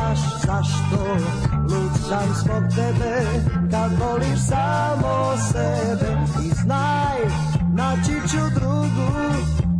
nemaš 0.00 0.18
zašto 0.46 1.04
Lud 1.62 1.92
sam 2.08 2.34
zbog 2.34 2.62
tebe 2.76 3.26
Kad 3.70 3.92
voliš 4.00 4.40
samo 4.48 5.36
sebe. 5.52 6.16
I 6.44 6.48
znaj, 6.48 7.18
naći 7.72 8.28
ću 8.30 8.60
drugu 8.60 9.10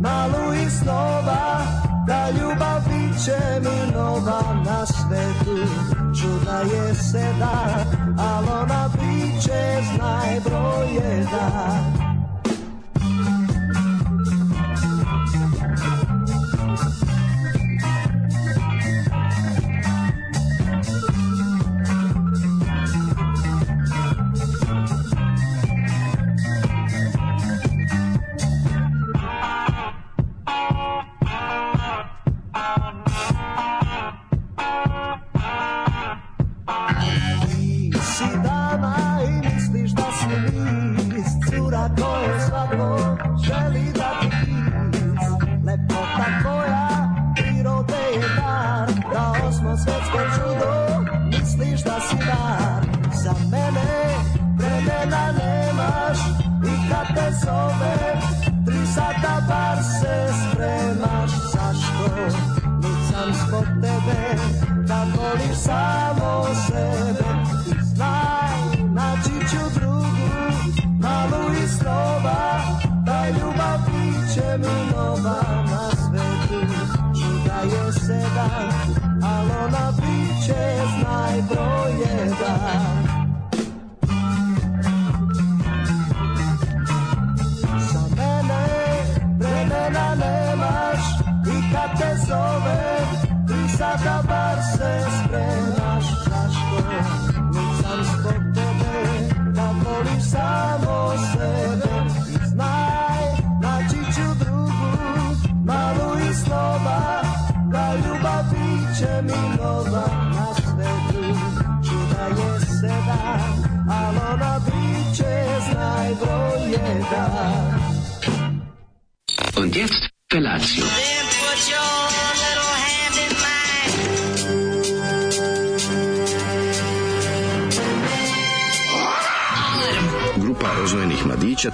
Malu 0.01 0.53
iz 0.65 0.73
snova 0.81 1.61
Da 2.07 2.29
ljubav 2.29 2.81
bit 2.87 3.23
će 3.25 3.59
mi 3.59 3.93
nova. 3.93 4.41
Na 4.65 4.85
svetu 4.85 5.57
Čuda 6.21 6.59
je 6.75 6.95
seda 6.95 7.85
Al 8.17 8.61
ona 8.61 8.89
bit 8.93 9.41
će 9.43 9.81
znaj 9.95 10.39
broj 10.45 10.87
jedan 10.93 11.90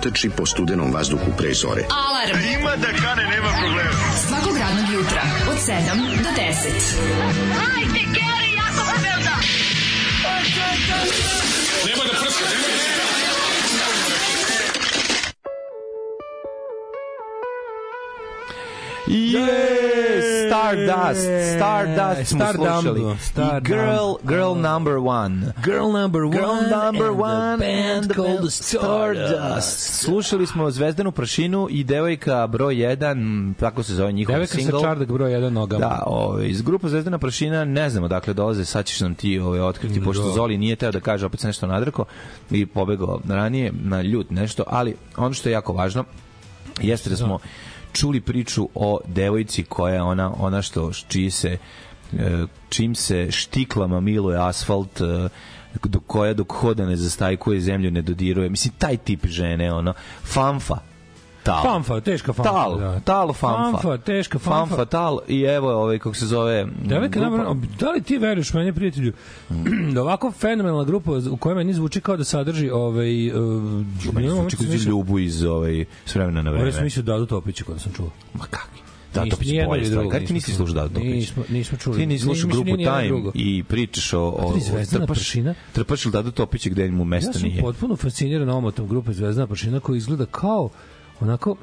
trči 0.08 0.30
po 0.32 0.46
studenom 0.48 0.88
vazduhu 0.92 1.36
pre 1.38 1.52
zore. 1.54 1.84
Alarm. 1.92 2.40
Ima 2.60 2.76
da 2.80 2.88
kane, 2.88 3.24
nema 3.28 3.52
problema. 3.60 3.92
Svakog 4.28 4.58
radnog 4.58 4.88
jutra, 4.94 5.24
od 5.52 5.58
7 5.58 6.24
do 6.24 6.30
10. 6.30 6.48
Hajde, 7.60 8.02
Geri, 8.16 8.50
jako 8.56 8.84
se 8.88 8.98
velda. 9.04 9.36
Je, 19.08 20.48
Stardust, 20.48 21.28
Stardust 21.56 22.30
smo 22.30 22.40
Stardumbo, 22.40 22.82
slušali. 22.82 23.02
I 23.02 23.18
Stardumbo. 23.20 23.68
Girl, 23.68 24.16
Girl 24.24 24.54
Number 24.56 24.98
One. 24.98 25.54
Girl 25.64 25.92
number 25.92 26.26
one, 26.26 26.38
Girl 26.38 26.70
Number 26.70 27.10
and 27.10 27.20
One 27.20 27.58
the 27.58 27.66
band 27.66 27.98
and 27.98 28.10
the 28.10 28.14
called 28.14 28.40
band 28.40 28.54
Stardust. 28.54 29.87
Slušali 29.98 30.48
smo 30.48 30.72
Zvezdanu 30.72 31.12
prašinu 31.12 31.68
i 31.72 31.84
devojka 31.84 32.48
broj 32.48 32.76
1, 32.76 33.54
tako 33.60 33.84
se 33.84 33.96
zove 33.96 34.12
njihov 34.12 34.34
Devojka 34.34 34.52
sa 34.52 34.58
single. 34.60 34.82
čardak 34.82 35.12
broj 35.12 35.32
1 35.32 35.50
nogama. 35.50 35.80
Da, 35.80 36.04
ovaj, 36.06 36.48
iz 36.48 36.62
grupa 36.62 36.90
Zvezdana 36.90 37.18
prašina 37.18 37.66
ne 37.66 37.90
znamo 37.90 38.08
dakle 38.08 38.34
dolaze, 38.34 38.66
sad 38.66 38.86
ćeš 38.86 39.00
nam 39.00 39.16
ti 39.16 39.40
ovaj, 39.40 39.60
otkriti, 39.60 40.04
pošto 40.04 40.24
Da. 40.24 40.32
Zoli 40.32 40.58
nije 40.58 40.76
teo 40.76 40.92
da 40.92 41.00
kaže, 41.00 41.26
opet 41.26 41.40
se 41.40 41.48
nešto 41.48 41.68
nadrko 41.68 42.06
i 42.52 42.66
pobegao 42.66 43.22
ranije 43.28 43.74
na 43.84 44.02
ljut 44.02 44.32
nešto, 44.32 44.64
ali 44.68 44.96
ono 45.18 45.34
što 45.34 45.50
je 45.50 45.54
jako 45.54 45.74
važno 45.74 46.04
jeste 46.82 47.10
da 47.10 47.16
smo 47.16 47.40
čuli 47.94 48.22
priču 48.22 48.70
o 48.76 49.00
devojci 49.06 49.64
koja 49.64 49.94
je 49.94 50.02
ona, 50.02 50.34
ona 50.40 50.62
što 50.62 50.92
čiji 51.08 51.30
se 51.30 51.58
e, 52.14 52.46
čim 52.70 52.96
se 52.96 53.32
štiklama 53.32 54.00
miluje 54.00 54.38
asfalt 54.40 55.02
e, 55.02 55.30
dok 55.80 56.04
koja 56.08 56.34
dok 56.34 56.52
hoda 56.52 56.86
ne 56.86 56.96
zastajkuje 56.96 57.62
zemlju 57.62 57.92
ne 57.92 58.02
dodiruje 58.02 58.50
mislim 58.50 58.74
taj 58.78 58.98
tip 58.98 59.26
žene 59.26 59.74
ono 59.74 59.94
fanfa 60.24 60.78
tal 61.44 61.64
Fanfa, 61.64 62.00
teška 62.02 62.34
fanfa. 62.34 62.52
tal 62.52 62.78
da. 62.78 63.00
tal 63.00 63.34
fanfa 63.34 63.72
Fanfa, 63.72 63.98
teška 63.98 64.40
fanfa. 64.40 64.66
fanfa 64.68 64.86
tal 64.86 65.20
i 65.28 65.42
evo 65.42 65.72
ovaj 65.74 66.00
kako 66.00 66.16
se 66.16 66.26
zove 66.26 66.66
Devojka, 66.84 67.20
grupa- 67.20 67.30
naravno, 67.30 67.62
da 67.80 67.92
li 67.92 68.02
ti 68.02 68.18
veruješ 68.18 68.54
meni, 68.54 68.74
prijatelju, 68.74 69.14
da 69.94 70.02
ovako 70.02 70.32
fenomenalna 70.32 70.84
grupa 70.84 71.12
u 71.32 71.38
kojoj 71.38 71.56
meni 71.56 71.74
zvuči 71.74 72.02
kao 72.02 72.18
da 72.18 72.24
sadrži 72.24 72.70
ovaj... 72.70 73.30
Uh, 73.30 73.64
Meni 74.14 74.30
zvuči 74.30 74.58
kao 74.58 74.66
ljubu 74.88 75.20
iz 75.20 75.44
ovaj 75.44 75.86
s 76.06 76.16
vremena 76.16 76.42
na 76.42 76.52
Ovo 76.52 76.60
sam 76.60 76.66
vreme. 76.66 76.84
mislio 76.84 77.04
Dadu 77.04 77.26
Topića 77.26 77.64
kada 77.64 77.80
sam 77.80 77.92
čuo. 77.94 78.10
Ma 78.34 78.46
kakvi? 78.46 78.80
Da, 79.20 79.26
Nismo- 79.26 79.38
je 79.44 79.56
jedno 79.56 79.68
bolje 79.68 79.86
stvari. 79.86 80.00
drugo 80.00 80.12
Kad 80.12 80.26
ti 80.26 80.34
nisi 80.34 80.46
slušao 80.48 80.66
čuli. 80.68 80.74
da 80.80 80.90
Topić? 80.90 81.06
Nismo- 81.06 81.44
nismo 81.50 81.78
čuli. 81.78 81.98
Ti 81.98 82.06
nisi 82.06 82.24
slušao 82.24 82.50
grupu 82.50 82.66
Time 82.78 83.08
drugo. 83.08 83.32
i 83.36 83.64
pričaš 83.64 84.14
o... 84.14 84.22
o, 84.22 84.54
Zvezdana 84.62 85.06
trpaš- 85.06 85.08
prašina? 85.08 85.54
Trpaš 85.74 86.06
li 86.06 86.12
Dadu 86.12 86.32
Topića 86.32 86.70
gde 86.70 86.92
mu 86.92 87.00
Ja 87.00 87.06
mesta 87.06 87.34
sam 87.34 87.42
nije? 87.42 87.62
potpuno 87.62 87.96
fasciniran 87.96 88.50
omotom 88.50 88.88
grupe 88.88 89.14
Zvezdana 89.14 89.48
prašina 89.48 89.80
koja 89.80 89.98
izgleda 89.98 90.26
kao 90.26 90.70
onako 91.20 91.56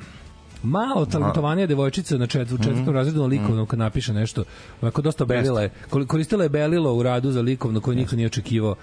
malo 0.64 1.06
talentovanija 1.06 1.66
devojčica 1.66 2.16
na 2.16 2.26
četvrtom 2.26 2.54
Mhm. 2.56 2.64
četvrtom 2.66 2.94
razredu 2.94 3.20
na 3.20 3.26
likovnom 3.26 3.66
kad 3.66 3.78
napiše 3.78 4.12
nešto 4.14 4.44
onako 4.82 5.02
dosta 5.02 5.24
belila 5.24 5.62
je 5.62 5.70
koristila 6.06 6.42
je 6.42 6.48
belilo 6.48 6.94
u 6.94 7.02
radu 7.02 7.30
za 7.30 7.40
likovno 7.42 7.80
koje 7.80 7.96
niko 7.96 8.16
nije 8.16 8.26
očekivao 8.26 8.74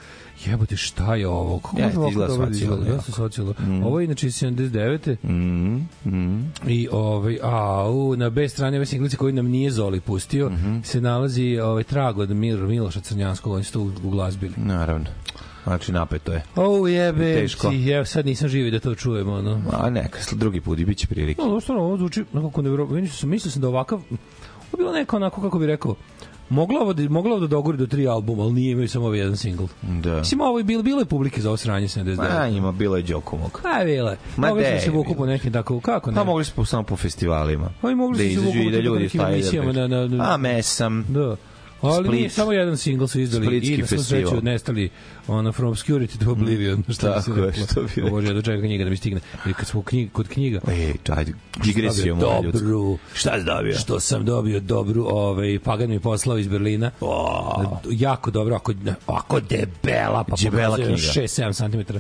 jebote 0.45 0.77
šta 0.77 1.15
je 1.15 1.27
ovo 1.27 1.59
kako 1.59 1.75
može 1.77 1.97
ovako 1.97 2.09
izgleda 2.09 2.37
da 2.37 2.47
socijalno 2.47 2.77
jako. 2.77 2.95
Jeste 2.95 3.11
socijalno. 3.11 3.53
ovo 3.83 3.99
je 3.99 4.05
inače 4.05 4.27
iz 4.27 4.35
79. 4.35 5.15
Mm, 5.23 5.75
mm. 6.07 6.51
I 6.67 6.87
ovaj 6.91 7.37
a 7.43 7.89
u 7.89 8.15
na 8.15 8.29
B 8.29 8.49
strani 8.49 8.77
ove 8.77 8.85
singlice 8.85 9.17
koji 9.17 9.33
nam 9.33 9.47
nije 9.47 9.71
Zoli 9.71 9.99
pustio 10.01 10.49
Mhm. 10.49 10.79
se 10.81 11.01
nalazi 11.01 11.31
ovaj 11.59 11.83
trag 11.83 12.17
od 12.17 12.29
Mir 12.31 12.57
Miloša 12.59 12.99
Crnjanskog 13.01 13.53
oni 13.53 13.63
su 13.63 13.73
to 13.73 13.79
uglazbili. 14.03 14.53
Naravno. 14.57 15.05
Znači, 15.63 15.91
napeto 15.91 16.31
je. 16.33 16.43
O 16.55 16.87
jebe, 16.87 17.33
Teško. 17.33 17.69
ti, 17.69 17.89
evo 17.89 18.05
sad 18.05 18.25
nisam 18.25 18.49
živi 18.49 18.71
da 18.71 18.79
to 18.79 18.95
čujemo, 18.95 19.33
ono. 19.33 19.61
A 19.73 19.89
neka, 19.89 20.19
drugi 20.31 20.61
put 20.61 20.79
i 20.79 20.85
bit 20.85 20.97
će 20.97 21.07
prilike. 21.07 21.41
No, 21.41 21.61
stvarno, 21.61 21.83
ovo 21.83 21.97
zvuči 21.97 22.23
nekako 22.33 22.61
nevjerojatno. 22.61 22.95
Mislio 23.23 23.51
sam, 23.51 23.61
da 23.61 23.67
ovakav, 23.67 23.97
ovo 23.99 24.17
je 24.71 24.77
bilo 24.77 24.91
neko 24.91 25.15
onako, 25.15 25.41
kako 25.41 25.59
bi 25.59 25.67
rekao, 25.67 25.95
moglo 26.49 26.79
ovo 26.79 26.93
da, 26.93 27.09
moglo 27.09 27.31
ovo 27.31 27.39
da 27.39 27.47
dogori 27.47 27.77
do 27.77 27.87
tri 27.87 28.07
albuma, 28.07 28.43
ali 28.43 28.53
nije 28.53 28.71
imaju 28.71 28.89
samo 28.89 29.05
ovaj 29.05 29.19
jedan 29.19 29.37
singl. 29.37 29.63
Da. 29.81 30.17
Mislim, 30.19 30.41
ovo 30.41 30.57
je 30.57 30.63
bilo, 30.63 30.83
bilo 30.83 30.99
je 30.99 31.05
publike 31.05 31.41
za 31.41 31.49
ovo 31.49 31.57
sranje 31.57 31.87
79. 31.87 32.39
Ma, 32.39 32.47
ima, 32.47 32.71
bilo 32.71 32.97
je 32.97 33.03
Đokovog. 33.03 33.61
A, 33.65 33.83
bilo 33.85 34.09
je. 34.09 34.17
Ma 34.37 34.47
Mogli 34.47 34.65
smo 34.65 34.79
se 34.79 34.91
vuku 34.91 35.15
po 35.15 35.25
nekim 35.25 35.53
tako, 35.53 35.79
kako 35.79 36.11
ne? 36.11 36.15
Pa 36.15 36.23
mogli 36.23 36.45
smo 36.45 36.65
samo 36.65 36.83
po 36.83 36.95
festivalima. 36.95 37.69
Pa 37.81 37.91
i 37.91 37.95
mogli 37.95 38.17
da 38.17 38.35
su 38.35 38.41
se 38.41 38.47
vuku 38.47 38.69
da 38.71 38.77
po 38.77 38.83
ljudi 38.83 39.03
nekim 39.03 39.21
emisijama 39.21 39.71
na- 39.71 39.87
na- 39.87 40.07
na- 40.07 40.33
A, 40.33 40.37
mesam. 40.37 41.05
Da. 41.09 41.35
Ali 41.83 41.95
Split. 41.95 42.11
nije 42.11 42.29
samo 42.29 42.51
jedan 42.51 42.77
singl 42.77 43.05
su 43.05 43.19
izdali 43.19 43.45
Splitski 43.45 43.73
i 43.73 43.77
na 43.77 43.87
svu 43.87 43.97
sreću 43.99 44.41
nestali 44.41 44.89
ono 45.27 45.51
From 45.51 45.69
Obscurity 45.69 46.25
to 46.25 46.31
Oblivion, 46.31 46.83
se 46.89 47.01
Tako 47.01 47.33
je, 47.33 47.53
što 47.53 47.81
bi 47.85 48.01
O 48.01 48.09
Bože, 48.09 48.27
ja 48.27 48.33
dočekam 48.33 48.61
knjiga 48.61 48.83
da 48.83 48.89
mi 48.89 48.97
stigne. 48.97 49.19
I 49.45 49.53
kad 49.53 49.67
smo 49.67 49.81
knjig, 49.81 50.11
kod 50.11 50.27
knjiga, 50.27 50.59
Ej, 50.69 50.93
ajde, 51.09 51.33
digresijom. 51.57 52.17
moja 52.19 52.41
ljudska. 52.41 52.59
dobru. 52.59 52.97
Šta 53.13 53.39
si 53.39 53.45
dobio? 53.45 53.73
Što 53.73 53.99
sam 53.99 54.25
dobio 54.25 54.59
dobru, 54.59 55.05
ovaj 55.05 55.59
Pagan 55.59 55.89
mi 55.89 55.99
poslao 55.99 56.37
iz 56.37 56.47
Berlina. 56.47 56.91
jako 57.91 58.31
dobro, 58.31 58.55
ako 58.55 58.73
ako 59.07 59.39
debela, 59.39 60.23
pa 60.23 60.35
Debela 60.37 60.69
pokazuje 60.69 60.85
knjiga. 60.87 61.11
6-7 61.17 61.53
cm. 61.83 61.97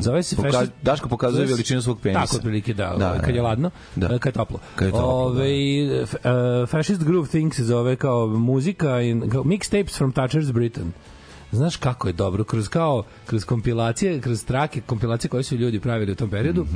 Zove 0.00 0.22
se 0.22 0.36
Poka- 0.36 0.50
Fascist- 0.50 0.70
Daško 0.82 1.08
pokazuje 1.08 1.46
veličinu 1.46 1.82
svog 1.82 2.00
penisa. 2.00 2.20
Tako 2.20 2.36
otprilike 2.36 2.74
da, 2.74 2.84
Da, 2.88 3.06
ovaj, 3.06 3.18
da, 3.18 3.20
kad 3.20 3.34
je 3.34 3.36
da. 3.36 3.42
ladno, 3.42 3.70
Da. 3.96 4.08
kad 4.08 4.26
je 4.26 4.32
toplo. 4.32 4.58
Kad 4.74 4.86
je 4.86 4.92
toplo, 4.92 5.06
da. 5.06 5.14
Ovaj, 5.14 5.84
eh, 6.02 6.06
Fascist 6.66 7.02
Groove 7.02 7.28
Thing 7.28 7.54
se 7.54 7.64
zove 7.64 7.96
kao 7.96 8.26
muzika 8.28 9.02
i 9.02 9.14
kao 9.32 9.42
mixtapes 9.44 9.96
from 9.96 10.12
Thatcher's 10.12 10.52
Britain. 10.52 10.92
Znaš 11.52 11.76
kako 11.76 12.08
je 12.08 12.12
dobro, 12.12 12.44
kroz 12.44 12.68
kao 12.68 13.04
kroz 13.26 13.44
kompilacije, 13.44 14.20
kroz 14.20 14.44
trake, 14.44 14.80
kompilacije 14.80 15.28
koje 15.28 15.42
su 15.42 15.56
ljudi 15.56 15.80
pravili 15.80 16.12
u 16.12 16.14
tom 16.14 16.30
periodu. 16.30 16.66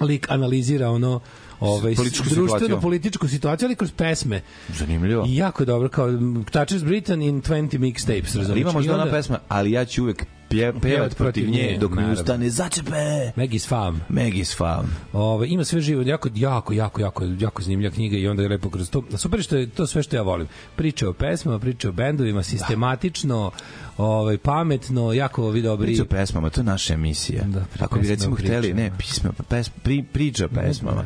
Lik 0.00 0.30
analizira 0.30 0.90
ono 0.90 1.20
ovaj 1.60 1.94
Političku 1.94 2.24
društveno 2.24 2.58
situaciju. 2.58 2.80
političku 2.80 3.28
situaciju 3.28 3.66
ali 3.66 3.76
kroz 3.76 3.92
pesme. 3.92 4.42
Zanimljivo. 4.68 5.24
I 5.28 5.36
jako 5.36 5.62
je 5.62 5.66
dobro 5.66 5.88
kao 5.88 6.08
Thatcher's 6.08 6.84
Britain 6.84 7.22
in 7.22 7.42
20 7.42 7.78
mixtapes, 7.78 8.34
Ali 8.34 8.38
razumiješ? 8.38 8.60
ima 8.60 8.70
I 8.70 8.74
možda 8.74 8.94
ona 8.94 9.10
pesma, 9.10 9.38
ali 9.48 9.72
ja 9.72 9.84
ću 9.84 10.02
uvek 10.02 10.26
pje, 10.48 10.72
pevat 10.82 11.16
protiv 11.16 11.50
nje 11.50 11.78
dok 11.80 11.90
mi 11.90 11.96
naravno. 11.96 12.20
ustane 12.20 12.50
začepe. 12.50 13.32
Maggie's 13.36 13.68
Farm. 13.68 13.96
Maggie's 14.08 14.56
Farm. 14.56 14.86
Ove, 15.12 15.48
ima 15.48 15.64
sve 15.64 15.80
živo, 15.80 16.02
jako, 16.02 16.28
jako, 16.34 16.72
jako, 16.72 17.00
jako, 17.00 17.24
jako 17.40 17.62
zanimljiva 17.62 17.94
knjiga 17.94 18.16
i 18.16 18.28
onda 18.28 18.42
je 18.42 18.48
lepo 18.48 18.70
kroz 18.70 18.90
to. 18.90 19.02
Super 19.16 19.42
što 19.42 19.56
je 19.56 19.66
to 19.70 19.86
sve 19.86 20.02
što 20.02 20.16
ja 20.16 20.22
volim. 20.22 20.48
Priča 20.76 21.08
o 21.08 21.12
pesmama, 21.12 21.58
priča 21.58 21.88
o 21.88 21.92
bendovima, 21.92 22.42
sistematično, 22.42 23.50
ovaj, 23.96 24.38
pametno, 24.38 25.12
jako 25.12 25.44
ovi 25.44 25.62
dobri. 25.62 25.86
Priča 25.86 26.02
o 26.02 26.06
pesmama, 26.06 26.50
to 26.50 26.60
je 26.60 26.64
naša 26.64 26.94
emisija. 26.94 27.44
Da, 27.44 27.64
Ako 27.80 27.98
bi 27.98 28.08
recimo 28.08 28.36
hteli, 28.36 28.74
ne, 28.74 28.92
pisma, 28.98 29.30
pes, 29.48 29.68
pri, 29.68 30.04
priča 30.12 30.44
o 30.44 30.48
pesmama. 30.48 31.04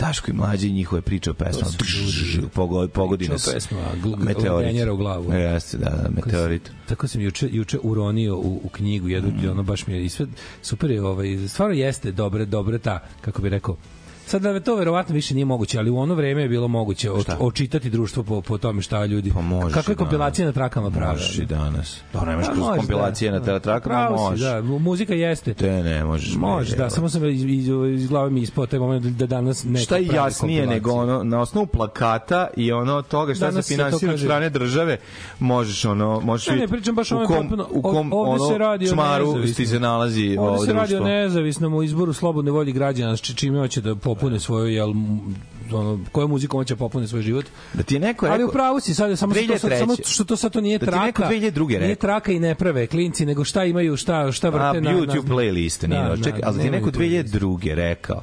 Daško 0.00 0.30
i 0.30 0.34
mlađi 0.34 0.68
i 0.68 0.72
njihove 0.72 1.02
priče 1.02 1.30
o 1.30 1.34
pesmama. 1.34 1.72
Pogodi, 2.54 2.92
pogodi 2.92 3.24
Priča 3.24 3.32
o 3.32 3.34
nas. 3.34 3.50
pesmama, 3.54 3.86
gl- 4.04 4.16
Meteorit. 4.16 4.88
u 4.92 4.96
glavu. 4.96 5.32
Jeste, 5.32 5.78
da, 5.78 5.90
da, 5.90 6.10
meteorit. 6.10 6.70
Tako 6.88 7.08
sam 7.08 7.20
juče 7.20 7.48
juče 7.52 7.78
uronio 7.82 8.36
u, 8.36 8.60
u 8.64 8.68
knjigu 8.68 9.08
jednu 9.08 9.30
mm. 9.30 9.50
ono 9.50 9.62
baš 9.62 9.86
mi 9.86 9.94
je 9.94 10.04
i 10.04 10.08
sve 10.08 10.26
super 10.62 10.90
je 10.90 11.02
ovaj 11.02 11.48
stvarno 11.48 11.74
jeste 11.74 12.12
dobre 12.12 12.44
dobre 12.44 12.78
ta 12.78 12.98
kako 13.20 13.42
bi 13.42 13.48
rekao 13.48 13.76
Sad 14.30 14.42
da 14.42 14.60
to 14.60 14.76
verovatno 14.76 15.14
više 15.14 15.34
nije 15.34 15.44
moguće, 15.44 15.78
ali 15.78 15.90
u 15.90 15.98
ono 15.98 16.14
vreme 16.14 16.42
je 16.42 16.48
bilo 16.48 16.68
moguće 16.68 17.08
Šta? 17.22 17.36
očitati 17.40 17.90
društvo 17.90 18.22
po, 18.22 18.40
po 18.40 18.58
tome 18.58 18.82
šta 18.82 19.04
ljudi. 19.04 19.32
Pa 19.34 19.40
možeš 19.40 19.74
Kakve 19.74 19.94
kompilacije 19.94 20.46
na 20.46 20.52
trakama 20.52 20.90
prave. 20.90 21.12
Možeš 21.12 21.38
i 21.38 21.44
danas. 21.44 22.00
Da, 22.12 22.24
nemaš 22.24 22.46
Pa 22.46 22.52
kroz 22.52 22.64
možeš, 22.64 22.78
kompilacije 22.78 23.30
da. 23.30 23.38
na 23.38 23.80
si, 23.80 24.22
možeš. 24.22 24.40
Da, 24.40 24.62
mu- 24.62 24.78
muzika 24.78 25.14
jeste. 25.14 25.54
Te 25.54 25.70
ne 25.70 26.04
možeš. 26.04 26.34
Može, 26.34 26.76
bre, 26.76 26.84
da, 26.84 26.90
samo 26.90 27.08
sam 27.08 27.24
iz, 27.28 27.44
iz, 27.44 27.68
iz 27.94 28.08
glave 28.08 28.30
mi 28.30 28.40
ispao 28.40 28.66
taj 28.66 28.78
moment 28.78 29.04
da 29.06 29.26
danas 29.26 29.64
neko 29.64 29.84
Šta 29.84 29.96
je 29.96 30.06
jasnije 30.06 30.66
nego 30.66 30.92
ono 30.92 31.24
na 31.24 31.40
osnovu 31.40 31.66
plakata 31.66 32.48
i 32.56 32.72
ono 32.72 33.02
toga 33.02 33.34
šta 33.34 33.50
Danas 33.50 33.66
se 33.66 33.74
finansira 33.74 34.12
od 34.12 34.20
strane 34.20 34.50
države 34.50 34.96
možeš 35.38 35.84
ono 35.84 36.20
možeš 36.20 36.48
Ne, 36.48 36.56
ne, 36.56 36.68
pričam 36.68 36.94
baš 36.94 37.12
u 37.12 37.16
kom, 37.26 37.60
u 37.70 37.82
kom 37.82 38.12
ovde 38.12 38.42
ono 38.42 38.52
se 38.52 38.58
radi 38.58 38.86
o 38.86 38.92
čmaru 38.92 39.44
ti 39.56 39.66
se 39.66 39.80
nalazi 39.80 40.36
Ovde 40.38 40.66
se 40.66 40.72
radi 40.72 40.96
o 40.96 41.04
nezavisnom 41.04 41.82
izboru 41.82 42.12
slobodne 42.12 42.50
volje 42.50 42.72
građana, 42.72 43.16
čime 43.16 43.58
hoće 43.58 43.80
da 43.80 43.94
popune 44.20 44.40
svoju, 44.40 44.66
jel, 44.66 44.92
ono, 45.72 46.00
kojom 46.12 46.30
muzikom 46.30 46.60
hoće 46.60 46.74
da 46.74 46.78
popune 46.78 47.08
svoj 47.08 47.22
život. 47.22 47.44
Da 47.74 47.82
ti 47.82 47.94
je 47.94 48.00
neko 48.00 48.26
Ali 48.26 48.34
rekao, 48.34 48.48
u 48.48 48.52
pravu 48.52 48.80
si 48.80 48.94
sad, 48.94 49.18
samo 49.18 49.34
što, 49.34 49.46
to 49.46 49.58
sad, 49.58 49.70
2003. 49.70 49.78
samo 49.78 49.94
što 50.06 50.24
to 50.24 50.36
sad 50.36 50.52
to 50.52 50.60
nije 50.60 50.78
Da 50.78 50.86
ti 50.86 50.98
neko 50.98 51.22
traka. 51.22 51.34
2002. 51.34 51.66
Nije 51.66 51.78
rekao. 51.80 52.00
traka 52.00 52.32
i 52.32 52.38
ne 52.38 52.54
prave 52.54 52.86
klinci, 52.86 53.26
nego 53.26 53.44
šta 53.44 53.64
imaju, 53.64 53.96
šta, 53.96 54.32
šta 54.32 54.48
vrte 54.48 54.78
A, 54.78 54.80
na... 54.80 54.90
YouTube 54.90 55.28
na, 55.28 55.34
playliste, 55.34 55.88
nije 55.88 56.02
Da, 56.02 56.08
da, 56.08 56.16
da, 56.16 56.24
čekaj, 56.24 56.40
ali 56.44 56.58
ti 56.58 56.64
je 56.64 56.70
neko 56.70 56.90
playliste. 56.90 57.38
2002. 57.38 57.74
rekao 57.74 58.22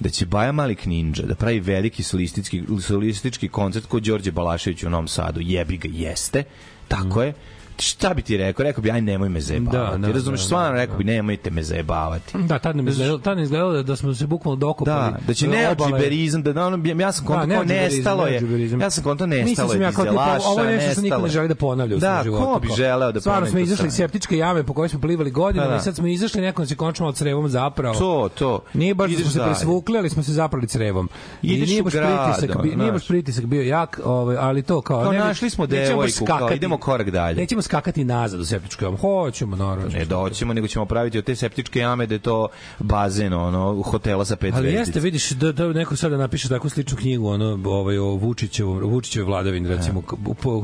da 0.00 0.08
će 0.08 0.26
Baja 0.26 0.52
Malik 0.52 0.86
Ninja 0.86 1.22
da 1.22 1.34
pravi 1.34 1.60
veliki 1.60 2.02
solistički, 2.02 2.62
solistički 2.82 3.48
koncert 3.48 3.86
kod 3.86 4.02
Đorđe 4.02 4.30
Balašević 4.30 4.82
u 4.82 4.90
Novom 4.90 5.08
Sadu. 5.08 5.40
Jebi 5.42 5.76
ga, 5.76 5.88
jeste. 5.92 6.44
Tako 6.88 7.22
je. 7.22 7.34
Šta 7.78 8.14
bi 8.14 8.22
ti 8.22 8.36
rekao? 8.36 8.64
Rekao 8.64 8.82
bi, 8.82 8.90
aj 8.90 9.00
nemoj 9.00 9.28
me 9.28 9.40
zajebavati. 9.40 10.00
Da, 10.00 10.06
da, 10.06 10.12
Razumeš, 10.12 10.40
da, 10.40 10.46
stvarno 10.46 10.70
da, 10.70 10.76
rekao 10.82 10.96
bi, 10.98 11.04
nemojte 11.04 11.50
me 11.50 11.62
zajebavati. 11.62 12.38
Da, 12.38 12.58
tad 12.58 12.76
nam 12.76 12.88
izgledalo, 12.88 13.18
tad 13.18 13.36
nam 13.36 13.44
izgledalo 13.44 13.72
da, 13.72 13.82
da 13.82 13.96
smo 13.96 14.14
se 14.14 14.26
bukvalno 14.26 14.56
dokopali. 14.56 15.12
Da, 15.12 15.18
da 15.26 15.34
će 15.34 15.48
neodžiberizam, 15.48 16.42
da, 16.42 16.52
da 16.52 16.66
ono, 16.66 16.88
ja 17.00 17.12
sam 17.12 17.26
konto 17.26 17.46
neodžiberizam, 17.46 17.96
nestalo 17.96 18.26
je. 18.26 18.34
Ja 18.80 18.90
sam 18.90 19.04
konto 19.04 19.26
nestalo 19.26 19.72
je 19.72 19.80
ja 19.80 19.90
dizelaša, 19.90 20.48
ovo 20.48 20.60
je 20.60 20.76
nešto 20.76 20.92
što 20.92 21.00
niko 21.00 21.16
ne 21.18 21.24
je. 21.24 21.30
želi 21.30 21.48
da 21.48 21.54
ponavlja 21.54 21.96
u 21.96 21.98
Da, 21.98 22.22
svom 22.22 22.24
životu. 22.24 22.44
ko 22.54 22.60
bi 22.60 22.68
želeo 22.76 23.12
da 23.12 23.20
Stvarno 23.20 23.40
ponovi 23.40 23.50
smo 23.50 23.60
izašli 23.60 23.86
iz 23.88 23.94
septičke 23.94 24.36
jame 24.36 24.62
po 24.64 24.74
kojoj 24.74 24.88
smo 24.88 25.00
plivali 25.00 25.30
godinama 25.30 25.70
da. 25.70 25.76
i 25.76 25.80
sad 25.80 25.96
smo 25.96 26.06
izašli, 26.06 26.40
neko 26.40 26.62
nas 26.62 26.70
je 26.70 26.76
končno 26.76 27.06
od 27.06 27.16
crevom 27.16 27.48
zapravo. 27.48 27.94
To, 27.94 28.28
to. 28.38 28.60
Nije 28.74 28.94
baš 28.94 29.10
da 29.10 29.18
smo 29.22 29.30
se 29.30 29.40
presvukli, 29.44 29.98
ali 29.98 30.10
smo 30.10 30.22
se 30.22 30.32
zaprali 30.32 30.66
crevom. 30.66 31.08
I 31.42 31.60
nije 31.60 31.82
baš 31.82 31.92
pritisak, 31.92 32.64
nije 32.76 32.92
baš 32.92 33.08
pritisak 33.08 33.44
bio 33.46 33.62
jak, 33.62 34.00
ovaj, 34.04 34.36
ali 34.36 34.62
to 34.62 34.80
kao... 34.80 35.02
Kao 35.02 35.12
našli 35.12 35.50
smo 35.50 35.66
devojku, 35.66 36.24
kao 36.24 36.50
idemo 36.54 36.78
korak 36.78 37.10
dalje. 37.10 37.36
Nećemo 37.36 37.62
skakati 37.66 38.04
nazad 38.04 38.40
u 38.40 38.44
septičku 38.44 38.84
jamu. 38.84 38.96
Hoćemo, 38.96 39.56
naravno. 39.56 39.88
Ne 39.98 40.04
doćemo, 40.04 40.54
nego 40.54 40.66
ćemo 40.68 40.84
praviti 40.86 41.18
od 41.18 41.24
te 41.24 41.36
septičke 41.36 41.78
jame 41.78 42.06
da 42.06 42.14
je 42.14 42.18
to 42.18 42.48
bazen, 42.78 43.32
ono, 43.32 43.82
hotela 43.82 44.24
sa 44.24 44.36
pet 44.36 44.54
Ali 44.54 44.62
zvezdica. 44.62 44.80
jeste, 44.80 45.00
vidiš, 45.00 45.30
da, 45.30 45.52
da 45.52 45.72
neko 45.72 45.96
sada 45.96 46.16
napiše 46.16 46.48
takvu 46.48 46.70
sličnu 46.70 46.96
knjigu, 46.96 47.28
ono, 47.28 47.60
ovaj, 47.64 47.98
o 47.98 48.04
Vučićevom, 48.04 48.78
Vučićevoj 48.78 49.26
vladavini, 49.26 49.68
recimo, 49.68 50.02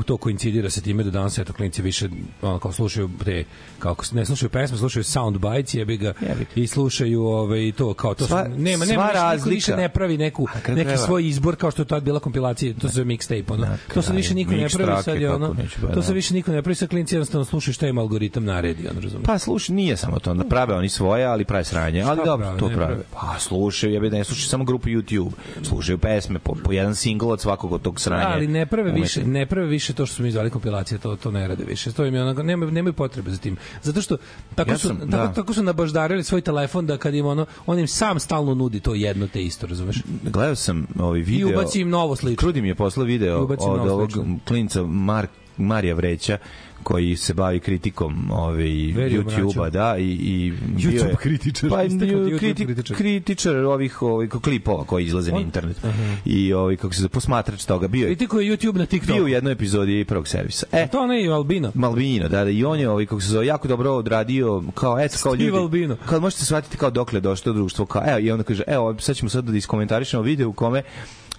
to 0.05 0.17
koincidira 0.17 0.69
sa 0.69 0.81
time 0.81 1.03
da 1.03 1.11
danas 1.11 1.37
eto 1.37 1.53
klinci 1.53 1.81
više 1.81 2.09
ono, 2.41 2.59
kao 2.59 2.71
slušaju 2.71 3.09
te, 3.25 3.43
kao 3.79 3.95
ne 4.11 4.25
slušaju 4.25 4.49
pesme, 4.49 4.77
slušaju 4.77 5.03
sound 5.03 5.37
bites, 5.37 5.73
jebi 5.73 5.97
ga, 5.97 6.13
i 6.55 6.67
slušaju 6.67 7.23
ovaj, 7.23 7.71
to, 7.77 7.93
kao 7.93 8.13
to, 8.13 8.25
Sva- 8.25 8.43
su, 8.45 8.61
nema, 8.61 8.85
sva 8.85 8.93
nema, 8.93 9.31
više, 9.31 9.35
niko 9.37 9.49
više 9.49 9.75
ne 9.75 9.89
pravi 9.89 10.17
neku, 10.17 10.47
neki 10.67 10.83
treba- 10.83 10.97
svoj 10.97 11.27
izbor, 11.27 11.55
kao 11.55 11.71
što 11.71 11.81
je 11.81 11.85
tad 11.85 12.03
bila 12.03 12.19
kompilacija, 12.19 12.73
to 12.81 12.89
se 12.89 13.03
mixtape, 13.03 13.53
ono, 13.53 13.65
to 13.93 14.01
kraju, 14.01 14.15
više 14.17 14.33
niko 14.35 14.51
ne 14.51 14.69
pravi, 14.69 15.03
sad 15.03 15.21
je 15.21 15.31
ono, 15.31 15.55
to 15.81 15.95
da. 15.95 16.01
sad 16.01 16.15
više 16.15 16.33
niko 16.33 16.51
ne 16.51 16.61
pravi, 16.61 16.75
sad 16.75 16.92
klinci 16.93 17.15
jednostavno 17.15 17.45
slušaju 17.45 17.73
šta 17.73 17.87
im 17.87 17.97
algoritam 17.97 18.45
naredi, 18.45 18.87
ono, 18.87 18.99
razumiješ? 18.99 19.25
Pa 19.25 19.37
slušaj, 19.37 19.75
nije 19.75 19.97
samo 19.97 20.19
to, 20.19 20.31
onda 20.31 20.43
prave 20.43 20.73
oni 20.73 20.89
svoje, 20.89 21.25
ali 21.25 21.45
prave 21.45 21.63
sranje. 21.63 22.01
Ali 22.01 22.15
Šta 22.15 22.25
dobro, 22.25 22.45
prave, 22.45 22.59
to 22.59 22.67
prave. 22.67 22.85
prave? 22.87 23.03
Pa 23.13 23.39
slušaju, 23.39 23.93
jebe 23.93 24.09
da 24.09 24.17
ne 24.17 24.23
slušaju 24.23 24.47
samo 24.47 24.63
grupu 24.63 24.87
YouTube. 24.89 25.31
Slušaju 25.63 25.97
pesme, 25.97 26.39
po, 26.39 26.55
po 26.55 26.71
jedan 26.71 26.95
singl 26.95 27.25
od 27.27 27.41
svakog 27.41 27.71
od 27.71 27.81
tog 27.81 27.99
sranja. 27.99 28.27
ali 28.27 28.47
ne 28.47 28.65
prave 28.65 28.83
umetnika. 28.83 29.03
više, 29.03 29.23
ne 29.23 29.45
prave 29.45 29.67
više 29.67 29.93
to 29.93 30.05
što 30.05 30.15
smo 30.15 30.25
mi 30.25 30.31
zvali 30.31 30.49
kompilacije, 30.49 30.97
to 30.97 31.15
to 31.15 31.31
ne 31.31 31.47
rade 31.47 31.63
više. 31.65 31.91
To 31.91 32.05
im 32.05 32.15
je 32.15 32.21
onako 32.21 32.43
nema 32.43 32.65
nemaju 32.65 32.93
potrebe 32.93 33.31
za 33.31 33.37
tim. 33.37 33.57
Zato 33.83 34.01
što 34.01 34.17
tako 34.55 34.71
Ja 34.71 34.77
su 34.77 34.87
sam- 34.87 34.97
tako, 34.99 35.07
da. 35.09 35.33
tako 35.33 35.53
su 35.53 35.63
nabaždarili 35.63 36.23
svoj 36.23 36.41
telefon 36.41 36.85
da 36.85 36.97
kad 36.97 37.13
im 37.13 37.25
ono 37.25 37.45
on 37.65 37.79
im 37.79 37.87
sam 37.87 38.19
stalno 38.19 38.55
nudi 38.55 38.79
to 38.79 38.95
jedno 38.95 39.27
te 39.27 39.43
isto, 39.43 39.67
razumeš? 39.67 39.97
Gledao 40.23 40.55
sam 40.55 40.87
ovaj 40.99 41.19
I 41.19 41.23
video. 41.23 41.49
ubaci 41.49 41.81
im 41.81 41.89
novo 41.89 42.15
slično. 42.15 42.37
Krudi 42.37 42.61
mi 42.61 42.67
je 42.67 42.75
poslao 42.75 43.05
video 43.05 43.37
I 43.39 43.55
od 43.59 43.89
ovog 43.89 44.09
klinca 44.47 44.83
Mar, 44.83 45.27
Marija 45.57 45.95
Vreća 45.95 46.37
koji 46.83 47.15
se 47.15 47.33
bavi 47.33 47.59
kritikom 47.59 48.31
ovaj 48.31 48.67
YouTubea, 48.67 49.69
da, 49.69 49.97
i, 49.97 50.03
i 50.03 50.53
YouTube 50.75 51.07
je- 51.07 51.15
kritičar. 51.15 51.69
Pa, 51.69 51.75
YouTube 51.83 52.37
kritik, 52.39 52.67
kritičar. 52.67 52.97
kritičar 52.97 53.55
ovih 53.55 54.01
ovaj, 54.01 54.27
ko- 54.27 54.39
klipova 54.39 54.83
koji 54.83 55.05
izlaze 55.05 55.31
na 55.31 55.37
On- 55.37 55.43
internet. 55.43 55.77
I 56.25 56.53
ovaj, 56.53 56.75
kako 56.75 56.93
se 56.93 57.01
zove, 57.01 57.09
posmatrač 57.09 57.65
toga 57.65 57.87
bio 57.87 58.01
je. 58.01 58.07
Kritikuje 58.07 58.51
YouTube 58.51 58.77
na 58.77 58.85
TikToku. 58.85 59.13
Bio 59.13 59.23
u 59.23 59.27
jednoj 59.27 59.53
epizodi 59.53 60.05
prvog 60.05 60.27
servisa. 60.27 60.65
E, 60.71 60.87
To 60.87 60.99
onaj 60.99 61.27
Albino. 61.27 61.71
Malvino, 61.75 62.29
da, 62.29 62.43
da, 62.43 62.49
i 62.49 62.63
on 62.63 62.79
je, 62.79 62.89
ovaj, 62.89 63.05
kako 63.05 63.21
se 63.21 63.27
zove, 63.27 63.45
jako 63.45 63.67
dobro 63.67 63.91
odradio, 63.91 64.63
kao, 64.73 64.99
eto, 64.99 65.17
kao 65.23 65.33
Steve 65.35 65.47
ljudi, 65.49 65.57
Albino. 65.57 65.97
kao 66.05 66.19
možete 66.19 66.45
shvatiti 66.45 66.77
kao 66.77 66.89
dokle 66.89 67.19
došlo 67.19 67.53
društvo, 67.53 67.85
kao, 67.85 68.01
evo, 68.07 68.19
i 68.19 68.31
onda 68.31 68.43
kaže, 68.43 68.63
evo, 68.67 68.95
sad 68.99 69.15
ćemo 69.15 69.29
sad 69.29 69.45
da 69.45 69.57
iskomentarišemo 69.57 70.23
video 70.23 70.49
u 70.49 70.53
kome 70.53 70.83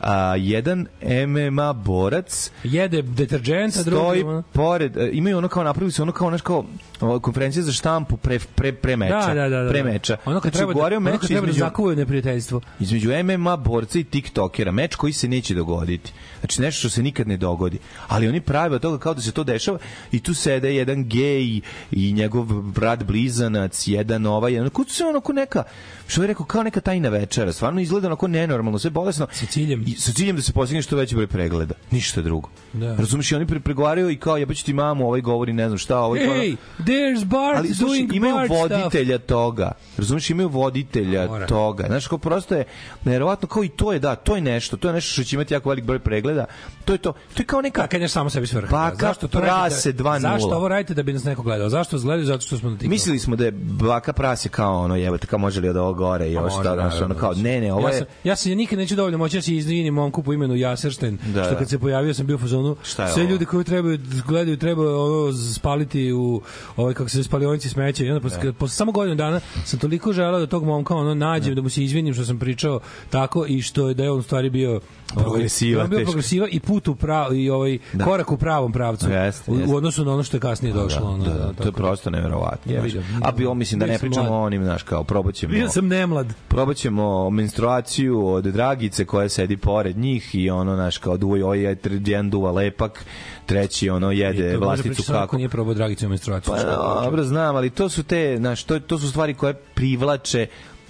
a, 0.04 0.36
jedan 0.36 0.86
MMA 1.26 1.72
borac 1.74 2.50
Jede 2.64 3.02
deterđent, 3.02 3.76
a 3.76 3.82
drugi 3.82 3.96
stoji 3.98 4.22
ono- 4.22 4.42
pored, 4.44 4.96
e, 4.96 5.10
imaju 5.12 5.38
ono 5.38 5.48
kao 5.48 5.64
napravili 5.64 5.92
su 5.92 6.02
ono 6.02 6.12
kao 6.12 6.30
naš 6.30 6.40
kao 6.40 6.64
konferencija 7.20 7.62
za 7.62 7.72
štampu 7.72 8.16
pre, 8.16 8.38
pre, 8.54 8.72
pre 8.72 8.96
meča. 8.96 9.26
Da, 9.26 9.34
da, 9.34 9.48
da, 9.48 9.62
da. 9.62 9.70
Pre 9.70 9.82
meča. 9.84 10.16
Ono 10.24 10.36
kad 10.36 10.42
Znači, 10.42 10.56
treba, 10.56 10.66
da, 10.66 10.72
ugovorio 10.72 10.98
ono 10.98 11.04
meč 11.04 11.20
kad 11.20 11.28
treba 11.28 11.40
da 11.40 11.46
između- 11.46 11.58
zakuvaju 11.60 11.96
neprijateljstvo. 11.96 12.60
između 12.80 13.10
MMA 13.24 13.56
borca 13.56 13.98
i 13.98 14.04
TikTokera, 14.04 14.72
meč 14.72 14.94
koji 14.94 15.12
se 15.12 15.28
neće 15.28 15.54
dogoditi. 15.54 16.12
Znači 16.44 16.62
nešto 16.62 16.78
što 16.78 16.88
se 16.90 17.02
nikad 17.02 17.28
ne 17.28 17.36
dogodi. 17.36 17.78
Ali 18.08 18.28
oni 18.28 18.40
prave 18.40 18.76
od 18.76 18.82
toga 18.82 18.98
kao 18.98 19.14
da 19.14 19.20
se 19.20 19.32
to 19.32 19.44
dešava 19.44 19.78
i 20.12 20.20
tu 20.20 20.34
sede 20.34 20.74
jedan 20.74 21.08
gej 21.08 21.60
i 21.92 22.12
njegov 22.12 22.44
brat 22.62 23.04
blizanac, 23.04 23.88
jedan 23.88 24.26
ovaj, 24.26 24.52
jedan, 24.52 24.70
kao 24.70 24.84
se 24.84 25.04
onako 25.04 25.32
neka, 25.32 25.62
što 26.06 26.22
je 26.22 26.26
rekao, 26.26 26.46
kao 26.46 26.62
neka 26.62 26.80
tajna 26.80 27.08
večera. 27.08 27.52
Stvarno 27.52 27.80
izgleda 27.80 28.06
onako 28.06 28.28
nenormalno, 28.28 28.78
sve 28.78 28.90
bolesno. 28.90 29.26
Sa 29.32 29.46
ciljem. 29.46 29.84
I, 29.86 29.94
sa 29.94 30.12
ciljem 30.12 30.36
da 30.36 30.42
se 30.42 30.52
postigne 30.52 30.82
što 30.82 30.96
veći 30.96 31.14
broj 31.14 31.26
pregleda. 31.26 31.74
Ništa 31.90 32.22
drugo. 32.22 32.48
Da. 32.72 32.96
Razumeš, 32.96 33.32
i 33.32 33.34
oni 33.34 33.46
pre 33.46 33.60
pregovaraju 33.60 34.10
i 34.10 34.16
kao 34.16 34.36
jebaću 34.36 34.64
ti 34.64 34.72
mamu, 34.72 35.06
ovaj 35.06 35.20
govori 35.20 35.52
ne 35.52 35.68
znam 35.68 35.78
šta, 35.78 35.98
ovaj 35.98 36.20
Hey, 36.20 36.56
there's 36.78 37.24
Bart 37.24 37.58
ali 37.58 37.68
slušaj, 37.74 37.86
doing 37.86 38.14
imaju 38.14 38.34
Bart 38.34 38.50
stuff. 38.50 38.72
voditelja 38.72 39.18
toga. 39.18 39.72
Razumeš, 39.98 40.30
imaju 40.30 40.48
voditelja 40.48 41.26
Mora. 41.26 41.46
toga. 41.46 41.84
Znaš, 41.86 42.06
kao 42.06 42.18
prosto 42.18 42.54
je 42.54 42.64
neverovatno 43.04 43.48
kao 43.48 43.64
i 43.64 43.68
to 43.68 43.92
je 43.92 43.98
da, 43.98 44.14
to 44.14 44.34
je 44.34 44.40
nešto, 44.40 44.76
to 44.76 44.88
je 44.88 44.94
nešto 44.94 45.12
što 45.12 45.24
će 45.24 45.36
imati 45.36 45.54
jako 45.54 45.68
velik 45.68 45.84
broj 45.84 45.98
pregleda. 45.98 46.33
To 46.84 46.92
je 46.92 46.98
to. 46.98 47.12
To 47.12 47.42
je 47.42 47.46
kao 47.46 47.62
neka 47.62 47.80
Pa 47.80 47.86
kad 47.86 48.00
je 48.00 48.08
samo 48.08 48.30
sebi 48.30 48.46
svrha. 48.46 48.70
Baka 48.70 49.06
zašto 49.06 49.28
to 49.28 49.38
prase 49.40 49.88
radite? 49.88 50.02
2:0. 50.02 50.20
Zašto 50.20 50.56
ovo 50.56 50.68
radite 50.68 50.94
da 50.94 51.02
bi 51.02 51.12
nas 51.12 51.24
neko 51.24 51.42
gledao? 51.42 51.68
Zašto 51.68 51.98
gledaju? 51.98 52.26
Zato 52.26 52.46
što 52.46 52.56
smo 52.58 52.70
na 52.70 52.76
TikToku. 52.76 52.90
Mislili 52.90 53.18
smo 53.18 53.36
da 53.36 53.44
je 53.44 53.50
baka 53.52 54.12
prase 54.12 54.48
kao 54.48 54.80
ono 54.80 54.96
jebote 54.96 55.26
kao 55.26 55.38
može 55.38 55.60
li 55.60 55.68
od 55.68 55.76
ovo 55.76 55.94
gore 55.94 56.30
i 56.30 56.34
Pa 56.34 56.40
ovo 56.40 56.56
može, 56.56 56.70
znaš 56.74 57.00
ono 57.00 57.14
kao 57.14 57.34
ne 57.34 57.60
ne 57.60 57.72
ovo 57.72 57.88
ja 57.88 57.94
je 57.94 57.98
sam, 57.98 58.06
ja 58.24 58.36
sam 58.36 58.52
nikad 58.52 58.78
neću 58.78 58.96
dovoljno 58.96 59.18
moći 59.18 59.36
da 59.36 59.42
se 59.42 59.54
izvinim 59.54 59.94
momku 59.94 60.22
po 60.22 60.32
imenu 60.32 60.56
Jaseršten, 60.56 61.18
Da, 61.34 61.44
što 61.44 61.52
da. 61.52 61.58
kad 61.58 61.68
se 61.68 61.78
pojavio 61.78 62.14
sam 62.14 62.26
bio 62.26 62.36
u 62.36 62.38
fazonu 62.38 62.76
sve 62.82 63.04
ovo? 63.04 63.30
ljudi 63.30 63.44
koji 63.44 63.64
trebaju 63.64 63.98
gledaju 64.26 64.56
treba 64.56 64.82
ono 64.82 65.32
spaliti 65.54 66.12
u 66.12 66.42
ovaj 66.76 66.94
kako 66.94 67.08
se 67.08 67.24
spalionici 67.24 67.68
smeća 67.68 68.04
i 68.04 68.10
onda 68.10 68.20
posle, 68.20 68.52
posle 68.52 68.74
samo 68.74 68.92
godinu 68.92 69.16
dana 69.16 69.40
sam 69.64 69.78
toliko 69.78 70.12
želeo 70.12 70.40
da 70.40 70.46
tog 70.46 70.64
momka 70.64 70.94
ono 70.94 71.14
nađem 71.14 71.54
da 71.54 71.62
mu 71.62 71.68
se 71.68 71.84
izvinim 71.84 72.14
što 72.14 72.24
sam 72.24 72.38
pričao 72.38 72.80
tako 73.10 73.46
i 73.48 73.62
što 73.62 73.88
je 73.88 73.94
da 73.94 74.02
je 74.02 74.10
on 74.10 74.22
stvari 74.22 74.50
bio 74.50 74.70
ovaj, 74.70 74.80
Progresiva, 75.24 75.74
da 75.74 75.80
je 75.80 75.84
on 75.84 75.90
bio 75.90 75.98
teško. 75.98 76.12
Progresiva 76.24 76.48
i 76.48 76.60
put 76.60 76.88
u 76.88 76.94
prav, 76.94 77.34
i 77.34 77.50
ovaj 77.50 77.78
Da. 77.92 78.04
korak 78.04 78.32
u 78.32 78.36
pravom 78.36 78.72
pravcu 78.72 79.10
Jeste, 79.10 79.50
u, 79.50 79.54
jeste. 79.54 79.72
u 79.72 79.76
odnosu 79.76 80.04
na 80.04 80.12
ono 80.12 80.22
što 80.22 80.36
je 80.36 80.40
kasnije 80.40 80.72
došlo 80.74 81.06
ono, 81.06 81.24
da, 81.24 81.30
da, 81.30 81.52
to 81.52 81.64
je 81.64 81.72
prosto 81.72 82.10
neverovatno. 82.10 82.72
Ja 82.72 82.80
vidim. 82.80 83.02
A 83.22 83.32
bilo 83.32 83.54
mislim 83.54 83.78
da 83.80 83.86
Bio 83.86 83.92
ne 83.92 83.98
pričamo 83.98 84.22
mlad. 84.22 84.32
o 84.32 84.44
onim, 84.44 84.64
znaš, 84.64 84.82
kao 84.82 85.04
probaćemo. 85.04 85.52
Bio 85.52 85.68
sam 85.68 85.88
nemlad. 85.88 86.26
probaćemo 86.48 87.30
menstruaciju 87.30 88.26
od 88.26 88.44
Dragice 88.44 89.04
koja 89.04 89.28
sedi 89.28 89.56
pored 89.56 89.98
njih 89.98 90.34
i 90.34 90.50
ono 90.50 90.76
naš 90.76 90.98
kao 90.98 91.16
duvaj 91.16 91.34
je 91.60 91.76
tr- 91.76 92.08
jedan 92.08 92.30
duva 92.30 92.52
lepak, 92.52 93.04
treći 93.46 93.90
ono 93.90 94.12
I 94.12 94.18
jede 94.18 94.44
može 94.44 94.56
vlasticu 94.58 95.12
kako. 95.12 95.36
nije 95.36 95.48
probao 95.48 95.74
Dragicu 95.74 96.08
menstruaciju. 96.08 96.54
Pa, 96.54 97.02
dobro, 97.04 97.22
znam, 97.24 97.56
ali 97.56 97.70
to 97.70 97.88
su 97.88 98.02
te, 98.02 98.36
znaš, 98.38 98.64
to, 98.64 98.78
to 98.78 98.98
su 98.98 99.10
stvari 99.10 99.34
koje 99.34 99.54
privlače 99.54 100.46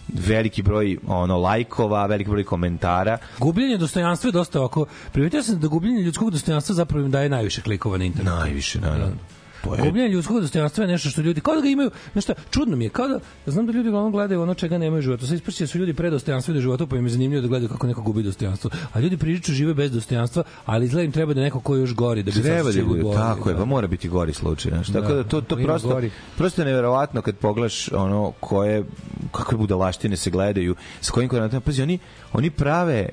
veliki 0.09 0.63
broj 0.63 0.99
ono 1.07 1.39
lajkova, 1.39 2.07
veliki 2.07 2.31
broj 2.31 2.45
komentara. 2.45 3.19
Gubljenje 3.39 3.79
dostojanstva 3.79 4.29
je 4.29 4.33
dosta 4.33 4.59
ovako. 4.61 4.87
Primetio 5.13 5.43
sam 5.43 5.61
da 5.61 5.69
gubljenje 5.69 6.03
ljudskog 6.03 6.31
dostojanstva 6.31 6.75
zapravo 6.75 7.05
im 7.05 7.11
daje 7.11 7.29
najviše 7.29 7.63
klikova 7.63 7.99
na 7.99 8.05
internetu. 8.05 8.37
Najviše, 8.37 8.81
naravno. 8.81 9.17
To 9.65 9.75
je 9.75 9.83
Gubljenje 9.83 10.09
ljudskog 10.09 10.41
dostojanstva 10.41 10.85
je 10.85 10.89
nešto 10.89 11.09
što 11.09 11.21
ljudi 11.21 11.41
kao 11.41 11.55
da 11.55 11.61
ga 11.61 11.69
imaju, 11.69 11.91
šta, 12.21 12.35
čudno 12.51 12.77
mi 12.77 12.85
je, 12.85 12.89
kao 12.89 13.09
da 13.09 13.21
znam 13.47 13.67
da 13.67 13.73
ljudi 13.73 13.89
uglavnom 13.89 14.13
gledaju 14.13 14.43
ono 14.43 14.55
čega 14.55 14.79
nemaju 14.79 14.99
u 14.99 15.03
životu. 15.03 15.27
Sad 15.27 15.35
isprći 15.35 15.63
da 15.63 15.67
su 15.67 15.79
ljudi 15.79 15.95
pre 15.95 16.11
dostojanstveni 16.11 16.59
u 16.59 16.63
životu, 16.63 16.87
pa 16.87 16.97
im 16.97 17.07
je 17.07 17.11
zanimljivo 17.11 17.43
da 17.43 17.49
gledaju 17.49 17.69
kako 17.69 17.87
neko 17.87 18.03
gubi 18.03 18.23
dostojanstvo. 18.23 18.71
A 18.93 19.01
ljudi 19.01 19.17
prilično 19.17 19.55
žive 19.55 19.75
bez 19.75 19.93
dostojanstva, 19.93 20.43
ali 20.65 20.87
izgleda 20.87 21.05
im 21.05 21.13
treba 21.13 21.35
da 21.35 21.41
neko 21.41 21.61
ko 21.61 21.77
još 21.77 21.95
gori 21.95 22.23
da 22.23 22.27
bi 22.31 22.33
se 22.33 22.43
Treba 22.43 22.73
da 22.73 22.85
bude, 22.85 23.03
tako 23.15 23.49
je, 23.49 23.55
da. 23.55 23.59
pa 23.61 23.65
mora 23.65 23.87
biti 23.87 24.09
gori 24.09 24.33
slučaj, 24.33 24.71
znaš. 24.71 24.87
Tako 24.87 25.09
Da, 25.09 25.15
da 25.15 25.25
to 25.25 25.41
to 25.41 25.57
prosto 25.57 25.89
gori. 25.89 26.11
prosto 26.37 26.65
neverovatno 26.65 27.23
kad 27.23 27.37
pogledaš 27.37 27.93
ono 27.93 28.33
koje 28.41 28.85
kakve 29.33 29.59
budalaštine 29.59 30.17
se 30.17 30.31
gledaju, 30.31 30.75
s 31.01 31.11
kojim 31.11 31.29
koordinatima, 31.29 31.61
pazi 31.61 31.83
oni 31.83 31.99
oni 32.33 32.51
prave 32.51 33.09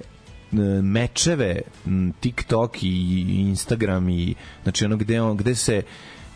mečeve 0.81 1.61
TikTok 2.19 2.83
i 2.83 3.25
Instagram 3.29 4.09
i 4.09 4.35
znači 4.63 4.85
ono 4.85 4.97
gde 4.97 5.21
on 5.21 5.37
gde 5.37 5.55
se 5.55 5.81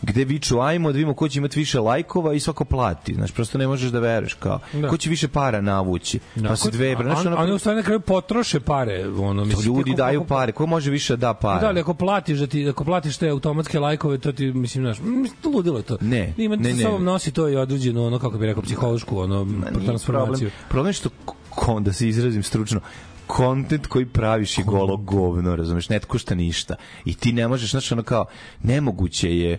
gde 0.02 0.24
viču 0.24 0.60
ajmo 0.60 0.92
da 0.92 0.96
vidimo 0.96 1.14
ko 1.14 1.28
će 1.28 1.38
imati 1.38 1.58
više 1.58 1.80
lajkova 1.80 2.34
i 2.34 2.40
svako 2.40 2.64
plati. 2.64 3.14
Znaš, 3.14 3.32
prosto 3.32 3.58
ne 3.58 3.66
možeš 3.66 3.90
da 3.90 4.00
veruješ 4.00 4.34
kao. 4.34 4.58
Da. 4.72 4.88
Ko 4.88 4.96
će 4.96 5.10
više 5.10 5.28
para 5.28 5.60
navući. 5.60 6.18
Pa 6.48 6.56
se 6.56 6.70
dve, 6.70 6.96
znaš, 7.02 7.18
a, 7.18 7.28
ono, 7.28 7.36
oni 7.36 7.52
u 7.52 7.58
stvari 7.58 7.76
na 7.76 7.82
kraju 7.82 8.00
potroše 8.00 8.60
pare, 8.60 9.08
ono 9.08 9.44
mislim. 9.44 9.66
ljudi 9.66 9.90
kako- 9.90 9.96
daju 9.96 10.24
pare. 10.24 10.52
Ko 10.52 10.66
može 10.66 10.90
više 10.90 11.16
da 11.16 11.26
da 11.26 11.34
pare? 11.34 11.60
Da, 11.60 11.68
ali 11.68 11.80
ako 11.80 11.94
platiš 11.94 12.38
da 12.38 12.46
ti 12.46 12.68
ako 12.68 12.84
platiš 12.84 13.16
te 13.16 13.28
automatske 13.28 13.78
lajkove, 13.78 14.18
to 14.18 14.32
ti 14.32 14.52
mislim, 14.52 14.84
znaš, 14.84 14.98
mislim 15.00 15.36
to 15.40 15.48
ludilo 15.48 15.78
je 15.78 15.82
to. 15.82 15.98
Ne, 16.00 16.34
Ima 16.36 16.56
ne, 16.56 16.70
sa 16.70 16.76
ne. 16.76 16.82
sobom 16.82 17.04
nosi 17.04 17.32
to 17.32 17.48
i 17.48 17.56
određeno 17.56 18.06
ono 18.06 18.18
kako 18.18 18.38
bi 18.38 18.46
rekao 18.46 18.62
psihološku 18.62 19.18
ono 19.18 19.46
transformaciju. 19.84 20.50
Problem, 20.50 20.68
problem 20.68 20.88
je 20.90 20.92
što, 20.92 21.08
kon, 21.50 21.84
da 21.84 21.92
se 21.92 22.08
izrazim 22.08 22.42
stručno, 22.42 22.80
kontent 23.26 23.86
koji 23.86 24.06
praviš 24.06 24.58
je 24.58 24.64
golo 24.64 24.96
govno, 24.96 25.56
razumeš, 25.56 25.88
ne 25.88 25.98
košta 25.98 26.34
ništa. 26.34 26.74
I 27.04 27.14
ti 27.14 27.32
ne 27.32 27.48
možeš, 27.48 27.70
znači 27.70 27.94
ono 27.94 28.02
kao, 28.02 28.24
nemoguće 28.62 29.38
je 29.38 29.58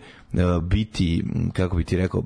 biti, 0.61 1.23
m, 1.25 1.51
kako 1.51 1.77
bi 1.77 1.83
ti 1.83 1.97
rekao, 1.97 2.23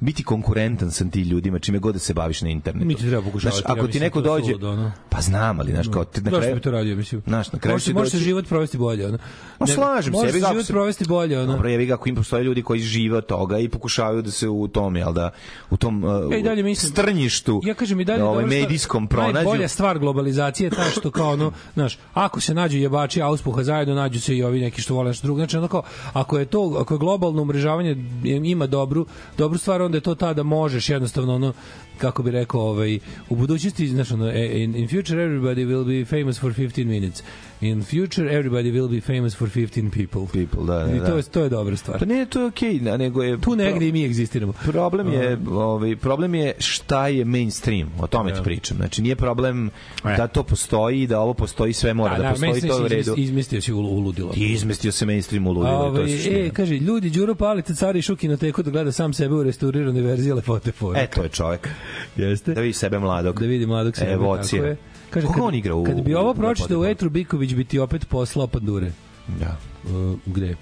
biti 0.00 0.22
konkurentan 0.24 0.90
sa 0.90 1.04
ti 1.06 1.20
ljudima, 1.20 1.58
čime 1.58 1.78
god 1.78 1.94
da 1.94 1.98
se 1.98 2.14
baviš 2.14 2.42
na 2.42 2.48
internetu. 2.48 2.86
Mi 2.86 2.94
ti 2.94 3.02
treba 3.02 3.22
pokušavati, 3.22 3.56
Znaš, 3.56 3.68
ja 3.68 3.72
ako 3.72 3.80
ti 3.82 3.86
mislim, 3.86 4.02
neko 4.02 4.20
dođe, 4.20 4.46
suludo, 4.46 4.70
ono. 4.70 4.92
pa 5.10 5.20
znam, 5.20 5.60
ali, 5.60 5.72
znaš, 5.72 5.86
kao, 5.88 6.04
ti 6.04 6.20
na 6.20 6.30
kraju... 6.30 6.54
bi 6.54 6.60
to 6.60 6.70
radio, 6.70 6.96
mislim? 6.96 7.22
Znaš, 7.26 7.52
na 7.52 7.58
kraju 7.58 7.74
može, 7.74 7.92
može 7.94 8.10
se 8.10 8.16
doći- 8.16 8.24
život 8.24 8.48
provesti 8.48 8.78
bolje, 8.78 9.06
ono. 9.06 9.18
Ma 9.60 9.66
slažem 9.66 10.04
se, 10.04 10.18
može 10.18 10.28
ako 10.38 10.52
život 10.52 10.66
se- 10.66 10.72
provesti 10.72 11.04
bolje, 11.06 11.40
ono. 11.40 11.52
Dobro, 11.52 11.68
jevi 11.68 11.86
ga 11.86 11.94
ako 11.94 12.08
im 12.08 12.14
postoje 12.14 12.44
ljudi 12.44 12.62
koji 12.62 12.80
žive 12.80 13.16
od 13.16 13.26
toga 13.26 13.58
i 13.58 13.68
pokušavaju 13.68 14.22
da 14.22 14.30
se 14.30 14.48
u 14.48 14.68
tom, 14.68 14.96
jel 14.96 15.12
da, 15.12 15.30
u 15.70 15.76
tom 15.76 16.04
uh, 16.04 16.32
Ja 16.32 16.38
i 16.38 16.42
dalje 16.42 16.62
mislim- 16.62 16.92
strnjištu 16.92 17.60
Ja 17.64 17.74
kažem 17.74 18.00
i 18.00 18.04
dalje 18.04 18.22
ovaj, 18.22 18.34
dobra 18.34 18.48
stvar- 18.48 18.62
medijskom 18.62 19.06
pronađu. 19.06 19.34
Najbolja 19.34 19.68
stvar 19.68 19.98
globalizacije 19.98 20.66
je 20.66 20.70
ta 20.70 20.84
što 20.90 21.10
kao 21.10 21.32
ono, 21.32 21.52
znaš, 21.74 21.98
ako 22.14 22.40
se 22.40 22.54
nađu 22.54 22.78
jebači 22.78 23.22
auspuha 23.22 23.62
zajedno, 23.62 23.94
nađu 23.94 24.20
se 24.20 24.36
i 24.36 24.42
ovi 24.42 24.60
neki 24.60 24.82
što 24.82 24.94
vole 24.94 25.08
nešto 25.08 25.26
drugo. 25.26 25.38
Znači, 25.38 25.56
ono 25.56 25.68
kao, 25.68 25.82
ako 26.12 26.38
je 26.38 26.44
to, 26.44 26.76
ako 26.80 26.94
je 26.94 26.98
globalno 27.20 27.42
umrežavanje 27.42 27.96
ima 28.24 28.66
dobru, 28.66 29.06
dobru 29.38 29.58
stvar, 29.58 29.82
onda 29.82 29.96
je 29.96 30.00
to 30.00 30.14
ta 30.14 30.32
da 30.34 30.42
možeš 30.42 30.88
jednostavno 30.88 31.34
ono, 31.34 31.52
kako 32.00 32.22
bi 32.22 32.30
rekao, 32.30 32.60
ovaj, 32.60 32.98
u 33.28 33.36
budućnosti, 33.36 33.88
znaš, 33.88 34.10
ono, 34.12 34.28
e, 34.28 34.50
in, 34.54 34.76
in 34.76 34.88
future 34.88 35.18
everybody 35.20 35.66
will 35.66 35.84
be 35.86 36.04
famous 36.06 36.40
for 36.40 36.52
15 36.52 36.84
minutes. 36.84 37.22
In 37.60 37.82
future 37.82 38.30
everybody 38.32 38.72
will 38.72 38.88
be 38.90 39.00
famous 39.02 39.36
for 39.36 39.48
15 39.48 39.90
people. 39.90 40.26
People, 40.34 40.64
da, 40.66 40.84
da, 40.84 40.94
I 40.94 40.98
to 40.98 41.04
da. 41.04 41.16
je, 41.16 41.22
to 41.22 41.42
je 41.42 41.48
dobra 41.48 41.76
stvar. 41.76 41.98
Pa 41.98 42.04
ne, 42.04 42.26
to 42.26 42.40
je 42.40 42.46
okej, 42.46 42.72
okay, 42.72 42.98
nego 42.98 43.22
je... 43.22 43.38
Tu 43.40 43.56
negde 43.56 43.88
i 43.88 43.92
mi 43.92 44.04
egzistiramo. 44.04 44.52
Problem 44.54 45.12
je, 45.12 45.38
ovaj 45.48 45.96
problem 45.96 46.34
je 46.34 46.52
šta 46.58 47.08
je 47.08 47.24
mainstream, 47.24 47.88
o 48.00 48.06
tome 48.06 48.34
ti 48.34 48.40
pričam. 48.44 48.76
Znači 48.76 49.02
nije 49.02 49.16
problem 49.16 49.70
E. 50.04 50.16
da 50.16 50.26
to 50.26 50.42
postoji, 50.42 51.06
da 51.06 51.20
ovo 51.20 51.34
postoji, 51.34 51.72
sve 51.72 51.94
mora 51.94 52.18
da, 52.18 52.30
postoji, 52.30 52.48
meni 52.48 52.60
se 52.60 52.68
to 52.68 52.78
je 52.78 52.84
u 52.84 52.88
redu. 52.88 53.12
izmis- 53.12 53.18
Izmislio 53.20 53.60
si 53.60 53.72
u, 53.72 53.78
u 53.78 53.98
ludilo. 53.98 54.32
I 54.36 54.44
izmestio 54.44 54.92
se 54.92 55.06
mainstream 55.06 55.46
u 55.46 55.52
ludilo, 55.52 55.72
to 55.72 55.84
Ovaj, 55.84 56.02
je 56.02 56.16
suština. 56.16 56.38
e, 56.38 56.50
kaže, 56.50 56.74
ljudi, 56.74 57.10
Đuro 57.10 57.34
Palite, 57.34 57.74
cari 57.74 58.02
šuki 58.02 58.28
na 58.28 58.36
teku 58.36 58.62
da 58.62 58.70
gleda 58.70 58.92
sam 58.92 59.12
sebe 59.12 59.34
u 59.34 59.42
restauriranoj 59.42 60.02
verziji 60.02 60.32
lepote 60.32 60.72
fora. 60.72 61.00
E, 61.00 61.06
to 61.06 61.22
je 61.22 61.28
čovjek. 61.28 61.68
Jeste. 62.16 62.54
Da 62.54 62.60
vidi 62.60 62.72
sebe 62.72 62.98
mladog. 62.98 63.40
Da 63.40 63.46
vidi 63.46 63.66
mladog 63.66 63.96
sebe. 63.96 64.12
Evocira. 64.12 64.62
tako 64.62 64.66
je. 64.66 64.76
Kaže, 65.10 65.26
Koga 65.26 65.36
kad, 65.36 65.44
on 65.44 65.54
igra 65.54 65.74
u- 65.74 65.84
Kad 65.84 66.02
bi 66.02 66.14
ovo 66.14 66.34
pročitao 66.34 66.80
u? 66.80 66.84
Etru, 66.84 67.10
Biković 67.10 67.54
bi 67.54 67.64
ti 67.64 67.78
opet 67.78 68.08
poslao 68.08 68.46
pandure. 68.46 68.92
Da. 69.40 69.56
Uh, 69.86 70.18
gde? 70.26 70.56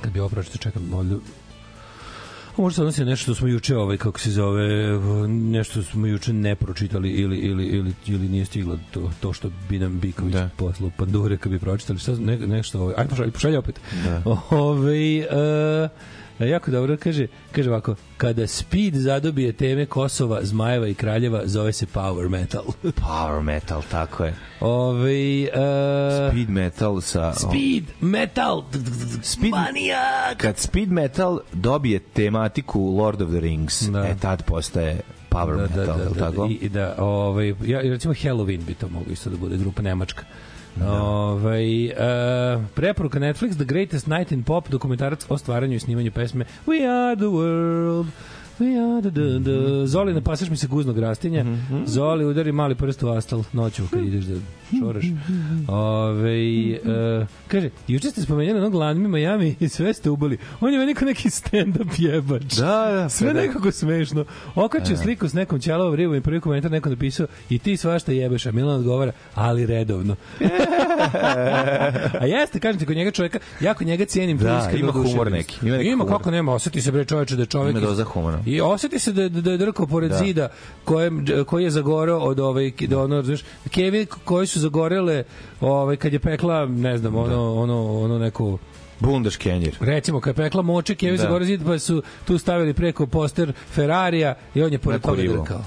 Kad 0.00 0.12
bi 0.12 0.20
ovo 0.20 0.28
pročitao, 0.28 0.58
čekam. 0.58 0.82
A 0.94 1.02
Možda 2.56 2.74
se 2.74 2.80
odnosi 2.80 3.00
na 3.00 3.06
nešto 3.06 3.22
što 3.22 3.34
smo 3.34 3.48
juče, 3.48 3.76
ovaj, 3.76 3.96
kako 3.96 4.20
se 4.20 4.30
zove, 4.30 4.68
nešto 5.28 5.82
smo 5.82 6.06
juče 6.06 6.32
ne 6.32 6.54
pročitali 6.54 7.10
ili, 7.10 7.36
ili, 7.38 7.64
ili, 7.66 7.92
ili 8.06 8.28
nije 8.28 8.44
stiglo 8.44 8.78
to, 8.90 9.10
to 9.20 9.32
što 9.32 9.50
bi 9.68 9.78
nam 9.78 10.00
Biković 10.00 10.32
Da. 10.32 10.48
poslao 10.56 10.90
pandure 10.96 11.36
kad 11.36 11.52
bi 11.52 11.58
pročitali. 11.58 11.98
Šta, 11.98 12.12
ne, 12.12 12.36
nešto, 12.38 12.80
ovaj, 12.80 12.94
ajde 12.96 13.10
pošalj, 13.10 13.30
pošalj 13.30 13.56
opet. 13.56 13.80
Da. 14.04 14.22
Ovaj, 14.50 15.20
uh, 15.20 15.26
jako 16.38 16.70
dobro, 16.70 16.96
kaže, 16.96 17.26
kaže 17.52 17.70
ovako, 17.70 17.94
kada 18.16 18.46
Speed 18.46 18.94
zadobije 18.94 19.52
teme 19.52 19.86
Kosova, 19.86 20.38
Zmajeva 20.42 20.88
i 20.88 20.94
Kraljeva, 20.94 21.42
zove 21.44 21.72
se 21.72 21.86
Power 21.86 22.28
Metal. 22.28 22.64
Power 23.08 23.42
metal, 23.42 23.82
tako 23.90 24.24
je. 24.24 24.34
Ovaj, 24.60 25.42
uh, 25.44 25.50
Speed 26.30 26.50
metal 26.50 27.00
sa... 27.00 27.32
Speed 27.32 27.84
Metal. 28.00 28.62
Speed, 29.22 29.50
Manijak. 29.50 30.36
kad 30.36 30.58
speed 30.58 30.92
metal 30.92 31.40
dobije 31.52 31.98
tematiku 31.98 32.80
Lord 32.98 33.22
of 33.22 33.30
the 33.30 33.40
Rings, 33.40 33.82
Da. 33.82 34.06
e 34.06 34.16
tad 34.20 34.42
postaje 34.44 35.00
power 35.28 35.56
da, 35.56 35.62
metal, 35.62 35.98
da, 35.98 36.04
da, 36.04 36.10
da, 36.10 36.30
tako? 36.30 36.48
I 36.60 36.68
da, 36.68 36.94
ovaj, 36.98 37.54
ja, 37.66 37.80
recimo 37.80 38.14
Halloween 38.14 38.64
bi 38.64 38.74
to 38.74 38.88
moglo 38.88 39.12
isto 39.12 39.30
da 39.30 39.36
bude 39.36 39.56
grupa 39.56 39.82
Nemačka. 39.82 40.24
Ovaj, 40.82 41.86
uh, 41.86 41.94
preporuka 42.74 43.18
Netflix 43.18 43.56
The 43.56 43.64
Greatest 43.64 44.06
Night 44.06 44.32
in 44.32 44.42
Pop 44.42 44.68
dokumentarac 44.68 45.26
o 45.28 45.38
stvaranju 45.38 45.74
i 45.74 45.80
snimanju 45.80 46.10
pesme 46.10 46.44
We 46.66 46.88
are 46.88 47.16
the 47.16 47.24
world 47.24 48.06
We 48.58 48.76
are 48.78 49.02
the, 49.02 49.10
the, 49.10 49.44
the. 49.44 49.86
Zoli, 49.86 50.14
napasaš 50.14 50.50
mi 50.50 50.56
se 50.56 50.66
guznog 50.66 50.98
rastinja. 50.98 51.44
Zoli, 51.86 52.24
udari 52.24 52.52
mali 52.52 52.74
prst 52.74 53.02
u 53.02 53.08
astal 53.08 53.42
noću 53.52 53.82
kad 53.90 54.04
ideš 54.04 54.24
da 54.24 54.40
šoraš. 54.80 55.04
Ove, 55.68 56.38
uh, 57.20 57.26
kaže, 57.48 57.70
juče 57.88 58.10
ste 58.10 58.22
spomenjali 58.22 58.58
onog 58.58 58.74
Lanmi 58.74 59.08
Miami 59.08 59.54
i 59.60 59.68
sve 59.68 59.94
ste 59.94 60.10
ubili. 60.10 60.38
On 60.60 60.72
je 60.72 60.94
kao 60.94 61.06
neki 61.06 61.28
stand-up 61.30 61.90
jebač. 61.98 62.42
Da, 62.42 62.90
da, 62.92 63.08
Sve 63.08 63.26
pa 63.26 63.32
da. 63.32 63.40
nekako 63.40 63.72
smešno. 63.72 64.24
Okačio 64.54 64.96
sliku 64.96 65.28
s 65.28 65.32
nekom 65.32 65.60
ćelavom 65.60 65.94
ribom 65.94 66.16
i 66.16 66.20
prvi 66.20 66.40
komentar 66.40 66.70
neko 66.70 66.90
napisao 66.90 67.26
i 67.50 67.58
ti 67.58 67.76
svašta 67.76 68.12
jebeš, 68.12 68.46
a 68.46 68.52
Milan 68.52 68.76
odgovara, 68.76 69.12
ali 69.34 69.66
redovno. 69.66 70.16
a 72.20 72.26
jeste, 72.26 72.60
kažem 72.60 72.78
ti, 72.78 72.86
kod 72.86 72.96
njega 72.96 73.10
čovjeka, 73.10 73.38
ja 73.60 73.74
kod 73.74 73.86
njega 73.86 74.04
cijenim 74.04 74.38
Da, 74.38 74.70
ima 74.74 74.92
humor 74.92 75.30
neki, 75.32 75.56
ima 75.62 75.76
neki 75.76 75.88
Ima, 75.88 76.04
humor. 76.04 76.18
kako 76.18 76.30
nema, 76.30 76.52
oseti 76.54 76.82
se 76.82 76.92
bre 76.92 77.04
čoveče 77.04 77.36
da 77.36 77.42
je 77.42 77.46
čovjek... 77.46 77.76
Ima 77.76 77.86
doza 77.86 78.04
humora. 78.04 78.38
I 78.46 78.60
oseti 78.60 78.98
se 78.98 79.12
da, 79.12 79.28
da, 79.28 79.40
da 79.40 79.50
je 79.50 79.58
drkao 79.58 79.86
pored 79.86 80.10
Da. 80.10 80.16
zida 80.18 80.48
kojem, 80.84 81.24
koji 81.46 81.64
je 81.64 81.70
zagoreo 81.70 82.18
od 82.18 82.40
ovaj, 82.40 82.72
da 82.80 83.00
ono, 83.00 83.22
znaš, 83.22 83.40
kevi 83.70 84.06
koji 84.24 84.46
su 84.46 84.60
zagorele 84.64 85.24
ovaj, 85.60 85.96
kad 85.96 86.12
je 86.12 86.18
pekla, 86.20 86.66
ne 86.66 86.98
znam, 86.98 87.14
ono, 87.16 87.54
ono, 87.54 87.78
ono 88.00 88.18
neko 88.18 88.58
Bundaš 89.00 89.36
Kenjir. 89.36 89.76
Recimo, 89.80 90.20
kad 90.20 90.30
je 90.30 90.44
pekla 90.44 90.62
moček, 90.62 91.02
je 91.02 91.16
Da. 91.16 91.28
gore 91.28 91.44
zid, 91.44 91.60
pa 91.64 91.78
su 91.78 92.02
tu 92.24 92.38
stavili 92.38 92.74
preko 92.74 93.06
poster 93.08 93.52
Ferrarija 93.70 94.34
i 94.54 94.62
on 94.62 94.72
je 94.72 94.78
pored 94.78 95.02
toga 95.02 95.22
drkao. 95.24 95.64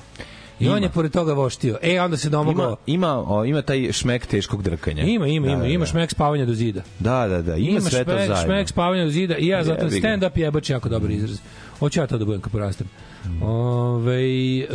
I 0.59 0.67
on 0.67 0.77
Ima. 0.77 0.85
je 0.85 0.91
pored 0.91 1.11
toga 1.11 1.33
voštio. 1.33 1.77
E, 1.81 2.01
onda 2.01 2.17
se 2.17 2.29
domogao. 2.29 2.75
Ima, 2.87 3.07
ima, 3.07 3.23
o, 3.29 3.45
ima 3.45 3.61
taj 3.61 3.91
šmek 3.91 4.25
teškog 4.25 4.63
drkanja. 4.63 5.03
Ima, 5.03 5.27
ima, 5.27 5.47
Da, 5.47 5.53
ima, 5.53 5.61
da, 5.61 5.67
ima 5.67 5.85
da. 5.85 5.91
šmek 5.91 6.11
spavanja 6.11 6.45
do 6.45 6.53
zida. 6.53 6.81
Da, 6.99 7.27
da, 7.27 7.41
da. 7.41 7.55
Ima, 7.55 7.81
sve 7.81 8.05
to 8.05 8.11
zajedno. 8.11 8.35
šmek 8.35 8.67
spavanja 8.67 9.03
do 9.03 9.11
zida 9.11 9.37
i 9.37 9.47
ja 9.47 9.63
zato 9.63 9.83
Jebi 9.83 9.95
ga. 9.95 9.99
stand 9.99 10.23
up 10.23 10.37
jebač 10.37 10.69
jako 10.69 10.89
dobar 10.89 11.11
izraz. 11.11 11.39
Hoću 11.79 11.99
ja 11.99 12.07
to 12.07 12.17
da 12.17 12.25
budem 12.25 12.41
kad 12.41 12.51
porastem. 12.51 12.87
Mm. 13.25 13.43
Ove, 13.43 14.21
e, 14.57 14.67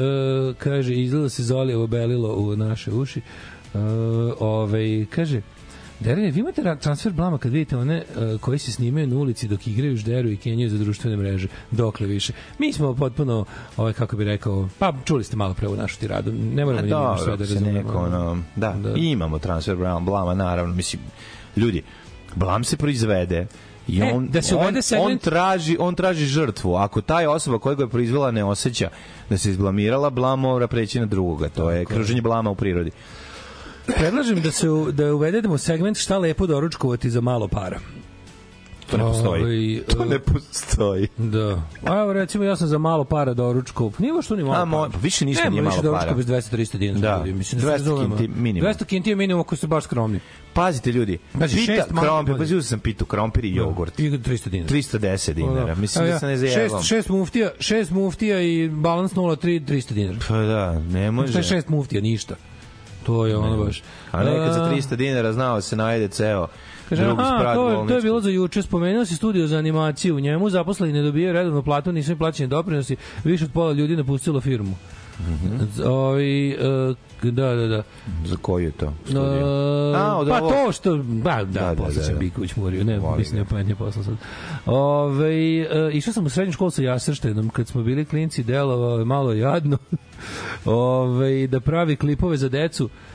kaže, 0.58 0.94
izgleda 0.94 1.28
se 1.28 1.42
Zoli 1.42 1.74
obelilo 1.74 2.34
u 2.36 2.56
naše 2.56 2.90
uši. 2.92 3.20
E, 3.74 3.78
ove, 4.40 5.06
kaže, 5.06 5.40
Derine, 6.00 6.30
vi 6.30 6.40
imate 6.40 6.62
ra- 6.62 6.76
transfer 6.76 7.12
blama 7.12 7.38
kad 7.38 7.52
vidite 7.52 7.76
one 7.76 7.96
e, 7.96 8.04
koji 8.38 8.58
se 8.58 8.72
snimaju 8.72 9.06
na 9.06 9.16
ulici 9.16 9.48
dok 9.48 9.66
igraju 9.66 9.96
žderu 9.96 10.30
i 10.30 10.36
kenjaju 10.36 10.70
za 10.70 10.78
društvene 10.78 11.16
mreže. 11.16 11.48
Dokle 11.70 12.06
više. 12.06 12.32
Mi 12.58 12.72
smo 12.72 12.94
potpuno, 12.94 13.44
ovaj, 13.76 13.92
kako 13.92 14.16
bi 14.16 14.24
rekao, 14.24 14.68
pa 14.78 14.92
čuli 15.04 15.24
ste 15.24 15.36
malo 15.36 15.54
pre 15.54 15.68
našu 15.68 15.98
tiradu. 15.98 16.32
Ne 16.32 16.64
moramo 16.64 16.78
A 16.78 16.82
ni 16.82 16.88
mi 16.88 16.94
baš 16.94 17.20
sve 17.20 17.36
da 17.36 17.44
razumemo. 17.44 17.72
neko, 17.72 17.98
ono, 17.98 18.42
da, 18.56 18.70
Da. 18.72 18.90
da, 18.90 18.96
imamo 18.96 19.38
transfer 19.38 19.76
blama, 20.00 20.34
naravno, 20.34 20.74
mislim, 20.74 21.02
ljudi, 21.56 21.82
blam 22.36 22.64
se 22.64 22.76
proizvede, 22.76 23.46
I 23.88 24.00
E, 24.00 24.12
on, 24.12 24.28
da 24.28 24.42
se 24.42 24.54
on, 24.56 24.74
segment- 24.74 25.02
on, 25.04 25.18
traži, 25.18 25.76
on 25.80 25.94
traži 25.94 26.26
žrtvu. 26.26 26.74
Ako 26.76 27.00
taj 27.00 27.26
osoba 27.26 27.58
koja 27.58 27.74
ga 27.74 27.82
je 27.82 27.88
proizvela 27.88 28.30
ne 28.30 28.44
osjeća 28.44 28.90
da 29.30 29.38
se 29.38 29.50
izblamirala, 29.50 30.10
blam 30.10 30.40
mora 30.40 30.66
preći 30.66 31.00
na 31.00 31.06
drugoga. 31.06 31.48
To 31.48 31.70
je 31.70 31.84
kruženje 31.84 32.22
blama 32.22 32.50
u 32.50 32.54
prirodi. 32.54 32.90
Predlažem 33.88 34.40
da 34.40 34.50
se 34.50 34.70
u- 34.70 34.92
da 34.92 35.14
uvedemo 35.14 35.58
segment 35.58 35.98
šta 35.98 36.18
lepo 36.18 36.46
doručkovati 36.46 37.10
za 37.10 37.20
malo 37.20 37.48
para. 37.48 37.80
To 38.86 38.96
ne 38.98 39.04
postoji. 39.04 39.42
Ovaj, 39.42 39.82
To 39.92 40.04
ne 40.04 40.18
postoji. 40.18 41.08
Da. 41.18 41.62
A 41.84 41.98
evo 41.98 42.12
recimo 42.12 42.44
ja 42.44 42.56
sam 42.56 42.68
za 42.68 42.78
malo 42.78 43.04
para 43.04 43.34
doručkov. 43.34 43.94
Nije 43.98 44.12
baš 44.12 44.26
to 44.26 44.36
ni 44.36 44.42
malo. 44.44 44.54
A, 44.54 44.64
mo- 44.66 44.90
pa 44.92 44.98
više 44.98 45.24
ništa 45.24 45.44
Nema 45.44 45.50
nije 45.52 45.62
više 45.62 45.70
malo 45.72 45.82
doručka 45.82 46.04
para. 46.04 46.16
bez 46.16 46.26
200-300 46.26 46.76
dinara. 46.76 47.00
Da. 47.00 47.18
ljudi, 47.18 47.32
Mislim, 47.32 47.60
da 47.60 47.66
200 47.66 47.70
se 47.74 47.78
razumemo. 47.78 48.16
kinti 48.16 48.32
minimum. 48.32 48.68
200 48.68 48.84
kinti 48.84 49.10
je 49.10 49.16
minimum 49.16 49.40
ako 49.40 49.56
ste 49.56 49.66
baš 49.66 49.84
skromni. 49.84 50.20
Pazite 50.52 50.92
ljudi, 50.92 51.18
Pazi, 51.32 51.56
pita 51.56 51.86
krompir, 52.00 52.36
pa 52.36 52.42
uzeo 52.42 52.62
sam 52.62 52.80
pitu 52.80 53.04
krompir 53.04 53.44
i 53.44 53.54
jogurt. 53.54 54.00
I 54.00 54.10
300 54.10 54.48
dinara. 54.48 54.68
310 54.68 55.32
dinara. 55.32 55.74
Mislim 55.74 56.04
Evo 56.04 56.12
da 56.12 56.18
se 56.18 56.26
ne 56.26 56.32
ja, 56.32 56.38
zajevam. 56.38 56.70
Šest, 56.72 56.88
šest 56.88 57.08
muftija, 57.08 57.50
šest 57.60 57.90
muftija 57.90 58.40
i 58.40 58.68
balans 58.68 59.12
0,3, 59.12 59.36
300 59.62 59.92
dinara. 59.92 60.18
Pa 60.28 60.36
da, 60.36 60.78
ne 60.80 61.10
može. 61.10 61.38
Je 61.38 61.42
šest 61.42 61.68
muftija, 61.68 62.00
ništa. 62.00 62.34
To 63.02 63.26
je 63.26 63.36
ono 63.36 63.64
baš. 63.64 63.82
A 64.10 64.24
nekad 64.24 64.52
za 64.52 64.64
A, 64.64 64.70
300 64.70 64.96
dinara 64.96 65.32
znao 65.32 65.60
se 65.60 65.76
najede 65.76 66.08
ceo 66.08 66.46
Kaže, 66.88 67.04
aha, 67.04 67.54
to, 67.54 67.84
to 67.88 67.94
je 67.94 68.02
bilo 68.02 68.20
za 68.20 68.30
juče. 68.30 68.62
Spomenuo 68.62 69.04
si 69.04 69.16
studio 69.16 69.46
za 69.46 69.58
animaciju. 69.58 70.16
U 70.16 70.20
njemu 70.20 70.50
zaposleni 70.50 70.92
ne 70.92 71.02
dobijaju 71.02 71.32
redovnu 71.32 71.62
platu, 71.62 71.92
nisu 71.92 72.12
im 72.12 72.18
plaćeni 72.18 72.48
doprinosi. 72.48 72.96
Više 73.24 73.44
od 73.44 73.50
pola 73.52 73.72
ljudi 73.72 73.96
napustilo 73.96 74.40
firmu. 74.40 74.76
Mhm. 75.20 75.82
Ovi, 75.84 76.50
e, 76.50 76.94
da, 77.30 77.54
da, 77.54 77.66
da. 77.66 77.82
Za 78.24 78.36
koju 78.36 78.64
je 78.64 78.70
to? 78.70 78.86
Uh, 78.86 78.92
Studio? 79.04 79.46
A, 79.96 80.16
od 80.18 80.28
pa 80.28 80.38
ovog? 80.38 80.52
to 80.52 80.72
što 80.72 80.96
da 80.96 81.02
da, 81.02 81.44
Da, 81.44 81.74
da 81.74 81.74
da, 81.74 82.12
da. 82.12 82.18
Biković 82.18 82.56
morio 82.56 82.84
ne 82.84 82.98
Volim 82.98 83.18
mislim 83.18 83.38
ga. 83.38 83.44
da 83.44 83.50
pametnije 83.50 83.76
posla 83.76 84.02
sad 84.02 84.14
Ove, 84.66 85.66
uh, 85.86 85.94
išao 85.94 86.12
sam 86.12 86.26
u 86.26 86.28
srednju 86.28 86.52
školu 86.52 86.70
sa 86.70 86.82
Jasrštenom 86.82 87.48
kad 87.48 87.68
smo 87.68 87.82
bili 87.82 88.04
klinci 88.04 88.42
delovao 88.42 88.98
je 88.98 89.04
malo 89.04 89.32
jadno 89.32 89.78
Ove, 90.64 91.46
da 91.46 91.60
pravi 91.60 91.96
klipove 91.96 92.36
za 92.36 92.48
decu 92.48 92.84
e, 92.84 93.11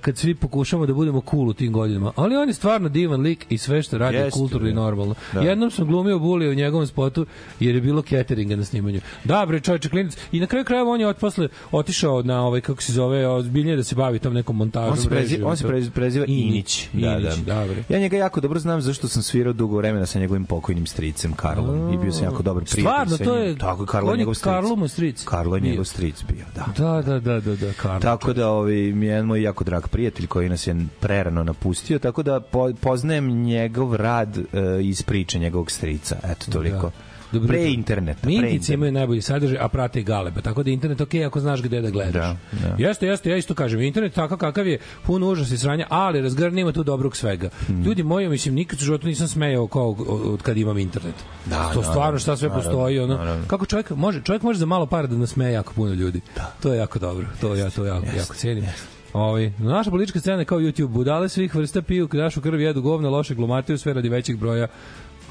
kad 0.00 0.16
svi 0.18 0.34
pokušamo 0.34 0.86
da 0.86 0.94
budemo 0.94 1.22
cool 1.30 1.48
u 1.48 1.52
tim 1.52 1.72
godinama. 1.72 2.12
Ali 2.16 2.36
on 2.36 2.48
je 2.48 2.54
stvarno 2.54 2.88
divan 2.88 3.20
lik 3.20 3.46
i 3.48 3.58
sve 3.58 3.82
što 3.82 3.98
radi 3.98 4.16
je 4.16 4.30
kulturno 4.30 4.68
i 4.68 4.72
da. 4.72 4.80
normalno. 4.80 5.14
Da. 5.32 5.40
Jednom 5.40 5.70
sam 5.70 5.86
glumio 5.86 6.18
bulije 6.18 6.50
u 6.50 6.54
njegovom 6.54 6.86
spotu 6.86 7.26
jer 7.60 7.74
je 7.74 7.80
bilo 7.80 8.02
cateringa 8.02 8.56
na 8.56 8.64
snimanju. 8.64 9.00
Da, 9.24 9.46
bre, 9.46 9.60
čovječe, 9.60 9.88
klinac. 9.88 10.16
I 10.32 10.40
na 10.40 10.46
kraju 10.46 10.64
krajeva 10.64 10.90
on 10.90 11.00
je 11.00 11.06
od 11.06 11.16
posle 11.16 11.48
otišao 11.70 12.22
na 12.22 12.46
ovaj, 12.46 12.60
kako 12.60 12.82
se 12.82 12.92
zove, 12.92 13.28
ozbiljnije 13.28 13.76
da 13.76 13.84
se 13.84 13.94
bavi 13.94 14.18
tom 14.18 14.34
nekom 14.34 14.56
montažom. 14.56 14.90
On 14.90 14.96
se, 14.96 15.08
prezi, 15.08 15.42
on 15.42 15.56
se 15.56 15.66
prezi, 15.66 15.90
preziva 15.90 16.24
Inić. 16.28 16.88
Da, 16.92 17.18
Inić, 17.18 17.36
da. 17.36 17.54
dobro. 17.54 17.76
Ja 17.88 17.98
njega 17.98 18.16
jako 18.16 18.40
dobro 18.40 18.58
znam 18.60 18.80
zašto 18.80 19.08
sam 19.08 19.22
svirao 19.22 19.52
dugo 19.52 19.76
vremena 19.76 20.06
sa 20.06 20.18
njegovim 20.18 20.44
pokojnim 20.44 20.86
stricem 20.86 21.32
Karlom 21.32 21.94
i 21.94 21.98
bio 21.98 22.12
sam 22.12 22.24
jako 22.24 22.42
dobar 22.42 22.64
prijatelj 22.64 22.82
Stvarno, 22.82 23.16
to 23.16 23.36
je... 23.36 23.58
Tako, 23.58 23.86
Karlo 23.86 24.08
on 24.08 24.14
je 24.14 24.18
je 24.18 24.18
njegov 24.18 24.34
stric. 24.34 24.52
Karlo 24.52 24.76
mu 24.76 24.88
stric. 24.88 25.24
Karlo 25.24 25.56
je 25.56 25.60
njegov 25.60 25.84
stric 25.84 26.24
bio, 26.28 26.44
da. 26.54 26.66
Da, 26.76 27.02
da, 27.02 27.20
da, 27.20 27.40
da, 27.40 27.56
da, 27.56 27.72
Karlo. 27.72 28.00
Tako 28.00 28.32
da 28.32 28.48
ovaj 28.48 28.76
jedan 28.76 29.26
moj 29.26 29.42
jako 29.52 29.64
drag 29.64 29.88
prijatelj 29.88 30.26
koji 30.26 30.48
nas 30.48 30.66
je 30.66 30.76
prerano 31.00 31.44
napustio, 31.44 31.98
tako 31.98 32.22
da 32.22 32.40
po, 32.40 32.72
poznajem 32.80 33.42
njegov 33.42 33.96
rad 33.96 34.38
uh, 34.38 34.44
iz 34.82 35.02
priče 35.02 35.38
njegovog 35.38 35.70
strica. 35.70 36.16
Eto 36.24 36.50
toliko. 36.52 36.90
Dobro 37.32 37.48
pre 37.48 37.70
interneta. 37.72 38.26
Mintici 38.26 38.74
imaju 38.74 38.92
najbolji 38.92 39.22
sadržaj, 39.22 39.58
a 39.60 39.68
prate 39.68 40.00
i 40.00 40.02
galeba. 40.04 40.40
Tako 40.40 40.62
da 40.62 40.70
je 40.70 40.74
internet 40.74 41.00
ok 41.00 41.14
ako 41.26 41.40
znaš 41.40 41.62
gde 41.62 41.80
da 41.80 41.90
gledaš. 41.90 42.12
Da, 42.12 42.36
da. 42.52 42.74
Jeste, 42.78 43.06
jeste, 43.06 43.30
ja 43.30 43.36
isto 43.36 43.54
kažem. 43.54 43.80
Internet 43.80 44.14
takav 44.14 44.38
kakav 44.38 44.66
je, 44.66 44.78
pun 45.02 45.22
užas 45.22 45.50
i 45.50 45.58
sranja, 45.58 45.86
ali 45.88 46.20
razgrn 46.20 46.58
ima 46.58 46.72
tu 46.72 46.82
dobrog 46.82 47.16
svega. 47.16 47.48
Hmm. 47.66 47.82
Ljudi 47.82 48.02
moji, 48.02 48.28
mislim, 48.28 48.54
nikad 48.54 48.80
u 48.80 48.84
životu 48.84 49.06
nisam 49.06 49.28
smejao 49.28 49.66
kao 49.66 49.90
od- 49.90 50.42
kad 50.42 50.56
imam 50.56 50.78
internet. 50.78 51.14
Da, 51.46 51.50
to 51.50 51.58
naravno, 51.58 51.82
stvarno 51.82 52.18
šta 52.18 52.36
sve 52.36 52.48
naravno, 52.48 52.70
postoji, 52.70 52.98
ono. 52.98 53.16
naravno. 53.16 53.44
Kako 53.46 53.66
čovjek 53.66 53.90
može, 53.90 54.22
čovjek 54.22 54.42
može 54.42 54.58
za 54.58 54.66
malo 54.66 54.86
para 54.86 55.06
da 55.06 55.16
nasmeje 55.16 55.52
jako 55.52 55.72
puno 55.72 55.94
ljudi. 55.94 56.20
To 56.62 56.72
je 56.72 56.78
jako 56.78 56.98
dobro. 56.98 57.26
To 57.40 57.54
ja 57.56 57.70
to 57.70 57.84
jako, 57.84 58.06
jako 58.16 58.34
cenim. 58.34 58.64
Ovi, 59.12 59.52
naša 59.58 59.90
politička 59.90 60.20
scena 60.20 60.38
je 60.38 60.44
kao 60.44 60.58
YouTube. 60.58 60.88
Budale 60.88 61.28
svih 61.28 61.54
vrsta 61.54 61.82
piju 61.82 62.08
našu 62.12 62.40
krv 62.40 62.60
jedu 62.60 62.82
govna, 62.82 63.08
loše 63.08 63.34
glumatuju 63.34 63.78
sve 63.78 63.92
radi 63.92 64.08
većeg 64.08 64.36
broja 64.36 64.66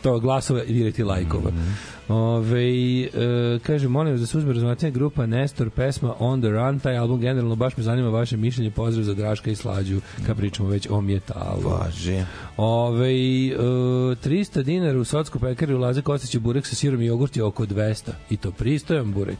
to 0.01 0.19
glasova 0.19 0.63
i 0.63 0.73
direkt 0.73 0.99
i 0.99 1.03
lajkova. 1.03 1.49
Mhm. 1.49 1.71
Ove, 2.07 2.63
e, 3.01 3.09
kaže, 3.63 3.87
molim 3.87 4.11
vas 4.13 4.21
da 4.21 4.27
se 4.27 4.37
uzme 4.37 4.53
razmatranje 4.53 4.91
grupa 4.91 5.25
Nestor, 5.25 5.69
pesma 5.69 6.13
On 6.19 6.41
the 6.41 6.49
Run, 6.49 6.79
taj 6.79 6.97
album 6.97 7.19
generalno 7.19 7.55
baš 7.55 7.77
me 7.77 7.83
zanima 7.83 8.09
vaše 8.09 8.37
mišljenje, 8.37 8.71
pozdrav 8.71 9.03
za 9.03 9.13
Draška 9.13 9.51
i 9.51 9.55
Slađu, 9.55 10.01
kad 10.25 10.37
pričamo 10.37 10.69
već 10.69 10.87
o 10.89 11.01
mjetalu. 11.01 11.69
Važi. 11.69 12.23
Ove, 12.57 13.09
e, 13.09 13.55
300 13.55 14.63
dinara 14.63 14.99
u 14.99 15.03
Socku 15.03 15.39
pekari 15.39 15.73
ulaze 15.73 16.01
Kostić 16.01 16.37
burek 16.37 16.65
sa 16.65 16.75
sirom 16.75 17.01
i 17.01 17.05
jogurt 17.05 17.37
je 17.37 17.43
oko 17.43 17.65
200. 17.65 18.11
I 18.29 18.37
to 18.37 18.51
pristojan 18.51 19.13
burek. 19.13 19.39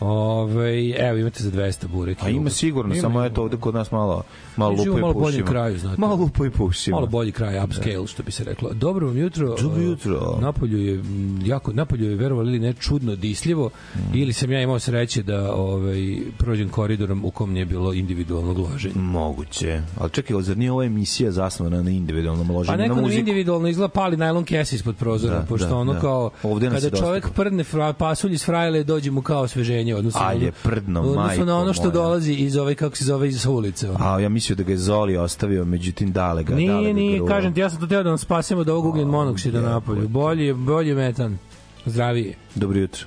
Ove, 0.00 0.88
evo 0.90 1.18
imate 1.18 1.42
za 1.42 1.50
200 1.52 1.86
burek. 1.86 2.18
A 2.18 2.20
Pa 2.20 2.28
ima 2.28 2.50
sigurno, 2.50 2.94
Ima, 2.94 3.00
samo 3.00 3.18
ima. 3.18 3.26
eto 3.26 3.42
ovde 3.42 3.56
kod 3.56 3.74
nas 3.74 3.92
malo 3.92 4.22
malo 4.56 4.70
lupo 4.70 4.98
i 4.98 5.00
malo 5.00 5.12
boljem 5.14 5.24
pušimo. 5.32 5.46
kraju, 5.46 5.78
znate. 5.78 6.00
Malo 6.00 6.14
lupo 6.16 6.44
i 6.44 6.50
pušimo. 6.50 6.94
Malo 6.94 7.06
bolji 7.06 7.32
kraj, 7.32 7.64
upscale, 7.64 8.06
što 8.06 8.22
bi 8.22 8.32
se 8.32 8.44
reklo. 8.44 8.70
Dobro 8.72 9.06
vam 9.06 9.16
jutro. 9.18 9.56
Dobro 9.56 9.82
jutro. 9.82 10.38
Napolju 10.40 10.78
je 10.78 10.94
m, 10.94 11.40
jako 11.44 11.72
napolju 11.72 12.10
je 12.10 12.16
verovali 12.16 12.48
ili 12.48 12.58
ne 12.58 12.72
čudno 12.72 13.16
disljivo 13.16 13.70
ili 14.14 14.32
sam 14.32 14.52
ja 14.52 14.62
imao 14.62 14.78
sreće 14.78 15.22
da 15.22 15.54
ovaj 15.54 15.98
prođem 16.38 16.68
koridorom 16.68 17.24
u 17.24 17.30
kom 17.30 17.52
nije 17.52 17.64
bilo 17.64 17.92
individualnog 17.92 18.58
loženja. 18.58 18.94
Moguće. 18.96 19.82
Ali 19.98 20.10
čekaj, 20.10 20.42
zar 20.42 20.56
nije 20.56 20.72
ova 20.72 20.84
emisija 20.84 21.30
zasnovana 21.30 21.82
na 21.82 21.90
individualnom 21.90 22.46
Pa 22.46 22.52
loženju 22.52 22.78
na 22.78 22.82
neko 22.84 22.94
nam 22.96 23.12
individualno 23.12 23.68
izgleda 23.68 23.88
pali 23.90 24.16
najlon 24.16 24.44
kese 24.44 24.76
ispod 24.76 24.96
prozora, 24.96 25.34
Da, 25.34 25.42
pošto 25.42 25.68
da, 25.68 25.76
ono 25.76 25.92
da. 25.92 26.00
kao 26.00 26.30
Ovde 26.42 26.70
kada 26.70 26.90
toga. 26.90 27.20
prdne 27.28 27.64
fra, 27.64 27.92
pasulj 27.92 28.32
iz 28.32 28.44
frajle 28.44 28.84
dođe 28.84 29.10
mu 29.10 29.22
kao 29.22 29.42
osveženje 29.42 29.89
odnosno 29.92 30.20
A 30.20 30.24
na 30.24 30.30
ono- 30.30 30.44
je 30.44 30.52
prdno, 30.54 31.02
majko 31.04 31.44
na 31.44 31.58
ono 31.58 31.72
što 31.72 31.82
moja. 31.82 31.92
dolazi 31.92 32.32
iz 32.34 32.56
ove 32.56 32.74
kako 32.74 32.96
se 32.96 33.04
zove 33.04 33.28
iz 33.28 33.46
ulice. 33.46 33.90
ono. 33.90 33.98
A 34.00 34.20
ja 34.20 34.28
mislio 34.28 34.56
da 34.56 34.62
ga 34.62 34.72
je 34.72 34.78
Zoli 34.78 35.16
ostavio, 35.16 35.64
međutim 35.64 36.12
dale 36.12 36.42
ga. 36.42 36.50
dale 36.50 36.62
Nije, 36.62 36.82
ga 36.84 36.92
nije, 36.92 37.16
gruo. 37.16 37.28
kažem 37.28 37.54
ti, 37.54 37.60
ja 37.60 37.70
sam 37.70 37.80
to 37.80 37.86
teo 37.86 38.02
da 38.02 38.08
vam 38.08 38.18
spasim 38.18 38.58
od 38.58 38.68
ovog 38.68 38.84
ugljen 38.86 39.08
monoksida 39.08 39.60
napolju. 39.62 40.08
Bolji 40.08 40.44
je, 40.44 40.54
bolji 40.54 40.88
je 40.88 40.94
metan. 40.94 41.38
Zdravije. 41.86 42.34
Dobro 42.54 42.78
jutro. 42.78 43.04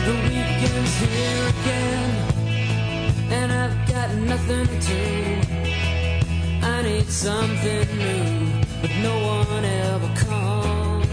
The 0.00 0.12
weekend's 0.24 0.94
here 0.96 1.48
again, 1.48 2.19
got 4.10 4.22
nothing 4.22 4.66
to. 4.80 5.00
I 6.62 6.82
need 6.82 7.06
something 7.06 7.86
new, 7.98 8.50
but 8.82 8.90
no 9.02 9.14
one 9.26 9.64
ever 9.64 10.10
comes. 10.16 11.06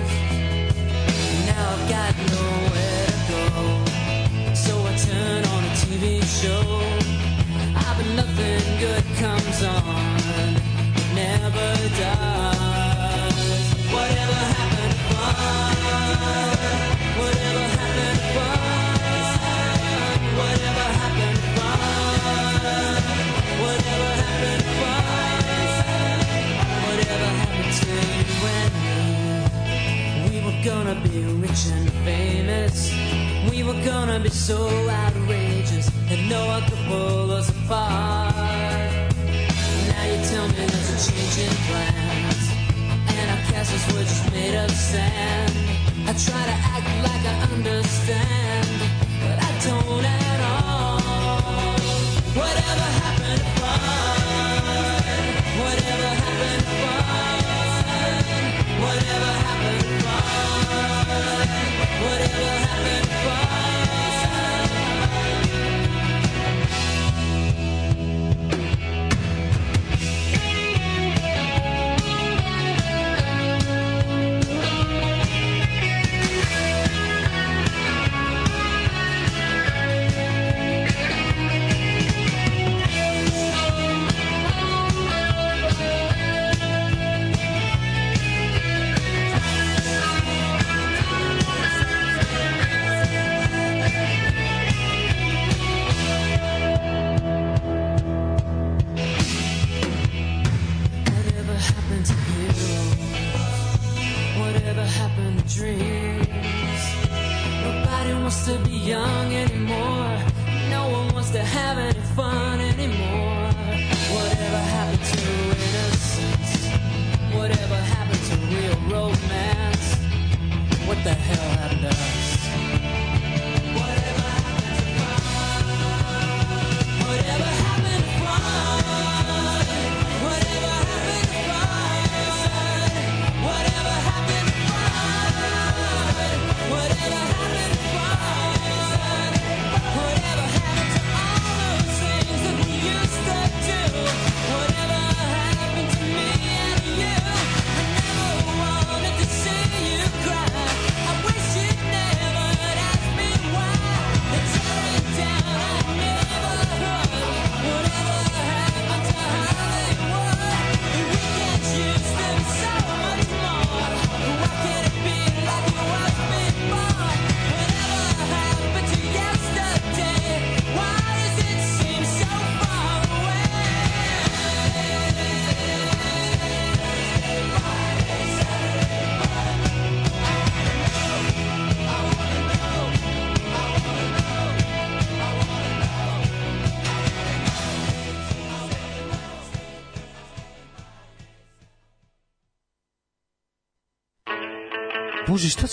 Now 1.46 1.74
I've 1.74 1.90
got 1.90 2.16
nowhere 2.36 3.08
to 3.08 3.22
go, 3.30 3.44
so 4.54 4.74
I 4.86 4.96
turn 4.98 5.46
on 5.46 5.64
a 5.64 5.74
TV 5.82 6.04
show. 6.42 6.66
I 7.76 7.88
bet 7.98 8.10
nothing 8.16 8.66
good 8.80 9.06
comes 9.18 9.60
on, 9.64 10.56
it 10.96 11.10
never 11.14 11.70
does. 12.02 13.38
Whatever 13.94 14.40
happened 14.56 14.94
to 14.94 15.00
fun? 15.16 16.87
And 28.46 28.74
me? 28.84 30.30
We 30.30 30.38
were 30.46 30.60
gonna 30.64 30.96
be 31.02 31.24
rich 31.42 31.68
and 31.72 31.92
famous. 32.06 32.92
We 33.50 33.64
were 33.64 33.82
gonna 33.86 34.20
be 34.20 34.30
so 34.30 34.68
outrageous 34.90 35.90
that 36.10 36.20
no 36.30 36.46
one 36.48 36.64
could 36.64 36.84
pull 36.88 37.32
us 37.32 37.50
apart. 37.50 38.34
Now 39.90 40.04
you 40.12 40.20
tell 40.32 40.48
me 40.48 40.66
there's 40.72 40.90
a 40.96 41.12
change 41.12 41.38
in 41.46 41.54
plans, 41.68 42.44
and 43.18 43.28
our 43.32 43.44
castles 43.52 43.86
were 43.94 44.04
just 44.04 44.32
made 44.32 44.56
of 44.56 44.72
sand. 44.72 45.54
I 46.10 46.14
try 46.14 46.44
to 46.52 46.58
act 46.74 46.90
like 47.08 47.24
I 47.34 47.36
understand, 47.56 48.70
but 49.22 49.38
I 49.42 49.52
don't 49.66 50.06
at 50.06 50.40
all. 50.52 51.76
Whatever 52.42 52.88
happened 53.02 53.42
to 53.42 53.50
fun? 53.60 54.22
Whatever 55.64 56.10
happened 56.24 56.64
to 56.64 56.70
fun? 56.70 57.17
Whatever 58.80 59.34
happened 59.46 60.04
fun? 60.04 61.48
Whatever 62.04 62.52
happened 62.66 63.10
fun? 63.26 63.67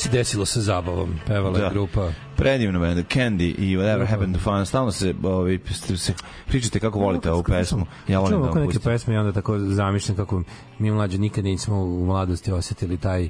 Se 0.05 0.11
desilo 0.11 0.45
sa 0.45 0.61
zabavom? 0.61 1.15
Pevala 1.27 1.59
Da. 1.59 1.71
grupa. 1.71 2.13
Predivno 2.37 2.81
band, 2.81 2.99
Candy 2.99 3.55
i 3.59 3.77
Whatever 3.77 4.07
Happened 4.07 4.35
to 4.35 4.41
Fun. 4.41 4.67
Stalno 4.67 4.91
se, 4.93 5.15
ovaj, 5.23 5.59
ste- 5.71 5.97
se 5.97 6.15
pričate 6.47 6.81
kako 6.81 6.99
volite 6.99 7.31
ovu 7.31 7.43
pesmu. 7.43 7.87
Ja 8.09 8.19
volim 8.19 8.43
da 8.43 8.61
neke 8.61 8.79
pesme 8.79 9.15
i 9.15 9.19
onda 9.19 9.33
tako 9.33 9.59
zamišljam 9.59 10.17
kako 10.17 10.43
mi 10.79 10.91
mlađi 10.91 11.19
nikad 11.19 11.45
nismo 11.45 11.77
u 11.77 12.07
mladosti 12.07 12.53
osetili 12.53 12.97
taj 12.97 13.29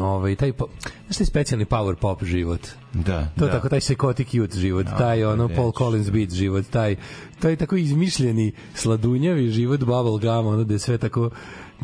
ovaj 0.00 0.36
taj 0.36 0.52
po, 0.52 0.66
znaš 1.06 1.16
taj 1.16 1.26
specijalni 1.26 1.64
power 1.64 1.94
pop 1.94 2.24
život. 2.24 2.60
Da, 2.92 3.28
To 3.38 3.46
da. 3.46 3.52
tako 3.52 3.68
taj 3.68 3.80
psychotic 3.80 4.26
youth 4.28 4.56
život, 4.56 4.86
taj 4.98 5.24
ono 5.24 5.46
reći. 5.46 5.56
Paul 5.56 5.72
Collins 5.72 6.10
beat 6.10 6.30
život, 6.30 6.64
taj 6.66 6.96
taj 7.40 7.56
tako 7.56 7.76
izmišljeni 7.76 8.52
sladunjavi 8.74 9.50
život 9.50 9.80
bubble 9.80 10.18
gum, 10.20 10.46
ono 10.46 10.64
da 10.64 10.74
je 10.74 10.78
sve 10.78 10.98
tako 10.98 11.30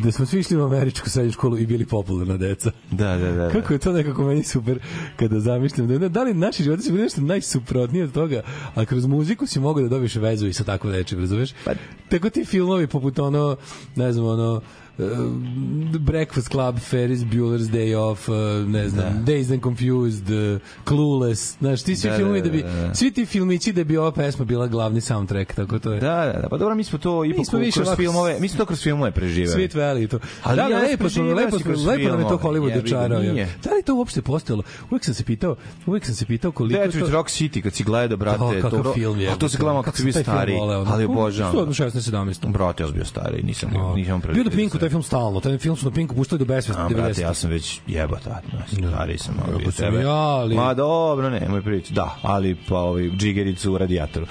da 0.04 0.12
smo 0.12 0.26
svi 0.26 0.40
išli 0.40 0.56
u 0.56 0.64
američku 0.64 1.10
srednju 1.10 1.32
školu 1.32 1.58
i 1.58 1.66
bili 1.66 1.86
popularna 1.86 2.36
deca. 2.36 2.70
Da, 2.90 3.16
da, 3.16 3.32
da. 3.32 3.50
Kako 3.50 3.72
je 3.72 3.78
to 3.78 3.92
nekako 3.92 4.24
meni 4.24 4.44
super 4.44 4.78
kada 5.16 5.40
zamišljam 5.40 5.88
da 5.88 6.08
da 6.08 6.22
li 6.22 6.34
naši 6.34 6.62
životi 6.62 6.82
su 6.82 6.92
bili 6.92 7.02
nešto 7.02 7.20
najsuprotnije 7.20 8.04
od 8.04 8.12
toga, 8.12 8.42
a 8.74 8.84
kroz 8.84 9.06
muziku 9.06 9.46
si 9.46 9.60
mogao 9.60 9.82
da 9.82 9.88
dobiješ 9.88 10.14
vezu 10.14 10.46
i 10.46 10.52
sa 10.52 10.64
tako 10.64 10.88
nečim, 10.88 11.18
razumeš? 11.18 11.52
Pa, 11.64 11.72
tako 12.08 12.30
ti 12.30 12.44
filmovi 12.44 12.86
poput 12.86 13.18
ono, 13.18 13.56
ne 13.96 14.12
znam, 14.12 14.26
ono 14.26 14.60
uh, 14.98 15.98
Breakfast 16.00 16.48
Club, 16.48 16.78
Ferris 16.78 17.20
Bueller's 17.20 17.70
Day 17.70 17.96
Off, 17.96 18.28
uh, 18.28 18.34
ne 18.68 18.88
znam, 18.88 19.24
Dazed 19.24 19.52
and 19.52 19.62
Confused, 19.62 20.30
uh, 20.30 20.60
Clueless, 20.88 21.58
znaš, 21.58 21.82
ti 21.82 21.96
svi 21.96 22.10
Da, 22.10 22.16
filmovi 22.16 22.40
da, 22.40 22.44
da 22.44 22.52
bi, 22.52 22.62
da, 22.62 22.68
da. 22.68 22.94
svi 22.94 23.10
ti 23.10 23.26
filmići 23.26 23.72
da 23.72 23.84
bi 23.84 23.96
ova 23.96 24.12
pesma 24.12 24.44
bila 24.44 24.66
glavni 24.66 25.00
soundtrack, 25.00 25.54
tako 25.54 25.78
to 25.78 25.92
je. 25.92 26.00
Da, 26.00 26.32
da, 26.34 26.40
da. 26.42 26.48
Pa 26.48 26.56
dobro, 26.56 26.74
mi 26.74 26.84
smo 26.84 26.98
to 26.98 27.24
ipak 27.24 27.46
kroz 27.50 27.76
ovako 27.78 27.96
filmove, 27.96 28.40
mi 28.40 28.48
smo 28.48 28.58
to 28.58 28.66
kroz 28.66 28.82
filmove 28.82 29.10
preživeli. 29.10 29.54
Sweet 29.54 29.76
Valley 29.76 30.04
i 30.04 30.08
to. 30.08 30.18
Ali 30.42 30.56
da, 30.56 30.62
da, 30.62 30.74
ja 30.74 30.82
lepo, 30.82 31.08
smo, 31.08 31.24
lepo, 31.24 31.58
smo, 31.58 31.72
lepo 31.72 32.08
nam 32.08 32.20
je 32.20 32.28
to 32.28 32.38
Hollywood 32.38 33.32
nije. 33.32 33.48
Da 33.64 33.70
li 33.70 33.82
to 33.82 33.94
uopšte 33.94 34.22
postojalo? 34.22 34.62
Uvijek 34.90 35.04
sam 35.04 35.14
se 35.14 35.24
pitao, 35.24 35.56
uvijek 35.86 36.06
sam 36.06 36.14
se 36.14 36.26
pitao 36.26 36.52
koliko 36.52 36.80
Detroit 36.80 37.06
to... 37.06 37.12
Rock 37.12 37.28
City, 37.28 37.62
kad 37.62 37.74
si 37.74 37.84
gledao, 37.84 38.16
brate, 38.16 38.44
O, 38.44 38.52
kakav 38.62 38.82
to, 38.82 38.92
film 38.92 39.20
je. 39.20 39.30
A 39.30 39.36
to 39.36 39.48
se 39.48 39.58
gledamo 39.58 39.82
kad 39.82 39.96
si 39.96 40.02
bio 40.02 40.12
stari, 40.12 40.56
ali 40.86 41.04
obožavam. 41.04 41.68
16 41.68 42.10
17. 42.10 42.52
Brate, 42.52 42.82
ja 42.82 42.86
sam 42.86 42.94
bio 42.94 43.04
stari, 43.04 43.42
nisam, 43.42 43.70
nisam 43.96 44.20
Bio 44.34 44.44
na 44.44 44.50
Pinku, 44.50 44.78
taj 44.88 44.92
film 44.92 45.02
stalno, 45.02 45.40
taj 45.40 45.58
film 45.58 45.76
su 45.76 45.84
na 45.84 45.92
Pinku 45.92 46.14
puštali 46.14 46.38
do 46.38 46.44
besvesti 46.44 46.82
A, 46.82 46.88
brate, 46.88 47.12
90. 47.12 47.22
ja 47.22 47.34
sam 47.34 47.50
već 47.50 47.80
jebata, 47.86 48.40
no, 48.52 48.88
stari 48.90 49.18
sam, 49.18 49.34
Kako 49.36 49.60
sam 49.62 49.84
tebe. 49.84 50.00
ja, 50.00 50.10
ali- 50.10 50.54
Ma 50.56 50.74
dobro, 50.74 51.30
nemoj 51.30 51.62
prići, 51.62 51.92
da, 51.92 52.16
ali 52.22 52.56
pa 52.68 52.76
ovaj, 52.76 53.10
džigericu 53.10 53.72
u 53.72 53.78
radijatoru. 53.78 54.26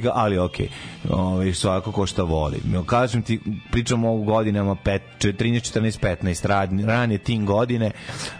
Ga- 0.00 0.12
ali 0.14 0.38
okej, 0.38 0.68
ovaj, 1.10 1.52
svako 1.52 1.92
ko 1.92 2.06
šta 2.06 2.22
voli. 2.22 2.56
Kažem 2.86 3.22
ti, 3.22 3.40
pričamo 3.72 4.12
o 4.12 4.18
godinama 4.18 4.74
pet, 4.74 5.02
če- 5.18 5.32
13, 5.32 5.64
14, 5.64 6.00
15, 6.00 6.44
rad, 6.44 6.80
rane 6.80 7.18
tin 7.18 7.46
godine, 7.46 7.90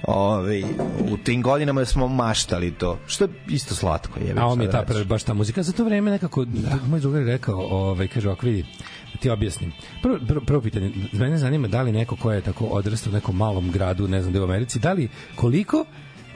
ovaj, 0.05 0.63
u 1.03 1.17
tim 1.17 1.43
godinama 1.43 1.85
smo 1.85 2.09
maštali 2.09 2.71
to, 2.71 2.99
što 3.07 3.25
je 3.25 3.31
isto 3.49 3.75
slatko. 3.75 4.21
Jebe, 4.21 4.41
A 4.41 4.47
on 4.47 4.59
mi 4.59 4.65
je 4.65 4.69
da 4.69 4.73
ta 4.79 4.83
pre, 4.85 5.05
baš 5.05 5.23
ta 5.23 5.35
muzika. 5.35 5.63
Za 5.63 5.73
to 5.73 5.85
vreme 5.85 6.11
nekako, 6.11 6.45
da. 6.45 6.79
moj 6.89 7.01
drugar 7.01 7.21
je 7.21 7.27
rekao, 7.27 7.59
ovaj, 7.61 8.09
kaže 8.09 8.29
ovako, 8.29 8.47
vidi, 8.47 8.65
da 9.10 9.10
ti 9.21 9.31
objasnim. 9.31 9.73
Prvo, 10.03 10.19
prvo, 10.29 10.41
prvo 10.41 10.61
pitanje, 10.61 10.93
mene 11.13 11.39
zanima 11.39 11.69
da 11.69 11.83
li 11.83 11.93
neko 11.93 12.17
ko 12.17 12.33
je 12.33 12.41
tako 12.41 12.65
odrastao 12.65 13.11
u 13.11 13.15
nekom 13.15 13.37
malom 13.37 13.71
gradu, 13.71 14.09
ne 14.09 14.23
znam 14.23 14.33
gde 14.33 14.41
u 14.41 14.45
Americi, 14.45 14.79
da 14.79 14.93
li 14.93 15.09
koliko 15.35 15.85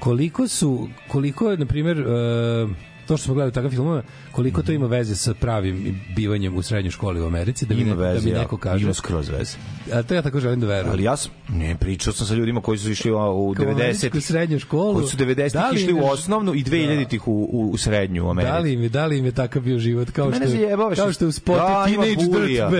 koliko 0.00 0.48
su 0.48 0.88
koliko 1.08 1.50
je 1.50 1.56
na 1.56 1.66
primjer 1.66 2.00
uh, 2.00 2.70
to 3.04 3.16
što 3.16 3.24
smo 3.24 3.34
gledali 3.34 3.52
takav 3.52 3.70
filmove, 3.70 4.02
koliko 4.32 4.62
to 4.62 4.72
ima 4.72 4.86
veze 4.86 5.16
sa 5.16 5.34
pravim 5.34 5.74
bivanjem 6.16 6.56
u 6.56 6.62
srednjoj 6.62 6.90
školi 6.90 7.20
u 7.20 7.26
Americi, 7.26 7.66
da 7.66 7.74
mi, 7.74 7.80
Ima 7.80 7.90
ne, 7.90 7.96
veze, 7.98 8.20
da 8.20 8.26
mi 8.26 8.40
neko 8.40 8.56
kaže. 8.56 8.84
Ima 8.84 8.94
skroz 8.94 9.28
veze. 9.28 9.56
A 9.92 10.02
to 10.02 10.14
ja 10.14 10.22
tako 10.22 10.40
želim 10.40 10.60
da 10.60 10.66
verujem. 10.66 10.90
Ali 10.90 11.02
ja 11.02 11.16
sam, 11.16 11.30
ne, 11.50 11.76
pričao 11.76 12.12
sam 12.12 12.26
sa 12.26 12.34
ljudima 12.34 12.60
koji 12.60 12.78
su 12.78 12.90
išli 12.90 13.10
u 13.10 13.14
u 13.14 13.18
Kao 13.18 13.30
u 13.38 13.54
90 13.54 13.72
američku 13.74 14.20
srednju 14.22 14.58
školu. 14.58 14.94
Koji 14.94 15.06
su 15.06 15.16
90 15.16 15.52
Da 15.52 15.68
li 15.68 15.76
išli 15.76 15.92
u 15.92 15.96
je- 15.96 16.02
osnovnu 16.04 16.54
i 16.54 16.64
2000-ih 16.64 17.28
u, 17.28 17.48
u, 17.52 17.70
u 17.70 17.76
srednju 17.76 18.26
u 18.26 18.30
Americi. 18.30 18.52
Da 18.52 18.58
li 18.58 18.72
im 18.72 18.82
je, 18.82 18.88
da 18.88 19.06
li 19.06 19.18
im 19.18 19.24
je 19.24 19.32
takav 19.32 19.62
bio 19.62 19.78
život 19.78 20.10
kao 20.10 20.24
što 20.26 20.40
Mene 20.40 20.52
je, 20.52 20.58
zajebavaš. 20.58 20.98
kao 20.98 21.12
što 21.12 21.24
je 21.24 21.28
u 21.28 21.32
spotu 21.32 21.58
Da, 21.58 21.86
ima 21.88 22.02
Teenage. 22.04 22.24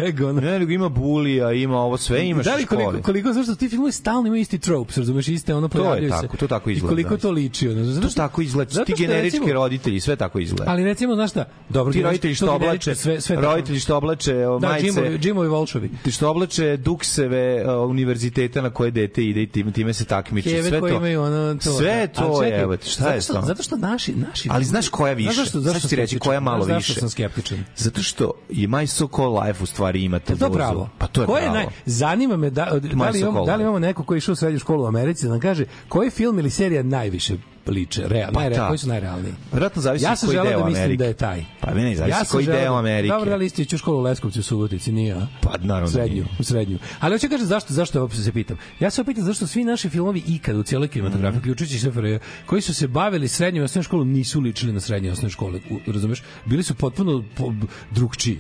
Dirtbag 0.01 0.21
ono. 0.23 0.41
Ne, 0.41 0.59
nego 0.59 0.73
ima 0.73 0.89
bulija, 0.89 1.53
ima 1.53 1.79
ovo 1.79 1.97
sve, 1.97 2.27
imaš 2.27 2.45
da 2.45 2.55
li 2.55 2.63
u 2.63 2.67
školi. 2.67 2.85
koliko, 2.85 3.03
koliko 3.03 3.33
zašto 3.33 3.55
ti 3.55 3.69
filmovi 3.69 3.93
stalno 3.93 4.27
imaju 4.27 4.41
isti 4.41 4.59
tropes, 4.59 4.97
razumeš, 4.97 5.29
iste 5.29 5.55
ono 5.55 5.69
To 5.69 5.79
je 5.79 5.83
pojavljuju 5.83 6.11
se. 6.11 6.21
tako, 6.21 6.37
to 6.37 6.47
tako 6.49 6.71
izgleda, 6.71 6.87
I 6.87 6.95
koliko 6.95 7.11
da. 7.11 7.17
to 7.19 7.31
liči, 7.31 7.69
ono. 7.69 7.85
Zato 7.85 8.01
To 8.01 8.11
što, 8.11 8.17
tako 8.17 8.43
izgleda, 8.43 8.85
ti 8.85 8.93
što, 8.93 8.97
generički 8.99 9.53
roditelji, 9.53 10.01
sve 10.01 10.14
tako 10.17 10.39
izgleda. 10.39 10.71
Ali 10.71 10.85
recimo, 10.85 11.15
znaš 11.15 11.31
šta, 11.31 11.45
dobro, 11.69 11.93
ti 11.93 12.03
roditelji 12.03 12.35
što 12.35 12.55
oblače, 12.55 12.95
sve, 12.95 13.21
sve 13.21 13.37
roditelji 13.37 13.81
što 13.81 13.97
oblače 13.97 14.47
o, 14.49 14.59
Da, 14.59 14.69
majice, 14.69 14.87
Jimovi, 14.87 15.19
Jimovi 15.23 15.49
Volšovi. 15.49 15.91
ti 16.05 16.11
što 16.11 16.31
oblače 16.31 16.77
dukseve 16.77 17.65
uh, 17.77 17.91
univerziteta 17.91 18.63
na 18.63 18.71
koje 18.71 18.91
dete 18.91 19.25
ide 19.25 19.43
i 19.43 19.47
time, 19.47 19.73
time 19.73 19.93
se 19.93 20.05
takmiči. 20.05 20.49
Keve 20.51 20.63
Sve 20.63 20.81
koji 20.81 20.93
to. 20.93 20.97
imaju 20.97 21.23
ono 21.23 21.55
to. 21.55 21.73
Sve 21.73 22.07
da. 22.07 22.13
to 22.13 22.23
Ali 22.25 22.35
je, 22.37 22.51
čekaj, 22.51 22.63
evo 22.63 22.77
šta 22.83 23.09
je 23.09 23.21
to? 23.23 23.43
Zato 23.43 23.63
što 23.63 23.77
naši, 23.77 24.15
naši 24.15 24.49
Ali 24.53 24.65
znaš 24.65 24.89
koja 24.89 25.13
više? 25.13 25.25
Znaš 25.27 25.37
zašto, 25.37 25.61
zašto 25.61 25.89
ti 25.89 25.97
reći 25.97 26.19
koja 26.19 26.41
malo 26.41 26.65
više. 26.65 26.75
Zašto 26.79 26.95
sam 26.95 27.11
skeptičan? 27.11 27.65
Zato 27.77 28.03
što 28.03 28.33
je 28.49 28.69
My 28.69 28.87
So 28.89 29.09
Called 29.09 29.47
Life 29.47 29.63
u 29.63 29.67
stvari 29.67 30.05
ima 30.05 30.19
tu 30.19 30.33
Je 30.33 30.39
to 30.39 30.47
dozu. 30.47 30.55
pravo? 30.55 30.89
Pa 30.99 31.07
to 31.07 31.21
je 31.21 31.27
Ko 31.27 31.33
pravo. 31.35 31.55
naj, 31.55 31.67
zanima 31.87 32.37
me 32.37 32.51
da, 32.51 32.65
da, 32.95 33.09
li 33.09 33.21
imamo, 33.21 33.45
da 33.47 33.57
li 33.57 33.63
imamo 33.63 33.79
neko 33.79 34.05
ko 34.05 34.15
je 34.15 34.19
išao 34.19 34.33
u 34.33 34.37
srednju 34.37 34.59
školu 34.59 34.85
u 34.85 34.87
Americi 34.87 35.25
da 35.25 35.31
nam 35.31 35.41
kaže 35.41 35.65
koji 35.89 36.11
film 36.11 36.39
ili 36.39 36.51
serija 36.51 36.83
najviše 36.83 37.35
liče, 37.67 38.03
real, 38.05 38.33
Pa 38.33 38.41
najreal, 38.41 38.61
da. 38.61 38.69
koji 38.69 38.79
su 38.79 38.89
najrealniji. 38.89 39.33
Verovatno 39.53 39.83
zavisi 39.83 40.05
Ja 40.05 40.17
sam 40.17 40.29
koji 40.29 40.39
deo 40.39 40.59
da 40.59 40.65
mislim 40.65 40.83
Amerike. 40.83 40.99
da 40.99 41.05
je 41.05 41.15
taj. 41.15 41.45
Pa 41.61 41.75
meni 41.75 41.97
zavisi 41.97 42.17
ja 42.17 42.25
koji 42.25 42.47
deo 42.47 42.75
Amerike. 42.75 43.09
Dobro, 43.09 43.31
da 43.31 43.37
li 43.37 43.51
ću 43.51 43.75
u 43.75 43.79
školu 43.79 43.99
u 43.99 44.03
Leskovcu 44.03 44.41
u 44.41 44.43
Subotici, 44.43 44.93
nije, 44.93 45.15
a? 45.15 45.27
Pa 45.43 45.51
naravno 45.53 45.81
da 45.83 45.93
srednju, 45.93 46.15
nije. 46.15 46.27
u 46.39 46.45
srednju. 46.45 46.79
Ali 47.01 47.15
hoću 47.15 47.29
kažem 47.29 47.47
zašto 47.47 47.75
zašto 47.75 48.01
uopšte 48.01 48.23
se 48.23 48.33
pitam. 48.33 48.57
Ja 48.81 48.91
se 48.91 49.05
pitam 49.05 49.25
zašto 49.25 49.47
svi 49.47 49.65
naši 49.65 49.89
filmovi 49.89 50.23
ikad 50.27 50.57
u 50.57 50.63
cijeloj 50.63 50.89
kinematografiji, 50.89 51.25
Mhm. 51.31 51.39
uključujući 51.41 51.79
sve 51.79 51.93
FRJ, 51.93 52.17
koji 52.47 52.63
su 52.63 52.75
se 52.75 52.89
bavili 52.89 53.29
srednjom 53.29 53.63
i 53.63 53.65
osnovnom 53.65 53.85
školom 53.85 54.11
nisu 54.11 54.41
ličili 54.41 54.73
na 54.73 54.81
srednje 54.81 55.09
i 55.09 55.13
osnovne 55.13 55.31
škole, 55.31 55.61
razumeš? 55.87 56.23
Bili 56.45 56.63
su 56.63 56.75
potpuno 56.75 57.25
po, 57.37 57.53
drugčiji. 57.91 58.39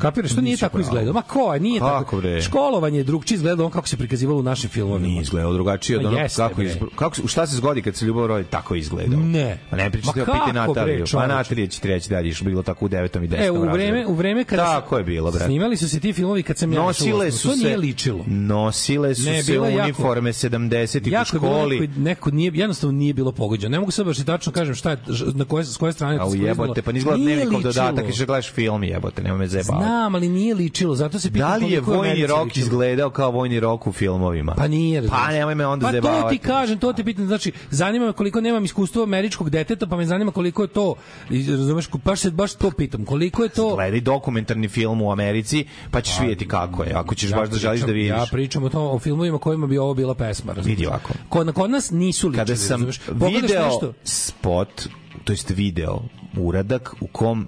Kapiraš, 0.00 0.34
to 0.34 0.40
nije 0.40 0.56
tako 0.56 0.72
pravo. 0.72 0.82
izgledalo. 0.82 1.12
Ma 1.12 1.22
ko, 1.22 1.54
je, 1.54 1.60
nije 1.60 1.80
Kako, 1.80 1.90
tako. 1.94 2.16
bre? 2.16 2.42
Školovanje 2.42 2.98
je 2.98 3.04
drugčije 3.04 3.36
izgledalo 3.36 3.66
on 3.66 3.72
kako 3.72 3.88
se 3.88 3.96
prikazivalo 3.96 4.38
u 4.38 4.42
našim 4.42 4.70
filmovima. 4.70 5.06
Nije 5.08 5.22
izgledao 5.22 5.52
drugačije 5.52 5.98
od 5.98 6.04
onog 6.06 6.20
kako, 6.36 6.62
iz, 6.62 6.72
kako 6.96 7.16
se- 7.16 7.22
šta 7.26 7.46
se 7.46 7.56
zgodi 7.56 7.82
kad 7.82 7.96
se 7.96 8.04
ljubav 8.04 8.26
rodi 8.26 8.44
tako 8.44 8.74
izgleda. 8.74 9.16
Ne. 9.16 9.58
Pa 9.70 9.76
ne 9.76 9.90
pričate 9.90 10.18
Ma 10.18 10.32
o 10.32 10.34
Piti 10.36 10.52
Nataliju. 10.54 11.04
Pa? 11.12 11.26
Natalija 11.26 11.66
će 11.66 11.80
ti 11.80 11.88
reći 11.88 12.10
da 12.10 12.18
je 12.18 12.32
bilo 12.42 12.62
tako 12.62 12.84
u 12.84 12.88
9. 12.88 13.24
i 13.24 13.28
10. 13.28 13.46
E, 13.46 13.50
u 13.50 13.62
vreme, 13.62 14.06
u 14.06 14.14
vreme 14.14 14.44
kada 14.44 14.64
Tako 14.64 14.98
je 14.98 15.04
bilo, 15.04 15.30
bre. 15.30 15.44
Snimali 15.44 15.76
su 15.76 15.88
se 15.88 16.00
ti 16.00 16.12
filmovi 16.12 16.42
kad 16.42 16.58
sam 16.58 16.72
ja 16.72 16.78
Nosile 16.80 17.30
su 17.30 17.48
to 17.48 17.54
se 17.54 17.64
nije 17.64 17.76
ličilo. 17.76 18.24
Nosile 18.26 19.14
su 19.14 19.24
Ne, 19.24 19.42
se 19.42 19.54
jako- 19.54 19.66
uniforme 19.66 20.30
70-ih 20.30 21.02
u 21.04 21.08
jako 21.08 21.24
školi. 21.26 21.80
neko, 21.80 22.00
neko 22.00 22.30
nije 22.30 22.52
jednostavno 22.54 22.92
nije 22.92 23.14
bilo 23.14 23.32
pogođeno. 23.32 23.70
Ne 23.70 23.78
mogu 23.78 23.90
sad 23.90 24.06
baš 24.06 24.18
tačno 24.18 24.52
kažem 24.52 24.74
šta 24.74 24.90
je 24.90 24.96
na 25.34 25.44
koje 25.44 25.64
s 25.64 25.76
koje 25.76 25.92
strane 25.92 26.16
A 26.16 26.18
to 26.18 26.26
u 26.26 26.30
skoro 26.30 26.46
jebote, 26.46 26.82
pa 26.82 26.92
nizgleda 26.92 27.18
dnevnikov 27.18 27.62
dodatak 27.62 28.08
i 28.08 28.12
što 28.12 28.26
gledaš 28.26 28.52
film 28.52 28.84
jebote, 28.84 29.22
nema 29.22 29.36
me 29.36 29.46
zajebavati. 29.46 29.89
Znam, 29.90 30.14
ali 30.14 30.28
nije 30.28 30.54
ličilo, 30.54 30.94
zato 30.94 31.18
se 31.18 31.32
pitam 31.32 31.50
Da 31.50 31.56
li 31.56 31.72
je 31.72 31.80
vojni 31.80 32.26
rok 32.26 32.44
ličilo. 32.44 32.64
izgledao 32.64 33.10
kao 33.10 33.30
vojni 33.30 33.60
rok 33.60 33.86
u 33.86 33.92
filmovima? 33.92 34.54
Pa 34.56 34.68
nije. 34.68 35.08
Pa 35.08 35.16
razumeš. 35.16 35.34
nemoj 35.34 35.54
me 35.54 35.66
onda 35.66 35.86
pa 35.86 35.88
to 35.88 35.92
zajebavati. 35.92 36.38
ti 36.38 36.46
kažem, 36.46 36.78
to 36.78 36.92
ti 36.92 37.04
pitam, 37.04 37.26
znači 37.26 37.52
zanima 37.70 38.06
me 38.06 38.12
koliko 38.12 38.40
nemam 38.40 38.64
iskustva 38.64 39.02
američkog 39.02 39.50
deteta, 39.50 39.86
pa 39.86 39.96
me 39.96 40.06
zanima 40.06 40.32
koliko 40.32 40.62
je 40.62 40.68
to, 40.68 40.94
razumeš, 41.30 41.88
baš 42.04 42.20
se 42.20 42.30
baš 42.30 42.54
to 42.54 42.70
pitam, 42.70 43.04
koliko 43.04 43.42
je 43.42 43.48
to 43.48 43.74
Gledaj 43.74 44.00
dokumentarni 44.00 44.68
film 44.68 45.02
u 45.02 45.12
Americi, 45.12 45.66
pa 45.90 46.00
ćeš 46.00 46.20
vidjeti 46.20 46.48
kako 46.48 46.84
je, 46.84 46.92
ako 46.94 47.14
ćeš 47.14 47.30
baš 47.30 47.48
da 47.48 47.56
želiš 47.56 47.80
da 47.80 47.92
vidiš. 47.92 48.10
Ja 48.10 48.26
pričam 48.32 48.64
o 48.64 48.68
tom 48.68 48.96
o 48.96 48.98
filmovima 48.98 49.38
kojima 49.38 49.66
bi 49.66 49.78
ovo 49.78 49.94
bila 49.94 50.14
pesma, 50.14 50.52
razumeš? 50.52 50.76
Vidi 50.76 50.86
ovako. 50.86 51.12
Kod, 51.28 51.54
kod 51.54 51.70
nas 51.70 51.90
nisu 51.90 52.28
ličili, 52.28 52.46
Kada 52.46 52.56
sam 52.56 52.80
razumeš? 52.80 53.00
Video 53.08 53.64
nešto, 53.64 53.92
spot, 54.04 54.88
to 55.24 55.32
jest 55.32 55.50
video 55.50 56.02
uradak 56.36 56.94
u 57.00 57.06
kom 57.06 57.46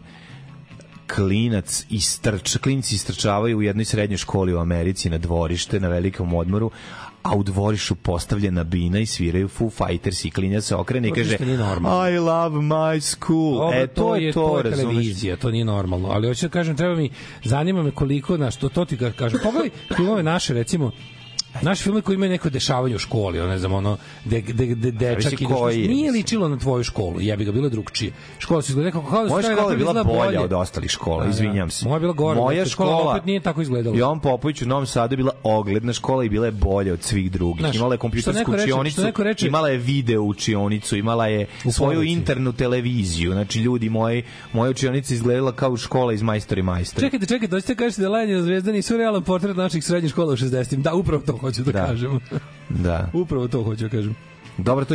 klinac 1.06 1.86
istrč, 1.90 2.56
klinci 2.56 2.94
istrčavaju 2.94 3.58
u 3.58 3.62
jednoj 3.62 3.84
srednjoj 3.84 4.16
školi 4.18 4.54
u 4.54 4.58
Americi 4.58 5.10
na 5.10 5.18
dvorište, 5.18 5.80
na 5.80 5.88
velikom 5.88 6.34
odmoru, 6.34 6.70
a 7.22 7.36
u 7.36 7.42
dvorišu 7.42 7.94
postavljena 7.94 8.64
bina 8.64 8.98
i 8.98 9.06
sviraju 9.06 9.48
Foo 9.48 9.70
Fighters 9.70 10.24
i 10.24 10.30
klinac 10.30 10.64
se 10.64 10.76
okrene 10.76 11.08
i 11.08 11.10
To 11.10 11.14
kaže. 11.14 11.36
I 12.14 12.18
love 12.18 12.56
my 12.60 13.00
school. 13.00 13.58
Dobro, 13.58 13.78
e, 13.78 13.86
to, 13.86 14.16
je 14.16 14.32
to, 14.32 14.56
je 14.56 14.62
razumeš? 14.62 14.90
televizija, 14.92 15.36
to 15.36 15.50
nije 15.50 15.64
normalno. 15.64 16.08
Ali 16.08 16.28
hoću 16.28 16.46
da 16.46 16.52
kažem, 16.52 16.76
treba 16.76 16.94
mi, 16.94 17.10
zanima 17.44 17.82
me 17.82 17.90
koliko, 17.90 18.36
na 18.36 18.50
što 18.50 18.68
to 18.68 18.84
ti 18.84 18.96
ka- 18.96 19.12
kažem. 19.12 19.40
Pogledaj 19.42 19.70
filmove 19.96 20.22
naše, 20.22 20.54
recimo, 20.54 20.90
Naši 21.62 21.82
filmovi 21.82 22.02
koji 22.02 22.14
imaju 22.14 22.30
neko 22.30 22.50
dešavanje 22.50 22.94
u 22.94 22.98
školi, 22.98 23.40
ono, 23.40 23.48
ne 23.48 23.58
znam, 23.58 23.72
ono, 23.72 23.96
de, 24.24 24.40
de, 24.42 24.66
de, 24.66 24.90
dečak 24.90 25.32
ide, 25.32 25.44
koji 25.46 25.82
je, 25.82 25.88
nije 25.88 26.10
ličilo 26.12 26.48
na 26.48 26.58
tvoju 26.58 26.84
školu, 26.84 27.20
jebi 27.20 27.44
ga, 27.44 27.52
bilo 27.52 27.66
je 27.66 27.70
drugčije. 27.70 28.12
Škola 28.38 28.62
se 28.62 28.72
izgleda 28.72 28.90
kako, 28.90 29.10
kao 29.10 29.22
da 29.22 29.28
su 29.28 29.32
Moja 29.32 29.42
škola 29.44 29.70
je 29.70 29.76
bila 29.76 29.92
bolja 29.94 30.16
bolje. 30.16 30.40
od 30.40 30.52
ostalih 30.52 30.90
škola, 30.90 31.24
Da, 31.24 31.30
izvinjam 31.30 31.66
da. 31.66 31.72
se. 31.72 31.84
Moja 31.84 31.96
je 31.96 32.00
bila 32.00 32.12
gora, 32.12 32.40
Moja 32.40 32.66
škola 32.66 32.90
škola 32.92 33.10
opet 33.10 33.24
nije 33.24 33.40
tako 33.40 33.62
izgledala. 33.62 33.96
Jovan 33.96 34.20
Popović 34.20 34.62
u 34.62 34.66
Novom 34.66 34.86
Sadu 34.86 35.12
je 35.12 35.16
bila 35.16 35.32
ogledna 35.44 35.92
škola 35.92 36.24
i 36.24 36.28
bila 36.28 36.46
je 36.46 36.52
bolja 36.52 36.92
od 36.92 37.02
svih 37.02 37.30
drugih. 37.32 37.60
Znaš, 37.60 37.76
imala 37.76 37.94
je 37.94 37.98
kompjutersku 37.98 38.52
reče- 38.52 38.64
učionicu, 38.64 39.02
reče- 39.16 39.46
imala 39.46 39.68
je 39.68 39.78
video 39.78 40.22
učionicu, 40.22 40.96
imala 40.96 41.26
je 41.26 41.46
svoju 41.70 42.02
internu 42.02 42.52
televiziju. 42.52 43.32
Znači, 43.32 43.60
ljudi, 43.60 43.88
moji, 43.88 44.22
moja 44.52 44.70
učionica 44.70 45.14
izgledala 45.14 45.52
kao 45.52 45.76
škola 45.76 46.12
iz 46.12 46.22
Majstori 46.22 46.60
i 46.60 46.64
Majstori. 46.64 47.06
Čekajte, 47.06 47.26
čekajte, 47.26 47.46
doćete 47.48 47.74
kažete 47.74 48.02
da 48.02 48.08
Lajanje 48.08 48.34
na 48.34 48.42
zvezda 48.42 48.72
nisu 48.72 48.96
realan 48.96 49.22
portret 49.22 49.56
naših 49.56 49.84
srednjih 49.84 50.10
škola 50.10 50.32
u 50.32 50.36
60-im. 50.36 50.82
Da, 50.82 50.94
upravo 50.94 51.22
to 51.22 51.38
hoću 51.42 51.62
da, 51.62 51.72
Da. 51.72 51.86
kažem. 51.86 52.20
Da. 52.68 53.10
upravo 53.22 53.48
to 53.48 53.62
hoću 53.62 53.82
da 53.82 53.88
kažem. 53.88 54.14
Dobro 54.58 54.84
to 54.84 54.94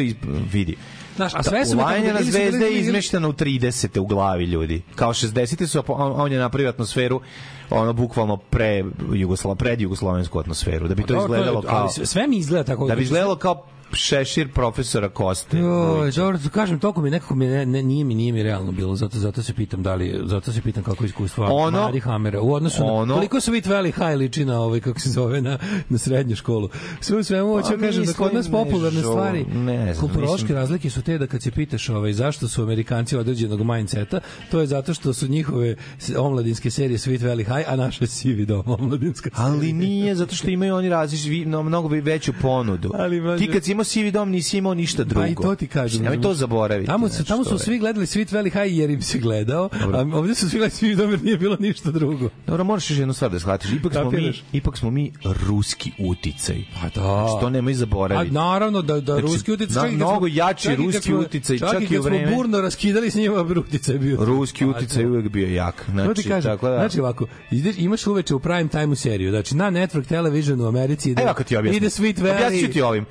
vidi. 0.52 0.76
Znaš, 1.16 1.34
a 1.36 1.44
sve 1.44 1.66
su 1.66 1.76
na 1.76 2.22
zvezde 2.22 2.66
je 2.66 2.80
izmešteno 2.80 3.30
u 3.30 3.34
30. 3.34 4.00
u 4.00 4.06
glavi 4.06 4.46
ljudi. 4.46 4.82
Kao 4.96 5.14
60. 5.14 5.66
su, 5.68 5.84
on, 5.88 6.14
on 6.16 6.32
je 6.32 6.40
napravio 6.40 6.70
atmosferu 6.70 7.22
ono 7.70 7.94
bukvalno 7.94 8.38
pre 8.38 8.84
Jugosla, 9.14 9.56
pred 9.56 9.82
jugoslovensku 9.82 10.40
atmosferu, 10.40 10.88
da 10.88 10.96
bi 10.96 11.04
to 11.04 11.08
Dobro, 11.08 11.24
izgledalo 11.24 11.62
kao 11.62 11.80
ali 11.80 11.90
sve- 11.90 12.06
sve 12.06 12.28
mi 12.28 12.38
izgleda 12.38 12.64
tako. 12.64 12.88
da 12.88 12.96
bi 12.96 13.04
izgledalo 13.04 13.36
kao 13.36 13.66
šešir 13.94 14.54
profesora 14.54 15.10
Koste. 15.10 15.58
Joj, 15.60 16.12
dobro, 16.12 16.38
da 16.38 16.50
kažem, 16.50 16.80
toliko 16.80 17.02
mi 17.02 17.10
nekako 17.10 17.36
mi 17.36 17.48
ne, 17.48 17.66
ne, 17.66 17.84
nije 17.84 18.04
mi 18.06 18.16
nije 18.16 18.34
mi 18.34 18.44
realno 18.44 18.72
bilo, 18.72 18.96
zato 18.96 19.20
zato 19.20 19.44
se 19.44 19.54
pitam 19.54 19.84
da 19.84 19.96
li 19.96 20.22
zato 20.26 20.52
se 20.52 20.62
pitam 20.62 20.84
kako 20.84 21.06
iskustvo 21.06 21.46
Ono- 21.46 21.82
Mari 21.82 22.00
Hamera 22.00 22.42
u 22.42 22.54
odnosu 22.54 22.84
na 22.86 22.94
ono- 22.94 23.14
koliko 23.14 23.42
su 23.42 23.52
Vit 23.52 23.66
Valley 23.66 23.94
High 23.94 24.18
liči 24.18 24.46
na 24.46 24.60
ovaj 24.60 24.80
kako 24.80 25.00
se 25.00 25.10
zove 25.10 25.42
na 25.42 25.58
na 25.90 25.98
srednju 25.98 26.36
školu. 26.36 26.70
Sve 27.00 27.18
u 27.18 27.24
svemu 27.24 27.48
hoću 27.50 27.70
da 27.70 27.76
Pa 27.76 27.82
kažem 27.82 28.06
da 28.06 28.14
kod 28.14 28.34
nas 28.34 28.52
popularne 28.52 28.98
ne, 28.98 29.04
stvari 29.04 29.46
ne 29.46 29.94
znam, 29.94 30.00
kulturološke 30.00 30.44
mislim- 30.44 30.58
razlike 30.58 30.90
su 30.90 31.02
te 31.02 31.18
da 31.18 31.28
kad 31.28 31.42
se 31.42 31.52
pitaš 31.52 31.90
ovaj 31.90 32.14
zašto 32.14 32.48
su 32.48 32.62
Amerikanci 32.64 33.18
određenog 33.18 33.64
mindseta, 33.64 34.20
to 34.52 34.60
je 34.60 34.68
zato 34.68 34.94
što 34.94 35.14
su 35.14 35.28
njihove 35.28 35.76
omladinske 36.18 36.72
serije 36.72 36.98
Sweet 36.98 37.20
Valley 37.20 37.46
High, 37.48 37.68
a 37.68 37.76
naše 37.76 38.08
Sivi 38.08 38.46
dom 38.46 38.64
omladinska. 38.68 39.30
Ali 39.34 39.74
nije, 39.74 40.16
zato 40.16 40.36
što 40.36 40.50
imaju 40.50 40.76
oni 40.76 40.90
različiti, 40.90 41.46
no, 41.46 41.64
mnogo 41.64 41.90
bi 41.90 42.00
veću 42.02 42.34
ponudu. 42.42 42.92
Ali, 42.96 43.38
Ti 43.38 43.48
kad 43.48 43.64
si 43.64 43.77
imao 43.78 43.84
sivi 43.84 44.12
dom, 44.12 44.30
nisi 44.30 44.58
imao 44.58 44.74
ništa 44.74 45.04
drugo. 45.04 45.22
Pa 45.22 45.28
i 45.28 45.36
to 45.36 45.56
ti 45.56 45.68
kažem. 45.68 46.04
Nemoj 46.04 46.22
to 46.22 46.34
zaboraviti. 46.34 46.88
Tamo, 46.88 47.08
su, 47.08 47.14
znači, 47.16 47.28
tamo 47.28 47.44
to 47.44 47.50
su 47.50 47.60
svi 47.60 47.80
gledali 47.80 48.06
Sweet 48.06 48.34
Valley 48.34 48.64
High 48.64 48.78
jer 48.78 48.90
im 48.90 49.02
se 49.02 49.18
gledao, 49.20 49.70
a 49.94 50.06
ovdje 50.14 50.36
su 50.36 50.50
svi 50.50 50.58
gledali 50.58 50.72
Sweet 50.74 50.96
Dom 50.96 51.10
jer 51.12 51.24
nije 51.24 51.38
bilo 51.38 51.58
ništa 51.60 51.92
drugo. 51.92 52.30
Dobro, 52.48 52.64
moraš 52.64 52.90
još 52.90 53.00
jednu 53.00 53.14
stvar 53.14 53.32
da 53.32 53.40
shvatiš. 53.40 53.72
Ipak 53.72 53.94
smo, 53.94 54.12
mi, 54.12 54.34
ipak 54.54 54.78
smo 54.78 54.92
mi 54.92 55.12
ruski 55.24 55.92
uticaj. 56.00 56.64
Pa 56.74 56.90
da. 56.92 57.28
Što 57.38 57.50
nemoj 57.50 57.72
A 57.72 57.76
zaboraviti. 57.76 58.34
naravno 58.34 58.82
da 58.82 58.94
da 58.96 59.14
Znači, 59.14 59.22
ruski 59.24 59.52
uticaj 59.52 59.76
čak 59.76 59.86
i 59.86 59.90
kad 59.90 59.96
mnogo 59.98 60.28
jači 60.28 60.64
čak 60.64 60.74
i 60.74 60.76
kad 60.78 60.86
ruski 60.86 61.14
uticaj, 61.16 61.58
čak, 61.60 61.72
čak 61.72 61.82
i 61.82 61.86
i 61.86 61.88
kad 61.88 61.98
u 61.98 62.02
vreme- 62.02 62.28
smo 62.28 62.36
burno 62.38 62.62
raskidali 62.62 63.12
s 63.12 63.16
njima 63.16 63.42
uticaj 63.42 63.98
bio. 63.98 64.18
Ruski 64.20 64.64
A, 64.64 64.68
uticaj 64.68 65.04
to- 65.04 65.10
uvek 65.10 65.30
bio 65.30 65.48
jak. 65.48 65.76
To 65.78 65.92
Znači, 65.92 66.22
ti 66.24 66.30
kažem, 66.30 66.52
tako 66.52 66.70
da... 66.70 66.76
znači 66.76 67.00
ovako, 67.00 67.26
ideš, 67.52 67.76
imaš 67.78 68.08
uveče 68.08 68.36
u 68.36 68.40
prime 68.40 68.68
time 68.68 68.96
seriju, 68.96 69.30
znači 69.32 69.56
na 69.56 69.72
Network 69.72 70.06
Television 70.06 70.62
u 70.62 70.68
Americi 70.68 71.12
ide, 71.12 71.22
Evo 71.22 71.34
kad 71.34 71.46
ti 71.46 71.56
ide 71.56 71.88
Sweet 71.88 72.16
Valley. 72.16 72.36
Objasnit 72.36 72.66
ću 72.66 72.72
ti 72.72 72.82
ovim. 72.82 73.06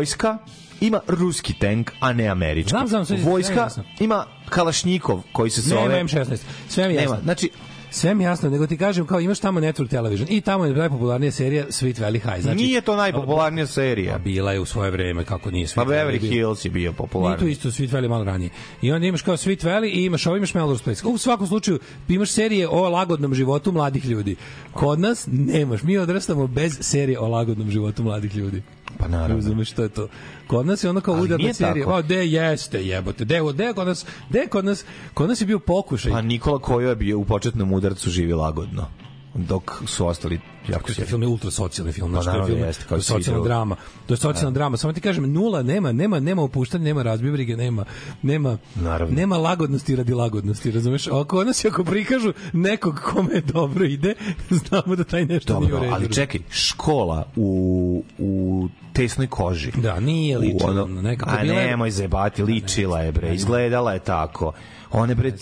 Vojska 0.00 0.38
ima 0.80 1.00
ruski 1.08 1.54
tank, 1.54 1.90
a 2.00 2.12
ne 2.12 2.26
američki. 2.26 2.70
Znam, 2.70 2.88
znam, 2.88 3.04
sve- 3.04 3.18
sve 3.18 3.30
Vojska 3.30 3.54
jasno. 3.54 3.84
ima 4.00 4.26
Kalašnjikov 4.48 5.22
koji 5.32 5.50
se 5.50 5.74
Nema 5.74 5.82
zove... 5.82 6.04
M16. 6.04 6.36
Sve 6.68 6.88
mi 6.88 6.94
jasno. 6.94 7.10
Nema. 7.10 7.22
Znači, 7.22 7.50
Sve 7.92 8.14
mi 8.14 8.24
jasno, 8.24 8.50
nego 8.50 8.66
ti 8.66 8.76
kažem 8.76 9.06
kao 9.06 9.20
imaš 9.20 9.38
tamo 9.40 9.60
Network 9.60 9.88
Television 9.88 10.28
i 10.30 10.40
tamo 10.40 10.64
je 10.64 10.72
najpopularnija 10.72 11.32
serija 11.32 11.64
Sweet 11.64 12.00
Valley 12.00 12.20
High. 12.24 12.42
Znači, 12.42 12.56
nije 12.56 12.80
to 12.80 12.96
najpopularnija 12.96 13.66
serija. 13.66 14.14
A 14.14 14.18
bila 14.18 14.52
je 14.52 14.60
u 14.60 14.64
svoje 14.64 14.90
vreme, 14.90 15.24
kako 15.24 15.50
nije 15.50 15.66
Sweet 15.66 15.74
Pa 15.74 15.82
Valley 15.82 16.10
Beverly. 16.10 16.28
Hills 16.30 16.64
je 16.64 16.70
bio 16.70 16.80
Nije 16.80 16.92
to 16.92 16.96
popularan. 16.96 17.48
isto 17.48 17.68
Sweet 17.68 17.90
Valley 17.90 18.08
malo 18.08 18.24
ranije. 18.24 18.50
I 18.82 18.92
onda 18.92 19.06
imaš 19.06 19.22
kao 19.22 19.36
Sweet 19.36 19.64
Valley 19.64 19.90
i 19.92 20.04
imaš 20.04 20.26
ovo, 20.26 20.36
imaš 20.36 20.54
Melrose 20.54 20.84
Place. 20.84 21.06
U 21.06 21.18
svakom 21.18 21.46
slučaju 21.46 21.78
imaš 22.08 22.30
serije 22.30 22.68
o 22.68 22.88
lagodnom 22.88 23.34
životu 23.34 23.72
mladih 23.72 24.04
ljudi. 24.06 24.36
Kod 24.72 25.00
nas 25.00 25.28
nemaš. 25.30 25.82
Mi 25.82 25.98
odrastamo 25.98 26.46
bez 26.46 26.78
serije 26.80 27.18
o 27.18 27.28
lagodnom 27.28 27.70
životu 27.70 28.02
mladih 28.02 28.36
ljudi. 28.36 28.62
Pa 29.00 29.08
naravno. 29.08 29.34
Razumeš 29.34 29.70
šta 29.70 29.82
je 29.82 29.88
to? 29.88 30.08
Kod 30.46 30.66
nas 30.66 30.84
je 30.84 30.90
ono 30.90 31.00
kao 31.00 31.14
udarna 31.14 31.54
serija. 31.54 31.84
tako. 31.84 31.90
Pa 31.90 32.02
de 32.02 32.26
jeste, 32.26 32.84
jebote. 32.84 33.24
De, 33.24 33.40
de 33.54 33.72
kod 33.74 33.86
nas, 33.86 34.06
de 34.28 34.46
kod 34.46 34.64
nas, 34.64 34.84
kod 35.14 35.28
nas 35.28 35.40
je 35.40 35.46
bio 35.46 35.58
pokušaj. 35.58 36.12
Pa 36.12 36.22
Nikola 36.22 36.58
Kojo 36.58 36.88
je 36.88 36.96
bio 36.96 37.18
u 37.18 37.24
početnom 37.24 37.72
udarcu 37.72 38.10
živi 38.10 38.32
lagodno 38.32 38.86
dok 39.34 39.82
su 39.86 40.06
ostali 40.06 40.40
jako 40.68 40.82
Taj 40.82 40.94
sjeli. 40.94 41.08
film 41.08 41.22
je 41.22 41.28
ultra 41.28 41.50
socijalni 41.50 41.92
film, 41.92 42.08
Pa 42.08 42.12
znači 42.12 42.26
naravno 42.28 42.46
film, 42.48 42.58
jeste, 42.60 42.84
kao 42.84 42.88
to 42.90 42.96
je 42.96 43.02
socijalna 43.02 43.44
drama. 43.44 43.76
To 44.06 44.14
je 44.14 44.18
socijalna 44.18 44.50
drama. 44.50 44.76
Samo 44.76 44.92
ti 44.92 45.00
kažem 45.00 45.32
nula, 45.32 45.62
nema, 45.62 45.92
nema, 45.92 46.20
nema 46.20 46.42
opuštanja, 46.42 46.84
nema 46.84 47.02
razbibrige, 47.02 47.56
nema, 47.56 47.84
nema, 48.22 48.58
Naravno. 48.74 49.16
nema 49.16 49.36
lagodnosti 49.38 49.96
radi 49.96 50.14
lagodnosti, 50.14 50.70
razumeš? 50.70 51.06
A 51.06 51.20
Ako 51.20 51.44
nas 51.44 51.64
ako 51.64 51.84
prikažu 51.84 52.32
nekog 52.52 53.00
kome 53.04 53.40
dobro 53.42 53.84
ide, 53.84 54.14
znamo 54.60 54.96
da 54.96 55.04
taj 55.04 55.24
nešto 55.24 55.54
nije 55.54 55.64
u 55.64 55.70
Dobro, 55.70 55.80
redu. 55.80 55.94
ali 55.94 56.12
čekaj, 56.12 56.40
škola 56.50 57.28
u, 57.36 58.04
u 58.18 58.68
tesnoj 58.92 59.26
koži. 59.26 59.70
Da, 59.72 60.00
nije 60.00 60.38
U 60.38 60.40
ličilo. 60.40 60.70
ono- 60.82 61.02
nekako 61.02 61.30
A 61.30 61.42
bila 61.42 61.54
je- 61.54 61.66
nemoj 61.66 61.90
zajebati, 61.90 62.42
ličila 62.44 63.00
je 63.00 63.12
bre, 63.12 63.34
izgledala 63.34 63.92
je 63.92 63.98
tako. 64.00 64.52
One 64.92 65.14
bre, 65.14 65.32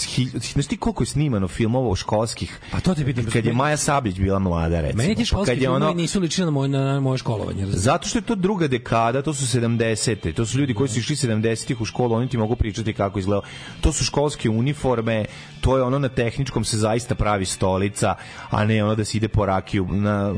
znaš 0.53 0.67
ti 0.67 0.77
koliko 0.77 1.03
je 1.03 1.07
snimano 1.07 1.49
filmova 1.49 1.97
školskih? 1.97 2.59
Pa 2.73 2.81
to 2.81 2.95
te 2.95 3.05
pitam. 3.05 3.25
Kad 3.33 3.47
je 3.47 3.53
Maja 3.53 3.77
Sablić 3.77 4.19
bila 4.19 4.39
mlada, 4.39 4.81
recimo. 4.81 5.03
Meni 5.03 5.15
ti 5.15 5.25
školski 5.25 5.55
kad 5.55 5.63
je 5.63 5.71
ono, 5.71 5.93
nisu 5.93 6.21
ličili 6.21 6.45
na 6.45 6.51
moje, 6.51 6.69
na 6.69 7.01
moje 7.01 7.19
školovanje. 7.19 7.61
razumeš? 7.61 7.81
Zato 7.81 8.09
što 8.09 8.19
je 8.19 8.23
to 8.23 8.35
druga 8.35 8.69
dekada, 8.69 9.23
to 9.23 9.35
su 9.35 9.59
70. 9.59 10.35
To 10.35 10.47
su 10.47 10.59
ljudi 10.59 10.75
koji 10.75 10.89
su 10.89 10.99
išli 10.99 11.17
70-ih 11.17 11.81
u 11.81 11.85
školu, 11.85 12.15
oni 12.15 12.29
ti 12.29 12.39
mogu 12.39 12.57
pričati 12.57 12.93
kako 12.93 13.19
izgleda. 13.19 13.43
To 13.81 13.93
su 13.93 14.05
školske 14.05 14.51
uniforme, 14.51 15.25
to 15.61 15.77
je 15.77 15.83
ono 15.83 15.99
na 15.99 16.09
tehničkom 16.09 16.65
se 16.65 16.77
zaista 16.77 17.15
pravi 17.15 17.45
stolica, 17.45 18.15
a 18.51 18.65
ne 18.65 18.85
ono 18.85 18.95
da 18.95 19.05
se 19.05 19.17
ide 19.17 19.29
po 19.29 19.47
rakiju, 19.47 19.87
na, 19.91 20.35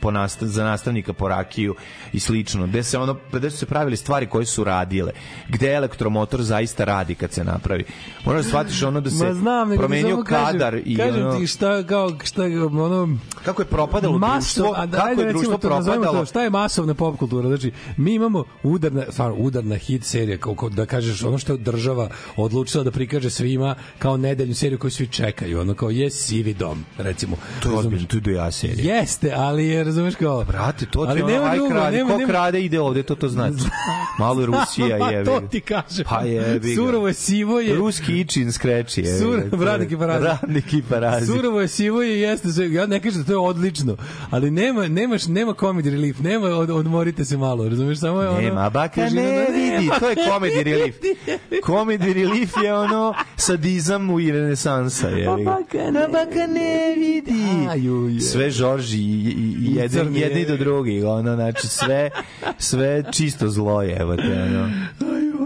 po 0.00 0.10
nastav, 0.10 0.48
za 0.48 0.64
nastavnika 0.64 1.12
po 1.12 1.28
rakiju 1.28 1.74
i 2.12 2.20
slično. 2.20 2.66
Gde 2.66 2.82
se 2.82 2.98
ono, 2.98 3.16
gde 3.32 3.50
su 3.50 3.58
se 3.58 3.66
pravili 3.66 3.96
stvari 3.96 4.26
koje 4.26 4.46
su 4.46 4.64
radile. 4.64 5.12
Gde 5.48 5.72
elektromotor 5.72 6.42
zaista 6.42 6.84
radi 6.84 7.14
kad 7.14 7.32
se 7.32 7.44
napravi. 7.44 7.84
Moraš 8.24 8.44
da 8.44 8.53
shvatiš 8.54 8.82
ono 8.82 9.00
da 9.00 9.10
se 9.10 9.24
Ma 9.24 9.34
znam, 9.34 9.68
nego 9.68 9.80
promenio 9.80 10.16
kažem- 10.18 10.52
kadar 10.52 10.74
i 10.76 10.96
kažem 10.96 11.20
ono, 11.22 11.38
ti 11.38 11.46
šta 11.46 11.82
kao 11.82 12.12
šta 12.24 12.42
ono 12.64 13.08
kako 13.44 13.62
je 13.62 13.66
propadalo 13.66 14.18
društvo, 14.18 14.74
a 14.76 14.86
da, 14.86 14.96
kako 14.96 15.08
je 15.10 15.16
recimo 15.16 15.32
društvo 15.32 15.52
to, 15.52 15.58
propadalo. 15.60 16.12
To, 16.14 16.26
šta 16.26 16.42
je 16.42 16.50
masovna 16.50 16.94
pop 16.94 17.18
kultura? 17.18 17.48
Znači, 17.48 17.72
mi 17.96 18.14
imamo 18.14 18.44
udarna, 18.62 19.02
stvarno, 19.10 19.36
udarna 19.36 19.76
hit 19.76 20.04
serija, 20.04 20.38
kao, 20.38 20.54
kao 20.54 20.68
da 20.68 20.86
kažeš, 20.86 21.22
ono 21.22 21.38
što 21.38 21.52
je 21.52 21.58
država 21.58 22.08
odlučila 22.36 22.84
da 22.84 22.90
prikaže 22.90 23.30
svima 23.30 23.74
kao 23.98 24.16
nedeljnu 24.16 24.54
seriju 24.54 24.78
koju 24.78 24.90
svi 24.90 25.06
čekaju, 25.06 25.60
ono 25.60 25.74
kao 25.74 25.90
je 25.90 26.10
sivi 26.10 26.54
dom, 26.54 26.84
recimo. 26.98 27.36
To 27.62 27.70
je 27.70 27.76
ozbiljno, 27.76 28.06
to 28.06 28.16
je 28.16 28.20
do 28.20 28.30
ja 28.30 28.50
serija. 28.50 28.96
Jeste, 28.96 29.32
ali 29.32 29.66
je, 29.66 29.84
razumeš 29.84 30.14
kao... 30.14 30.44
Brate, 30.44 30.86
to 30.86 31.04
ti 31.04 31.10
ali 31.10 31.22
ono, 31.22 31.32
nema 31.32 31.44
aj 31.44 31.58
krade, 31.70 31.96
nema- 31.96 32.10
ko 32.10 32.18
nema- 32.18 32.28
krade 32.28 32.60
ide 32.60 32.80
ovde, 32.80 33.02
to 33.02 33.14
to 33.14 33.28
znači. 33.28 33.64
Malo 34.18 34.40
je 34.40 34.46
Rusija 34.46 34.96
je. 35.10 35.24
to 35.24 35.40
ti 35.42 35.60
kažem. 35.60 36.04
Pa 36.08 36.20
jebi 36.20 36.68
ga. 36.68 36.74
Surovo 36.76 37.08
je, 37.08 37.14
sivo 37.14 37.60
je. 37.60 37.74
Ruski 37.76 38.12
ičin 38.44 38.52
skreči 38.52 39.00
je. 39.00 39.18
Sur- 39.18 39.64
radnik 39.64 39.92
i 39.92 39.96
parazit. 39.96 40.28
Radnik 40.28 40.72
i 40.72 40.82
parazit. 40.82 41.28
Surovo 41.28 41.60
je, 41.60 41.68
sivo 41.68 42.02
je, 42.02 42.20
jeste 42.20 42.48
sve. 42.48 42.72
Ja 42.72 42.86
ne 42.86 43.00
kažem 43.00 43.20
da 43.20 43.26
to 43.26 43.32
je 43.32 43.38
odlično, 43.38 43.96
ali 44.30 44.50
nema, 44.50 44.88
nemaš, 44.88 45.26
nema 45.26 45.52
comedy 45.52 45.90
relief, 45.90 46.18
nema 46.18 46.46
od, 46.48 46.70
odmorite 46.70 47.24
se 47.24 47.36
malo, 47.36 47.68
razumeš, 47.68 47.98
samo 47.98 48.22
je 48.22 48.28
ono... 48.28 48.40
Nema, 48.40 48.70
baka 48.70 49.00
ne 49.00 49.08
da 49.08 49.52
vidi, 49.52 49.70
nema 49.70 49.98
to 49.98 50.08
je 50.08 50.16
comedy 50.16 50.62
relief. 50.70 50.96
vidi. 50.96 51.16
Comedy 51.62 52.12
relief 52.14 52.52
je 52.64 52.74
ono 52.74 53.14
sadizam 53.36 54.10
u 54.10 54.20
i 54.20 54.32
renesansa. 54.32 55.08
Je. 55.08 55.26
baka 55.26 55.90
ne 55.90 56.08
baka 56.08 56.46
ne 56.46 56.94
vidi. 56.96 58.20
Sve 58.20 58.50
Žorži 58.50 58.98
i, 58.98 59.02
i, 59.02 59.70
i 59.70 59.76
jedni 60.14 60.40
je. 60.40 60.46
do 60.46 60.56
drugih. 60.56 61.04
Ono, 61.04 61.34
znači, 61.34 61.66
sve, 61.68 62.10
sve 62.58 63.04
čisto 63.12 63.48
zlo 63.48 63.82
je. 63.82 63.96
Evo 63.96 64.16
te, 64.16 64.22
ono. 64.42 64.70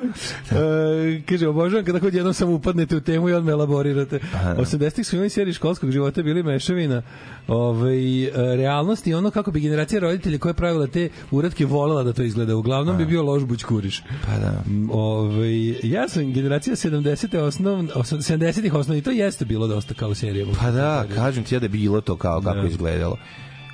E, 0.08 1.22
kaže, 1.22 1.48
obožavam 1.48 1.84
kada 1.84 2.00
kod 2.00 2.14
jednom 2.14 2.34
samo 2.34 2.52
upadnete 2.52 2.96
u 2.96 3.00
temu 3.00 3.28
i 3.28 3.32
odme 3.32 3.52
elaborirate. 3.52 4.18
80-ih 4.34 5.06
su 5.06 5.16
imali 5.16 5.30
seriji 5.30 5.54
školskog 5.54 5.90
života 5.90 6.22
bili 6.22 6.42
mešavina 6.42 7.02
ovaj, 7.48 8.24
e, 8.24 8.30
realnosti 8.56 9.10
i 9.10 9.14
ono 9.14 9.30
kako 9.30 9.50
bi 9.50 9.60
generacija 9.60 10.00
roditelja 10.00 10.38
koja 10.38 10.50
je 10.50 10.54
pravila 10.54 10.86
te 10.86 11.08
uratke 11.30 11.66
volela 11.66 12.02
da 12.02 12.12
to 12.12 12.22
izgleda. 12.22 12.56
Uglavnom 12.56 12.96
bi 12.98 13.06
bio 13.06 13.22
lož 13.22 13.44
bućkuriš. 13.44 14.02
Pa 14.26 14.38
da. 14.38 14.62
Mm, 14.66 14.90
Ovaj, 14.90 15.52
ja 15.82 16.08
sam 16.08 16.32
generacija 16.32 16.76
70. 16.76 17.38
osnov, 17.38 17.78
osam- 17.94 18.18
70-ih 18.18 18.74
osnovni, 18.74 19.02
to 19.02 19.10
jeste 19.10 19.44
bilo 19.44 19.66
dosta 19.66 19.94
kao 19.94 20.14
serija. 20.14 20.46
Pa 20.60 20.70
da, 20.70 21.04
kažem 21.14 21.44
ti 21.44 21.54
ja 21.54 21.58
da 21.58 21.64
je 21.64 21.70
bilo 21.70 22.00
to 22.00 22.16
kao 22.16 22.40
kako 22.40 22.60
Da. 22.60 22.68
izgledalo. 22.68 23.16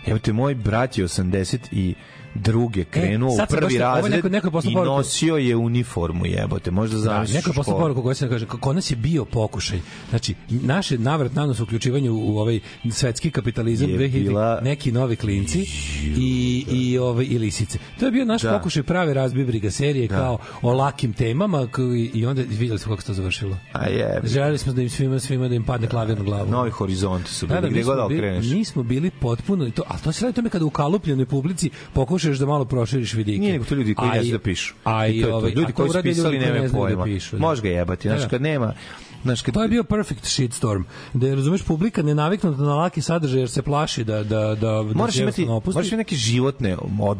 Evo 0.06 0.18
te, 0.18 0.32
moj 0.32 0.54
brat 0.54 0.98
je 0.98 1.04
80 1.04 1.58
i 1.72 1.94
druge 2.36 2.84
krenuo 2.84 3.30
E, 3.30 3.42
u 3.44 3.46
prvi 3.50 3.78
razred 3.78 4.12
neko- 4.14 4.28
neko 4.28 4.60
i 4.64 4.74
nosio 4.74 5.36
je 5.36 5.56
uniformu 5.56 6.26
jebote, 6.26 6.70
možda 6.70 6.96
Da, 6.96 7.02
zamisliš 7.02 7.34
neko 7.34 7.50
je 7.50 7.54
posle 7.54 7.74
poruku 7.74 8.02
koja 8.02 8.14
se 8.14 8.28
kaže 8.28 8.46
kako 8.46 8.72
nas 8.72 8.90
je 8.90 8.96
bio 8.96 9.24
pokušaj. 9.24 9.78
Znači 10.10 10.34
naše 10.50 10.98
navrat 10.98 11.34
na 11.34 11.46
nos 11.46 11.60
uključivanje 11.60 12.10
u, 12.10 12.26
u 12.26 12.38
ovaj 12.38 12.60
svetski 12.90 13.30
kapitalizam 13.30 13.90
Je 13.90 13.98
2000 13.98 14.22
bila- 14.22 14.60
neki 14.60 14.92
novi 14.92 15.16
klinci 15.16 15.66
i 16.08 16.64
i 16.68 16.98
ovaj 16.98 17.26
i 17.26 17.38
lisice. 17.38 17.78
To 18.00 18.06
je 18.06 18.12
bio 18.12 18.24
naš 18.24 18.42
Da. 18.42 18.52
pokušaj 18.52 18.82
prave 18.82 19.14
razbibriga 19.14 19.70
serije 19.70 20.08
kao 20.08 20.38
o 20.62 20.72
lakim 20.74 21.12
temama 21.12 21.66
koji- 21.66 22.10
i 22.14 22.26
onda 22.26 22.42
videli 22.42 22.78
smo 22.78 22.92
kako 22.92 23.00
se 23.02 23.06
to 23.06 23.14
završilo. 23.14 23.56
A 23.72 23.86
je, 23.86 24.20
Želeli 24.24 24.58
smo 24.58 24.72
da 24.72 24.82
im 24.82 24.90
svima 24.90 25.18
svima 25.18 25.48
da 25.48 25.54
im 25.54 25.64
padne 25.64 25.88
klavir 25.88 26.18
na 26.18 26.24
glavu. 26.24 26.50
novi 26.50 26.70
horizonti 26.70 27.30
su 27.30 27.46
Da, 27.46 27.54
bili, 27.54 27.62
da, 27.62 27.68
gde 27.68 27.76
mi 27.76 27.84
god 27.84 27.96
da 27.96 28.04
okreneš. 28.04 28.46
mi 28.46 28.64
smo 28.64 28.82
bili 28.82 29.10
potpuno, 29.10 29.70
to, 29.70 29.82
a 29.88 29.98
to 29.98 30.12
se 30.12 30.24
radi 30.24 30.34
tome 30.34 30.48
kada 30.48 30.64
u 30.64 30.70
kalupljenoj 30.70 31.26
publici 31.26 31.70
pokušaš 31.92 32.23
da 32.30 32.46
malo 32.46 32.64
proširiš 32.64 33.14
vidike. 33.14 33.38
Nije 33.38 33.52
nego 33.52 33.64
to 33.64 33.74
ljudi 33.74 33.94
koji 33.94 34.10
ne 34.12 34.24
da 34.24 34.38
pišu. 34.38 34.74
A 34.84 35.06
I 35.06 35.10
to 35.12 35.16
je 35.18 35.30
to. 35.30 35.36
ovaj, 35.36 35.50
Ljudi 35.50 35.66
to 35.66 35.72
koji 35.74 35.90
su 35.90 36.02
pisali 36.02 36.38
nemaju 36.38 36.62
ne 36.62 36.68
da 36.68 36.74
pojma. 36.74 37.04
pišu, 37.04 37.36
da. 37.36 37.40
Može 37.40 37.62
ga 37.62 37.68
jebati, 37.68 38.08
znaš, 38.08 38.20
Da. 38.20 38.28
kad 38.28 38.42
nema 38.42 38.72
Znaš, 39.22 39.42
kad, 39.42 39.54
To 39.54 39.62
je 39.62 39.68
bio 39.68 39.84
perfect 39.84 40.24
shitstorm. 40.24 40.82
Da 41.12 41.26
je, 41.26 41.34
razumeš, 41.34 41.62
publika 41.62 42.02
nenaviknuta 42.02 42.62
na 42.62 42.74
laki 42.74 43.00
sadržaj 43.00 43.40
jer 43.40 43.50
se 43.50 43.62
plaši 43.62 44.04
da, 44.04 44.16
da, 44.16 44.40
da, 44.40 44.54
da 44.54 44.82
moraš 44.84 45.14
se 45.14 45.22
imati, 45.22 45.44
opusti. 45.44 45.76
moraš 45.76 45.86
imati 45.86 45.96
neke 45.96 46.16
životne 46.16 46.76
od, 47.00 47.18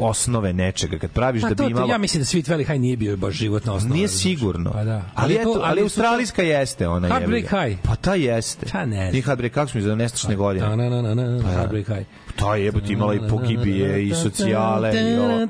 osnove 0.00 0.52
nečega 0.52 0.98
kad 0.98 1.10
praviš 1.10 1.42
Pa 1.42 1.48
da 1.48 1.54
to, 1.54 1.62
bi 1.62 1.66
to, 1.66 1.70
imalo... 1.70 1.86
ja 1.86 1.98
mislim 1.98 2.20
da 2.20 2.24
Sweet 2.24 2.48
Valley 2.48 2.66
High 2.66 2.80
nije 2.80 2.96
bio 2.96 3.16
baš 3.16 3.34
životna 3.34 3.72
osnova. 3.72 3.94
Nije 3.94 4.06
razumeš. 4.06 4.22
sigurno. 4.22 4.72
Pa 4.72 4.84
da. 4.84 5.02
Ali, 5.14 5.34
je 5.34 5.42
to- 5.42 5.50
eto, 5.50 5.60
ali, 5.64 5.76
to- 5.76 5.82
australijska 5.82 6.42
jeste 6.42 6.88
ona 6.88 7.08
Heartbreak 7.08 7.44
ga. 7.44 7.62
High. 7.62 7.78
Pa 7.82 7.96
ta 7.96 8.14
jeste. 8.14 8.66
Pa 8.72 8.86
ne. 8.86 9.10
Nije 9.10 9.22
Heartbreak, 9.22 9.52
kako 9.52 9.70
smo 9.70 9.80
iz 9.80 9.86
nestačne 9.86 10.36
godine? 10.36 10.66
Da, 10.66 10.76
na, 10.76 10.88
na, 10.90 11.02
na, 11.04 11.14
na, 11.14 11.38
Pa 11.38 11.48
da. 11.48 11.54
Heartbreak 11.54 11.86
High. 11.86 12.06
Ta 12.36 12.56
jebote 12.56 12.92
imala 12.92 13.14
i 13.14 13.20
pogibije 13.30 14.06
i 14.06 14.14
socijale 14.14 14.92
i 15.10 15.16
ovo. 15.16 15.46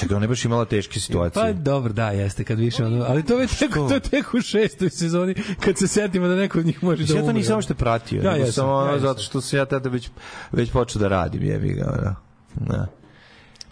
Čekaj, 0.00 0.16
ona 0.16 0.24
je 0.24 0.28
baš 0.28 0.44
imala 0.44 0.64
teške 0.64 1.00
situacije. 1.00 1.42
Pa 1.42 1.52
dobro, 1.52 1.92
da, 1.92 2.10
jeste, 2.10 2.44
kad 2.44 2.58
više 2.58 2.84
ono, 2.84 3.04
ali 3.08 3.22
to 3.22 3.40
je 3.40 3.46
tek, 3.46 3.74
to 3.74 3.94
je 3.94 4.00
tek 4.00 4.34
u 4.34 4.40
šestoj 4.40 4.90
sezoni, 4.90 5.34
kad 5.60 5.78
se 5.78 5.88
setimo 5.88 6.28
da 6.28 6.34
neko 6.36 6.58
od 6.58 6.66
njih 6.66 6.84
može 6.84 6.96
da 6.96 7.02
Mislim, 7.02 7.16
ja 7.18 7.22
to 7.22 7.24
umre. 7.26 7.38
nisam 7.38 7.62
što 7.62 7.74
pratio, 7.74 8.22
Ja 8.22 8.32
nego 8.32 8.44
jesam, 8.44 8.52
samo 8.52 8.72
ono, 8.72 8.92
ja 8.92 8.98
zato 8.98 9.22
što 9.22 9.40
sam 9.40 9.58
ja 9.58 9.64
tada 9.64 9.88
već, 9.88 10.10
već 10.52 10.70
počeo 10.70 11.00
da 11.00 11.08
radim, 11.08 11.42
jebi 11.44 11.68
ga, 11.68 11.94
ono. 11.98 12.14
Da. 12.68 12.86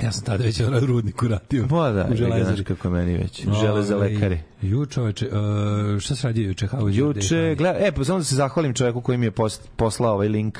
Ja 0.02 0.12
sam 0.12 0.24
tada 0.24 0.44
već 0.44 0.58
na 0.58 0.78
rudniku 0.78 1.28
radio. 1.28 1.66
Pa 1.70 1.90
da, 1.90 2.02
u 2.02 2.06
znaš 2.06 2.18
železari. 2.18 2.64
kako 2.64 2.90
meni 2.90 3.16
već. 3.16 3.44
Žele 3.60 3.82
za 3.82 3.96
Ovaj, 3.96 4.14
lekari. 4.14 4.38
Ju, 4.62 4.86
čoveče, 4.86 5.26
uh, 5.26 6.00
šta 6.00 6.14
se 6.14 6.26
radio 6.26 6.48
juče? 6.48 6.66
How? 6.66 6.88
Juče, 6.94 7.54
gleda, 7.58 7.78
e, 7.78 7.92
pa 7.92 8.04
samo 8.04 8.18
da 8.18 8.24
se 8.24 8.34
zahvalim 8.34 8.74
čovjeku 8.74 9.00
koji 9.00 9.18
mi 9.18 9.26
je 9.26 9.30
post, 9.30 9.68
poslao 9.76 10.14
ovaj 10.14 10.28
link 10.28 10.58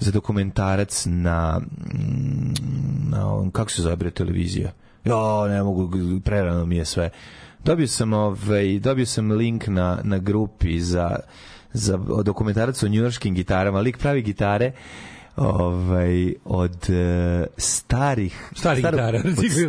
za 0.00 0.10
dokumentarac 0.10 1.06
na, 1.06 1.60
mm, 1.60 2.54
na 3.10 3.50
kako 3.52 3.70
se 3.70 3.82
zove 3.82 4.10
televizija? 4.10 4.72
Jo, 5.04 5.48
ne 5.48 5.62
mogu, 5.62 5.90
prerano 6.24 6.66
mi 6.66 6.76
je 6.76 6.84
sve. 6.84 7.10
Dobio 7.64 7.86
sam, 7.86 8.12
ovaj, 8.12 8.78
dobio 8.78 9.06
sam 9.06 9.30
link 9.32 9.66
na, 9.66 10.00
na 10.04 10.18
grupi 10.18 10.80
za, 10.80 11.16
za 11.72 11.96
dokumentarac 12.24 12.82
o 12.82 12.88
njujorškim 12.88 13.34
gitarama. 13.34 13.80
Lik 13.80 13.98
pravi 13.98 14.22
gitare 14.22 14.72
ovaj 15.38 16.34
od 16.44 16.90
e, 16.90 17.46
starih 17.56 18.50
Starih 18.56 18.84
gitara, 18.84 19.18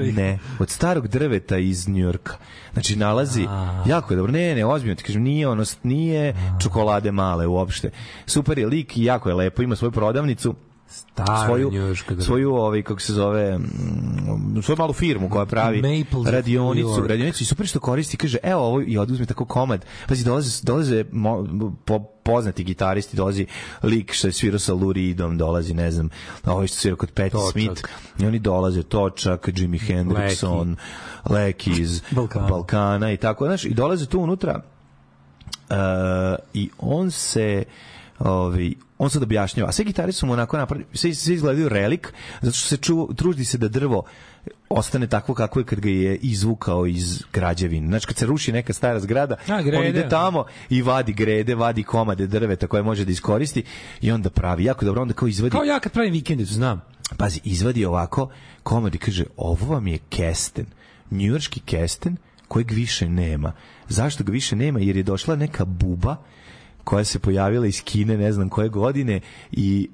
od, 0.09 0.15
ne, 0.15 0.39
od 0.59 0.69
starog 0.69 1.07
drveta 1.07 1.57
iz 1.57 1.87
Njujorka. 1.87 2.33
Znači 2.73 2.95
nalazi 2.95 3.47
jako 3.85 4.13
je 4.13 4.17
dobro. 4.17 4.31
Ne, 4.31 4.55
ne, 4.55 4.65
ozbiljno 4.65 4.95
ti 4.95 5.03
kažem, 5.03 5.23
nije 5.23 5.47
ono 5.47 5.63
nije 5.83 6.35
čokolade 6.61 7.11
male 7.11 7.47
uopšte. 7.47 7.89
Super 8.25 8.59
je 8.59 8.67
lik 8.67 8.97
i 8.97 9.03
jako 9.03 9.29
je 9.29 9.35
lepo, 9.35 9.61
ima 9.61 9.75
svoju 9.75 9.91
prodavnicu 9.91 10.55
Stara 10.89 11.45
svoju 11.45 11.71
njujorška 11.71 12.09
drveta. 12.09 12.25
svoju 12.25 12.55
ovaj 12.55 12.81
kako 12.81 12.99
se 12.99 13.13
zove 13.13 13.57
mm, 13.57 14.61
svoju 14.63 14.77
malu 14.77 14.93
firmu 14.93 15.29
koja 15.29 15.45
pravi 15.45 15.81
New 15.81 16.23
radionicu 16.31 17.07
radionicu 17.07 17.43
i 17.43 17.45
super 17.45 17.67
što 17.67 17.79
koristi 17.79 18.17
kaže 18.17 18.37
evo 18.43 18.61
ovo 18.61 18.81
i 18.81 18.97
oduzme 18.97 19.25
tako 19.25 19.45
komad 19.45 19.85
pazi 20.07 20.25
dolaze 20.25 20.61
dolaze 20.63 21.05
mo, 21.11 21.47
po, 21.85 21.99
poznati 21.99 22.63
gitaristi 22.63 23.17
dolazi 23.17 23.45
lik 23.83 24.13
što 24.13 24.27
je 24.27 24.31
svirao 24.31 24.59
sa 24.59 24.73
Lou 24.73 24.93
Reedom 24.93 25.37
dolazi 25.37 25.73
ne 25.73 25.91
znam 25.91 26.09
ovaj 26.45 26.67
što 26.67 26.77
svira 26.77 26.95
kod 26.95 27.11
Patti 27.11 27.29
Točak. 27.29 27.51
Smith 27.51 27.81
i 28.19 28.25
oni 28.25 28.39
dolaze 28.39 28.83
Točak 28.83 29.49
Jimi 29.55 29.79
Hendrixon 29.79 30.75
Leki 31.29 31.71
iz 31.81 32.01
Balkana. 32.11 32.47
Balkana 32.47 33.11
i 33.11 33.17
tako 33.17 33.45
znaš 33.45 33.65
i 33.65 33.73
dolaze 33.73 34.05
tu 34.05 34.19
unutra 34.19 34.61
Uh, 35.69 35.75
i 36.53 36.69
on 36.79 37.11
se 37.11 37.63
Ovi, 38.19 38.75
on 38.99 39.09
sad 39.09 39.23
objašnjava. 39.23 39.71
Sve 39.71 39.85
gitare 39.85 40.11
su 40.11 40.25
mu 40.25 40.33
onako 40.33 40.57
napravili, 40.57 40.87
sve, 40.93 41.13
sve 41.13 41.33
izgledaju 41.35 41.69
relik, 41.69 42.13
zato 42.41 42.57
što 42.57 42.67
se 42.67 42.77
ču, 42.77 43.13
truži 43.15 43.45
se 43.45 43.57
da 43.57 43.67
drvo 43.67 44.03
ostane 44.69 45.07
takvo 45.07 45.35
kako 45.35 45.59
je 45.59 45.65
kad 45.65 45.79
ga 45.79 45.89
je 45.89 46.15
izvukao 46.15 46.85
iz 46.85 47.23
građevine. 47.33 47.87
Znači 47.87 48.07
kad 48.07 48.17
se 48.17 48.25
ruši 48.25 48.51
neka 48.51 48.73
stara 48.73 48.99
zgrada, 48.99 49.35
A, 49.47 49.61
grede. 49.61 49.77
on 49.77 49.85
ide 49.85 50.09
tamo 50.09 50.45
i 50.69 50.81
vadi 50.81 51.13
grede, 51.13 51.55
vadi 51.55 51.83
komade 51.83 52.27
drveta 52.27 52.67
koje 52.67 52.83
može 52.83 53.05
da 53.05 53.11
iskoristi 53.11 53.63
i 54.01 54.11
onda 54.11 54.29
pravi 54.29 54.63
jako 54.63 54.85
dobro, 54.85 55.01
onda 55.01 55.13
kao 55.13 55.27
izvadi 55.27 55.51
Kao 55.51 55.63
ja 55.63 55.79
kad 55.79 55.91
pravim 55.91 56.13
vikendicu, 56.13 56.53
znam. 56.53 56.81
pazi, 57.17 57.39
izvadi 57.43 57.85
ovako 57.85 58.29
komad 58.63 58.95
i 58.95 58.97
kaže, 58.97 59.23
ovo 59.37 59.73
vam 59.73 59.87
je 59.87 59.97
kesten, 60.09 60.65
njujorški 61.11 61.59
kesten 61.59 62.17
kojeg 62.47 62.71
više 62.71 63.09
nema. 63.09 63.53
Zašto 63.87 64.23
ga 64.23 64.31
više 64.31 64.55
nema? 64.55 64.79
Jer 64.79 64.97
je 64.97 65.03
došla 65.03 65.35
neka 65.35 65.65
buba 65.65 66.15
koja 66.89 67.03
se 67.03 67.19
pojavila 67.19 67.67
iz 67.67 67.83
Kine 67.83 68.17
ne 68.17 68.31
znam 68.31 68.49
koje 68.49 68.69
godine 68.69 69.19
i 69.51 69.89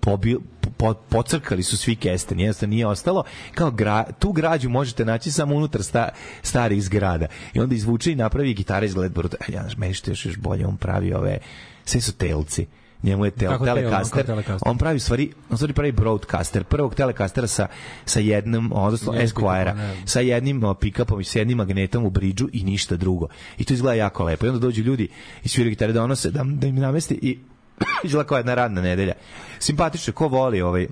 pobi, 0.00 0.36
po, 0.76 0.94
pocrkali 0.94 1.62
su 1.62 1.76
svi 1.76 1.96
kesten, 1.96 2.40
jednostavno 2.40 2.70
nije 2.70 2.86
ostalo. 2.86 3.24
Kao 3.54 3.70
gra, 3.70 4.04
tu 4.18 4.32
građu 4.32 4.68
možete 4.68 5.04
naći 5.04 5.32
samo 5.32 5.54
unutar 5.54 5.82
sta, 5.82 6.08
starih 6.42 6.82
zgrada. 6.82 7.26
I 7.54 7.60
onda 7.60 7.74
izvuče 7.74 8.12
i 8.12 8.16
napravi 8.16 8.54
gitara 8.54 8.86
izgled 8.86 9.12
bruto. 9.12 9.36
E, 9.48 9.52
ja, 9.52 9.66
meni 9.76 9.94
što 9.94 10.10
još, 10.10 10.26
još 10.26 10.36
bolje, 10.36 10.66
on 10.66 10.76
pravi 10.76 11.14
ove, 11.14 11.38
sve 11.84 12.00
su 12.00 12.12
telci. 12.12 12.66
Njemu 13.04 13.24
je 13.24 13.30
tel, 13.30 13.50
Kako 13.52 13.64
telecaster. 13.64 14.26
telecaster? 14.26 14.68
On 14.70 14.78
pravi 14.78 15.00
stvari, 15.00 15.32
on 15.50 15.56
stvari 15.56 15.72
pravi 15.72 15.92
broadcaster, 15.92 16.64
prvog 16.64 16.94
telecastera 16.94 17.46
sa 17.46 17.66
sa 18.04 18.20
jednim, 18.20 18.72
odnosno 18.72 19.12
Esquire-a, 19.12 19.74
pick-upom, 19.74 19.76
ne. 19.76 20.06
sa 20.06 20.20
jednim 20.20 20.60
pick-upom 20.60 21.20
i 21.20 21.24
sa 21.24 21.38
jednim 21.38 21.58
magnetom 21.58 22.04
u 22.04 22.10
bridžu 22.10 22.48
i 22.52 22.64
ništa 22.64 22.96
drugo. 22.96 23.28
I 23.58 23.64
to 23.64 23.74
izgleda 23.74 23.94
jako 23.94 24.24
lepo. 24.24 24.46
I 24.46 24.48
onda 24.48 24.60
dođu 24.60 24.82
ljudi 24.82 25.08
i 25.44 25.48
sviraju 25.48 25.70
gitare 25.70 25.92
donose 25.92 26.30
da, 26.30 26.42
da 26.44 26.66
im 26.66 26.74
namesti 26.76 27.18
i 27.22 27.38
izgleda 28.04 28.28
kao 28.28 28.36
jedna 28.36 28.54
radna 28.54 28.82
nedelja. 28.82 29.12
Simpatično, 29.58 30.12
ko 30.12 30.28
voli 30.28 30.60
ovaj 30.62 30.86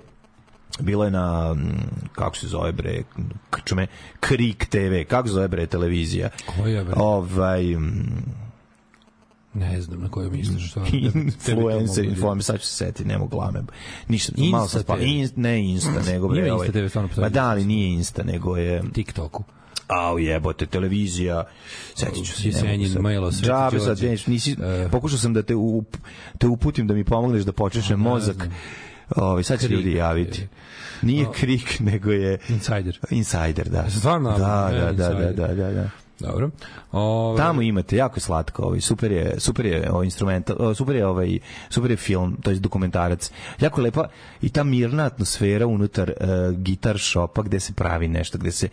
bilo 0.81 1.05
je 1.05 1.11
na 1.11 1.55
mm, 1.55 1.73
kako 2.13 2.37
se 2.37 2.47
zove 2.47 2.73
bre 2.73 3.03
čume 3.65 3.87
Krik 4.21 4.67
TV 4.67 5.09
kako 5.09 5.29
se 5.29 5.35
zove 5.35 5.49
bre 5.49 5.67
televizija 5.67 6.29
Koja, 6.57 6.85
bre? 6.85 6.95
ovaj 6.97 7.63
mm, 7.77 8.25
Ne 9.55 9.81
znam 9.81 10.01
na 10.01 10.09
koju 10.09 10.31
misliš. 10.31 10.71
Što, 10.71 10.85
influencer 10.93 12.05
informe 12.05 12.43
sad 12.43 12.61
ću 12.61 12.67
se 12.67 12.77
setiti 12.77 13.05
ne 13.05 13.19
mogu 13.19 13.31
glame 13.37 13.63
ništa 14.09 14.33
Insta 14.37 14.57
malo 14.57 14.69
sam 14.69 14.83
TV. 14.83 15.03
In, 15.03 15.29
ne 15.37 15.65
Insta 15.71 16.03
nego 16.07 16.29
bre 16.29 16.53
ovaj 16.53 16.67
Insta 16.67 16.81
TV, 16.81 16.87
stvarno 16.89 17.29
da 17.29 17.49
ali 17.49 17.65
nije 17.65 17.95
Insta 17.95 18.23
nego 18.23 18.57
je 18.57 18.83
TikToku. 18.93 19.45
Au 19.89 20.19
jebote, 20.19 20.67
televizija. 20.67 21.45
Setit 21.95 22.27
ću 22.27 22.33
se. 22.33 22.49
Jesenjin, 22.49 22.91
sad. 22.91 23.03
Milo, 23.03 23.33
Sveti 23.33 23.47
Džabe 23.47 23.81
sad, 23.81 23.99
nisi, 24.27 24.57
E. 24.63 24.89
pokušao 24.91 25.19
sam 25.19 25.35
da 25.35 25.43
te, 25.43 25.55
up, 25.55 25.97
te 26.39 26.47
uputim 26.47 26.87
da 26.87 26.95
mi 26.95 27.05
pomogneš 27.05 27.43
da 27.45 27.53
počešem 27.53 28.01
mozak. 28.01 28.49
Ovi, 29.17 29.45
sad 29.45 29.61
će 29.61 29.69
ljudi 29.69 29.93
javiti. 29.93 30.47
Nije 31.03 31.27
krik, 31.33 31.81
nego 31.81 32.11
je 32.11 32.39
Insider. 32.49 32.99
insider, 33.11 33.69
da. 33.69 33.91
Stvarno? 33.91 34.31
Da, 34.31 34.69
da, 34.73 34.93
da, 34.93 35.15
da, 35.15 35.33
da, 35.33 35.55
da, 35.55 35.71
da. 35.71 35.91
Dobro. 36.19 36.51
Ove, 36.93 37.37
Tamo 37.39 37.63
imate 37.63 37.97
jako 37.97 38.17
je 38.17 38.21
slatko, 38.21 38.63
ovaj 38.63 38.81
super 38.81 39.13
je, 39.13 39.35
super 39.39 39.67
je 39.67 39.91
ovaj 39.93 40.05
instrumental, 40.05 40.57
o, 40.59 40.75
super 40.75 40.97
je 40.97 41.07
ovaj 41.07 41.39
super 41.71 41.91
je 41.91 41.97
film, 41.97 42.37
to 42.43 42.51
je 42.51 42.59
dokumentarac. 42.59 43.31
Jako 43.61 43.81
je 43.81 43.85
lepa 43.85 44.09
i 44.43 44.49
ta 44.49 44.65
mirna 44.65 45.05
atmosfera 45.05 45.67
unutar 45.67 46.13
uh, 46.21 46.57
gitar 46.59 46.99
shopa 46.99 47.43
gde 47.43 47.61
se 47.61 47.73
pravi 47.73 48.09
nešto, 48.09 48.39
gde 48.39 48.53
se 48.53 48.69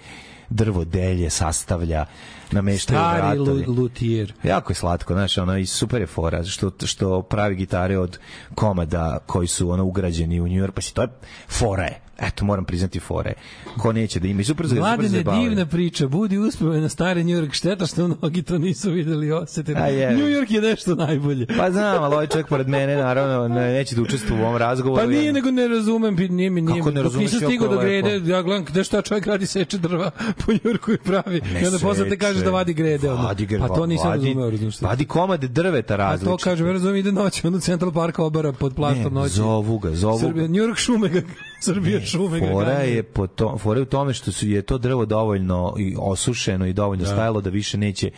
drvo 0.50 0.86
delje, 0.86 1.30
sastavlja, 1.30 2.06
nameštaju 2.52 3.00
Stari 3.00 3.22
vratovi. 3.38 3.66
lu- 3.68 3.74
lutijer. 3.74 4.34
Jako 4.44 4.72
je 4.72 4.76
slatko, 4.76 5.14
znaš, 5.14 5.38
ono, 5.38 5.58
i 5.58 5.66
super 5.66 6.02
je 6.02 6.08
fora, 6.08 6.44
što, 6.44 6.72
što 6.86 7.22
pravi 7.22 7.56
gitare 7.56 7.98
od 7.98 8.20
komada 8.56 9.20
koji 9.26 9.48
su 9.48 9.72
ono 9.72 9.84
ugrađeni 9.86 10.40
u 10.40 10.48
New 10.48 10.58
York, 10.64 10.72
pa 10.72 10.82
si 10.82 10.94
to 10.94 11.02
je 11.02 11.08
fora 11.48 11.84
je. 11.84 12.02
Eto, 12.20 12.46
moram 12.46 12.66
priznati 12.66 13.00
fore. 13.00 13.34
Ko 13.78 13.92
neće 13.92 14.20
da 14.20 14.28
ima. 14.28 14.44
Super 14.44 14.68
za 14.68 14.76
Mladene, 14.76 15.10
zabavljaju. 15.10 15.50
divna 15.50 15.66
priča, 15.66 16.08
budi 16.08 16.38
uspove 16.38 16.82
na 16.82 16.90
stari 16.90 17.24
New 17.24 17.36
York, 17.36 17.54
šteta 17.54 17.86
što 17.86 18.08
mnogi 18.10 18.42
to 18.42 18.58
nisu 18.58 18.92
videli 18.92 19.28
i 19.28 19.32
osetili. 19.32 19.78
A 19.78 19.88
je. 19.88 20.12
New 20.12 20.28
York 20.28 20.52
je 20.52 20.62
nešto 20.62 20.96
najbolje. 20.98 21.46
Pa 21.50 21.72
znam, 21.72 22.04
ali 22.04 22.14
ovaj 22.14 22.28
čovjek 22.28 22.48
pored 22.48 22.68
mene, 22.68 22.96
naravno, 22.96 23.48
ne, 23.50 23.74
neće 23.74 23.96
da 23.96 24.02
učestvuje 24.02 24.42
u 24.42 24.46
ovom 24.46 24.58
razgovoru. 24.58 25.04
Pa 25.04 25.10
nije, 25.10 25.34
nego 25.34 25.52
ne 25.52 25.68
razumem, 25.68 26.16
nije 26.20 26.50
mi, 26.50 26.62
nije 26.62 26.78
Kako 26.78 26.92
ne 26.92 27.04
razumeš, 27.04 27.32
nisam 27.32 27.40
stigao 27.42 27.68
do 27.68 27.74
je 27.74 27.80
lepo. 27.96 28.08
grede, 28.08 28.32
ja 28.32 28.42
gledam 28.42 28.66
gde 28.66 28.84
šta 28.84 29.02
čovjek 29.02 29.26
radi, 29.28 29.46
seče 29.46 29.78
drva 29.78 30.12
po 30.40 30.52
Njurku 30.54 30.92
i 30.92 30.98
pravi. 30.98 31.42
I 31.64 31.66
onda 31.66 31.80
posle 31.80 32.10
te 32.10 32.18
kažeš 32.18 32.44
da 32.44 32.52
vadi 32.52 32.74
grede. 32.74 33.10
Vadi 33.10 33.48
gre- 33.48 33.60
pa 33.60 33.68
to 33.70 33.86
nisam 33.86 34.12
razumeo, 34.12 34.50
razumiješ 34.50 34.76
šta? 34.76 34.86
Vadi 34.86 35.06
komade 35.06 35.48
drveta 35.48 35.94
A 35.94 35.98
različite. 35.98 36.26
to 36.28 36.38
kažem, 36.40 36.68
ja 36.68 36.74
razumem, 36.74 36.96
ide 36.96 37.12
noć, 37.12 37.44
onda 37.44 37.60
Central 37.60 37.92
Park 37.92 38.20
obara 38.20 38.52
pod 38.52 38.76
plaštom 38.76 39.04
Ne, 39.04 39.10
noći. 39.12 39.34
zovu 39.34 39.80
ga, 39.80 39.92
zovu 39.92 40.20
Srbija, 40.20 40.48
New 40.48 40.56
York 40.58 40.76
šume 40.78 41.10
ga, 41.10 41.22
Srbija 41.60 42.02
šume 42.06 42.40
ga. 42.40 42.52
Fora 42.52 42.72
je, 42.72 43.04
po 43.04 43.28
to, 43.28 43.58
fora 43.58 43.80
je 43.80 43.82
u 43.82 43.86
tome 43.86 44.14
što 44.14 44.32
su, 44.32 44.48
je 44.48 44.62
to 44.62 44.78
drvo 44.78 45.06
dovoljno 45.06 45.76
i 45.80 45.96
osušeno 46.00 46.66
i 46.66 46.74
dovoljno 46.74 47.06
stajalo 47.06 47.42
da 47.42 47.50
više 47.50 47.78
neće 47.78 48.12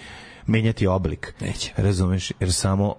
menjati 0.48 0.88
oblik. 0.88 1.34
Neće. 1.42 1.74
Razumeš? 1.78 2.32
Jer 2.40 2.54
samo 2.54 2.96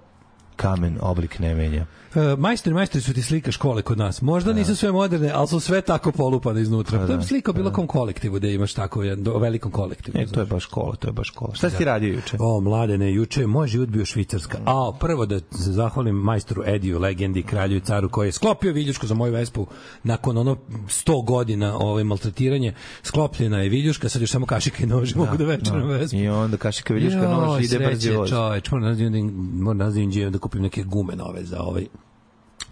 kamen 0.56 0.98
oblik 1.00 1.38
ne 1.38 1.54
menja. 1.54 1.86
Uh, 2.14 2.38
majstori, 2.38 2.74
majstori 2.74 3.02
su 3.02 3.12
ti 3.12 3.22
slika 3.22 3.52
škole 3.52 3.82
kod 3.82 3.98
nas. 3.98 4.22
Možda 4.22 4.52
nisu 4.52 4.76
sve 4.76 4.92
moderne, 4.92 5.30
ali 5.34 5.48
su 5.48 5.60
sve 5.60 5.80
tako 5.80 6.12
polupane 6.12 6.62
iznutra. 6.62 7.06
to 7.06 7.12
je 7.12 7.22
slika 7.22 7.50
o 7.50 7.54
bilo 7.54 7.72
kom 7.72 7.86
kolektivu 7.86 8.38
da 8.38 8.48
imaš 8.48 8.74
tako 8.74 9.02
jedan, 9.02 9.34
o 9.34 9.38
velikom 9.38 9.72
kolektivu. 9.72 10.18
E, 10.18 10.26
to 10.26 10.40
je 10.40 10.46
baš 10.46 10.62
škola, 10.62 10.96
to 10.96 11.08
je 11.08 11.12
baš 11.12 11.28
škola. 11.28 11.54
Šta 11.54 11.70
si 11.70 11.76
ti 11.76 11.84
radio 11.84 12.14
juče? 12.14 12.36
O, 12.40 12.60
mladene, 12.60 13.12
juče 13.12 13.40
je 13.40 13.46
moj 13.46 13.68
život 13.68 13.88
bio 13.88 14.04
švicarska. 14.04 14.58
A, 14.66 14.92
prvo 15.00 15.26
da 15.26 15.38
se 15.38 15.72
zahvalim 15.72 16.14
majstoru 16.14 16.62
Ediju, 16.66 16.98
legendi, 16.98 17.42
kralju 17.42 17.76
i 17.76 17.80
caru, 17.80 18.08
koji 18.08 18.28
je 18.28 18.32
sklopio 18.32 18.72
viljušku 18.72 19.06
za 19.06 19.14
moju 19.14 19.32
vespu 19.32 19.66
nakon 20.02 20.38
ono 20.38 20.56
100 20.86 21.24
godina 21.24 21.76
ovaj, 21.76 22.04
maltretiranje. 22.04 22.74
Sklopljena 23.02 23.58
je 23.58 23.68
viljuška, 23.68 24.08
sad 24.08 24.22
još 24.22 24.30
samo 24.30 24.46
kašika 24.46 24.82
i 24.82 24.86
nož 24.86 25.14
mogu 25.14 25.36
da 25.36 25.44
večeram 25.44 25.88
vespu. 25.88 26.16
I 26.16 26.28
onda 26.28 26.56
kašika 26.56 26.94
viljuška 26.94 27.28
nož 27.28 27.64
ide 27.64 27.78
brzi 27.78 28.10
voz. 28.10 28.30
Čoveč, 28.30 28.70
moram 28.70 29.78
da, 29.78 30.30
da 30.30 30.38
kupim 30.38 30.62
neke 30.62 30.82
gume 30.82 31.16
nove 31.16 31.44
za 31.44 31.60
ovaj 31.60 31.86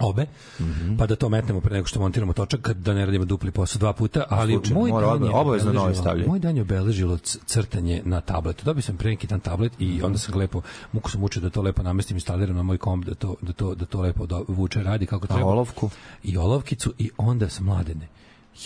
obe, 0.00 0.26
Mhm. 0.60 0.96
pa 0.96 1.06
da 1.06 1.16
to 1.16 1.28
metnemo 1.28 1.60
pre 1.60 1.74
nego 1.74 1.86
što 1.86 2.00
montiramo 2.00 2.32
točak, 2.32 2.70
da 2.70 2.94
ne 2.94 3.06
radimo 3.06 3.24
dupli 3.24 3.50
posao 3.50 3.78
dva 3.78 3.92
puta, 3.92 4.24
ali 4.30 4.52
Slučajno, 4.52 4.80
moj 4.80 4.90
mora 4.90 5.06
dan 5.08 5.24
je 5.24 5.30
obavezno 5.30 5.72
nove. 5.72 5.94
Moj 6.26 6.38
dan 6.38 6.56
je 6.56 6.62
obeležilo 6.62 7.18
crtanje 7.46 8.02
na 8.04 8.20
tabletu. 8.22 8.64
Dobio 8.64 8.82
sam 8.82 8.96
pre 8.96 9.10
neki 9.10 9.26
dan 9.26 9.40
tablet 9.40 9.72
i 9.78 9.86
Mhm. 9.88 10.04
onda 10.04 10.18
sam 10.18 10.34
lepo, 10.36 10.62
muku 10.92 11.10
sam 11.10 11.22
učio 11.22 11.42
da 11.42 11.50
to 11.50 11.62
lepo 11.62 11.82
namestim, 11.82 12.16
instaliram 12.16 12.56
na 12.56 12.62
moj 12.62 12.78
komp, 12.78 13.04
da 13.04 13.14
to, 13.14 13.34
da 13.42 13.52
to, 13.52 13.74
da 13.74 13.86
to 13.86 14.00
lepo 14.00 14.26
do, 14.26 14.44
vuče, 14.48 14.82
radi 14.82 15.06
kako 15.06 15.26
treba. 15.26 15.44
olovku? 15.44 15.90
I 16.22 16.36
olovkicu 16.36 16.94
i 16.98 17.10
onda 17.18 17.48
sam 17.48 17.64
mladene 17.64 18.08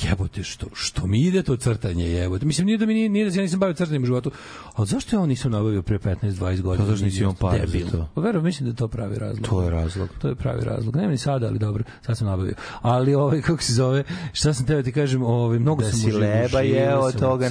jebote 0.02 0.42
što 0.42 0.66
što 0.72 1.06
mi 1.06 1.20
ide 1.20 1.42
to 1.42 1.56
crtanje 1.56 2.04
jebote 2.04 2.46
mislim 2.46 2.66
nije 2.66 2.78
da 2.78 2.86
mi 2.86 2.94
nije, 2.94 3.08
nije 3.08 3.24
da 3.24 3.30
se 3.30 3.38
ja 3.38 3.42
nisam 3.42 3.60
bavio 3.60 3.74
crtanjem 3.74 4.02
u 4.02 4.06
životu 4.06 4.30
ali 4.74 4.86
zašto 4.86 5.16
ja 5.16 5.20
ovo 5.20 5.26
nisam 5.26 5.52
nabavio 5.52 5.82
pre 5.82 5.98
15 5.98 6.16
20 6.22 6.60
godina 6.60 6.84
Pa 6.84 6.90
zašto 6.90 7.04
nisi 7.04 7.18
za 7.18 7.34
Debil. 7.52 7.90
to? 7.90 8.08
Pa 8.14 8.20
verujem 8.20 8.44
mislim 8.44 8.64
da 8.64 8.72
je 8.72 8.76
to 8.76 8.88
pravi 8.88 9.18
razlog 9.18 9.46
To 9.48 9.62
je 9.62 9.70
razlog. 9.70 10.08
to 10.18 10.28
je 10.28 10.34
pravi 10.34 10.64
razlog. 10.64 10.96
Nema 10.96 11.10
ni 11.10 11.18
sada, 11.18 11.46
ali 11.46 11.58
dobro, 11.58 11.84
sad 12.02 12.18
sam 12.18 12.26
nabavio. 12.26 12.54
Ali 12.80 13.14
ovaj 13.14 13.42
kako 13.42 13.62
se 13.62 13.72
zove, 13.72 14.04
šta 14.32 14.54
sam 14.54 14.66
teo 14.66 14.82
ti 14.82 14.92
kažem, 14.92 15.22
ovaj 15.22 15.58
mnogo 15.58 15.82
Da 15.82 15.90
sam 15.90 16.00
si 16.00 16.12
leba 16.12 16.60
jeo 16.60 17.00
od 17.00 17.18
toga. 17.18 17.46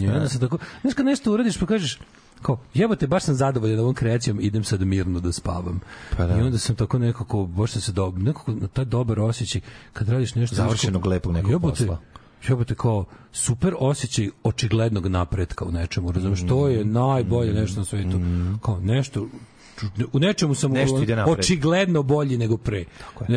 I 0.00 0.08
Onda 0.08 0.28
sam 0.28 0.40
tako, 0.40 0.58
znaš 0.80 0.94
kad 0.94 1.06
nešto 1.06 1.32
uradiš 1.32 1.58
pa 1.58 1.66
kažeš, 1.66 1.98
kao, 2.44 2.58
jebote, 2.74 3.06
baš 3.06 3.22
sam 3.22 3.34
zadovoljan 3.34 3.78
ovom 3.78 3.94
kreacijom, 3.94 4.40
idem 4.40 4.64
sad 4.64 4.80
mirno 4.80 5.20
da 5.20 5.32
spavam. 5.32 5.80
Pa 6.16 6.26
da. 6.26 6.38
I 6.38 6.40
onda 6.40 6.58
sam 6.58 6.76
tako 6.76 6.98
nekako, 6.98 7.46
baš 7.46 7.70
sam 7.70 7.82
se 7.82 7.92
do, 7.92 8.12
nekako 8.16 8.52
na 8.52 8.68
taj 8.68 8.84
dobar 8.84 9.20
osjećaj 9.20 9.60
kad 9.92 10.08
radiš 10.08 10.34
nešto 10.34 10.56
Završenog 10.56 11.06
lepog 11.06 11.32
nekog 11.32 11.50
jebote, 11.50 11.86
posla. 11.86 11.98
Jebote 12.48 12.74
kao 12.74 13.04
super 13.32 13.74
osjećaj 13.78 14.28
očiglednog 14.42 15.06
napretka 15.06 15.64
u 15.64 15.70
nečemu, 15.72 16.12
razumeš? 16.12 16.46
To 16.46 16.68
je 16.68 16.84
najbolje 16.84 17.52
nešto 17.52 17.80
na 17.80 17.84
svetu. 17.84 18.20
Kao 18.62 18.80
nešto 18.80 19.26
u 20.12 20.18
nečemu 20.18 20.54
sam 20.54 20.72
Nešto 20.72 21.02
ide 21.02 21.16
napred. 21.16 21.38
očigledno 21.38 22.02
bolji 22.02 22.38
nego 22.38 22.56
pre. 22.56 22.84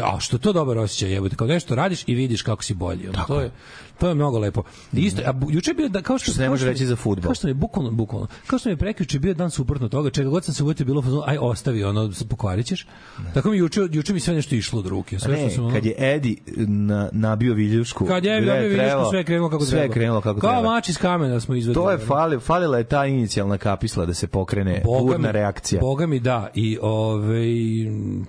A 0.03 0.19
što 0.19 0.37
to 0.37 0.53
dobar 0.53 0.77
osjećaj 0.77 1.11
jebote, 1.11 1.35
kao 1.35 1.47
nešto 1.47 1.75
radiš 1.75 2.03
i 2.07 2.15
vidiš 2.15 2.41
kako 2.41 2.63
si 2.63 2.73
bolji. 2.73 3.07
Ono, 3.07 3.23
to 3.25 3.41
je 3.41 3.51
to 3.97 4.07
je 4.07 4.15
mnogo 4.15 4.39
lepo. 4.39 4.63
Isto, 4.93 5.21
a 5.21 5.33
juče 5.49 5.73
bio 5.73 5.89
da 5.89 6.01
kao 6.01 6.17
što 6.17 6.23
Što 6.23 6.31
se 6.31 6.39
ne 6.39 6.45
kao 6.45 6.53
može 6.53 6.65
reći 6.65 6.85
za 6.85 6.95
fudbal. 6.95 7.23
Kao 7.23 7.35
što 7.35 7.47
je 7.47 7.53
bukvalno 7.53 7.91
bukvalno. 7.91 8.27
Kao 8.47 8.59
što 8.59 8.69
mi 8.69 8.73
je 8.73 8.77
prekjuče 8.77 9.19
bio 9.19 9.33
dan 9.33 9.51
suprotno 9.51 9.89
toga, 9.89 10.09
čega 10.09 10.29
god 10.29 10.45
sam 10.45 10.53
se 10.53 10.63
uvjetio 10.63 10.85
bilo 10.85 10.99
u 10.99 11.03
fazonu, 11.03 11.23
aj 11.25 11.37
ostavi 11.37 11.83
ono 11.83 12.11
pokvarićeš. 12.29 12.87
Tako 13.33 13.51
mi 13.51 13.57
juče 13.57 13.81
juče 13.91 14.13
mi 14.13 14.19
sve 14.19 14.33
nešto 14.33 14.55
išlo 14.55 14.79
od 14.79 14.85
ruke. 14.87 15.19
Sve 15.19 15.33
Ne, 15.33 15.39
što 15.39 15.49
sam 15.49 15.65
ono- 15.65 15.73
kad 15.73 15.85
je 15.85 15.93
Edi 15.97 16.37
na, 16.57 17.09
nabio 17.11 17.53
viljušku. 17.53 18.05
kad 18.05 18.25
je 18.25 18.41
gde 18.41 18.51
dobio 18.51 18.69
viljušku, 18.69 19.09
sve 19.09 19.19
je 19.19 19.23
krenulo 19.23 19.49
kako 19.49 19.63
sve 19.63 19.71
treba. 19.71 19.83
je 19.83 19.89
krenulo 19.91 20.21
kako 20.21 20.39
Kao 20.39 20.51
treba. 20.51 20.69
mač 20.69 20.89
iz 20.89 20.97
kamena 20.97 21.39
smo 21.39 21.55
izvedli. 21.55 21.73
To 21.75 21.91
je 21.91 21.97
fali, 21.97 22.39
falila 22.39 22.77
je 22.77 22.83
ta 22.83 23.05
inicijalna 23.05 23.57
kapisla 23.57 24.05
da 24.05 24.13
se 24.13 24.27
pokrene 24.27 24.81
burna 24.85 25.31
reakcija. 25.31 25.81
Boga 25.81 26.07
mi 26.07 26.19
da 26.27 26.49
i 26.55 26.77
ovaj 26.81 27.47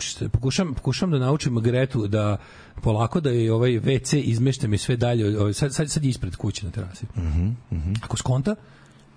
šta, 0.00 0.28
pokušam 0.28 0.74
pokušam 0.74 1.10
da 1.10 1.18
naučim 1.18 1.60
Gretu 1.60 2.06
da 2.06 2.36
polako 2.82 3.20
da 3.20 3.30
je 3.30 3.52
ovaj 3.52 3.70
WC 3.70 4.22
izmeštam 4.22 4.74
i 4.74 4.78
sve 4.78 4.96
dalje 4.96 5.40
ovaj, 5.40 5.52
sad, 5.52 5.74
sad, 5.74 5.90
sad 5.90 6.04
je 6.04 6.10
ispred 6.10 6.36
kuće 6.36 6.66
na 6.66 6.72
terasi. 6.72 7.06
Mhm, 7.16 7.92
Ako 8.02 8.16
skonta 8.16 8.54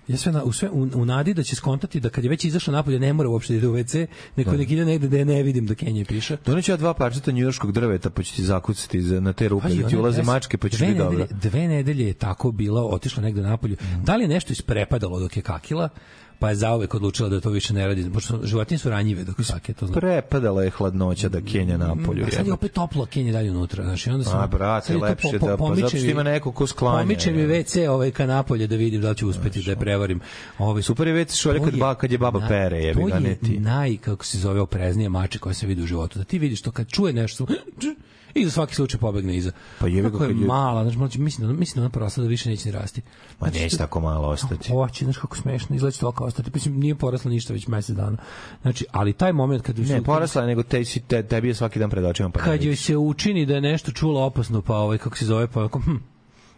Ja 0.08 0.16
sve, 0.16 0.32
na, 0.32 0.42
u, 0.42 0.52
sve 0.52 0.70
u, 0.70 0.88
u 0.94 1.04
nadi 1.04 1.34
da 1.34 1.42
će 1.42 1.56
skontati 1.56 2.00
da 2.00 2.10
kad 2.10 2.24
je 2.24 2.30
već 2.30 2.44
izašao 2.44 2.72
napolje 2.72 2.98
ne 2.98 3.12
mora 3.12 3.28
uopšte 3.28 3.52
da 3.52 3.58
ide 3.58 3.68
u 3.68 3.74
WC, 3.74 4.06
neko 4.36 4.56
nek 4.56 4.70
ide 4.70 4.84
negde 4.84 5.08
da 5.08 5.18
je 5.18 5.24
ne 5.24 5.42
vidim 5.42 5.66
da 5.66 5.74
Kenje 5.74 6.04
piše. 6.04 6.36
Doneću 6.46 6.72
ja 6.72 6.76
dva 6.76 6.94
parčeta 6.94 7.30
njujorskog 7.30 7.72
drveta, 7.72 8.10
pa 8.10 8.22
ću 8.22 8.34
ti 8.36 8.42
zakucati 8.42 9.02
za, 9.02 9.20
na 9.20 9.32
te 9.32 9.48
rupe, 9.48 9.68
da 9.68 9.88
ti 9.88 9.96
ulaze 9.96 10.22
mačke, 10.22 10.58
pa 10.58 10.68
ćeš 10.68 10.78
dve 10.78 10.86
biti 10.86 10.98
dobro. 10.98 11.26
Dve 11.30 11.68
nedelje 11.68 12.06
je 12.06 12.14
tako 12.14 12.52
bila, 12.52 12.82
otišla 12.84 13.22
negde 13.22 13.42
napolju. 13.42 13.76
Da 14.04 14.16
li 14.16 14.24
je 14.24 14.28
nešto 14.28 14.52
isprepadalo 14.52 15.20
dok 15.20 15.36
je 15.36 15.42
kakila? 15.42 15.88
Pa 16.42 16.48
je 16.48 16.54
zauvek 16.56 16.94
odlučila 16.94 17.28
da 17.28 17.40
to 17.40 17.50
više 17.50 17.74
ne 17.74 17.86
radi. 17.86 18.10
Pošto 18.12 18.40
životinje 18.44 18.78
su 18.78 18.90
ranjive 18.90 19.24
dok 19.24 19.36
kake, 19.48 19.72
to 19.72 19.86
znači. 19.86 20.00
Prepadala 20.00 20.64
je 20.64 20.70
hladnoća 20.70 21.28
da 21.28 21.40
Kenja 21.42 21.76
napolju. 21.76 22.24
A 22.26 22.30
sad 22.30 22.46
je 22.46 22.52
opet 22.52 22.72
toplo, 22.72 23.06
Kenja 23.06 23.32
dalje 23.32 23.50
unutra, 23.50 23.84
znači 23.84 24.10
onda 24.10 24.24
sam 24.24 24.40
A, 24.40 24.46
brate, 24.46 24.86
sad 24.86 24.94
je 24.94 25.00
to 25.00 25.04
lepše 25.06 25.38
da- 25.38 25.56
pa 25.56 25.74
zato 25.74 25.88
što 25.88 25.96
ima 25.98 26.22
neko 26.22 26.52
ko 26.52 26.66
sklanja, 26.66 26.98
Pomiče 26.98 27.30
mi 27.30 27.40
je. 27.40 27.48
WC 27.48 27.88
ovaj 27.88 28.10
ka 28.10 28.26
napolje 28.26 28.66
da 28.66 28.76
vidim 28.76 29.00
da 29.00 29.10
li 29.10 29.16
ću 29.16 29.28
uspeti 29.28 29.62
da 29.62 29.70
je 29.70 29.76
prevarim. 29.76 30.20
Ovaj 30.58 30.82
Super 30.82 31.06
je 31.06 31.12
već 31.12 31.32
šolje 31.32 31.60
kad, 31.60 31.76
ba, 31.76 31.94
kad 31.94 32.12
je 32.12 32.18
baba 32.18 32.40
na- 32.40 32.48
pere, 32.48 32.78
jebi 32.78 33.02
ga, 33.04 33.18
ne 33.20 33.28
je 33.28 33.36
ti. 33.36 33.58
naj, 33.60 33.96
kako 33.96 34.24
se 34.24 34.38
zove, 34.38 34.60
opreznije 34.60 35.08
mače 35.08 35.38
koje 35.38 35.54
se 35.54 35.66
vidi 35.66 35.82
u 35.82 35.86
životu. 35.86 36.18
Da 36.18 36.24
ti 36.24 36.38
vidiš 36.38 36.62
to 36.62 36.70
kad 36.70 36.88
čuje 36.88 37.12
nešto, 37.12 37.46
i 38.34 38.44
za 38.44 38.50
svaki 38.50 38.74
slučaj 38.74 39.00
pobegne 39.00 39.36
iza. 39.36 39.52
Pa 39.78 39.88
ga 39.88 40.02
Kako 40.02 40.24
je 40.24 40.30
je- 40.30 40.34
mala, 40.36 40.90
znači 40.90 41.20
mislim 41.20 41.46
da 41.46 41.52
mislim 41.52 41.74
da 41.74 41.80
ona 41.80 41.90
porasla 41.90 42.22
da 42.22 42.28
više 42.28 42.50
neće 42.50 42.66
ni 42.66 42.72
rasti. 42.72 43.02
Ma 43.40 43.48
Znači, 43.48 43.58
neće 43.58 43.76
tako 43.76 44.00
malo 44.00 44.28
ostati. 44.28 44.70
Hoće, 44.70 45.04
znaš 45.04 45.16
kako 45.16 45.36
smešno, 45.36 45.76
izgleda 45.76 45.96
to 45.96 46.12
kao 46.12 46.26
ostati. 46.26 46.50
Mislim, 46.54 46.78
nije 46.78 46.94
porasla 46.94 47.30
ništa 47.30 47.52
već 47.52 47.66
mesec 47.66 47.96
dana. 47.96 48.16
Znači, 48.62 48.84
ali 48.90 49.12
taj 49.12 49.32
moment 49.32 49.62
kad... 49.62 49.78
Ne, 49.78 50.02
porasla 50.02 50.42
je, 50.42 50.48
nego 50.48 50.62
te, 50.62 50.84
si- 50.84 51.00
te, 51.00 51.22
tebi 51.22 51.48
je 51.48 51.54
svaki 51.54 51.78
dan 51.78 51.90
pred 51.90 52.04
očima. 52.04 52.30
Pa 52.30 52.40
kad 52.40 52.62
joj 52.62 52.76
se 52.76 52.96
učini 52.96 53.46
da 53.46 53.54
je 53.54 53.60
nešto 53.60 53.92
čula 53.92 54.24
opasno, 54.24 54.62
pa 54.62 54.76
ovaj, 54.76 54.98
kako 54.98 55.16
se 55.16 55.24
zove, 55.24 55.46
pa 55.46 55.64
ako, 55.64 55.78
hm, 55.78 55.96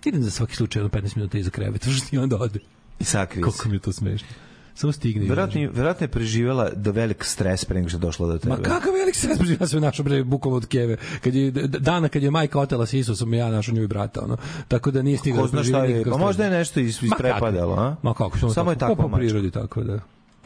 idem 0.04 0.22
za 0.22 0.30
svaki 0.30 0.56
slučaj 0.56 0.82
jedno 0.82 1.00
15 1.00 1.16
minuta 1.16 1.38
iza 1.38 1.50
kreveta, 1.50 1.90
što 1.92 2.06
i 2.10 2.18
onda 2.18 2.36
ode. 2.36 2.58
I 3.00 3.04
sakrije. 3.04 3.42
Kako 3.42 3.68
mi 3.68 3.76
je 3.76 3.80
to 3.80 3.92
smešno. 3.92 4.28
Samo 4.74 4.92
stigne. 4.92 5.28
Verovatno, 5.28 5.60
verovatno 5.72 6.04
je 6.04 6.08
preživjela 6.08 6.70
do 6.76 6.92
velik 6.92 7.24
stres 7.24 7.64
pre 7.64 7.76
nego 7.76 7.88
što 7.88 7.98
je 7.98 8.00
došla 8.00 8.26
do 8.28 8.38
tebe. 8.38 8.56
Ma 8.56 8.62
kakav 8.62 8.92
velik 8.92 9.14
stres 9.16 9.38
ja 9.60 9.66
sve 9.66 9.80
našao 9.80 10.04
bre 10.04 10.24
bukvalno 10.24 10.56
od 10.56 10.66
keve. 10.66 10.96
Kad 11.20 11.34
je 11.34 11.50
dana 11.66 12.08
kad 12.08 12.22
je 12.22 12.30
majka 12.30 12.60
otela 12.60 12.86
sa 12.86 12.96
Isusom 12.96 13.34
ja 13.34 13.50
našao 13.50 13.74
nju 13.74 13.82
i 13.82 13.86
brata, 13.86 14.20
ono. 14.24 14.36
Tako 14.68 14.90
da 14.90 15.02
nije 15.02 15.18
stigao 15.18 15.40
Ko 15.40 15.46
da 15.46 15.62
zna 15.62 15.80
preživi 15.80 16.00
šta 16.00 16.10
je, 16.10 16.12
pa 16.12 16.16
možda 16.16 16.44
je 16.44 16.50
nešto 16.50 16.80
is, 16.80 17.02
Ma 17.02 17.06
isprepadalo, 17.06 17.74
a? 17.74 17.96
Ma 18.02 18.14
kako, 18.14 18.38
Samo 18.54 18.70
je 18.70 18.78
tako, 18.78 18.94
po 18.94 19.08
prirodi 19.08 19.50
tako 19.50 19.82
da. 19.82 19.98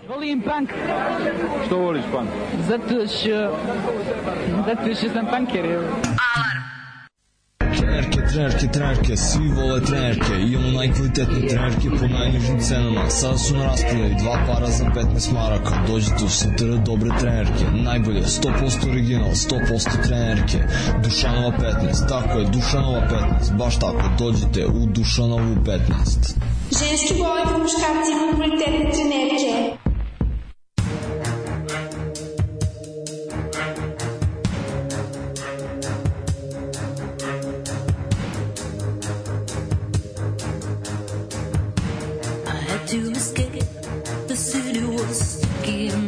Volim 0.08 0.40
punk 0.42 0.70
Što 1.66 1.76
voliš 1.76 2.04
punk? 2.12 2.28
zato 2.68 3.06
što 3.06 3.56
zato 4.66 4.94
što 4.94 5.08
sam 5.12 5.26
punker. 5.26 5.64
evo. 5.64 5.84
Trenerke, 7.78 8.20
trenerke, 8.32 8.66
trenerke, 8.72 9.16
svi 9.16 9.48
vole 9.48 9.80
trenerke 9.80 10.34
Imamo 10.40 10.70
najkvalitetnije 10.70 11.48
trenerke 11.48 11.88
po 12.00 12.06
najnižim 12.06 12.60
cenama. 12.60 13.10
Sada 13.10 13.38
su 13.38 13.56
na 13.56 13.64
raspodaju 13.64 14.14
dva 14.18 14.36
para 14.46 14.66
za 14.66 14.84
15 14.84 15.32
maraka. 15.32 15.84
Dođite 15.86 16.24
u 16.24 16.28
Santara 16.28 16.76
dobre 16.76 17.10
trenerke 17.20 17.64
Najbolje, 17.72 18.22
100% 18.22 18.90
original, 18.90 19.30
100% 19.30 20.06
trenerke 20.06 20.58
Dušanova 21.04 21.52
15, 21.58 22.08
tako 22.08 22.38
je, 22.38 22.46
Dušanova 22.46 23.00
15 23.42 23.56
Baš 23.56 23.78
tako, 23.78 24.02
dođite 24.18 24.66
u 24.66 24.86
Dušanovu 24.86 25.54
15 25.54 26.36
Ženski 26.78 27.14
boli 27.18 27.42
po 27.44 27.58
muškarci 27.58 28.10
kvalitetne 28.36 28.90
trenerke. 28.92 29.87
Was 45.68 46.07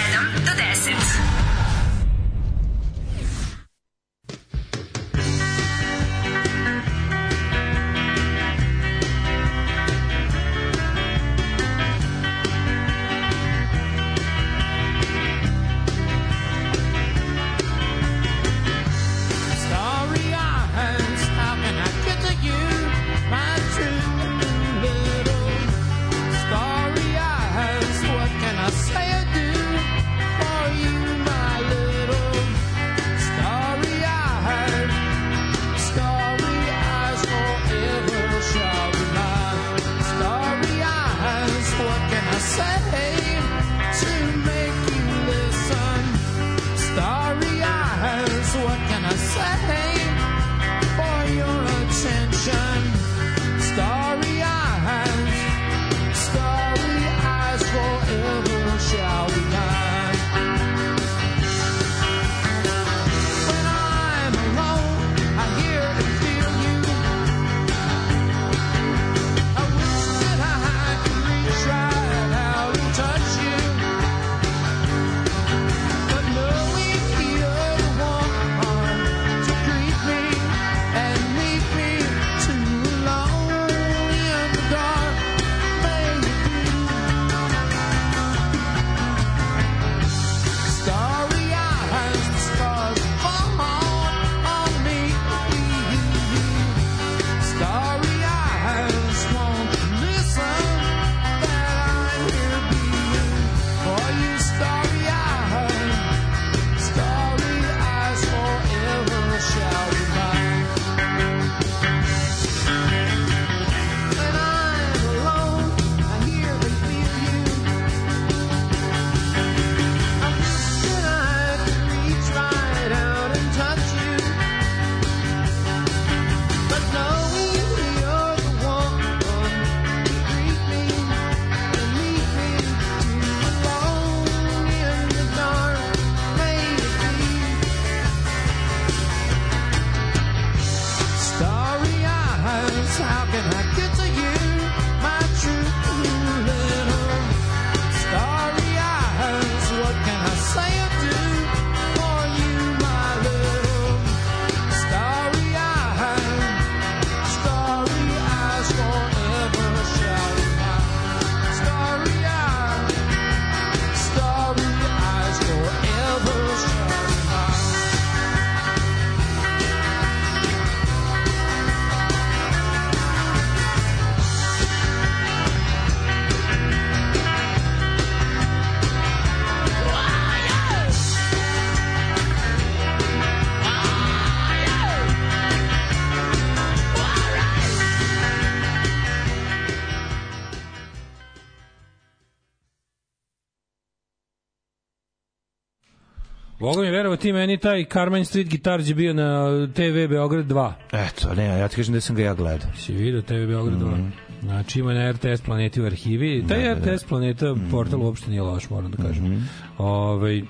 ti 197.21 197.33
meni 197.33 197.57
taj 197.57 197.85
Carmine 197.85 198.25
Street 198.25 198.49
Guitars 198.49 198.89
je 198.89 198.95
bio 198.95 199.13
na 199.13 199.49
TV 199.73 200.07
Beograd 200.09 200.45
2. 200.45 200.71
Eto, 200.91 201.33
ne, 201.35 201.45
ja 201.45 201.67
ti 201.67 201.75
kažem 201.75 201.93
da 201.93 202.01
sam 202.01 202.15
ga 202.15 202.23
ja 202.23 202.33
gledao. 202.33 202.69
Si 202.77 202.93
vidio 202.93 203.21
TV 203.21 203.33
Beograd 203.33 203.79
2. 203.79 204.09
Znači 204.41 204.79
ima 204.79 204.93
na 204.93 205.11
RTS 205.11 205.41
Planeti 205.45 205.81
u 205.81 205.85
arhivi. 205.85 206.45
Taj 206.47 206.63
Da, 206.63 206.75
da, 206.75 206.75
da. 206.75 206.95
RTS 206.95 207.03
Planeta 207.03 207.55
portal 207.71 208.01
uopšte 208.01 208.29
nije 208.29 208.41
loš, 208.41 208.69
moram 208.69 208.91
da 208.91 209.03
kažem. 209.03 209.49
Ovaj 209.77 210.41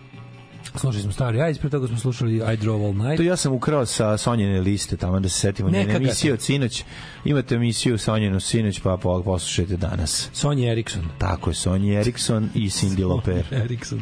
Slušali 0.75 1.03
smo 1.03 1.11
stari, 1.11 1.41
a 1.41 1.49
ispred 1.49 1.71
toga 1.71 1.87
smo 1.87 1.97
slušali 1.97 2.35
I 2.53 2.57
Drove 2.57 2.85
All 2.85 2.93
Night. 2.95 3.17
To 3.17 3.23
ja 3.23 3.35
sam 3.35 3.53
ukrao 3.53 3.85
sa 3.85 4.17
Sonjene 4.17 4.61
liste, 4.61 4.97
tamo 4.97 5.19
da 5.19 5.29
se 5.29 5.39
setimo 5.39 5.69
Neka 5.69 5.79
njene 5.83 5.95
emisije 5.95 6.33
od 6.33 6.41
sinoć. 6.41 6.83
Imate 7.25 7.55
emisiju 7.55 7.97
Sonjenu 7.97 8.39
sinoć, 8.39 8.79
pa 8.79 8.97
po- 8.97 9.23
poslušajte 9.23 9.77
danas. 9.77 10.29
Sonja 10.33 10.71
Eriksson. 10.71 11.01
Tako 11.17 11.49
je, 11.49 11.53
Sonja 11.53 11.99
Eriksson 11.99 12.49
i 12.55 12.69
Cindy 12.69 13.05
Loper. 13.05 13.43
Eriksson. 13.63 14.01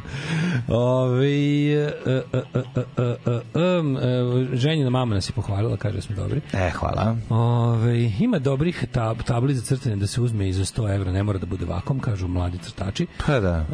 Ove, 0.68 1.28
e, 1.28 1.92
e, 2.06 2.22
e, 3.56 4.54
ženjina 4.54 4.90
mama 4.90 5.16
nas 5.16 5.30
je 5.30 5.34
pohvalila, 5.34 5.78
kaže 5.78 5.96
da 5.96 6.02
smo 6.02 6.16
dobri. 6.16 6.42
E, 6.54 6.70
hvala. 6.70 7.16
Ove, 7.30 8.12
ima 8.20 8.40
dobrih 8.40 8.86
tab, 8.92 9.18
tabli 9.22 9.54
za 9.56 9.62
crtanje 9.64 9.96
da 9.96 10.08
se 10.08 10.22
uzme 10.22 10.50
i 10.50 10.54
za 10.54 10.66
100 10.66 10.96
evra, 10.96 11.12
ne 11.12 11.24
mora 11.24 11.40
da 11.40 11.46
bude 11.46 11.66
vakom, 11.66 12.00
kažu 12.00 12.28
mladi 12.28 12.58
crtači. 12.58 13.08
Pa 13.26 13.40
da. 13.40 13.66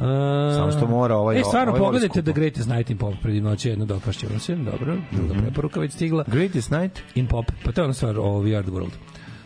Samo 0.55 0.71
što 0.71 0.87
mora 0.87 1.15
ovaj- 1.15 1.39
E, 1.39 1.43
stvarno, 1.43 1.71
ovaj 1.71 1.79
pogledajte 1.79 2.13
skupo. 2.13 2.21
The 2.23 2.33
Greatest 2.33 2.67
Night 2.85 2.91
in 2.91 2.97
Pop 2.97 3.13
pred 3.21 3.43
noći, 3.43 3.69
jedno 3.69 3.85
dopašće 3.85 4.27
vam 4.27 4.39
se, 4.39 4.55
dobro, 4.55 4.97
druga 5.11 5.33
preporuka 5.35 5.79
već 5.79 5.91
stigla. 5.93 6.23
Greatest 6.27 6.71
Night? 6.71 6.99
In 7.15 7.27
Pop, 7.27 7.45
pa 7.63 7.71
to 7.71 7.81
je 7.81 7.85
ona 7.85 7.93
stvar 7.93 8.17
o 8.17 8.23
We 8.23 8.57
Are 8.57 8.63
The 8.63 8.71
World. 8.71 8.91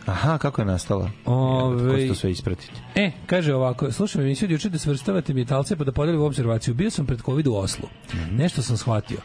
Aha, 0.06 0.38
kako 0.38 0.60
je 0.60 0.66
nastala? 0.66 1.10
Ove- 1.24 1.90
Ko 1.90 1.98
će 1.98 2.08
to 2.08 2.14
sve 2.14 2.30
ispratiti? 2.30 2.72
E, 2.94 3.10
kaže 3.26 3.54
ovako, 3.54 3.92
slušam 3.92 4.20
emisiju 4.20 4.46
od 4.46 4.50
juče 4.50 4.68
da 4.68 4.78
svrstavate 4.78 5.34
metalce 5.34 5.76
pa 5.76 5.84
da 5.84 5.92
podelim 5.92 6.20
observaciju. 6.20 6.74
Bio 6.74 6.90
sam 6.90 7.06
pred 7.06 7.20
COVID 7.20 7.46
u 7.46 7.54
Oslu. 7.54 7.88
Nešto 8.30 8.62
sam 8.62 8.76
shvatio. 8.76 9.18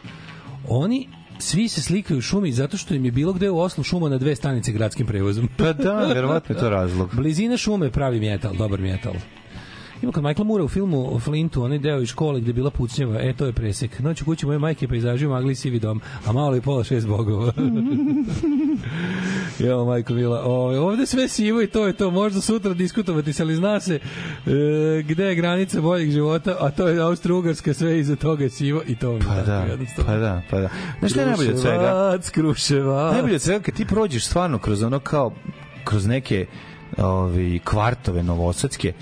Oni 0.68 1.08
svi 1.38 1.68
se 1.68 1.82
slikaju 1.82 2.18
u 2.18 2.22
šumi 2.22 2.52
zato 2.52 2.76
što 2.76 2.94
im 2.94 3.04
je 3.04 3.12
bilo 3.12 3.32
gde 3.32 3.50
u 3.50 3.58
Oslu 3.58 3.84
šuma 3.84 4.08
na 4.08 4.18
dve 4.18 4.36
stanice 4.36 4.72
gradskim 4.72 5.06
prevozom. 5.06 5.48
Pa 5.56 5.72
da, 5.72 5.94
verovatno 6.04 6.54
je 6.54 6.60
to 6.60 6.70
razlog. 6.70 7.10
Blizina 7.16 7.56
šume 7.56 7.90
pravi 7.90 8.20
metal, 8.20 8.54
dobar 8.54 8.80
metal. 8.80 9.14
Ima 10.02 10.12
kod 10.12 10.22
Michael 10.24 10.44
Moore 10.44 10.64
u 10.64 10.68
filmu 10.68 11.16
o 11.16 11.20
Flintu, 11.20 11.62
onaj 11.64 11.78
deo 11.78 12.00
iz 12.00 12.08
škole 12.08 12.40
gde 12.40 12.48
je 12.48 12.54
bila 12.54 12.70
pucnjava, 12.70 13.20
e, 13.20 13.32
to 13.32 13.46
je 13.46 13.52
presek. 13.52 13.98
Noć 14.00 14.22
u 14.22 14.24
kući 14.24 14.46
moje 14.46 14.58
majke 14.58 14.88
pejzaži 14.88 15.26
u 15.26 15.30
magli 15.30 15.54
sivi 15.54 15.78
dom, 15.78 16.00
a 16.26 16.32
malo 16.32 16.56
i 16.56 16.60
pola 16.60 16.84
šest 16.84 17.06
bogova. 17.06 17.52
Jo, 19.58 19.84
majko 19.84 20.14
Mila. 20.14 20.42
O, 20.44 20.86
ovde 20.86 21.06
sve 21.06 21.28
sivo 21.28 21.62
i 21.62 21.66
to 21.66 21.86
je 21.86 21.92
to. 21.92 22.10
Možda 22.10 22.40
sutra 22.40 22.74
diskutovati 22.74 23.32
se, 23.32 23.42
ali 23.42 23.54
zna 23.56 23.80
se 23.80 23.94
e, 23.94 24.00
gde 25.02 25.24
je 25.24 25.34
granica 25.34 25.80
boljeg 25.80 26.10
života, 26.10 26.56
a 26.60 26.70
to 26.70 26.88
je 26.88 27.00
Austro-Ugarska, 27.00 27.72
sve 27.72 27.98
iza 28.00 28.16
toga 28.16 28.44
je 28.44 28.50
sivo 28.50 28.82
i 28.86 28.96
to 28.96 29.18
Pa 29.26 29.34
je 29.34 29.42
da, 29.42 29.54
jednostavno. 29.54 30.12
pa 30.12 30.16
da, 30.18 30.42
pa 30.50 30.60
da. 30.60 30.68
Znaš 30.98 31.10
šta 31.10 31.20
je 31.20 31.26
najbolje 31.26 31.50
od 31.50 31.60
svega? 31.60 32.18
Kruševac. 32.32 33.12
Najbolje 33.12 33.34
od 33.34 33.42
svega 33.42 33.62
kad 33.62 33.74
ti 33.74 33.84
prođeš 33.84 34.26
stvarno 34.26 34.58
kroz 34.58 34.82
ono 34.82 34.98
kao 34.98 35.32
kroz 35.84 36.06
neke 36.06 36.46
ovi 36.96 37.60
kvartove 37.64 38.22
novosadske 38.22 38.92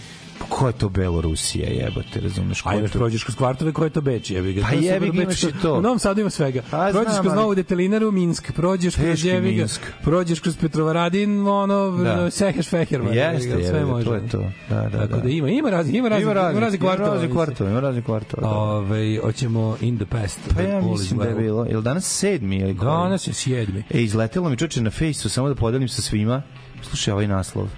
ko 0.44 0.66
je 0.66 0.72
to 0.72 0.88
Belorusija 0.88 1.68
jebote 1.68 2.20
razumeš 2.20 2.60
ko 2.60 2.68
A 2.68 2.72
je 2.72 2.78
imaš 2.78 2.90
to 2.90 2.98
prođeš 2.98 3.24
kroz 3.24 3.36
kvartove 3.36 3.72
koje 3.72 3.86
je 3.86 3.90
to 3.90 4.00
Beč, 4.00 4.30
jebi 4.30 4.52
ga. 4.52 4.62
Pa 4.62 4.70
je 4.70 4.82
jebi 4.82 5.10
ga, 5.10 5.22
imaš 5.22 5.42
i 5.42 5.52
to. 5.62 5.74
U 5.74 5.82
Novom 5.82 5.98
Sadu 5.98 6.20
ima 6.20 6.30
svega. 6.30 6.62
Pa 6.70 6.88
prođeš 6.92 7.12
znam, 7.12 7.22
kroz 7.22 7.32
ali- 7.32 7.40
Novu 7.42 7.54
detelinaru 7.54 8.10
Minsk, 8.10 8.52
prođeš 8.52 8.94
kroz 8.94 9.06
Teški 9.06 9.28
jebi 9.28 9.52
ga, 9.52 9.58
Minsk. 9.58 9.80
prođeš 10.02 10.40
kroz 10.40 10.56
Petrovaradin, 10.56 11.46
ono, 11.48 11.90
Da. 11.90 12.30
Seheš 12.30 12.68
Feherman. 12.68 13.14
Jeste, 13.14 13.48
jebi 13.48 13.64
sve 13.64 13.84
može. 13.84 14.06
to 14.06 14.14
je 14.14 14.28
to. 14.28 14.44
Da, 14.68 14.80
da, 14.82 14.90
Tako 14.90 15.06
da. 15.06 15.22
da 15.22 15.28
ima, 15.28 15.48
ima 15.50 15.70
razni, 15.70 15.98
ima 15.98 16.08
razni, 16.08 16.22
Ima 16.22 16.32
razni, 16.32 16.60
razni 16.60 16.78
kvartova. 16.78 17.06
Ima 17.06 17.14
razni 17.14 17.28
mislim. 17.28 17.36
kvartova, 17.36 17.70
ima 17.70 17.80
razni 17.80 18.02
kvartova. 18.02 18.42
da. 18.42 18.48
Ove, 18.50 19.18
hoćemo 19.18 19.76
in 19.80 19.96
the 19.96 20.06
past. 20.06 20.38
Pa 20.56 20.62
ja 20.62 20.80
mislim 20.82 21.18
da 21.18 21.24
je 21.24 21.34
bilo. 21.34 21.64
Jel 21.64 21.82
danas 21.82 22.04
sedmi 22.04 22.56
ili? 22.56 22.74
Danas 22.74 23.26
je 23.26 23.32
sjedmi. 23.34 23.82
E, 23.90 24.02
izletelo 24.02 24.48
mi 24.48 24.56
čoče 24.56 24.80
na 24.82 24.90
fejsu, 24.90 25.28
samo 25.28 25.48
da 25.48 25.54
podelim 25.54 25.88
sa 25.88 26.02
svima. 26.02 26.42
Slušaj 26.82 27.12
ovaj 27.12 27.26
naslov. 27.26 27.68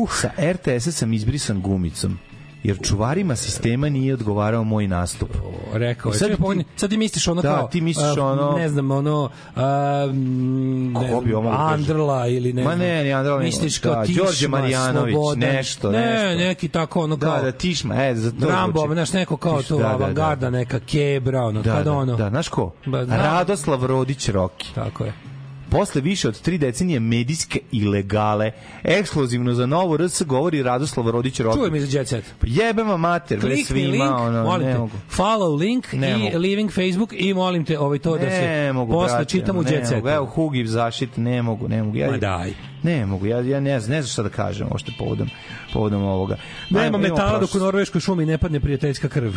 Uh. 0.00 0.12
Sa 0.12 0.30
RTS-a 0.42 0.92
sam 0.92 1.12
izbrisan 1.12 1.60
gumicom 1.60 2.18
jer 2.62 2.78
čuvarima 2.80 3.36
sistema 3.36 3.88
nije 3.88 4.14
odgovarao 4.14 4.64
moj 4.64 4.88
nastup. 4.88 5.28
Rekao 5.72 6.10
I 6.10 6.14
je. 6.14 6.18
sad 6.18 6.28
ti- 6.28 6.36
sad 6.76 6.90
ti 6.90 6.96
misliš 6.96 7.28
ono 7.28 7.42
Da, 7.42 7.48
kao... 7.50 7.68
ti 7.68 7.80
misliš 7.80 8.16
a, 8.16 8.24
ono- 8.24 8.52
Ne 8.52 8.68
znam, 8.68 8.90
ono... 8.90 9.30
Mm, 10.06 10.92
ne 10.92 11.10
Ko 11.10 11.20
bi 11.20 11.34
ovo 11.34 11.50
kaže? 11.50 11.74
Andrla 11.74 12.26
ili 12.26 12.52
ne 12.52 12.62
Ma 12.64 12.74
ne, 12.74 13.04
ni 13.04 13.12
Andrla, 13.12 13.38
Misliš 13.38 13.78
kao 13.78 13.94
da, 13.94 14.04
Tišma, 14.04 14.24
Đorđe 14.24 14.48
Marjanović, 14.48 15.12
Slobodan. 15.14 15.38
nešto, 15.40 15.90
ne, 15.92 16.00
nešto. 16.00 16.38
neki 16.38 16.68
tako 16.68 17.00
ono 17.00 17.16
kao... 17.18 17.36
Da, 17.36 17.42
da, 17.42 17.52
Tišma, 17.52 17.94
e, 17.96 18.14
za 18.14 18.32
to 18.32 18.48
Rambo, 18.48 18.78
zvuči. 18.78 18.94
znaš, 18.94 19.12
neko 19.12 19.36
kao 19.36 19.58
Tiš- 19.58 19.68
to, 19.68 19.76
da, 19.76 19.82
da, 19.82 19.88
da. 19.88 19.94
avangarda, 19.94 20.50
neka 20.50 20.80
kebra, 20.80 21.42
ono, 21.42 21.62
Da, 21.62 21.74
kad 21.74 21.84
da, 21.84 21.92
ono... 21.92 22.16
da, 22.16 22.28
znaš 22.30 22.48
ko? 22.48 22.72
Ba, 22.86 23.04
znam. 23.04 23.18
Radoslav 23.18 23.84
Rodić 23.84 24.28
Roki. 24.28 24.74
Tako 24.74 25.04
je. 25.04 25.12
Posle 25.70 26.00
više 26.00 26.28
od 26.28 26.40
tri 26.40 26.58
decenije 26.58 27.00
medijske 27.00 27.60
ilegale, 27.72 28.50
ekskluzivno 28.84 29.54
za 29.54 29.66
novu 29.66 29.96
RS 29.96 30.22
govori 30.22 30.62
Radoslav 30.62 31.10
Rodić 31.10 31.40
Roki. 31.40 31.58
Čujem 31.58 31.74
iz 31.74 31.94
Jet 31.94 32.08
Set. 32.08 32.24
Pa 32.40 32.46
Jebe 32.50 32.84
ma 32.84 32.96
mater, 32.96 33.38
bre, 33.38 33.56
svima, 33.56 33.90
link, 34.04 34.18
ono, 34.18 34.42
molim 34.42 34.66
ne 34.66 34.72
te, 34.72 34.78
mogu. 34.78 34.92
follow 35.16 35.58
link 35.58 35.92
Ne 35.92 36.10
i 36.10 36.16
mogu. 36.16 36.38
leaving 36.38 36.70
Facebook 36.72 37.12
i 37.12 37.34
molim 37.34 37.64
te 37.64 37.78
ovaj 37.78 37.98
to 37.98 38.14
da 38.18 38.30
se 38.30 38.40
Ne 38.40 38.72
mogu, 38.72 38.92
posle 38.92 39.16
brate, 39.16 39.30
čitam 39.30 39.56
u 39.56 39.62
Jet. 39.62 39.88
Setu. 39.88 40.08
Evo, 40.08 40.26
Hugi 40.26 40.66
zašit, 40.66 41.16
ne 41.16 41.42
mogu, 41.42 41.68
ne 41.68 41.82
mogu. 41.82 41.96
Ja, 41.96 42.10
Ma 42.10 42.16
daj. 42.16 42.52
Ne 42.82 43.06
mogu, 43.06 43.26
ja, 43.26 43.40
ja 43.40 43.60
ne, 43.60 43.80
znam, 43.80 43.96
ne 43.96 44.02
znam 44.02 44.10
šta 44.10 44.22
da 44.22 44.28
kažem 44.28 44.68
ošte 44.70 44.92
povodom, 44.98 45.28
povodom 45.72 46.02
ovoga. 46.02 46.36
Nema 46.70 46.98
metala 46.98 47.38
dok 47.38 47.54
u 47.54 47.58
norveškoj 47.58 48.00
šumi 48.00 48.26
ne 48.26 48.38
padne 48.38 48.60
prijateljska 48.60 49.08
krv. 49.08 49.32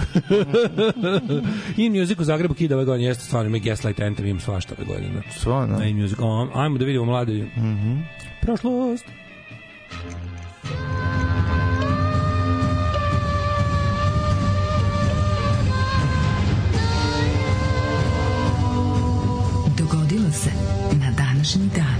In 1.77 1.99
Music 1.99 2.19
u 2.19 2.23
Zagrebu 2.23 2.53
kida 2.53 2.75
ove 2.75 2.85
godine 2.85 3.07
jeste 3.07 3.23
stvarno, 3.23 3.47
ima 3.47 3.57
Gaslight 3.57 3.99
Anthem, 3.99 4.27
ima 4.27 4.39
svašta 4.39 4.75
ove 4.77 4.85
godine. 4.85 5.21
Stvarno? 5.37 5.77
Na 5.77 5.85
In 5.85 6.01
Music. 6.01 6.17
O, 6.19 6.49
ajmo 6.53 6.77
da 6.77 6.85
vidimo 6.85 7.05
mlade. 7.05 7.33
Mhm. 7.57 7.99
Prošlost. 8.41 9.05
Dogodilo 19.77 20.31
se 20.31 20.49
na 20.99 21.11
današnji 21.11 21.69
dan. 21.75 21.92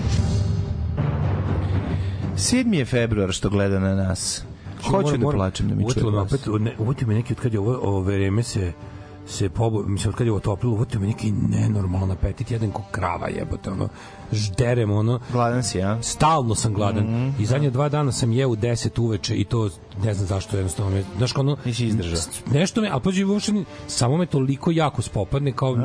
7. 2.44 2.74
je 2.74 2.86
februar 2.86 3.32
što 3.32 3.50
gleda 3.50 3.80
na 3.80 3.96
nas. 3.96 4.44
Hoću 4.90 5.18
da 5.18 5.30
plačem 5.30 5.70
da 5.70 5.76
mi 5.76 5.82
čuje 5.82 6.06
Uvotilo 6.06 6.12
me 6.12 6.20
opet, 6.20 7.08
me 7.08 7.14
neki 7.14 7.34
od 7.34 7.40
kad 7.40 7.54
je 7.54 7.60
ovo, 7.60 7.80
ovo 7.82 8.02
vreme 8.02 8.44
se 8.44 8.72
se 9.28 9.50
pobo, 9.50 9.84
mislim 9.84 10.14
kad 10.14 10.28
je 10.28 10.32
ovo 10.32 10.40
toplilo, 10.40 10.76
uvotio 10.76 11.00
me 11.00 11.08
neki 11.08 11.32
nenormalan 11.32 12.12
apetit, 12.12 12.52
jedan 12.52 12.72
ko 12.72 12.82
krava 12.92 13.28
jebote, 13.28 13.72
ono, 13.72 13.90
žderem, 14.32 14.92
ono, 14.92 15.20
Gladan 15.32 15.64
si, 15.64 15.82
a? 15.82 15.98
stalno 16.02 16.56
sam 16.56 16.74
gladan. 16.74 17.04
Mhm. 17.04 17.42
I 17.42 17.46
zadnje 17.46 17.70
dva 17.70 17.90
dana 17.90 18.12
sam 18.12 18.32
jeo 18.32 18.50
u 18.50 18.56
10 18.56 19.02
uveče 19.02 19.36
i 19.36 19.44
to 19.44 19.70
ne 20.04 20.14
znam 20.14 20.28
zašto 20.28 20.58
jednostavno 20.58 20.92
me, 20.92 21.04
znaš 21.18 21.38
ono 21.38 21.58
Nisi 21.66 21.86
izdržao. 21.86 22.20
nešto 22.52 22.82
me, 22.82 22.90
a 22.90 23.00
pađi 23.00 23.24
uopšte 23.24 23.54
samo 23.88 24.18
me 24.18 24.26
toliko 24.26 24.72
jako 24.72 25.02
spopadne 25.02 25.52
kao 25.52 25.78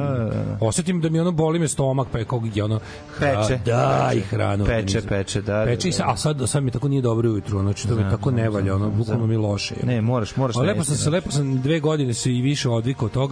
osetim 0.61 1.01
da 1.01 1.09
mi 1.11 1.21
ono 1.21 1.33
boli 1.33 1.59
me 1.59 1.69
stomak 1.69 2.09
pa 2.13 2.19
je 2.19 2.25
kao 2.25 2.43
je 2.55 2.65
ono 2.65 2.81
Peče. 3.19 3.59
da 3.65 4.11
i 4.15 4.21
hranu 4.21 4.65
Peče, 4.65 5.01
peče, 5.09 5.43
da, 5.43 5.59
da, 5.59 5.65
peče 5.65 5.89
i 5.89 5.93
sa, 5.93 6.05
da. 6.05 6.13
a 6.13 6.17
sad 6.17 6.43
sad 6.47 6.63
mi 6.63 6.71
tako 6.71 6.89
nije 6.89 7.03
dobro 7.03 7.31
ujutru 7.31 7.61
znači 7.61 7.89
to 7.89 7.95
mi 7.95 8.03
tako 8.11 8.31
ne 8.31 8.51
valja 8.51 8.75
ono 8.75 8.91
bukvalno 8.91 9.27
mi 9.27 9.37
loše 9.37 9.75
je. 9.81 9.87
Ne, 9.87 10.01
moraš, 10.01 10.37
moraš 10.37 10.57
A 10.57 10.61
lepo 10.61 10.85
sam 10.85 10.97
se, 10.97 11.11
lepo 11.11 11.31
sam 11.31 11.61
dve 11.61 11.81
godine 11.81 12.15
se 12.15 12.33
i 12.35 12.41
više 12.41 12.69
odvikao 12.69 13.07
od 13.07 13.13
toga 13.13 13.28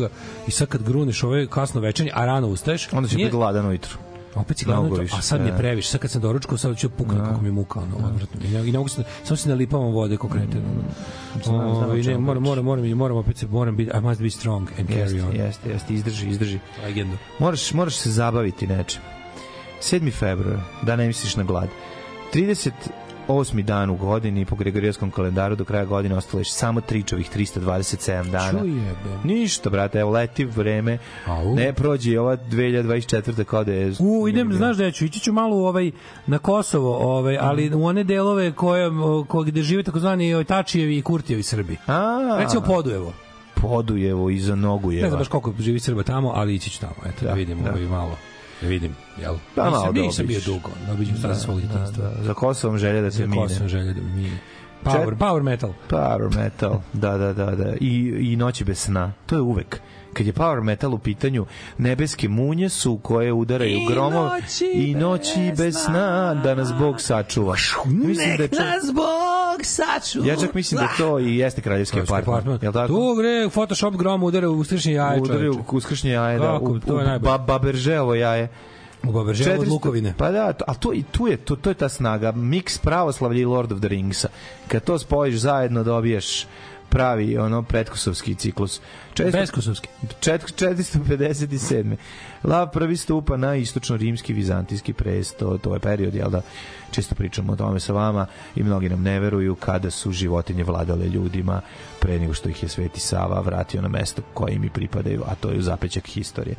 i 0.47 0.51
sad 0.51 0.69
kad 0.69 0.83
gruneš 0.83 1.23
ove 1.23 1.47
kasno 1.47 1.81
večernje, 1.81 2.13
a 2.15 2.25
rano 2.27 2.49
ustaješ, 2.49 2.89
Onda 2.93 3.09
si 3.09 3.17
nije- 3.17 3.27
opet 3.27 3.33
gladan 3.33 3.67
ujutru. 3.67 3.99
opet 4.35 4.59
si 4.59 4.67
Mnogo 4.67 4.97
to, 4.97 5.03
a 5.13 5.23
sad 5.23 5.41
mi 5.41 5.47
je 5.47 5.53
da. 5.53 5.59
previše. 5.59 5.89
Sad 5.89 6.01
kad 6.01 6.11
sam 6.11 6.21
doručkao, 6.21 6.59
sad 6.59 6.79
ću 6.79 6.91
puknuti 6.91 7.21
kako 7.21 7.41
mi 7.41 7.49
je 7.49 7.53
muka, 7.53 7.81
ono, 7.81 7.97
odvratno. 7.97 8.41
I 8.45 8.49
ne, 8.49 8.69
i 8.69 8.73
ne 8.73 8.79
mogu 8.79 8.89
se, 8.89 9.05
samo 9.25 9.37
se 9.37 9.49
nalipavam 9.49 9.93
vode 9.93 10.17
ko 10.17 10.29
kreten. 10.29 10.63
Ono. 10.65 10.83
Znam, 11.45 11.57
znam 11.57 11.67
o 11.81 11.85
Ovaj, 11.85 12.03
ne, 12.03 12.19
moram, 12.19 12.43
moram, 12.43 12.65
moram, 12.65 12.89
moram, 12.89 13.17
opet 13.17 13.37
se, 13.37 13.47
moram 13.47 13.77
biti, 13.77 13.91
I 13.95 14.01
must 14.01 14.21
be 14.21 14.31
strong 14.31 14.69
and 14.79 14.89
carry 14.89 14.99
Jeste, 15.01 15.23
on. 15.23 15.37
jeste, 15.37 15.71
jeste, 15.71 15.95
izdrži, 15.95 16.29
izdrži. 16.29 16.59
Legendu. 16.85 17.17
Moraš, 17.39 17.73
moraš 17.73 17.95
se 17.95 18.11
zabaviti 18.11 18.67
nečim. 18.67 19.01
7. 19.83 20.13
februar, 20.13 20.57
da 20.83 20.97
ne 20.97 21.07
misliš 21.07 21.37
na 21.37 21.43
glad. 21.43 21.69
38. 23.29 23.63
dan 23.63 23.91
u 23.91 23.97
godini 23.97 24.45
po 24.45 24.57
Gregorijanskom 24.57 25.11
kalendaru 25.11 25.57
do 25.57 25.65
kraja 25.65 25.85
godine 25.85 26.17
ostalo 26.17 26.41
je 26.41 26.45
samo 26.45 26.81
tričovih 26.81 27.31
327 27.37 28.31
dana. 28.31 28.61
Čuje, 28.61 28.95
be. 29.05 29.29
Ništa, 29.29 29.71
brate, 29.71 29.99
evo 29.99 30.11
leti 30.11 30.45
vreme. 30.45 30.99
Au. 31.27 31.55
Ne 31.55 31.73
prođe 31.73 32.11
i 32.11 32.19
ova 32.19 32.37
2024. 32.37 33.45
kao 33.45 33.65
da 33.65 33.73
je... 33.73 33.93
U, 33.99 34.29
idem, 34.29 34.53
znaš 34.53 34.77
da 34.77 34.85
ja 34.85 34.91
ću, 34.91 35.05
ići 35.05 35.21
ću 35.21 35.33
malo 35.33 35.57
u 35.57 35.65
ovaj, 35.65 35.91
na 36.27 36.39
Kosovo, 36.39 36.97
ovaj, 36.97 37.39
ali 37.41 37.75
u 37.75 37.85
one 37.85 38.05
delove 38.05 38.53
koje, 38.53 38.89
o, 38.89 39.25
ko, 39.29 39.43
gde 39.43 39.63
žive 39.63 39.83
takozvani 39.83 40.35
Ojtačijevi 40.35 40.99
i 40.99 41.03
Kurtijevi 41.03 41.43
Srbi. 41.43 41.77
A, 41.87 42.37
Recimo 42.39 42.63
Podujevo. 42.63 43.13
Podujevo 43.55 44.31
iza 44.31 44.55
Nogujeva. 44.55 45.03
Ne 45.03 45.09
znam 45.09 45.19
baš 45.19 45.29
koliko 45.29 45.55
živi 45.59 45.81
Srba 45.81 46.03
tamo, 46.03 46.33
ali 46.35 46.55
ići 46.55 46.71
ću 46.71 46.81
tamo, 46.81 46.95
eto, 47.07 47.17
da, 47.21 47.29
Da, 47.29 47.35
vidim 47.35 47.63
da. 47.63 47.71
ovaj 47.71 47.83
malo. 47.83 48.17
Da 48.61 48.69
vidim, 48.69 48.97
jel? 49.21 49.35
Da, 49.57 49.71
malo 49.71 49.93
da 49.93 50.01
nisam 50.01 50.27
bio 50.27 50.41
dugo, 50.47 50.71
da 50.87 50.93
obiđem 50.93 51.17
sada 51.17 51.35
svog 51.35 51.61
djetinjstva. 51.61 52.05
Da, 52.05 52.23
za 52.25 52.35
Kosovom 52.35 52.79
želja 52.79 53.01
da 53.01 53.11
se 53.11 53.19
Za 53.19 53.27
mine. 53.27 53.43
Kosovo 53.43 53.69
želje 53.69 53.93
da 53.95 54.01
mi 54.01 54.13
mine. 54.13 54.39
Power, 54.85 55.09
Čet- 55.09 55.19
power 55.19 55.43
metal. 55.43 55.73
Power 55.91 56.37
metal, 56.37 56.81
da, 56.93 57.19
da, 57.19 57.33
da, 57.33 57.47
da. 57.47 57.75
I, 57.81 58.17
I 58.33 58.37
noći 58.37 58.65
bez 58.65 58.79
sna. 58.79 59.13
To 59.27 59.35
je 59.35 59.41
uvek. 59.41 59.81
Kad 60.17 60.27
je 60.27 60.33
power 60.33 60.63
metal 60.63 60.95
u 60.95 60.99
pitanju, 60.99 61.47
nebeske 61.79 62.29
munje 62.29 62.69
su 62.69 62.99
koje 63.03 63.33
udaraju 63.33 63.79
I 63.79 63.87
gromov 63.89 64.25
noći 64.25 64.67
i 64.75 64.95
noći 64.95 65.53
bez 65.57 65.77
sna 65.85 66.35
da 66.35 66.55
nas 66.55 66.73
Bog 66.79 67.01
sačuva. 67.01 67.57
Mislim 67.85 68.37
da 68.37 68.43
je 68.43 68.49
nas 68.49 68.93
Bog 68.95 69.61
sačuva. 69.63 70.27
ja 70.27 70.37
čak 70.37 70.55
mislim 70.55 70.81
da 70.81 70.89
to 70.99 71.19
i 71.19 71.37
jeste 71.37 71.61
kraljevski 71.61 72.01
apartman. 72.01 72.59
Jel 72.63 72.73
tako? 72.73 72.89
Tu 72.89 73.15
gre, 73.19 73.49
Photoshop 73.51 73.95
grom 73.95 74.23
udara 74.23 74.51
u 74.51 74.65
stršnje 74.65 74.93
jaje, 74.93 75.21
čoveče. 75.27 75.51
u 75.51 75.77
uskršnje 75.77 76.11
jaje, 76.11 76.39
da, 76.39 76.59
u, 76.63 76.81
to 76.81 76.99
je 76.99 77.05
u 77.05 77.07
najbolje. 77.07 77.31
ba, 77.31 77.39
baberževo 77.39 78.15
jaje. 78.15 78.49
U 79.09 79.13
Baberževu 79.13 79.61
od 79.61 79.67
400 79.67 79.71
Lukovine. 79.71 80.15
Pa 80.19 80.31
da, 80.31 80.53
a 80.67 80.75
to 80.75 80.93
i 80.93 81.03
tu 81.03 81.27
je 81.27 81.37
to 81.37 81.57
to 81.57 81.71
je 81.71 81.75
ta 81.75 81.89
snaga, 81.89 82.33
miks 82.33 82.79
pravoslavlja 82.79 83.41
i 83.41 83.45
Lord 83.45 83.73
of 83.73 83.79
the 83.79 83.89
Ringsa. 83.89 84.29
Kad 84.69 84.85
to 84.85 84.99
spojiš 84.99 85.37
zajedno 85.37 85.85
dobiješ 85.85 86.47
pravi 86.89 87.39
ono 87.39 87.63
pretkosovski 87.63 88.35
ciklus. 88.35 88.81
Često, 89.15 89.39
Beskosovski. 89.39 89.89
čet, 90.21 90.43
457. 90.43 91.97
Lav 92.45 92.71
prvi 92.71 92.97
stupa 92.97 93.37
na 93.37 93.57
istočno-rimski 93.57 94.35
vizantijski 94.35 94.93
presto, 94.93 95.59
to 95.59 95.75
je 95.75 95.81
period, 95.81 96.15
jel 96.15 96.31
da, 96.31 96.43
često 96.91 97.15
pričamo 97.15 97.53
o 97.53 97.57
tome 97.57 97.81
sa 97.81 97.93
vama 97.93 98.27
i 98.57 98.63
mnogi 98.63 98.89
nam 98.89 99.03
ne 99.03 99.21
veruju 99.21 99.55
kada 99.55 99.91
su 99.91 100.13
životinje 100.13 100.65
vladale 100.65 101.09
ljudima 101.09 101.61
pre 102.01 102.19
nego 102.19 102.35
što 102.35 102.49
ih 102.49 102.63
je 102.63 102.69
Sveti 102.69 103.01
Sava 103.01 103.41
vratio 103.41 103.83
na 103.83 103.89
mesto 103.89 104.23
koje 104.35 104.55
im 104.55 104.65
i 104.65 104.71
pripadaju, 104.71 105.23
a 105.27 105.35
to 105.35 105.51
je 105.51 105.59
u 105.59 105.63
zapećak 105.63 106.07
historije. 106.07 106.57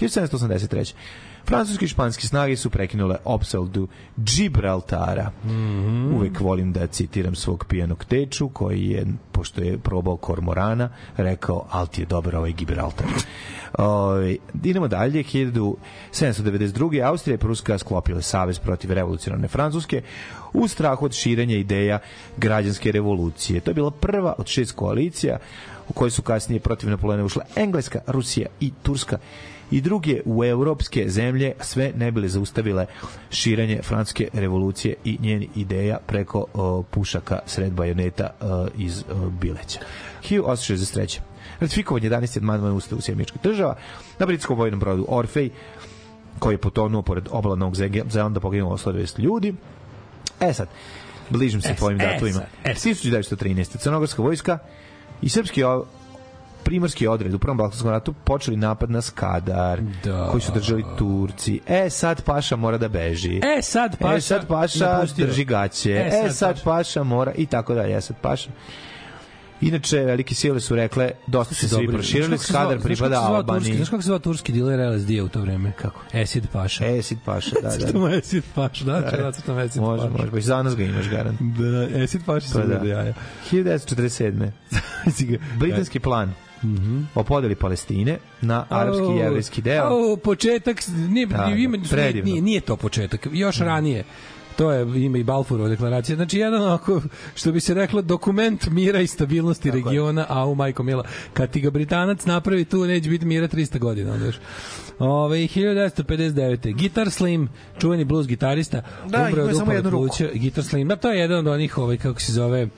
1783. 0.00 0.94
Francuski 1.46 1.84
i 1.84 1.88
španski 1.88 2.26
snage 2.26 2.56
su 2.56 2.70
prekinule 2.70 3.16
opsaldu 3.24 3.88
Gibraltara. 4.16 5.30
Uvek 6.14 6.40
volim 6.40 6.72
da 6.72 6.86
citiram 6.86 7.34
svog 7.34 7.64
pijanog 7.68 8.04
teču 8.04 8.48
koji 8.48 8.86
je, 8.86 9.06
pošto 9.32 9.60
je 9.60 9.78
probao 9.78 10.16
kormorana, 10.16 10.88
rekao, 11.16 11.66
ali 11.70 11.88
ti 11.88 12.02
je 12.02 12.06
dobar 12.06 12.36
ovaj 12.36 12.52
Gibraltar. 12.52 13.06
Ove, 13.78 14.36
idemo 14.64 14.88
dalje, 14.88 15.22
1792. 15.22 17.04
Austrija 17.04 17.34
i 17.34 17.38
Pruska 17.38 17.78
sklopile 17.78 18.22
savez 18.22 18.58
protiv 18.58 18.92
revolucionarne 18.92 19.48
Francuske 19.48 20.02
u 20.52 20.68
strahu 20.68 21.04
od 21.04 21.12
širenja 21.12 21.56
ideja 21.56 21.98
građanske 22.36 22.92
revolucije. 22.92 23.60
To 23.60 23.70
je 23.70 23.74
bila 23.74 23.90
prva 23.90 24.34
od 24.38 24.46
šest 24.46 24.72
koalicija 24.72 25.38
u 25.88 25.92
kojoj 25.92 26.10
su 26.10 26.22
kasnije 26.22 26.60
protiv 26.60 26.90
Napoleona 26.90 27.24
ušle 27.24 27.42
Engleska, 27.56 28.00
Rusija 28.06 28.46
i 28.60 28.72
Turska 28.82 29.18
i 29.74 29.80
druge 29.80 30.20
u 30.24 30.44
evropske 30.44 31.08
zemlje 31.08 31.52
sve 31.60 31.92
ne 31.96 32.10
bile 32.12 32.28
zaustavile 32.28 32.86
širenje 33.30 33.80
francuske 33.82 34.28
revolucije 34.32 34.94
i 35.04 35.18
njen 35.20 35.46
ideja 35.56 35.98
preko 36.06 36.46
o, 36.54 36.82
pušaka 36.82 37.38
sred 37.46 37.72
bajoneta 37.72 38.30
o, 38.40 38.66
iz 38.78 39.04
o, 39.10 39.30
Bileća. 39.30 39.80
1863. 40.22 41.18
Ratifikovanje 41.60 42.10
11. 42.10 42.38
amandmana 42.38 42.74
Ustava 42.74 43.00
Sjemičkih 43.00 43.42
država 43.42 43.76
na 44.18 44.26
britskom 44.26 44.58
vojnom 44.58 44.80
brodu 44.80 45.06
Orfej 45.08 45.50
koji 46.38 46.54
je 46.54 46.58
potonuo 46.58 47.02
pored 47.02 47.24
obala 47.30 47.56
Novog 47.56 47.76
Zelanda 48.08 48.40
poginulo 48.40 48.76
120 48.76 49.18
ljudi. 49.18 49.54
E 50.40 50.52
sad, 50.52 50.68
bližim 51.30 51.60
se 51.60 51.68
E, 51.68 51.76
tvojim 51.76 52.00
e, 52.00 52.04
datumima. 52.04 52.38
sad, 52.38 52.46
e, 52.64 52.74
1913. 52.74 53.78
Crnogorska 53.78 54.22
vojska 54.22 54.58
i 55.22 55.28
srpski 55.28 55.62
primorski 56.64 57.06
odred 57.06 57.34
u 57.34 57.38
Prvom 57.38 57.56
Balkanskom 57.56 57.90
ratu 57.90 58.12
počeli 58.14 58.56
napad 58.56 58.90
na 58.90 59.00
Skadar, 59.00 59.80
Da. 60.04 60.26
koji 60.26 60.40
su 60.40 60.52
držali 60.52 60.84
Turci. 60.98 61.60
E, 61.68 61.90
sad 61.90 62.22
Paša 62.22 62.56
mora 62.56 62.78
da 62.78 62.88
beži. 62.88 63.40
E, 63.58 63.62
sad 63.62 63.98
Paša 63.98 64.16
e, 64.16 64.20
sad 64.20 64.46
Paša 64.48 64.86
napustio. 64.86 65.26
drži 65.26 65.44
gaće. 65.44 65.92
E, 65.92 66.06
E, 66.06 66.10
sad 66.22 66.34
sad, 66.34 66.54
Paša. 66.54 66.64
Paša 66.66 67.02
mora 67.02 67.32
i 67.32 67.46
tako 67.46 67.74
dalje. 67.74 67.96
E, 67.96 68.00
sad 68.00 68.16
Paša. 68.18 68.50
Inače, 69.60 69.98
velike 69.98 70.34
sile 70.34 70.60
su 70.60 70.76
rekle, 70.76 71.10
dosta 71.26 71.54
se 71.54 71.68
svi 71.68 71.88
proširili, 71.88 72.38
se 72.38 72.44
Skadar 72.44 72.78
pripada 72.80 73.16
se 73.16 73.22
Albaniji. 73.24 73.76
Znaš 73.76 73.88
kako 73.88 74.02
se 74.02 74.06
zvao 74.06 74.18
turski 74.18 74.52
diler 74.52 74.90
LSD 74.90 75.10
u 75.12 75.28
to 75.28 75.40
vreme? 75.40 75.72
Kako? 75.72 76.00
Acid 76.14 76.46
Paša. 76.48 76.84
Acid 76.88 77.18
Paša, 77.26 77.50
da, 77.52 77.68
da. 77.68 77.70
Crtamo 77.70 78.06
Acid 78.08 78.44
Paša, 78.54 78.84
da, 78.84 79.00
da, 79.00 79.32
crtamo 79.32 79.60
Acid 79.60 79.82
Može, 79.82 80.02
Paša. 80.02 80.24
može, 80.24 80.38
i 80.38 80.42
za 80.42 80.62
nas 80.62 80.76
ga 80.76 80.84
imaš 80.84 81.08
garant. 81.08 81.40
Da, 81.40 82.02
Acid 82.04 82.20
Paša 82.26 82.48
se 82.48 82.54
Pa 82.54 82.66
da. 82.66 82.78
da. 82.78 82.86
jaja. 82.86 83.14
1947. 83.52 84.50
Si 85.10 85.26
ga- 85.28 85.38
Britanski 85.58 86.00
plan 86.00 86.32
Mhm. 86.64 87.02
o 87.14 87.22
podeli 87.24 87.54
Palestine 87.54 88.18
na 88.40 88.66
arapski 88.68 89.02
i 89.02 89.06
Au, 89.06 89.16
jevrijski 89.16 89.62
deo. 89.62 89.84
au, 89.84 90.16
početak, 90.16 90.76
nije, 91.08 91.26
Da, 91.26 91.46
ima, 91.48 91.76
da, 91.76 91.88
predivno. 91.88 92.30
nije, 92.30 92.42
nije 92.42 92.60
to 92.60 92.76
početak, 92.76 93.26
još 93.32 93.58
ranije. 93.58 94.04
To 94.56 94.72
je 94.72 95.04
ime 95.04 95.20
i 95.20 95.24
Balfourova 95.24 95.68
deklaracija. 95.68 96.16
Znači, 96.16 96.38
jedan 96.38 96.62
onako, 96.62 97.02
što 97.34 97.52
bi 97.52 97.60
se 97.60 97.74
reklo, 97.74 98.02
dokument 98.02 98.66
mira 98.66 99.00
i 99.00 99.06
stabilnosti 99.06 99.62
Tako 99.62 99.78
je. 99.78 99.84
regiona, 99.84 100.26
a 100.28 100.46
u 100.46 100.54
majko 100.54 100.82
mila. 100.82 101.04
Kad 101.32 101.50
ti 101.50 101.60
ga 101.60 101.70
Britanac 101.70 102.24
napravi, 102.24 102.64
tu 102.64 102.84
neće 102.84 103.10
biti 103.10 103.26
mira 103.26 103.48
300 103.48 103.78
godina. 103.78 104.12
Onda 104.12 104.26
još. 104.26 104.36
Ove, 104.98 105.38
1959. 105.38 106.72
Gitar 106.72 107.10
Slim, 107.10 107.48
čuveni 107.78 108.04
blues 108.04 108.26
gitarista, 108.26 108.82
Da, 109.06 109.28
ima 109.28 109.42
od 109.42 109.48
samo 109.48 109.62
upale 109.62 109.74
jednu 109.74 109.90
ruku. 109.90 110.06
pluća. 110.08 110.28
Gitar 110.34 110.64
Slim, 110.64 110.88
da, 110.88 110.96
to 110.96 111.10
je 111.10 111.20
jedan 111.20 111.38
od 111.38 111.46
onih, 111.46 111.78
ovaj, 111.78 111.96
kako 111.96 112.20
se 112.20 112.32
zove, 112.32 112.68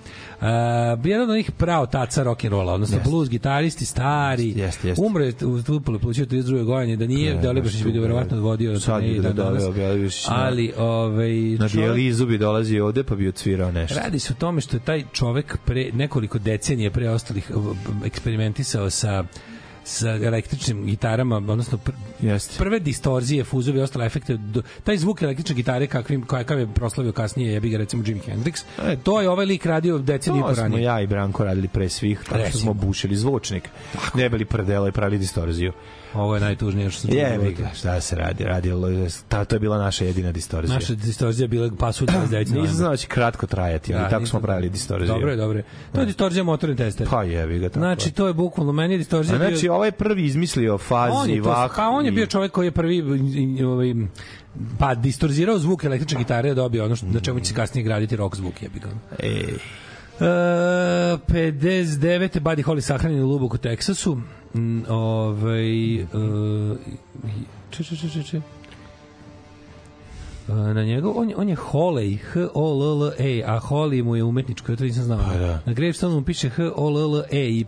uh, 0.41 1.07
jedan 1.07 1.23
od 1.23 1.31
onih 1.31 1.51
pravo 1.51 1.87
taca 1.87 2.25
rock'n'rolla, 2.25 2.73
odnosno 2.73 2.97
Jeste. 2.97 3.11
blues 3.11 3.29
gitaristi, 3.29 3.85
stari, 3.85 4.49
Jeste, 4.49 4.89
jeste. 4.89 5.03
umro 5.03 5.25
je 5.25 5.35
u 5.45 5.75
upale 5.77 5.99
pluća 5.99 6.23
u 6.23 6.27
32. 6.27 6.65
godine, 6.65 6.97
da 6.97 7.07
nije, 7.07 7.35
da 7.35 7.53
li 7.53 7.63
bi 7.63 8.01
verovatno 8.01 8.41
vodio 8.41 8.81
Sad 8.81 9.03
bi 9.03 9.15
da 9.15 9.33
dan 9.33 9.37
danas. 9.37 10.27
Ali, 10.29 10.73
ovaj, 10.79 11.35
Na 11.59 11.69
dijalizu 11.69 12.27
bi 12.27 12.39
dolazi 12.39 12.79
ovde 12.79 13.05
pa 13.05 13.15
bi 13.15 13.29
odsvirao 13.29 13.73
nešto. 13.73 14.01
Radi 14.01 14.19
se 14.19 14.33
o 14.33 14.41
tome 14.41 14.61
što 14.61 14.77
je 14.77 14.81
taj 14.81 15.05
čovek 15.13 15.57
pre 15.65 15.91
nekoliko 15.93 16.39
decenija 16.39 16.91
pre 16.91 17.11
ostalih 17.11 17.51
eksperimentisao 18.05 18.91
sa 18.91 19.25
sa 19.87 20.11
električnim 20.11 20.87
gitarama, 20.87 21.37
odnosno 21.37 21.79
pr 21.79 21.93
Jeste. 22.21 22.59
prve 22.59 22.81
distorzije, 22.81 23.45
fuzove 23.45 23.79
i 23.79 23.83
ostale 23.83 24.07
efekte, 24.07 24.37
do, 24.37 24.63
taj 24.85 24.97
zvuk 24.97 25.23
električne 25.23 25.55
gitare 25.55 25.87
kakvim, 25.87 26.25
kakav 26.27 26.59
je 26.59 26.67
proslavio 26.67 27.13
kasnije, 27.13 27.53
jebi 27.53 27.71
ga 27.71 27.79
recimo 27.79 28.03
Jimi 28.07 28.21
Hendrix, 28.21 28.65
E, 28.83 28.97
to 28.97 29.21
je 29.21 29.31
ovaj 29.31 29.47
lik 29.47 29.67
radio 29.67 29.99
deceniju 29.99 30.41
i 30.41 30.49
To 30.49 30.55
smo 30.55 30.63
ranije. 30.63 30.83
ja 30.83 31.01
i 31.01 31.07
Branko 31.07 31.45
radili 31.45 31.69
pre 31.69 31.89
svih, 31.89 32.21
tako 32.29 32.49
što 32.49 32.59
smo 32.59 32.75
bušili 32.75 33.17
zvučnik. 33.17 33.69
Ne 34.15 34.29
bili 34.29 34.45
prdelo 34.45 34.89
i 34.89 34.93
pravili 34.93 35.19
distorziju. 35.19 35.73
Ovo 36.17 36.35
je 36.35 36.41
najtužnije 36.41 36.91
što 36.91 37.01
sam 37.01 37.11
čuo 37.11 37.19
Je, 37.19 37.53
ga, 37.53 37.71
šta 37.75 38.01
se 38.01 38.17
radi? 38.17 38.45
Radilo, 38.45 38.89
je- 38.89 39.09
ta, 39.29 39.45
to 39.45 39.57
je 39.57 39.61
bila 39.61 39.79
naša 39.79 40.05
jedina 40.05 40.33
distorzija. 40.33 40.75
Naša 40.75 40.95
distorzija 40.95 41.45
je 41.45 41.49
bila 41.49 41.71
pasu 41.71 42.07
29. 42.07 42.39
Nisam 42.53 42.67
znao 42.69 42.91
da 42.91 42.97
će 42.97 43.07
kratko 43.07 43.47
trajati, 43.47 43.95
ali 43.95 44.03
Da, 44.03 44.09
tako 44.09 44.21
nisam- 44.21 44.31
smo 44.31 44.41
pravili 44.41 44.69
distorziju. 44.71 45.09
Dobro 45.09 45.31
je, 45.31 45.37
dobro 45.37 45.59
je. 45.59 45.65
To 45.93 46.01
je 46.01 46.07
distorzija 46.07 46.45
motorne 46.45 46.77
tester. 46.77 47.07
Pa 47.11 47.23
jevi 47.25 47.59
ga 47.59 47.69
tako. 47.69 47.79
Znači, 47.79 48.11
to 48.11 48.27
je 48.27 48.35
bukvalno, 48.35 48.73
meni 48.73 48.95
je 48.95 48.99
distorzija 48.99 49.39
bio- 49.39 49.49
znači, 49.49 49.69
ovaj 49.69 49.89
je 49.89 49.93
prvi 49.93 50.25
izmislio 50.25 50.79
fazi, 50.79 51.31
je 51.31 51.43
to, 51.43 51.49
vah. 51.49 51.71
pa 51.77 51.89
on 51.89 52.07
je 52.07 52.13
bio 52.13 52.27
čovjek 52.27 52.53
koji 52.53 52.67
je 52.67 52.71
prvi 52.73 53.03
ovaj 53.65 53.95
pa 54.79 54.95
distorzirao 54.95 55.59
zvuk 55.59 55.85
električne 55.85 56.19
gitare 56.19 56.49
da 56.49 56.55
dobio 56.55 56.85
ono 56.85 56.97
što, 56.97 57.07
na 57.07 57.21
čemu 57.21 57.41
će 57.41 57.47
se 57.47 57.55
kasnije 57.55 57.85
graditi 57.85 58.17
rock 58.17 58.37
zvuk 58.37 58.63
jebi 58.63 58.79
ga. 58.79 58.89
Ej, 59.19 59.55
E, 60.19 60.25
59. 61.27 62.41
Buddy 62.41 62.63
Holly 62.63 62.81
sahranjen 62.81 63.23
u 63.23 63.29
Luboku, 63.29 63.59
Teksasu. 63.59 64.19
Mm, 64.55 64.83
ovaj, 64.89 65.95
e, 65.95 66.07
če, 67.71 67.85
če, 67.85 67.97
če, 67.97 68.09
če, 68.09 68.23
če. 68.23 68.41
E, 70.49 70.53
na 70.53 70.85
njegov, 70.85 71.17
on, 71.17 71.31
je- 71.31 71.37
on 71.37 71.49
je 71.49 71.57
Holey, 71.57 72.19
H-O-L-L-E, 72.25 73.43
a 73.45 73.61
Holly 73.61 74.03
mu 74.03 74.17
je 74.17 74.25
umetničko, 74.25 74.73
ja 74.73 74.77
to 74.77 74.85
nisam 74.85 75.05
znao. 75.05 75.19
Pa 75.21 75.37
da. 75.37 75.61
Na 75.67 75.73
gravestone 75.73 76.15
mu 76.15 76.23
piše 76.23 76.49
H-O-L-L-E-Y. 76.51 77.65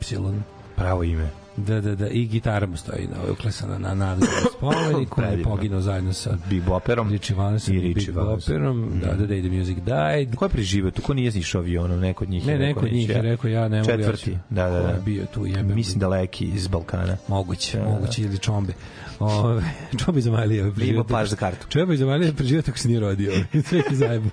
pravo 0.76 1.02
ime. 1.02 1.30
Da, 1.58 1.80
da, 1.80 1.94
da, 1.94 2.08
i 2.08 2.26
gitara 2.26 2.66
mu 2.66 2.76
stoji 2.76 3.06
na 3.06 3.20
ovoj 3.20 3.32
uklesana 3.32 3.78
na 3.78 3.94
nadležnom 3.96 4.38
spomeniku, 4.56 4.90
on 5.20 5.24
je 5.24 5.28
Predivno. 5.28 5.50
poginuo 5.50 5.80
zajedno 5.80 6.12
sa 6.12 6.36
Big 6.50 6.62
Bopperom. 6.62 7.10
Richie 7.10 7.36
Valensom 7.36 7.74
I 7.74 7.80
Richie 7.80 7.94
Big 7.94 8.16
Valensom. 8.16 8.54
Bopperom, 8.54 9.00
da, 9.00 9.08
The 9.08 9.26
Day 9.26 9.40
the 9.42 9.50
Music 9.50 9.76
Died. 9.76 10.36
Ko 10.36 10.44
je 10.44 10.48
preživio 10.48 10.90
tu? 10.90 11.02
Ko 11.02 11.14
nije 11.14 11.28
išao 11.28 11.60
avionom? 11.60 12.00
Neko 12.00 12.24
od 12.24 12.30
njih 12.30 12.46
Ne, 12.46 12.52
je 12.52 12.58
neko 12.58 12.80
od 12.80 12.92
njih 12.92 13.08
je 13.08 13.22
rekao 13.22 13.48
ja 13.48 13.68
ne 13.68 13.78
mogu. 13.78 13.90
Četvrti, 13.90 14.38
da, 14.50 14.64
da, 14.64 14.80
da. 14.80 14.88
je 14.88 15.00
bio 15.04 15.26
tu 15.26 15.46
jebe. 15.46 15.74
Mislim 15.74 15.98
da 15.98 16.08
leki 16.08 16.44
iz 16.44 16.66
Balkana. 16.68 17.16
Moguće, 17.28 17.78
Da, 17.78 17.84
da. 17.84 17.90
moguće 17.90 18.22
ili 18.22 18.38
čombe. 18.38 18.72
Ove, 19.18 19.62
čombe 20.04 20.20
za 20.20 20.30
Malija. 20.30 20.72
Ima 20.82 21.04
paš 21.04 21.28
za 21.28 21.36
kartu. 21.36 21.66
Čombe 21.68 21.96
za 21.96 22.06
Malija 22.06 22.32
preživio 22.32 22.62
tako 22.62 22.78
se 22.78 22.88
nije 22.88 23.00
rodio. 23.00 23.32
Sve 23.68 23.78
je 23.78 23.96
zajebu. 23.96 24.30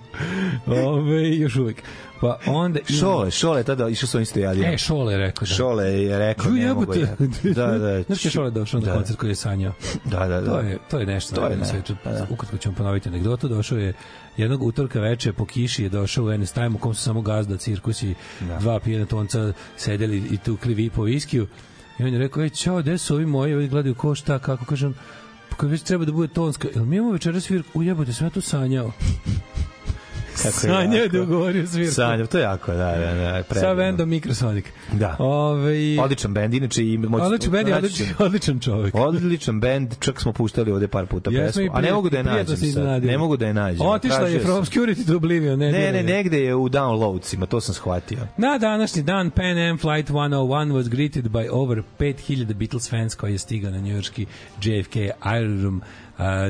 Ove, 0.67 1.29
još 1.29 1.55
uvek. 1.55 1.83
Pa 2.21 2.37
onda... 2.47 2.79
ima- 2.79 2.99
Šole, 2.99 3.31
Šole 3.31 3.63
tada 3.63 3.89
išao 3.89 4.07
s 4.07 4.15
ovim 4.15 4.25
stojadijom. 4.25 4.65
E, 4.65 4.77
Šole 4.77 5.13
je 5.13 5.17
rekao. 5.17 5.39
Da. 5.41 5.45
Šole 5.47 5.85
je 5.85 6.19
rekao, 6.19 6.45
Ju 6.45 6.55
ne 6.55 6.67
mogu 6.67 6.93
jebote. 6.93 6.99
ja. 7.43 7.53
Da, 7.55 7.77
da. 7.77 8.01
Znaš 8.03 8.25
je 8.25 8.31
Šole 8.31 8.51
došao 8.51 8.79
na 8.79 8.85
Da. 8.85 8.93
koncert 8.93 9.19
koji 9.19 9.31
je 9.31 9.35
sanjao? 9.35 9.73
Da, 10.05 10.19
da, 10.19 10.41
da. 10.41 10.45
To 10.47 10.59
je, 10.59 10.77
to 10.89 10.99
je 10.99 11.05
nešto 11.05 11.35
To 11.35 11.43
je 11.43 11.49
na 11.49 11.55
ne. 11.55 11.65
svetu. 11.65 11.95
Pa 12.03 12.11
da. 12.11 12.27
Ukratko 12.29 12.57
vam 12.65 12.75
ponoviti 12.75 13.09
anegdotu. 13.09 13.47
Došao 13.47 13.77
je 13.77 13.93
jednog 14.37 14.63
utorka 14.63 14.99
veče 14.99 15.33
po 15.33 15.45
kiši 15.45 15.83
je 15.83 15.89
došao 15.89 16.25
u 16.25 16.33
NS 16.33 16.51
Time 16.51 16.69
u 16.69 16.77
kom 16.77 16.93
su 16.93 17.03
samo 17.03 17.21
gazda, 17.21 17.57
cirkus 17.57 18.03
i 18.03 18.15
Da. 18.41 18.57
dva 18.57 18.79
pijena 18.79 19.05
tonca 19.05 19.53
sedeli 19.77 20.17
i 20.31 20.37
tukli 20.37 20.73
vi 20.73 20.89
po 20.89 21.03
viskiju. 21.03 21.47
I 21.99 22.03
on 22.03 22.13
je 22.13 22.19
rekao, 22.19 22.43
ej, 22.43 22.49
čao, 22.49 22.79
gde 22.79 22.97
su 22.97 23.15
ovi 23.15 23.25
moji? 23.25 23.53
Ovi 23.53 23.67
gledaju 23.67 23.95
ko 23.95 24.15
šta, 24.15 24.39
kako 24.39 24.65
kažem, 24.65 24.93
pa 25.49 25.55
kad 25.55 25.69
već 25.69 25.81
treba 25.81 26.05
da 26.05 26.11
bude 26.11 26.33
tonska. 26.33 26.67
Jel 26.75 26.85
mi 26.85 26.95
imamo 26.95 27.11
večera 27.11 27.39
svirku? 27.39 27.69
Ujebote, 27.73 28.13
sam 28.13 28.27
ja 28.27 28.31
tu 28.31 28.41
sanjao. 28.41 28.91
Kako 30.37 30.47
je 30.47 30.51
Sanjao 30.51 30.81
je 30.93 30.99
jako. 30.99 31.17
da 31.17 31.21
ugovorio 31.21 31.67
svirku. 31.67 31.93
Sanjao, 31.93 32.27
to 32.27 32.37
je 32.37 32.43
jako, 32.43 32.71
da, 32.71 32.77
da, 32.77 33.13
da. 33.13 33.37
Sa 33.37 33.43
predivno. 33.49 33.75
bendom 33.75 34.09
Microsonic. 34.09 34.65
Da. 34.93 35.15
Ove, 35.19 35.99
Odličan 35.99 36.33
bend, 36.33 36.53
inače 36.53 36.83
i 36.83 36.97
moći... 36.97 37.25
odličan 37.25 37.51
bend 37.51 37.69
odličan, 37.69 38.07
odličan 38.19 38.59
čovjek. 38.59 38.95
Odličan 38.95 39.59
bend, 39.59 39.95
čak 39.99 40.21
smo 40.21 40.33
puštali 40.33 40.71
ovde 40.71 40.87
par 40.87 41.05
puta 41.05 41.31
i 41.31 41.35
pesmu, 41.35 41.69
a 41.73 41.81
ne 41.81 41.93
mogu 41.93 42.09
da 42.09 42.17
je 42.17 42.23
nađem 42.23 42.57
sad. 42.57 43.03
Ne 43.03 43.17
mogu 43.17 43.37
da 43.37 43.47
je 43.47 43.53
nađem. 43.53 43.87
Otišla 43.87 44.27
je 44.27 44.39
from 44.39 44.51
sam. 44.51 44.63
Obscurity 44.63 45.07
to 45.07 45.15
Oblivion. 45.15 45.59
Ne, 45.59 45.71
Ne, 45.71 45.91
ne, 45.91 46.03
negde 46.03 46.39
je 46.39 46.55
u 46.55 46.69
downloadsima, 46.69 47.45
to 47.45 47.61
sam 47.61 47.75
shvatio. 47.75 48.17
Na 48.37 48.57
današnji 48.57 49.03
dan 49.03 49.29
Pan 49.29 49.57
Am 49.57 49.77
Flight 49.77 50.09
101 50.09 50.71
was 50.71 50.89
greeted 50.89 51.25
by 51.25 51.49
over 51.51 51.83
5000 51.99 52.53
Beatles 52.53 52.89
fans 52.89 53.15
koji 53.15 53.31
je 53.31 53.37
stigao 53.37 53.71
na 53.71 53.79
njujorski 53.79 54.25
JFK 54.61 54.95
aerodrom 55.21 55.81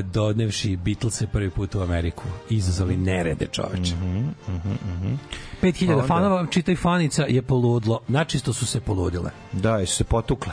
dodnevši 0.02 0.76
Beatlese 0.76 1.26
prvi 1.26 1.50
put 1.50 1.74
u 1.74 1.80
Ameriku. 1.80 2.24
Izazvali 2.50 2.96
nerede 2.96 3.46
čoveče. 3.46 3.94
Mm 3.94 4.34
-hmm, 4.48 5.16
5000 5.62 5.92
Onda- 5.92 6.06
fanova, 6.06 6.46
čitaj 6.50 6.76
fanica, 6.76 7.24
je 7.28 7.42
poludlo. 7.42 8.00
Načisto 8.08 8.52
su 8.52 8.66
se 8.66 8.80
poludile. 8.80 9.30
Da, 9.52 9.76
jesu 9.76 9.96
se 9.96 10.04
potukle. 10.04 10.52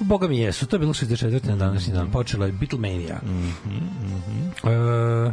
Boga 0.00 0.28
mi 0.28 0.38
jesu, 0.38 0.66
to 0.66 0.76
je 0.76 0.80
bilo 0.80 0.92
64. 0.92 1.48
na 1.48 1.56
današnji 1.56 1.92
dan. 1.92 2.10
Počela 2.10 2.46
je 2.46 2.52
Beatlemania. 2.52 3.20
E, 4.64 5.32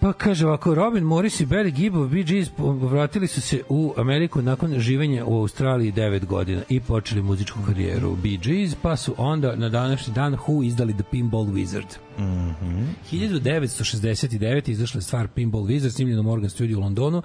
pa 0.00 0.12
kaže 0.12 0.46
ovako, 0.46 0.74
Robin 0.74 1.04
Morris 1.04 1.40
i 1.40 1.46
Barry 1.46 1.70
Gibb 1.70 1.96
of 1.96 2.10
Bee 2.10 2.22
Gees 2.22 2.50
vratili 2.90 3.26
su 3.26 3.40
se 3.40 3.62
u 3.68 3.94
Ameriku 3.96 4.42
nakon 4.42 4.78
živenja 4.78 5.24
u 5.24 5.40
Australiji 5.40 5.92
9 5.92 6.24
godina 6.24 6.62
i 6.68 6.80
počeli 6.80 7.22
muzičku 7.22 7.58
karijeru 7.66 8.16
Bee 8.16 8.36
Gees, 8.36 8.74
pa 8.82 8.96
su 8.96 9.14
onda 9.18 9.56
na 9.56 9.68
današnji 9.68 10.14
dan 10.14 10.36
Who 10.36 10.66
izdali 10.66 10.94
The 10.94 11.02
Pinball 11.10 11.44
Wizard. 11.44 11.96
Mm 12.18 12.22
-hmm. 12.22 12.86
1969. 13.12 14.70
izašla 14.70 14.98
je 14.98 15.02
stvar 15.02 15.28
Pinball 15.28 15.64
Wizard 15.64 15.90
snimljena 15.90 16.20
u 16.20 16.24
Morgan 16.24 16.50
Studio 16.50 16.78
u 16.78 16.80
Londonu. 16.80 17.22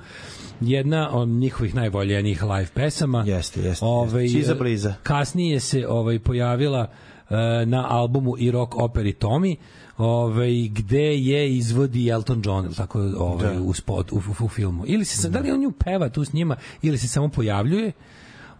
Jedna 0.62 1.10
od 1.12 1.28
njihovih 1.28 1.76
najvoljenijih 1.76 2.44
live 2.44 2.70
pesama. 2.74 3.24
Jeste, 3.28 3.62
jeste, 3.62 3.86
Ovaj. 3.86 4.28
Čiza 4.28 4.56
bliza. 4.56 4.94
Kasnije 5.04 5.60
se 5.60 5.88
ovaj 5.88 6.20
pojavila 6.20 6.88
e, 7.30 7.36
na 7.66 7.88
albumu 7.90 8.36
i 8.38 8.52
rock 8.52 8.76
operi 8.76 9.14
Tommy 9.14 9.56
ovaj 9.98 10.68
gde 10.68 11.18
je 11.18 11.56
izvodi 11.56 12.08
Elton 12.10 12.42
John 12.46 12.66
ili 12.66 12.76
tako 12.76 13.00
ovaj 13.18 13.54
Da. 13.56 13.62
u 13.62 13.74
spot 13.74 14.12
u, 14.12 14.16
u, 14.16 14.46
u 14.46 14.50
filmu 14.50 14.84
ili 14.88 15.06
se 15.06 15.30
da 15.30 15.40
li 15.40 15.52
on 15.52 15.60
nju 15.60 15.72
peva 15.72 16.10
tu 16.10 16.26
s 16.26 16.34
njima 16.34 16.56
ili 16.82 16.98
se 16.98 17.08
samo 17.08 17.30
pojavljuje 17.30 17.92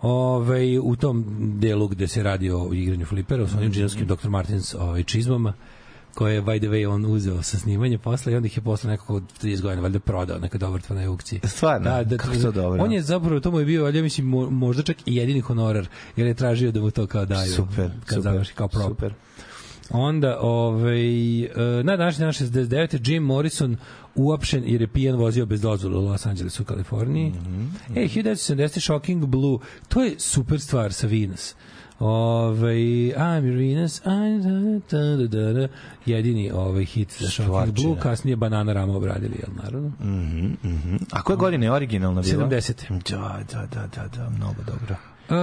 ovaj, 0.02 0.78
u 0.80 0.96
tom 0.96 1.26
delu 1.60 1.88
gde 1.88 2.08
se 2.08 2.24
radi 2.24 2.52
o 2.52 2.70
igranju 2.74 3.06
flipera, 3.06 3.48
sa 3.48 3.58
onim 3.58 3.72
džinovskim 3.72 4.08
Dr. 4.08 4.30
Martins 4.30 4.76
ovaj, 4.76 5.04
čizmama, 5.04 5.54
koje 6.14 6.34
je, 6.36 6.42
by 6.42 6.60
the 6.60 6.68
way, 6.68 6.88
on 6.88 7.06
uzeo 7.06 7.44
sa 7.44 7.58
snimanja 7.58 7.98
posle 8.00 8.34
i 8.34 8.36
onda 8.36 8.46
ih 8.46 8.58
je 8.58 8.64
posle 8.64 8.90
nekako 8.90 9.14
30 9.44 9.62
godina 9.62 9.82
valjda 9.82 10.00
prodao 10.00 10.40
neka 10.40 10.58
dobrotvorna 10.58 11.08
aukciji. 11.08 11.40
Stvarno? 11.44 11.90
Kako 12.18 12.34
je 12.34 12.42
to 12.42 12.52
dobro? 12.52 12.84
On 12.84 12.92
je 12.92 13.02
zapravo, 13.02 13.40
to 13.40 13.52
mu 13.52 13.60
je 13.60 13.66
bio, 13.66 13.84
valjda 13.84 14.02
mislim, 14.02 14.28
mo- 14.28 14.50
možda 14.50 14.84
čak 14.84 14.98
i 15.06 15.16
jedini 15.16 15.40
honorar, 15.40 15.88
jer 16.16 16.28
je 16.28 16.34
tražio 16.34 16.72
da 16.72 16.82
mu 16.82 16.92
to 16.92 17.08
kao 17.08 17.26
daju. 17.26 17.54
Super, 17.54 17.90
kad 18.00 18.10
super, 18.10 18.22
završi 18.24 18.54
kao 18.54 18.68
prop. 18.68 18.88
super. 18.88 19.14
Onda, 19.90 20.38
ovaj, 20.42 21.44
e, 21.44 21.50
na 21.84 21.98
današnji 21.98 22.22
dan 22.22 22.32
69. 22.34 23.10
Jim 23.12 23.24
Morrison 23.24 23.78
uopšen 24.16 24.64
jer 24.66 24.82
je 24.82 24.88
pijan 24.88 25.16
vozio 25.16 25.46
bez 25.46 25.62
dozvole 25.62 25.98
u 25.98 26.02
Los 26.02 26.26
Angelesu 26.26 26.64
u 26.64 26.66
Kaliforniji. 26.66 27.30
Mm 27.30 27.36
Mhm, 27.36 27.72
-hmm. 27.90 28.06
E, 28.06 28.08
1970. 28.08 28.80
Shocking 28.82 29.26
Blue. 29.26 29.58
To 29.88 30.04
je 30.04 30.16
super 30.20 30.60
stvar 30.62 30.94
sa 30.94 31.08
Venus. 31.08 31.56
Ove, 32.00 32.76
I'm 33.16 33.42
Venus, 33.58 34.02
I'm 34.06 34.42
da, 34.90 35.00
da, 35.00 35.28
da, 35.28 35.54
da, 35.54 35.54
da. 35.54 35.68
jedini 36.06 36.52
ovaj 36.52 36.86
hit 36.86 37.16
za 37.20 37.30
Shocking. 37.30 37.74
Blue, 37.76 38.00
kasnije 38.00 38.36
Banana 38.36 38.74
Rama 38.74 38.96
obradili, 38.96 39.34
jel 39.40 39.56
naravno? 39.64 39.90
Mhm, 40.00 40.46
mhm. 40.64 40.96
A 41.12 41.22
koje 41.22 41.38
godine 41.38 41.66
je 41.66 41.72
originalna 41.72 42.22
bila? 42.22 42.48
70. 42.48 43.10
Da, 43.10 43.44
da, 43.52 43.66
da, 43.74 43.88
da, 43.96 44.08
da, 44.18 44.30
mnogo 44.30 44.64
dobro. 44.68 44.96
E, 45.30 45.34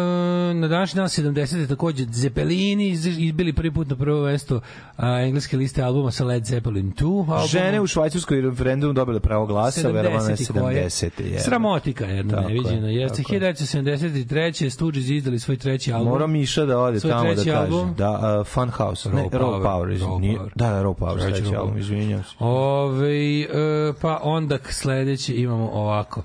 na 0.54 0.68
današnji 0.68 0.96
dan 0.96 1.06
70. 1.06 1.68
takođe 1.68 2.04
Zeppelini 2.04 2.88
iz- 2.88 3.06
izbili 3.08 3.52
prvi 3.52 3.72
put 3.72 3.88
na 3.88 3.96
prvo 3.96 4.22
mesto 4.22 4.60
a, 4.96 5.20
engleske 5.20 5.56
liste 5.56 5.82
albuma 5.82 6.10
sa 6.10 6.24
Led 6.24 6.44
Zeppelin 6.44 6.92
2 6.92 7.04
albumom. 7.18 7.46
Žene 7.46 7.80
u 7.80 7.86
švajcarskoj 7.86 8.40
referendumu 8.40 8.92
dobile 8.92 9.20
pravo 9.20 9.46
glasa, 9.46 9.88
verovano 9.88 10.28
je 10.28 10.36
70 10.36 10.60
koje? 10.60 10.84
70. 10.84 11.24
je. 11.24 11.38
Sramotika 11.40 12.04
jedna 12.06 12.32
Tako 12.32 12.42
je, 12.42 12.54
neviđena. 12.54 12.88
Jeste 12.88 13.22
je. 13.30 13.40
1973. 13.40 14.70
Stooges 14.70 15.08
izdali 15.08 15.38
svoj 15.38 15.56
treći 15.56 15.92
album. 15.92 16.08
Mora 16.08 16.26
Miša 16.26 16.64
da 16.64 16.78
ode 16.78 17.00
Svoj 17.00 17.10
tamo 17.10 17.24
da 17.24 17.34
treći 17.34 17.50
kaže. 17.50 17.58
album? 17.58 17.94
Da, 17.94 18.10
uh, 18.40 18.46
Fun 18.46 18.70
House. 18.70 19.08
Ne, 19.08 19.22
Raw 19.22 19.30
Raw 19.30 19.62
Power. 19.62 19.62
Power. 19.62 19.98
Raw 19.98 20.38
Power. 20.38 20.50
Da, 20.54 20.68
da, 20.68 20.82
Raw 20.82 20.94
Power, 20.94 21.20
Treći 21.22 21.42
Raw 21.42 21.58
album, 21.58 21.74
Power. 21.74 21.80
izvinjam 21.80 22.22
se. 22.22 22.30
Ove, 22.38 23.40
e, 23.40 23.46
pa 24.00 24.20
onda 24.22 24.58
sledeće 24.64 25.36
imamo 25.36 25.70
ovako. 25.70 26.22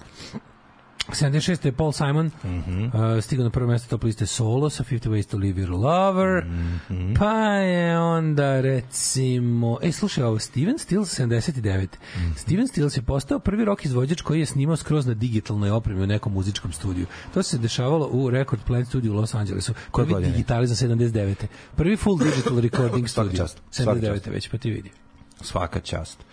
76. 1.14 1.66
je 1.66 1.72
Paul 1.72 1.92
Simon 1.92 2.26
mm 2.26 2.64
-hmm. 2.68 3.16
uh, 3.16 3.24
stigao 3.24 3.44
na 3.44 3.50
prvo 3.50 3.68
mesto 3.68 3.90
top 3.90 4.04
liste 4.04 4.26
solo 4.26 4.70
sa 4.70 4.84
50 4.84 5.10
Ways 5.10 5.32
to 5.32 5.38
Leave 5.38 5.62
Your 5.62 5.72
Lover 5.72 6.46
mm 6.46 6.80
-hmm. 6.90 7.20
pa 7.20 7.42
je 7.54 8.00
onda 8.00 8.62
recimo 8.62 9.78
e 9.82 9.92
slušaj 9.92 10.24
ovo 10.24 10.40
Steven 10.40 10.78
Stills 10.78 11.20
79 11.20 11.78
mm 11.82 12.20
-hmm. 12.20 12.38
Steven 12.38 12.68
Stills 12.68 12.98
je 12.98 13.02
postao 13.02 13.40
prvi 13.40 13.66
rock 13.66 13.86
izvođač 13.86 14.22
koji 14.22 14.40
je 14.40 14.46
snimao 14.46 14.76
skroz 14.76 15.06
na 15.06 15.14
digitalnoj 15.14 15.70
opremi 15.70 16.04
u 16.04 16.08
nekom 16.08 16.34
muzičkom 16.34 16.72
studiju 16.72 17.06
to 17.34 17.44
se 17.44 17.58
dešavalo 17.58 18.10
u 18.12 18.30
Record 18.30 18.62
Plant 18.64 18.88
studiju 18.88 19.14
u 19.14 19.16
Los 19.16 19.34
Angelesu 19.34 19.74
Koje 19.92 20.06
prvi 20.06 20.14
godine? 20.14 20.32
digitali 20.32 20.68
za 20.68 20.88
79. 20.88 21.46
prvi 21.76 21.98
full 21.98 22.18
digital 22.18 22.60
recording 22.68 23.08
studio 23.08 23.38
čast, 23.38 23.62
svaka 23.72 24.00
79. 24.00 24.14
čast. 24.14 24.28
već 24.28 24.50
pa 24.50 24.58
ti 24.58 24.72
vidi 24.72 24.92
Svaka 25.42 25.80
čast. 25.80 26.26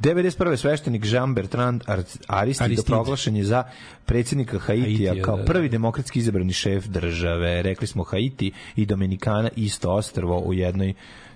91. 0.00 0.56
sveštenik 0.56 1.04
Jean 1.12 1.34
Bertrand 1.34 1.82
Ar- 1.86 2.02
Aristide, 2.26 2.64
Aristide. 2.64 2.82
proglašen 2.86 3.36
je 3.36 3.44
za 3.44 3.64
predsjednika 4.06 4.58
Haitija 4.58 4.84
Haitija, 4.84 5.24
kao 5.24 5.36
da, 5.36 5.42
da. 5.42 5.52
prvi 5.52 5.68
demokratski 5.68 6.18
izabrani 6.18 6.52
šef 6.52 6.86
države. 6.86 7.62
Rekli 7.62 7.86
smo 7.86 8.02
Haiti 8.02 8.52
i 8.76 8.86
Dominikana 8.86 9.48
isto 9.56 9.92
ostrvo 9.92 10.38
u 10.38 10.54
jednoj 10.54 10.94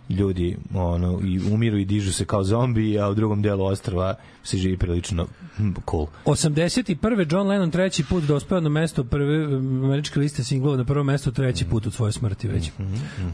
ljudi 0.09 0.57
ono 0.75 1.21
i 1.25 1.41
umiru 1.53 1.79
i 1.79 1.85
dižu 1.85 2.13
se 2.13 2.25
kao 2.25 2.45
zombi, 2.45 2.99
a 2.99 3.09
u 3.09 3.15
drugom 3.15 3.43
delu 3.43 3.65
ostrva 3.65 4.15
se 4.43 4.59
živi 4.59 4.77
prilično 4.77 5.27
hm, 5.57 5.71
cool. 5.91 6.07
81. 6.25 7.33
John 7.33 7.49
Lennon 7.49 7.71
treći 7.71 8.05
put 8.05 8.25
dospeo 8.25 8.61
na 8.61 8.69
mesto 8.69 9.05
prve 9.05 9.45
američke 9.55 10.21
liste 10.21 10.45
singlova 10.45 10.77
na 10.77 10.85
prvo 10.85 11.05
mesto 11.05 11.31
treći 11.31 11.65
put 11.65 11.87
od 11.87 11.95
svoje 11.95 12.13
smrti 12.13 12.49
već. 12.49 12.71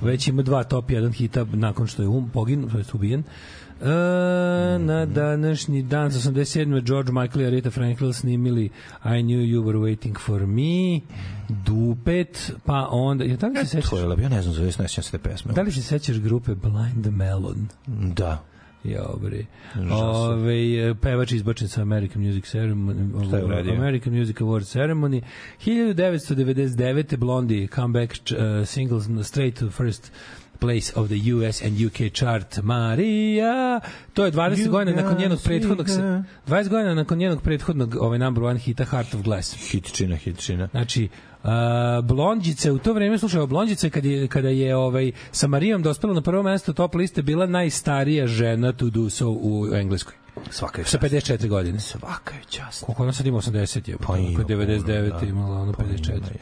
Već 0.02 0.28
ima 0.28 0.42
dva 0.42 0.64
top 0.64 0.90
1 0.90 1.12
hita 1.12 1.46
nakon 1.52 1.86
što 1.86 2.02
je 2.02 2.08
um, 2.08 2.30
pogin, 2.30 2.68
to 2.70 2.78
je 2.78 2.84
ubijen. 2.92 3.22
E, 3.82 4.78
na 4.78 5.06
današnji 5.06 5.82
dan, 5.82 6.10
87. 6.10 6.84
George 6.84 7.12
Michael 7.12 7.40
i 7.40 7.46
Aretha 7.46 7.70
Franklin 7.70 8.12
snimili 8.12 8.64
I 9.04 9.22
Knew 9.22 9.40
You 9.40 9.62
Were 9.64 9.78
Waiting 9.78 10.18
For 10.20 10.46
Me, 10.46 11.00
Dupet, 11.48 12.52
pa 12.64 12.88
onda... 12.90 13.24
Ja, 13.24 13.36
da 13.36 13.46
li 13.46 13.56
se 13.56 13.66
sećaš? 13.66 13.90
To 13.90 13.98
je 13.98 14.06
lepo, 14.06 14.22
ja 14.22 14.28
ne 14.28 14.42
znam, 14.42 14.54
zove 14.54 14.66
ne 14.66 14.72
sjećam 14.72 15.04
se 15.04 15.10
te 15.10 15.18
pesme. 15.18 15.52
Da 15.52 15.62
li 15.62 15.72
se 15.72 15.82
sećaš 15.82 16.18
grupe 16.18 16.54
Blind 16.54 17.06
Melon? 17.06 17.68
Da. 18.14 18.44
Ja, 18.84 19.04
bre. 19.22 19.44
Ove, 19.90 20.94
pevač 20.94 21.32
izbačen 21.32 21.68
sa 21.68 21.82
American 21.82 22.22
Music 22.22 22.44
Ceremony, 22.44 23.26
Šta 23.28 23.36
je 23.36 23.44
uradio? 23.44 23.72
American 23.74 24.18
Music 24.18 24.36
Award 24.36 24.64
Ceremony. 24.66 25.22
1999. 25.64 27.16
Blondie 27.16 27.66
comeback 27.74 28.12
uh, 28.12 28.66
singles 28.66 29.26
straight 29.26 29.58
to 29.58 29.70
first 29.70 30.12
place 30.58 30.92
of 30.94 31.06
the 31.06 31.32
US 31.32 31.62
and 31.62 31.72
UK 31.82 32.12
chart 32.12 32.58
Maria 32.62 33.80
to 34.14 34.24
je 34.24 34.32
20 34.32 34.56
You 34.56 34.68
godina 34.68 35.02
nakon 35.02 35.18
njenog 35.18 35.38
prethodnog 35.44 35.88
se- 35.88 36.02
me. 36.02 36.24
20 36.46 36.68
godina 36.68 36.94
nakon 36.94 37.18
njenog 37.18 37.42
prethodnog 37.42 37.96
ovaj 38.00 38.18
number 38.18 38.44
one 38.44 38.58
hita 38.58 38.84
Heart 38.84 39.14
of 39.14 39.22
Glass 39.22 39.70
Hitčina, 39.70 40.16
hitčina. 40.16 40.66
Znači, 40.66 41.08
Uh, 41.38 41.50
Blondjice 42.04 42.72
u 42.72 42.78
to 42.78 42.92
vreme 42.92 43.18
slušao 43.18 43.46
Blondjice 43.46 43.90
kad 43.90 44.04
je 44.04 44.28
kada 44.28 44.48
je 44.48 44.76
ovaj 44.76 45.12
sa 45.32 45.46
Marijom 45.46 45.82
dospela 45.82 46.14
na 46.14 46.20
prvo 46.20 46.42
mesto 46.42 46.72
top 46.72 46.94
liste 46.94 47.22
bila 47.22 47.46
najstarija 47.46 48.26
žena 48.26 48.72
to 48.72 48.90
do 48.90 49.10
so 49.10 49.28
u 49.30 49.66
Engleskoj. 49.74 50.14
Svaka 50.50 50.80
je 50.80 50.84
Sa 50.84 50.98
čast. 50.98 51.12
54 51.14 51.48
godine. 51.48 51.80
Svaka 51.80 52.34
je 52.34 52.40
čast. 52.50 52.84
Koliko 52.84 53.02
ona 53.02 53.12
sad 53.12 53.26
ima 53.26 53.38
80 53.38 53.88
je? 53.88 53.96
Pa 53.98 54.16
ima 54.16 54.28
Ako 54.32 54.52
je 54.52 54.56
99 54.58 55.08
puno, 55.08 55.20
da. 55.20 55.26
imala 55.26 55.72
Pa 55.72 55.82
ima, 55.84 55.92
54. 55.92 56.10
je. 56.10 56.38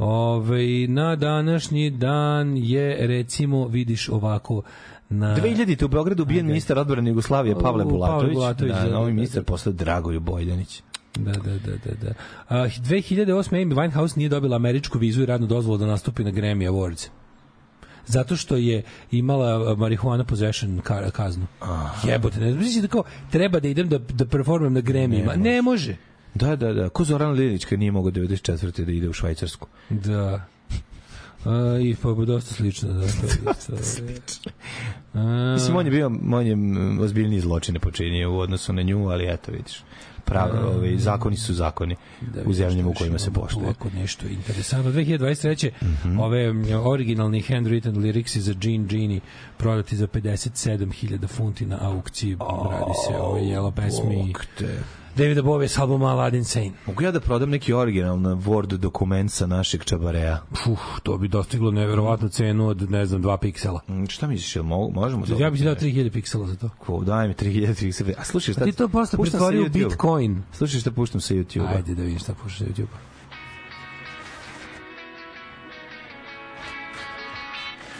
Ove, 0.00 0.86
na 0.88 1.16
današnji 1.16 1.90
dan 1.90 2.56
je 2.56 3.06
recimo 3.06 3.66
vidiš 3.68 4.08
ovako 4.08 4.62
na 5.08 5.36
2000. 5.36 5.84
u 5.84 5.88
Beogradu 5.88 6.22
ubijen 6.22 6.46
ministar 6.46 6.78
odbrane 6.78 7.10
Jugoslavije 7.10 7.54
Pavle 7.58 7.84
Bulatović. 7.84 8.34
Bulatović, 8.34 8.72
da, 8.72 8.80
da, 8.80 8.90
novi 8.90 9.10
da, 9.10 9.14
ministar 9.14 9.42
da. 9.42 9.46
postao 9.46 9.72
Dragoljub 9.72 10.22
Bojdanić. 10.22 10.82
Da, 11.16 11.32
da, 11.32 11.38
da, 11.38 11.72
da, 11.84 11.94
da. 12.02 12.12
A, 12.48 12.56
2008. 12.56 13.26
Amy 13.52 13.74
Winehouse 13.74 14.16
nije 14.16 14.28
dobila 14.28 14.56
američku 14.56 14.98
vizu 14.98 15.22
i 15.22 15.26
radnu 15.26 15.46
dozvolu 15.46 15.78
da 15.78 15.86
nastupi 15.86 16.24
na 16.24 16.30
Grammy 16.30 16.70
Awards. 16.70 17.08
Zato 18.06 18.36
što 18.36 18.56
je 18.56 18.82
imala 19.10 19.74
marihuana 19.76 20.24
possession 20.24 20.80
ka- 20.84 21.10
kaznu. 21.10 21.46
Jebote, 22.04 22.40
ne 22.40 22.52
znači 22.52 22.80
da 22.80 22.88
kao 22.88 23.02
treba 23.30 23.60
da 23.60 23.68
idem 23.68 23.88
da 23.88 23.98
da 23.98 24.26
performam 24.26 24.72
na 24.72 24.80
Grammyima. 24.80 25.36
Ne, 25.36 25.62
može. 25.62 25.96
Da, 26.34 26.56
da, 26.56 26.72
da. 26.72 26.88
Ko 26.88 27.04
Zoran 27.04 27.32
Lilić 27.32 27.64
kad 27.64 27.78
nije 27.78 27.92
mogao 27.92 28.12
94. 28.12 28.84
da 28.84 28.92
ide 28.92 29.08
u 29.08 29.12
Švajcarsku. 29.12 29.66
Da. 29.90 30.46
A, 31.44 31.78
I 31.82 31.96
pa 32.02 32.12
dosta 32.12 32.54
slično. 32.54 32.92
Da, 32.92 33.00
to 33.00 33.26
je 33.26 33.52
isto. 34.26 34.50
A, 35.14 35.52
Mislim, 35.54 35.76
on 35.76 35.86
je 35.86 35.90
bio, 35.90 36.06
on 36.32 36.46
je 36.46 36.56
ozbiljniji 37.04 37.40
zločine 37.40 37.78
počinio 37.78 38.32
u 38.32 38.38
odnosu 38.38 38.72
na 38.72 38.82
nju, 38.82 39.08
ali 39.08 39.26
eto, 39.28 39.52
vidiš. 39.52 39.82
Pravi, 40.24 40.58
ovaj, 40.58 40.96
zakoni 40.96 41.36
su 41.36 41.54
zakoni 41.54 41.96
da 42.20 42.42
u 42.46 42.52
zemljama 42.52 42.88
u 42.88 42.94
kojima 42.94 43.18
se 43.18 43.30
poštuje. 43.30 43.64
Ovako 43.64 43.88
nešto 43.94 44.26
interesantno. 44.26 44.92
2023. 44.92 45.70
ove 46.20 46.52
mm, 46.52 46.64
originalni 46.86 47.42
handwritten 47.42 47.98
liricsi 47.98 48.40
za 48.40 48.54
Jean 48.62 48.86
Genie 48.86 49.20
prodati 49.56 49.96
za 49.96 50.06
57.000 50.06 51.28
funti 51.28 51.66
na 51.66 51.78
aukciji. 51.80 52.36
Radi 52.70 52.92
se 53.08 53.14
o 53.20 53.36
jelo 53.36 53.70
pesmi 53.70 54.32
te. 54.58 54.78
Davida 55.16 55.42
Bowie 55.42 55.68
s 55.68 55.78
albuma 55.78 56.08
Aladdin 56.08 56.44
Sane. 56.44 56.72
Mogu 56.86 57.02
ja 57.02 57.10
da 57.12 57.20
prodam 57.20 57.50
neki 57.50 57.72
originalna 57.72 58.30
Word 58.30 58.66
dokument 58.68 59.32
sa 59.32 59.46
našeg 59.46 59.84
čabareja? 59.84 60.42
Uf, 60.66 60.80
to 61.02 61.18
bi 61.18 61.28
dostiglo 61.28 61.70
neverovatnu 61.70 62.28
cenu 62.28 62.66
od, 62.68 62.90
ne 62.90 63.06
znam, 63.06 63.22
2 63.22 63.36
piksela. 63.38 63.80
Mm, 63.88 64.06
Šta 64.06 64.26
misliš, 64.26 64.56
jel 64.56 64.64
mo- 64.64 64.94
možemo 64.94 65.26
to? 65.26 65.36
Ja 65.38 65.50
bih 65.50 65.60
ti 65.60 65.64
dao 65.64 65.74
3000 65.74 66.10
piksela 66.10 66.46
za 66.46 66.56
to. 66.56 66.68
Ko, 66.78 67.00
daj 67.00 67.28
mi 67.28 67.34
3000 67.34 68.14
A 68.18 68.24
slušaj, 68.24 68.54
šta... 68.54 68.62
A 68.62 68.66
ti 68.66 68.72
to 68.72 68.88
posle 68.88 69.18
pretvorio 69.20 69.62
u 69.62 69.64
YouTube-a. 69.64 69.88
Bitcoin. 69.88 70.42
Slušaj 70.52 70.80
šta 70.80 70.90
puštam 70.90 71.20
sa 71.20 71.34
YouTube-a. 71.34 71.76
Ajde 71.76 71.94
da 71.94 72.02
vidim 72.02 72.18
šta 72.18 72.34
pušaš 72.34 72.58
sa 72.58 72.64
YouTube. 72.64 72.86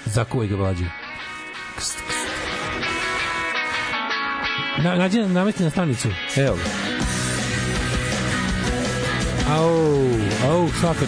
Zakuvaj 0.07 0.47
ga 0.47 0.57
mlađe. 0.57 0.85
Kst, 1.77 1.97
kst. 1.99 2.31
Na, 4.79 4.95
nađi, 4.97 5.19
namesti 5.19 5.63
na 5.63 5.71
stanicu. 5.71 6.09
Evo 6.37 6.57
ga. 6.57 7.00
Au, 9.51 9.67
au, 10.49 10.69
svaka 10.79 11.07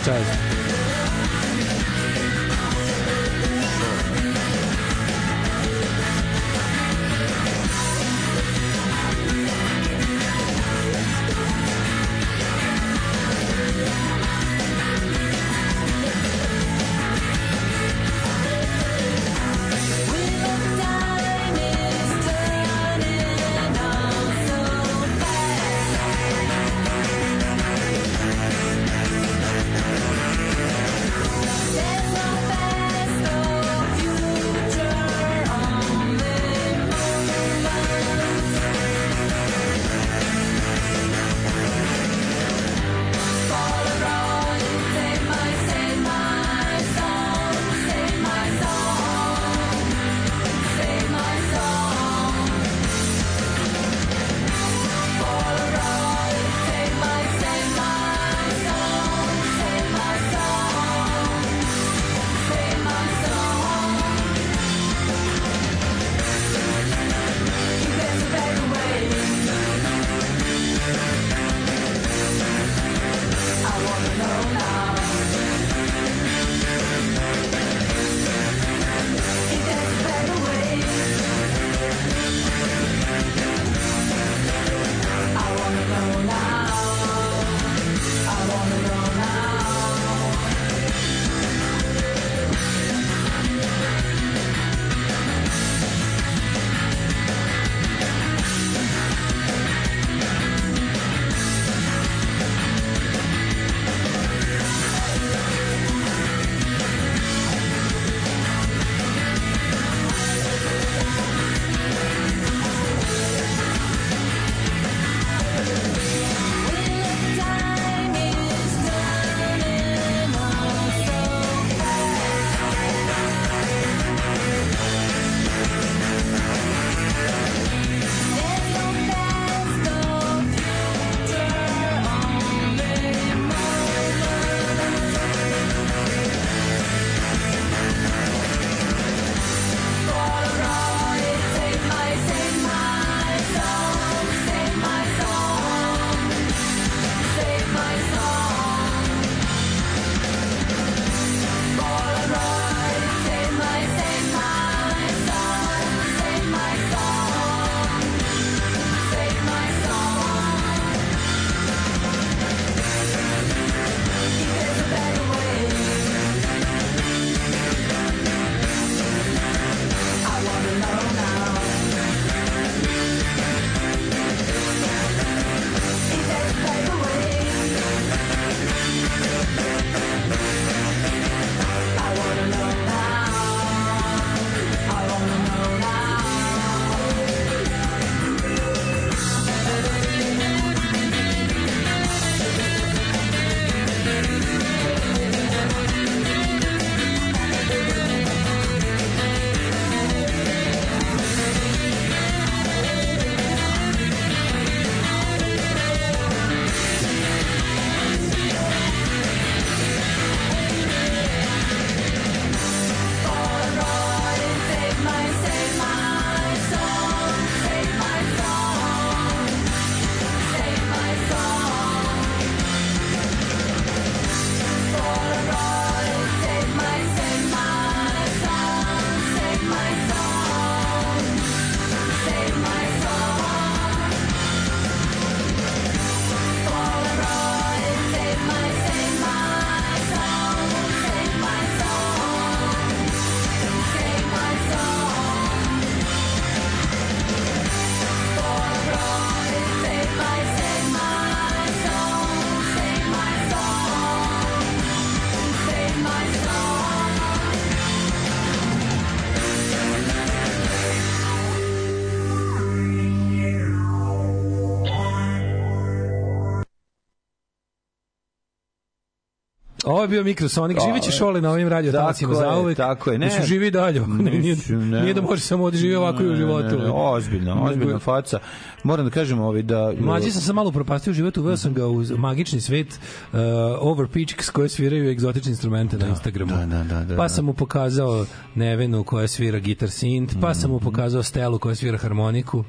Ovo 270.03 270.07
je 270.07 270.11
bio 270.11 270.25
Mikrosonic, 270.25 270.79
živeće 270.81 271.11
šole 271.11 271.41
na 271.41 271.51
ovim 271.51 271.69
radio 271.69 271.89
je, 271.89 271.93
za 272.35 272.57
uvek. 272.57 272.77
tako 272.77 273.11
je, 273.13 273.19
ne. 273.19 273.27
Mislim, 273.27 273.45
živi 273.45 273.71
dalje. 273.71 274.01
Ne, 274.01 274.31
nije, 274.33 274.57
nije 274.95 275.15
da 275.15 275.23
može 275.23 275.43
samo 275.43 275.71
da 275.71 275.77
živi 275.77 275.95
ovako 275.95 276.23
i 276.23 276.29
u 276.29 276.37
životu. 276.37 276.65
Ne, 276.69 276.85
ne, 276.85 276.91
ozbiljno, 276.91 277.63
ozbiljno 277.63 277.99
faca. 277.99 278.39
Moram 278.85 279.05
da 279.05 279.11
kažem 279.11 279.41
ovaj 279.41 279.63
da 279.63 279.93
Mlađi 280.01 280.31
sam 280.31 280.43
se 280.43 280.53
malo 280.53 280.69
upropastio 280.69 281.11
u 281.11 281.15
životu, 281.15 281.41
uveo 281.41 281.57
sam 281.57 281.75
ga 281.75 281.87
u 281.87 282.05
magični 282.09 282.61
svet 282.61 282.87
uh, 283.33 283.39
Overpitch 283.81 284.51
koje 284.51 284.69
sviraju 284.69 285.11
egzotične 285.11 285.51
instrumente 285.51 285.99
na 285.99 286.07
Instagramu. 286.09 286.53
da, 286.53 286.67
da, 286.67 286.85
da, 286.85 287.01
da, 287.01 287.17
pa 287.17 287.23
da. 287.23 287.29
sam 287.29 287.45
mu 287.45 287.53
pokazao 287.55 288.27
Nevenu 288.55 289.05
koja 289.05 289.29
svira 289.29 289.59
gitar 289.59 289.89
synth, 289.89 290.41
pa 290.41 290.55
sam 290.55 290.71
mu 290.71 290.77
Mhm. 290.77 290.85
pokazao 290.85 291.23
Stelu 291.23 291.59
koja 291.59 291.75
svira 291.75 291.99
harmoniku. 291.99 292.65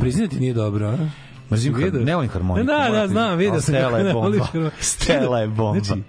Priznati 0.00 0.40
nije 0.40 0.54
dobro, 0.54 0.88
a? 0.88 0.96
Mrzim 1.50 1.74
har- 1.74 1.92
ne 1.94 2.14
volim 2.14 2.30
harmoniku, 2.30 2.66
Da, 2.66 2.88
da, 2.90 3.08
znam, 3.08 3.38
vidio 3.38 3.60
sam 3.60 3.74
Stela 3.74 3.98
je 3.98 4.12
bomba. 4.12 4.46
Stela 4.80 5.38
je 5.40 5.46
bomba. 5.48 5.84
Znači, 5.84 6.02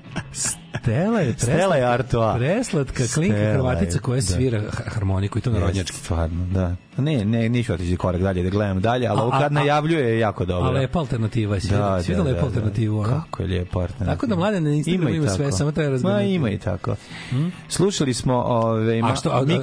Stela 0.83 1.19
je 1.19 1.33
Stela 1.37 1.75
je 1.75 1.83
Artois. 1.83 2.37
Preslatka 2.37 3.03
klinka 3.13 3.37
Hrvatica 3.53 3.99
koja 3.99 4.15
da. 4.15 4.21
svira 4.21 4.61
ha- 4.61 4.83
harmoniku 4.87 5.37
i 5.37 5.41
to 5.41 5.51
narodnjački. 5.51 5.97
Stvarno, 5.97 6.45
da. 6.45 6.75
Ne, 6.97 7.25
ne, 7.25 7.49
ništa 7.49 7.73
otići 7.73 7.97
korak 7.97 8.21
dalje 8.21 8.43
da 8.43 8.49
gledam 8.49 8.81
dalje, 8.81 9.07
ali 9.07 9.19
A- 9.19 9.23
ovo 9.23 9.31
a- 9.31 9.39
kad 9.39 9.51
a- 9.51 9.55
najavljuje 9.55 10.09
je 10.09 10.19
jako 10.19 10.45
dobro. 10.45 10.69
A 10.69 10.71
lepa 10.71 10.99
alternativa 10.99 11.55
je 11.55 11.61
Da, 11.61 12.01
svira. 12.03 12.17
da, 12.17 12.23
lepa 12.23 12.39
da, 12.39 12.45
alternativu, 12.45 13.03
da. 13.03 13.09
a? 13.09 13.21
Kako 13.21 13.41
je 13.43 13.47
lijepa 13.47 13.79
alternativa. 13.79 14.11
Tako 14.13 14.27
da 14.27 14.35
mlade 14.35 14.61
na 14.61 14.69
Instagramu 14.69 15.09
ima 15.09 15.27
sve, 15.27 15.51
samo 15.51 15.71
treba 15.71 15.91
razgledati. 15.91 16.23
Ma 16.23 16.29
ima 16.29 16.49
i 16.49 16.57
tako. 16.57 16.95
Slušali 17.69 18.13
smo 18.13 18.33
ove, 18.35 19.01
A 19.01 19.15
što, 19.15 19.29
a- 19.29 19.33
a- 19.33 19.39
a 19.39 19.45
mi, 19.45 19.59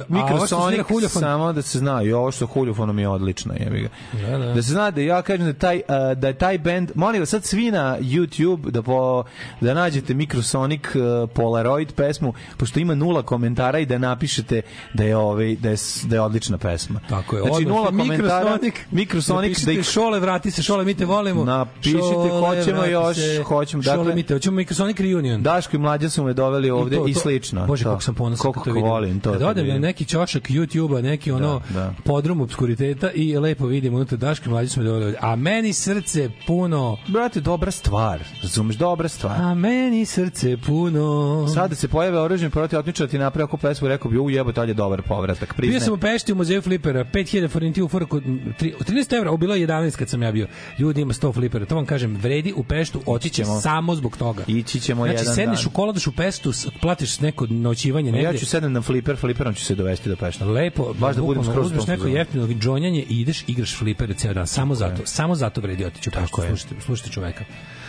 što 0.47 0.69
svira 0.69 0.83
huljofon? 0.83 1.19
samo 1.21 1.53
da 1.53 1.61
se 1.61 1.79
zna, 1.79 2.03
i 2.03 2.13
ovo 2.13 2.31
što 2.31 2.45
huljofonom 2.45 2.99
je 2.99 3.07
odlično, 3.09 3.53
ga. 3.53 3.89
Da, 4.21 4.37
da. 4.37 4.45
Da 4.45 4.61
se 4.61 4.71
zna 4.71 4.91
da 4.91 5.01
ja 5.01 5.21
kažem 5.21 5.45
da 5.45 5.53
taj, 5.53 5.81
a, 5.87 6.13
da 6.13 6.27
je 6.27 6.33
taj 6.33 6.57
band, 6.57 6.91
molim 6.95 7.21
vas 7.21 7.29
sad 7.29 7.43
svi 7.43 7.71
na 7.71 7.97
YouTube 7.99 8.69
da, 8.69 8.81
po, 8.81 9.23
da 9.61 9.73
nađete 9.73 10.13
Mikrosonic 10.13 10.81
uh, 10.85 11.01
Polaroid 11.29 11.93
pesmu, 11.93 12.33
pošto 12.57 12.79
ima 12.79 12.95
nula 12.95 13.23
komentara 13.23 13.79
i 13.79 13.85
da 13.85 13.97
napišete 13.97 14.61
da 14.93 15.03
je, 15.03 15.17
ovaj, 15.17 15.55
da 15.55 15.69
je, 15.69 15.75
da 16.03 16.15
je 16.15 16.21
odlična 16.21 16.57
pesma. 16.57 16.99
Tako 17.09 17.20
je. 17.31 17.41
Znači 17.43 17.65
nula 17.65 17.85
komentara. 17.87 18.17
Mikrosonic. 18.43 18.73
Mikrosonic 18.91 19.59
da 19.59 19.71
ih 19.71 19.83
šole, 19.83 20.19
vrati 20.19 20.51
se, 20.51 20.63
šole, 20.63 20.85
mi 20.85 20.93
te 20.93 21.05
volimo. 21.05 21.45
Napišite, 21.45 21.99
Šole, 21.99 22.29
hoćemo 22.57 22.85
još, 22.85 23.17
se, 23.17 23.43
hoćemo, 23.43 23.83
Šole, 23.83 23.97
dakle- 23.97 24.15
mi 24.15 24.23
te, 24.23 24.33
hoćemo 24.33 24.55
Mikrosonic 24.57 24.99
reunion. 24.99 25.41
Daško 25.43 25.75
i 25.75 25.79
mlađa 25.79 26.09
su 26.09 26.23
me 26.23 26.33
doveli 26.33 26.69
ovde 26.71 26.95
i, 26.95 26.99
to- 26.99 27.07
to- 27.07 27.19
slično. 27.19 27.65
Bože, 27.65 27.83
kako 27.83 28.01
sam 28.01 28.15
ponosan 28.15 28.41
Koliko 28.43 28.59
kad 28.59 28.65
to 28.65 28.73
vidim. 28.73 28.89
volim 28.89 29.19
to. 29.19 29.31
Kad 29.31 29.39
kad 29.41 29.49
odem 29.49 29.67
na 29.67 29.77
neki 29.77 30.05
ćošak 30.05 30.43
YouTube-a, 30.43 31.01
neki 31.01 31.31
ono 31.31 31.61
Da, 31.69 31.75
da. 31.75 31.93
podrum 32.03 32.41
obskuriteta 32.41 33.11
i 33.11 33.37
lepo 33.37 33.65
vidim 33.65 33.93
unutra 33.93 34.17
Daško 34.17 34.45
i 34.45 34.51
mlađi 34.51 34.69
su 34.69 34.79
me 34.79 34.85
doveli 34.85 35.05
ovde. 35.05 35.17
A 35.21 35.35
meni 35.35 35.73
srce 35.73 36.29
puno, 36.47 36.97
Brate, 37.07 37.39
dobra 37.41 37.71
stvar. 37.71 38.19
Razumeš, 38.41 38.75
dobra 38.75 39.09
stvar. 39.09 39.41
a 39.41 39.53
meni 39.53 40.05
srce 40.05 40.57
puno. 40.57 41.47
Sad 41.47 41.69
da 41.69 41.75
se 41.75 41.87
pojave 41.87 42.19
oružen 42.19 42.51
protiv 42.51 42.79
otmičara 42.79 43.09
ti 43.09 43.17
napravi 43.17 43.43
ako 43.43 43.57
pesmu 43.57 43.87
rekao 43.87 44.11
bi 44.11 44.19
u 44.19 44.29
jebo 44.29 44.51
to 44.51 44.63
je 44.63 44.73
dobar 44.73 45.01
povratak. 45.01 45.49
Bio 45.49 45.55
Priznajem. 45.57 45.81
sam 45.81 45.93
u 45.93 45.97
Pešti 45.97 46.31
u 46.31 46.35
muzeju 46.35 46.61
flipera, 46.61 47.05
5000 47.13 47.49
forintiju 47.49 47.87
forku, 47.87 48.19
13 48.19 49.17
evra, 49.17 49.37
bilo 49.37 49.55
je 49.55 49.67
11 49.67 49.95
kad 49.95 50.09
sam 50.09 50.23
ja 50.23 50.31
bio. 50.31 50.47
Ljudi 50.79 51.01
ima 51.01 51.13
100 51.13 51.33
flipera, 51.33 51.65
to 51.65 51.75
vam 51.75 51.85
kažem, 51.85 52.15
vredi 52.15 52.53
u 52.55 52.63
Peštu 52.63 53.01
otići 53.05 53.35
ćemo. 53.35 53.61
samo 53.61 53.95
zbog 53.95 54.17
toga. 54.17 54.43
Ići 54.47 54.79
ćemo 54.79 55.03
Znači, 55.03 55.19
jedan 55.19 55.35
sedneš 55.35 55.59
dan. 55.59 55.67
u 55.67 55.71
kolodaš 55.71 56.07
u 56.07 56.11
Pestu, 56.11 56.51
s- 56.51 56.67
platiš 56.81 57.19
neko 57.19 57.47
noćivanje 57.47 58.11
negde. 58.11 58.25
Ja 58.25 58.33
ću 58.33 58.45
sedem 58.45 58.73
na 58.73 58.81
fliper, 58.81 59.17
fliperom 59.17 59.53
ću 59.53 59.65
se 59.65 59.75
dovesti 59.75 60.09
do 60.09 60.15
Pešta. 60.15 60.45
Lepo, 60.45 60.93
Baš 60.93 61.15
da 61.15 61.21
budem 61.21 61.43
skroz 61.43 61.57
u 61.57 61.67
uzmeš 61.67 61.87
neko 61.87 62.07
jeftino 62.07 62.47
džonjanje 62.49 63.01
i 63.01 63.21
ideš 63.21 63.43
igraš 63.47 63.75
flipere 63.75 64.13
ceo 64.13 64.33
dan. 64.33 64.47
Samo 64.47 64.75
zato, 64.75 65.01
samo 65.05 65.35
zato 65.35 65.61
vredi 65.61 65.85
otići 65.85 66.09
u 66.09 66.13
Peštu. 66.13 66.41
Slušajte, 66.41 66.75
slušajte 66.81 67.11
čoveka. 67.11 67.43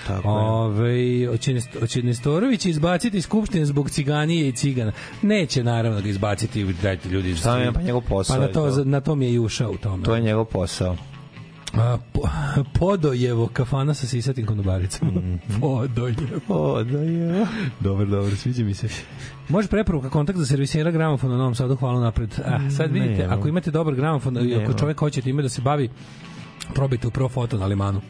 Tako. 0.07 0.29
Ove, 0.29 1.27
hoće 1.81 2.03
Nestorović 2.03 2.66
izbaciti 2.66 3.16
iz 3.16 3.24
skupštine 3.24 3.66
zbog 3.66 3.91
ciganije 3.91 4.49
i 4.49 4.53
cigana. 4.53 4.93
Neće 5.23 5.65
naravno 5.65 6.01
ga 6.01 6.09
izbaciti, 6.09 6.65
dajte 6.83 7.09
ljudi. 7.09 7.35
Šta 7.35 7.59
je, 7.59 7.73
pa 7.73 7.83
njegov 7.83 8.03
posao 8.09 8.37
Pa 8.37 8.43
na 8.43 8.49
to, 8.53 8.70
to. 8.70 8.85
na 8.85 9.01
tom 9.01 9.23
je 9.23 9.33
i 9.33 9.39
ušao 9.39 9.70
u 9.70 9.77
tome. 9.77 10.05
To 10.05 10.15
je 10.15 10.20
njegov 10.20 10.45
posao. 10.45 10.97
A, 11.74 11.99
po, 12.12 12.20
Podojevo, 12.79 13.49
kafana 13.53 13.95
sa 13.95 14.07
sisatim 14.07 14.47
konobaricama. 14.47 15.11
Mhm. 15.11 15.35
Podojevo. 15.61 16.41
O, 16.49 16.85
da 16.85 16.99
je. 16.99 17.47
Dobro, 17.81 18.07
dobro, 18.07 18.37
sviđa 18.37 18.65
mi 18.65 18.74
se. 18.74 18.89
Može 19.49 19.69
preporuka 19.69 20.11
kontakt 20.11 20.39
za 20.39 20.47
servisera 20.47 20.91
gramofona 20.91 21.35
u 21.35 21.39
Novom 21.39 21.55
Sadu, 21.55 21.77
hvala 21.77 22.01
napred. 22.01 22.41
A, 22.45 22.70
sad 22.70 22.93
vidite, 22.93 23.24
ako 23.24 23.49
imate 23.49 23.70
dobar 23.70 23.95
gramofon, 23.95 24.37
ako 24.62 24.73
čovjek 24.79 24.99
hoće 24.99 25.23
time 25.23 25.43
da 25.43 25.49
se 25.49 25.62
bavi, 25.62 25.91
probajte 26.74 27.07
u 27.07 27.11
Profoto 27.11 27.59
na 27.59 27.66
Limanu. 27.66 28.01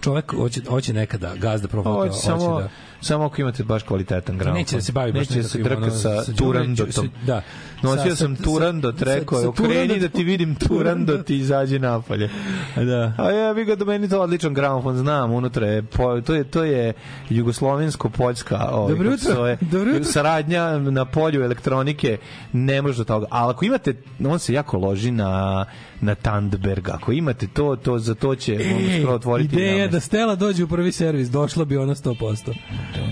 Čovjek 0.00 0.32
hoće, 0.32 0.60
hoće 0.68 0.92
nekada, 0.92 1.34
gazda 1.34 1.68
Profoto, 1.68 1.94
Hoće 1.94 2.10
hoće, 2.10 2.20
samo, 2.20 2.60
da... 2.60 2.68
samo 3.00 3.24
ako 3.24 3.40
imate 3.40 3.64
baš 3.64 3.82
kvalitetan 3.82 4.38
gramofon. 4.38 4.58
Neće 4.58 4.76
da 4.76 4.82
se 4.82 4.92
bavi 4.92 5.12
baš 5.12 5.20
Neće 5.20 5.42
da 5.42 5.48
se 5.48 5.62
ono, 5.76 5.90
sa, 5.90 6.22
sa 6.22 6.32
turandotom. 6.32 7.10
da. 7.26 7.42
Nosio 7.82 8.10
Sa- 8.10 8.16
sam 8.16 8.36
sa- 8.36 8.42
turando, 8.42 8.92
sa- 8.92 9.04
rekao 9.06 9.40
je, 9.40 9.46
okreni 9.48 9.98
da 9.98 10.08
ti 10.08 10.24
vidim 10.24 10.54
turando, 10.56 11.18
ti 11.18 11.36
izađi 11.36 11.78
napolje. 11.78 12.30
Da. 12.76 13.12
A 13.18 13.30
ja 13.30 13.52
vi 13.52 13.64
ga 13.64 13.74
do 13.76 13.84
meni 13.84 14.08
to 14.08 14.20
odličan 14.20 14.54
gramofon, 14.54 14.96
znam, 14.96 15.32
unutra 15.32 15.66
je, 15.66 15.82
po, 15.82 16.20
to 16.20 16.34
je, 16.34 16.44
to 16.44 16.64
je 16.64 16.92
jugoslovensko-poljska 17.30 18.68
ovaj, 18.72 18.88
Dobro 18.90 19.10
jutro, 19.10 19.56
dobro 19.62 19.90
jutro. 19.90 20.04
saradnja 20.04 20.78
na 20.78 21.04
polju 21.04 21.42
elektronike, 21.42 22.18
ne 22.52 22.82
može 22.82 22.98
do 22.98 23.04
toga. 23.04 23.26
Ali 23.30 23.50
ako 23.50 23.64
imate, 23.64 23.94
on 24.26 24.38
se 24.38 24.52
jako 24.52 24.78
loži 24.78 25.10
na, 25.10 25.64
na 26.00 26.14
Tandberg, 26.14 26.88
ako 26.88 27.12
imate 27.12 27.46
to, 27.46 27.76
to 27.76 27.98
za 27.98 28.14
to 28.14 28.34
će 28.34 28.52
on 28.54 29.00
skoro 29.00 29.14
otvoriti. 29.14 29.54
ideja. 29.56 29.87
Da 29.90 30.00
Stela 30.00 30.34
dođe 30.34 30.64
u 30.64 30.68
prvi 30.68 30.92
servis, 30.92 31.28
došla 31.28 31.64
bi 31.64 31.76
ona 31.76 31.94
100%. 31.94 32.54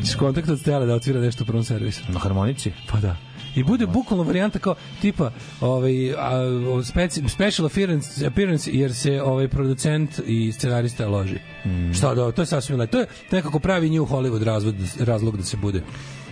Ćeš 0.05 0.15
kontakt 0.15 0.49
od 0.49 0.61
Stela 0.61 0.87
da 0.87 0.95
otvira 0.95 1.21
nešto 1.21 1.45
u 1.45 1.47
prvom 1.47 1.65
servisu. 1.65 2.03
Na 2.09 2.19
harmonici? 2.19 2.73
Pa 2.91 3.01
da. 3.01 3.17
I 3.57 3.65
bude 3.65 3.87
bukvalno 3.87 4.25
varijanta 4.25 4.59
kao 4.59 4.75
tipa 5.01 5.31
ovaj 5.61 6.13
a, 6.13 6.43
speci, 6.85 7.23
special 7.29 7.67
appearance, 7.67 8.27
appearance 8.27 8.71
jer 8.73 8.95
se 8.95 9.23
ovaj 9.23 9.49
producent 9.49 10.21
i 10.27 10.53
scenarista 10.53 11.09
loži. 11.09 11.39
Mm. 11.65 11.93
Šta 11.93 12.15
da, 12.15 12.33
to 12.33 12.43
je 12.43 12.47
sasvim 12.47 12.79
lepo. 12.79 12.93
To 12.93 12.99
je 12.99 13.07
nekako 13.31 13.59
pravi 13.59 13.91
New 13.91 14.07
Hollywood 14.07 14.43
razvod, 14.43 14.75
razlog 14.99 15.37
da 15.37 15.43
se 15.43 15.57
bude 15.57 15.83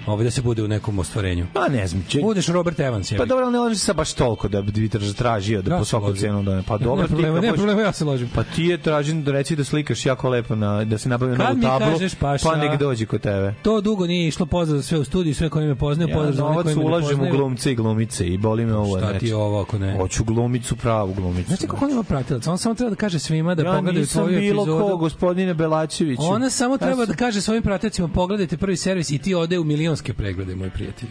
ovaj 0.06 0.24
da 0.24 0.30
se 0.30 0.42
bude 0.42 0.62
u 0.62 0.68
nekom 0.68 0.98
ostvarenju. 0.98 1.46
Pa 1.52 1.68
ne 1.68 1.86
znam, 1.86 2.04
će, 2.08 2.20
Budeš 2.20 2.46
Robert 2.48 2.80
Evans, 2.80 3.12
je. 3.12 3.18
Pa 3.18 3.24
dobro, 3.24 3.50
ne 3.50 3.58
loži 3.58 3.76
se 3.76 3.94
baš 3.94 4.12
toliko 4.12 4.48
da 4.48 4.62
bi 4.62 4.72
traž- 4.72 5.14
tražio 5.14 5.62
da 5.62 5.72
Ja 5.72 5.78
po 5.78 5.84
svaku 5.84 6.12
cenu 6.14 6.42
da 6.42 6.62
pa 6.66 6.78
Ne, 6.78 6.84
dobro 6.84 7.02
ne 7.02 7.08
problema, 7.08 7.40
ti 7.40 7.46
ne 7.46 7.52
problema, 7.52 7.80
ja 7.80 7.92
se 7.92 8.04
ložim. 8.04 8.28
Pa 8.34 8.42
ti 8.44 8.64
je 8.64 8.78
tražim 8.78 9.24
da 9.24 9.32
reci 9.32 9.56
da 9.56 9.64
slikaš 9.64 10.06
jako 10.06 10.28
lepo 10.28 10.54
na 10.54 10.84
da 10.84 10.98
se 10.98 11.08
nabavi 11.08 11.36
Kad 11.36 11.46
novu 11.48 11.62
tablu. 11.62 11.88
kažeš, 11.90 12.14
Paša? 12.14 12.44
pa 12.44 12.56
nek 12.56 12.80
dođi 12.80 13.06
kod 13.06 13.20
tebe. 13.20 13.54
To 13.62 13.80
dugo 13.80 14.06
nije 14.06 14.28
išlo 14.28 14.46
pozdrav 14.46 14.76
za 14.76 14.82
sve 14.82 14.98
u 14.98 15.04
studiju, 15.04 15.34
sve 15.34 15.48
koji 15.48 15.66
me 15.66 15.74
poznaju, 15.74 16.08
Ja 16.08 16.14
pozdrav 16.14 16.34
za 16.34 16.44
one 16.46 16.62
koji 16.62 16.76
me 16.76 16.84
ulažem 16.84 17.20
u 17.20 17.30
glumce 17.30 17.72
i 17.72 17.74
glumice 17.74 18.26
i 18.26 18.38
boli 18.38 18.66
me 18.66 18.74
ovo. 18.76 18.98
Šta 18.98 19.06
ti 19.06 19.10
znači. 19.10 19.26
je 19.26 19.36
ovo 19.36 19.60
ako 19.60 19.78
ne? 19.78 19.96
Hoću 19.96 20.24
glumicu, 20.24 20.76
pravu 20.76 21.14
glumicu. 21.14 21.48
Znači 21.48 21.66
kako 21.66 21.84
on 21.84 21.90
ima 21.90 22.02
pratilaca? 22.02 22.50
On 22.50 22.58
samo 22.58 22.74
treba 22.74 22.90
da 22.90 22.96
kaže 22.96 23.18
svima 23.18 23.54
da 23.54 23.62
ja 23.62 23.74
pogledaju 23.74 24.06
tvoju 24.06 24.40
bilo 24.40 24.62
epizodu. 24.62 24.82
ko, 24.82 24.96
gospodine 24.96 25.54
Belačeviću. 25.54 26.22
Ona 26.22 26.50
samo 26.50 26.74
Ja 26.74 26.78
treba 26.78 27.06
da 27.06 27.14
kaže 27.14 27.40
svojim 27.40 27.62
pratiocima 27.62 28.08
pogledajte 28.08 28.56
prvi 28.56 28.76
servis 28.76 29.10
i 29.10 29.18
ti 29.18 29.34
ode 29.34 29.58
u 29.58 29.64
milionske 29.94 30.14
preglede, 30.14 30.56
moj 30.56 30.70
prijatelj. 30.70 31.10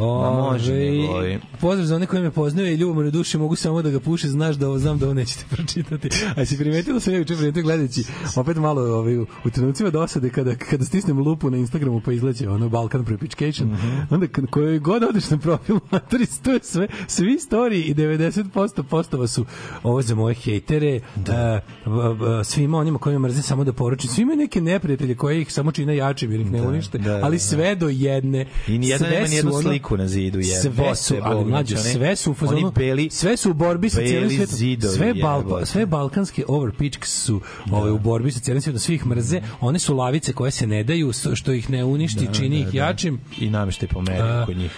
Ma, 0.00 0.06
može, 0.32 0.72
ovaj. 1.10 1.38
Pozdrav 1.60 1.86
za 1.86 1.96
one 1.96 2.06
koji 2.06 2.22
me 2.22 2.30
poznaju 2.30 2.72
i 2.72 2.78
na 2.96 3.10
duši, 3.10 3.38
mogu 3.38 3.56
samo 3.56 3.82
da 3.82 3.90
ga 3.90 4.00
puše, 4.00 4.28
znaš 4.28 4.56
da 4.56 4.68
ovo 4.68 4.78
znam 4.78 4.98
da 4.98 5.06
ovo 5.06 5.14
nećete 5.14 5.44
pročitati. 5.56 6.08
A 6.36 6.44
si 6.44 6.58
primetio 6.58 6.94
da 6.94 7.00
sam 7.00 7.12
ja 7.12 7.18
juče 7.18 7.36
primetio 7.36 7.62
gledajući 7.62 8.04
opet 8.36 8.56
malo 8.56 8.82
ovaj, 8.82 9.18
u, 9.18 9.26
u 9.44 9.50
trenucima 9.50 9.90
dosade 9.90 10.30
kada, 10.30 10.54
kada 10.54 10.84
stisnem 10.84 11.18
lupu 11.18 11.50
na 11.50 11.56
Instagramu 11.56 12.00
pa 12.00 12.12
izleće 12.12 12.48
ono 12.48 12.68
Balkan 12.68 13.04
Prepičcation, 13.04 13.68
Mhm. 13.68 13.88
onda 14.10 14.26
kad, 14.26 14.46
koji 14.46 14.78
god 14.78 15.02
odeš 15.02 15.30
na 15.30 15.38
profil 15.38 15.76
materi, 15.90 16.26
to 16.42 16.52
je 16.52 16.58
sve, 16.62 16.86
svi 17.06 17.38
storiji 17.38 17.82
i 17.82 17.94
90% 17.94 18.82
postova 18.82 19.26
su 19.26 19.44
ovo 19.82 20.02
za 20.02 20.14
moje 20.14 20.34
hejtere, 20.34 21.00
da. 21.16 21.60
svima 22.44 22.78
onima 22.78 22.98
koji 22.98 23.12
me 23.12 23.28
mrze 23.28 23.42
samo 23.42 23.64
da 23.64 23.72
poručim, 23.72 24.10
svi 24.10 24.22
imaju 24.22 24.38
neke 24.38 24.60
neprijatelje 24.60 25.14
koji 25.14 25.40
ih 25.40 25.52
samo 25.52 25.72
čine 25.72 25.96
jačim 25.96 26.32
jer 26.32 26.40
ih 26.40 26.50
ne 26.50 26.62
unište, 26.62 26.98
da, 26.98 27.10
da, 27.10 27.24
ali 27.24 27.36
da. 27.36 27.40
sve 27.40 27.74
do 27.74 27.88
jedne. 27.88 28.46
I 28.68 28.78
nijedna 28.78 28.98
sve 28.98 29.10
nema 29.10 29.28
nijednu 29.28 29.50
ono- 29.50 29.62
sliku 29.86 29.96
na 29.96 30.08
zidu, 30.08 30.38
je. 30.38 30.44
Sve 30.44 30.94
su, 30.96 31.14
ali 31.22 31.44
mlađe, 31.44 31.76
sve 31.76 32.16
su 32.16 32.30
u 32.30 32.34
fazonu, 32.34 32.72
beli- 32.72 33.10
sve 33.10 33.36
su 33.36 33.50
u 33.50 33.54
borbi 33.54 33.90
sa 33.90 33.96
cijelim 33.98 34.20
beli 34.20 34.36
svetom. 34.36 34.56
zidovi, 34.56 34.96
Sve, 34.96 35.14
bal, 35.14 35.40
jebote. 35.40 35.66
sve 35.66 35.86
balkanske 35.86 36.44
overpitch 36.48 37.04
su 37.04 37.40
ovaj, 37.70 37.90
u 37.90 37.98
borbi 37.98 38.30
sa 38.32 38.40
cijelim 38.40 38.62
svetom, 38.62 38.78
svi 38.78 38.94
ih 38.94 39.06
mrze. 39.06 39.40
One 39.60 39.78
su 39.78 39.96
lavice 39.96 40.32
koje 40.32 40.50
se 40.50 40.66
ne 40.66 40.84
daju, 40.84 41.12
što 41.34 41.52
ih 41.52 41.70
ne 41.70 41.84
uništi, 41.84 42.28
čini 42.32 42.60
ih 42.60 42.74
jačim. 42.74 43.20
I 43.38 43.50
nameštaj 43.50 43.88
po 43.88 44.02
meri 44.02 44.22
A, 44.22 44.46
kod 44.46 44.56
njih. 44.56 44.70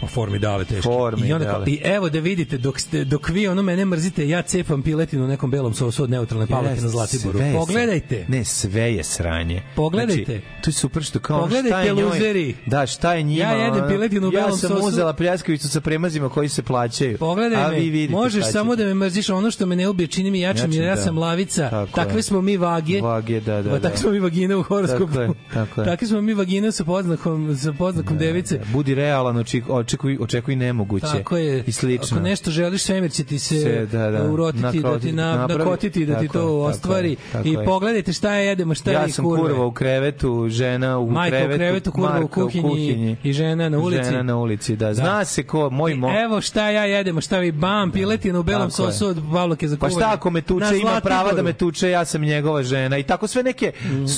O 0.00 0.06
formi 0.06 0.38
dale 0.38 0.64
teški. 0.64 0.82
Formi 0.82 1.28
I, 1.28 1.32
onda, 1.32 1.44
dale. 1.44 1.64
I 1.66 1.80
evo 1.84 2.08
da 2.08 2.20
vidite, 2.20 2.58
dok, 2.58 2.80
ste, 2.80 3.04
dok 3.04 3.28
vi 3.28 3.48
ono 3.48 3.62
mene 3.62 3.84
mrzite, 3.84 4.28
ja 4.28 4.42
cepam 4.42 4.82
piletinu 4.82 5.24
u 5.24 5.28
nekom 5.28 5.50
belom 5.50 5.74
sosu 5.74 6.02
od 6.02 6.10
neutralne 6.10 6.46
palanke 6.46 6.70
Jeste, 6.70 6.84
na 6.84 6.88
Zlatiboru. 6.88 7.38
Pogledajte. 7.54 8.24
Ne, 8.28 8.44
sve 8.44 8.94
je 8.94 9.04
sranje. 9.04 9.62
Pogledajte. 9.76 10.24
Znači, 10.24 10.42
to 10.62 10.70
je 10.70 10.74
super 10.74 11.02
što 11.02 11.18
kao 11.18 11.40
Pogledajte, 11.40 11.68
šta 11.68 11.80
je 11.80 11.94
njoj, 11.94 12.04
luzeri. 12.04 12.54
Da, 12.66 12.86
šta 12.86 13.14
je 13.14 13.22
njima? 13.22 13.42
Ja 13.42 13.52
jedem 13.52 13.88
piletinu 13.88 14.28
u 14.28 14.30
belom 14.30 14.50
Ja 14.50 14.56
sam 14.56 14.70
sosu. 14.70 14.86
uzela 14.86 15.12
pljeskavicu 15.12 15.68
sa 15.68 15.80
premazima 15.80 16.28
koji 16.28 16.48
se 16.48 16.62
plaćaju. 16.62 17.18
Pogledaj 17.18 17.64
A 17.64 17.68
me, 17.68 17.74
vi 17.74 17.90
vidite 17.90 18.12
možeš 18.12 18.44
samo 18.46 18.76
da 18.76 18.84
me 18.84 18.94
mrziš, 18.94 19.30
ono 19.30 19.50
što 19.50 19.66
me 19.66 19.76
ne 19.76 19.88
ubije 19.88 20.06
čini 20.06 20.30
mi 20.30 20.40
jačim, 20.40 20.72
jer 20.72 20.84
ja 20.84 20.88
Jačim, 20.88 21.04
sam 21.04 21.14
da. 21.14 21.20
lavica. 21.20 21.70
Tako 21.70 21.92
Takve 21.92 22.18
je. 22.18 22.22
smo 22.22 22.40
mi 22.40 22.56
vage. 22.56 23.00
Vage, 23.00 23.40
da, 23.40 23.62
da, 23.62 23.70
Pa 23.70 23.78
da. 23.78 23.82
Takve 23.82 23.98
smo 23.98 24.10
mi 24.10 24.18
vagine 24.20 24.56
u 24.56 24.62
horoskopu. 24.62 25.06
Tako 25.06 25.22
je, 25.22 25.28
tako 25.54 25.80
je. 25.80 25.84
Takve 25.84 26.06
smo 26.06 26.20
mi 26.20 26.34
vagine 26.34 26.72
sa 26.72 26.84
poznakom, 26.84 27.56
sa 27.56 27.72
poznakom 27.72 28.18
device. 28.18 28.60
Budi 28.66 28.94
realan, 28.94 29.36
oček- 29.36 29.68
očekuj, 29.88 30.18
očekuj 30.20 30.56
nemoguće. 30.56 31.06
Tako 31.06 31.36
je. 31.36 31.64
I 31.66 31.72
slično. 31.72 32.16
Ako 32.16 32.20
nešto 32.20 32.50
želiš, 32.50 32.82
svemir 32.82 33.12
će 33.12 33.24
ti 33.24 33.38
se, 33.38 33.60
Se, 33.60 33.86
da, 33.92 34.10
da. 34.10 34.22
urotiti, 34.24 34.80
da 34.80 34.98
ti 34.98 35.12
na, 35.12 35.36
napravi. 35.36 35.58
nakotiti, 35.58 36.06
da 36.06 36.20
ti 36.20 36.28
to 36.28 36.38
je, 36.38 36.42
tako 36.42 36.60
ostvari. 36.60 37.10
je, 37.10 37.16
tako 37.32 37.48
I 37.48 37.52
je. 37.52 37.64
pogledajte 37.64 38.12
šta 38.12 38.34
je 38.34 38.46
jedemo, 38.46 38.74
šta 38.74 38.90
ja 38.92 39.00
je 39.02 39.08
sam 39.08 39.24
kurve. 39.24 39.42
kurva 39.42 39.66
u 39.66 39.72
krevetu, 39.72 40.46
žena 40.48 40.98
u 40.98 41.10
Majka 41.10 41.36
krevetu, 41.36 41.54
u 41.54 41.58
krevetu, 41.58 41.92
kurva 41.92 42.10
u 42.10 42.12
Marka 42.12 42.28
kuhinji, 42.34 43.16
i 43.24 43.32
žena 43.32 43.68
na 43.68 43.78
ulici. 43.78 44.04
Žena 44.04 44.22
na 44.22 44.36
ulici, 44.36 44.76
da. 44.76 44.94
Zna 44.94 45.24
se 45.24 45.42
ko, 45.42 45.70
moj 45.70 45.94
mo... 45.94 46.20
Evo 46.20 46.40
šta 46.40 46.70
ja 46.70 46.84
jedemo, 46.84 47.20
šta 47.20 47.38
vi 47.38 47.52
bam, 47.52 47.90
piletina 47.90 48.40
u 48.40 48.42
belom 48.42 48.70
Tako 48.70 48.82
je. 48.82 48.92
sosu 48.92 49.06
od 49.06 49.22
Pavlake 49.32 49.68
za 49.68 49.76
Pa 49.76 49.88
kuvanje. 49.88 50.04
šta 50.04 50.14
ako 50.14 50.30
me 50.30 50.40
tuče, 50.42 50.78
ima 50.80 51.00
prava 51.00 51.32
da 51.32 51.42
me 51.42 51.52
tuče, 51.52 51.90
ja 51.90 52.04
sam 52.04 52.22
njegova 52.22 52.62
žena 52.62 52.98
i 52.98 53.02
tako 53.02 53.26
sve 53.26 53.42
neke 53.42 53.72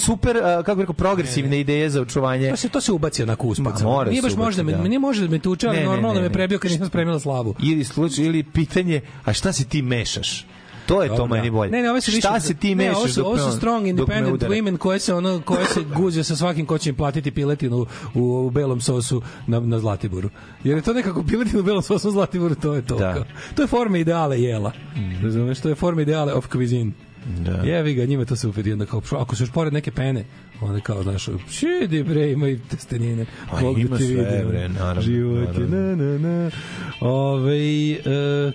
super, 0.04 0.36
uh, 0.36 0.42
kako 0.42 0.74
bih 0.74 0.82
rekao, 0.82 0.94
progresivne 0.94 1.60
ideje 1.60 1.90
za 1.90 2.00
očuvanje. 2.02 2.50
To 2.50 2.56
se 2.56 2.68
to 2.68 2.80
se. 2.80 2.92
Ma, 3.60 3.76
samo. 3.76 3.90
mora 3.90 4.10
Nije 4.10 4.22
baš 4.22 4.36
možda 4.36 4.62
da. 4.62 4.82
nije 4.82 4.98
može 4.98 5.22
da 5.22 5.28
me 5.28 5.38
tuče, 5.38 5.59
ali 5.64 5.76
Ne, 5.76 5.82
ne, 5.82 5.86
normalno 5.86 6.08
da 6.08 6.14
ne, 6.14 6.20
me 6.20 6.28
ne. 6.28 6.32
prebio 6.32 6.58
kad 6.58 6.70
nisam 6.70 6.86
spremila 6.86 7.20
slavu. 7.20 7.54
Ili 7.60 7.84
slučaj, 7.84 8.24
ili 8.24 8.42
pitanje, 8.42 9.00
a 9.24 9.32
šta 9.32 9.52
se 9.52 9.64
ti 9.64 9.82
mešaš? 9.82 10.46
To 10.86 11.02
je 11.02 11.08
to 11.08 11.16
Dobro, 11.16 11.26
meni 11.28 11.46
da. 11.46 11.52
bolje. 11.52 11.70
Ne, 11.70 11.82
ne, 11.82 11.90
ove 11.90 12.00
su 12.00 12.10
više, 12.10 12.20
šta 12.20 12.40
se 12.40 12.54
ti 12.54 12.68
ne, 12.68 12.74
mešaš 12.78 12.96
ovo 12.96 13.08
su, 13.08 13.26
ovo 13.26 13.38
su 13.38 13.44
on- 13.44 13.52
strong 13.52 13.86
independent 13.86 14.42
women 14.42 14.76
koje 14.76 14.98
se 14.98 15.14
ono 15.14 15.40
koje 15.40 15.66
se 15.66 15.80
guze 15.86 16.24
sa 16.24 16.36
svakim 16.36 16.66
ko 16.66 16.78
će 16.78 16.90
im 16.90 16.96
platiti 16.96 17.30
piletinu 17.30 17.86
u, 18.14 18.20
u 18.36 18.50
belom 18.50 18.80
sosu 18.80 19.22
na, 19.46 19.60
na 19.60 19.78
Zlatiboru. 19.78 20.30
Jer 20.64 20.76
je 20.76 20.82
to 20.82 20.92
nekako 20.92 21.22
piletinu 21.22 21.60
u 21.60 21.64
belom 21.64 21.82
sosu 21.82 22.06
na 22.06 22.12
Zlatiboru, 22.12 22.54
to 22.54 22.74
je 22.74 22.82
to. 22.82 22.96
Da. 22.96 23.24
To 23.54 23.62
je 23.62 23.68
forma 23.68 23.98
ideale 23.98 24.40
jela. 24.40 24.72
Razumeš, 25.22 25.60
to 25.60 25.68
je 25.68 25.74
forma 25.74 26.02
ideale 26.02 26.32
of 26.32 26.46
cuisine. 26.48 26.92
Da. 27.38 27.52
Jevi 27.52 27.94
ga, 27.94 28.04
njima 28.04 28.24
to 28.24 28.36
super. 28.36 28.66
I 28.66 28.72
onda 28.72 28.86
kao, 28.86 29.02
ako 29.10 29.36
su 29.36 29.42
još 29.42 29.50
pored 29.50 29.72
neke 29.72 29.90
pene, 29.90 30.24
onda 30.60 30.80
kao, 30.80 31.02
znaš, 31.02 31.28
šidi 31.50 32.02
bre, 32.02 32.30
ima 32.30 32.48
i 32.48 32.58
testenine. 32.58 33.26
A 33.50 33.60
Bog 33.60 33.74
da 33.74 33.80
ima 33.80 33.96
sve, 33.96 34.06
vidi, 34.06 34.44
bre, 34.48 34.68
naravno, 34.68 35.02
Život 35.02 35.58
je, 35.58 35.68
na, 35.68 35.96
na, 35.96 36.18
na. 36.18 36.50
Ove, 37.00 37.56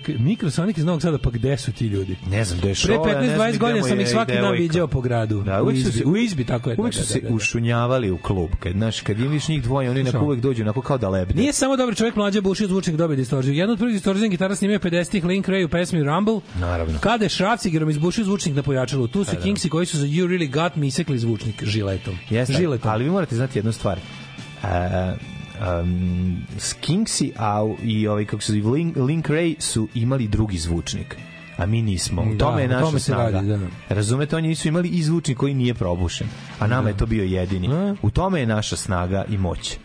uh, 0.08 0.20
Mikrosonic 0.20 0.78
iz 0.78 0.84
Novog 0.84 1.02
Sada, 1.02 1.18
pa 1.18 1.30
gde 1.30 1.56
su 1.56 1.72
ti 1.72 1.86
ljudi? 1.86 2.16
Ne 2.30 2.44
znam, 2.44 2.58
gde 2.58 2.68
je 2.68 2.74
Pre 2.74 2.94
šola, 2.94 3.08
ja 3.08 3.20
ne 3.20 3.26
znam 3.26 3.40
15-20 3.40 3.48
gde 3.48 3.58
godina 3.58 3.82
sam 3.82 4.00
ih 4.00 4.08
svaki 4.08 4.32
dan 4.32 4.52
viđao 4.52 4.86
po 4.86 5.00
gradu. 5.00 5.42
Da, 5.42 5.62
u, 5.62 5.64
uvijek 5.64 5.78
izbi, 5.78 5.92
se, 5.92 6.04
u 6.04 6.16
izbi, 6.16 6.44
tako 6.44 6.70
je. 6.70 6.76
Uvijek 6.78 6.94
da, 6.94 7.02
su 7.02 7.06
da, 7.06 7.12
se 7.12 7.20
da, 7.20 7.28
da. 7.28 7.34
ušunjavali 7.34 8.10
u 8.10 8.18
klub. 8.18 8.50
Kad, 8.60 8.72
znaš, 8.72 9.00
kad 9.00 9.18
imaš 9.20 9.48
njih 9.48 9.62
dvoje, 9.62 9.90
oni 9.90 10.02
Slušaj. 10.02 10.20
uvek 10.20 10.40
dođu 10.40 10.62
onako 10.62 10.82
kao 10.82 10.98
da 10.98 11.08
lebde. 11.08 11.34
Nije 11.34 11.52
samo 11.52 11.76
dobar 11.76 11.94
čovjek 11.94 12.16
mlađe 12.16 12.40
bušio 12.40 12.68
zvučnik 12.68 12.96
dobio 12.96 13.16
distorziju. 13.16 13.54
Jednu 13.54 13.72
od 13.72 13.78
prvih 13.78 13.94
distorzijan 13.94 14.30
gitara 14.30 14.56
snimio 14.56 14.78
50-ih 14.78 15.24
Link 15.24 15.46
Ray 15.46 15.64
u 15.64 15.68
pesmi 15.68 16.02
Rumble. 16.02 16.40
Naravno. 16.60 16.98
Kada 17.00 17.24
je 17.24 17.28
Šrafcigerom 17.28 17.90
izbušio 17.90 18.24
zvučnik 18.24 18.56
na 18.56 18.62
pojačalu, 18.66 19.08
tu 19.08 19.24
su 19.24 19.36
Kingsi 19.42 19.68
koji 19.68 19.86
su 19.86 19.98
za 19.98 20.06
You 20.06 20.26
Really 20.26 20.50
Got 20.50 20.76
Me 20.76 20.86
isekli 20.86 21.18
zvučnik 21.18 21.64
žiletom. 21.64 22.14
Jeste, 22.30 22.54
žiletom. 22.54 22.90
ali 22.90 23.04
vi 23.04 23.10
morate 23.10 23.36
znati 23.36 23.58
jednu 23.58 23.72
stvar. 23.72 23.98
Uh, 24.62 24.68
um, 25.82 26.36
Skinksi 26.58 27.32
a 27.36 27.74
i 27.82 28.08
ovaj 28.08 28.24
kako 28.24 28.42
se 28.42 28.52
zove 28.52 28.70
Link, 28.76 28.96
Link 28.96 29.28
Ray 29.28 29.54
su 29.60 29.88
imali 29.94 30.28
drugi 30.28 30.58
zvučnik 30.58 31.16
a 31.56 31.66
mi 31.66 31.82
nismo. 31.82 32.22
U 32.22 32.32
Da, 32.32 32.38
tome 32.38 32.62
je 32.62 32.68
naša 32.68 32.86
tome 32.86 33.00
snaga. 33.00 33.30
radi, 33.30 33.48
da. 33.48 33.58
Razumete, 33.88 34.36
oni 34.36 34.48
nisu 34.48 34.68
imali 34.68 34.88
i 34.88 35.02
zvučnik 35.02 35.38
koji 35.38 35.54
nije 35.54 35.74
probušen, 35.74 36.26
a 36.58 36.66
nama 36.66 36.88
je 36.88 36.96
to 36.96 37.06
bio 37.06 37.24
jedini. 37.24 37.68
U 38.02 38.10
tome 38.10 38.40
je 38.40 38.46
naša 38.46 38.76
snaga 38.76 39.24
i 39.28 39.38
moć. 39.38 39.78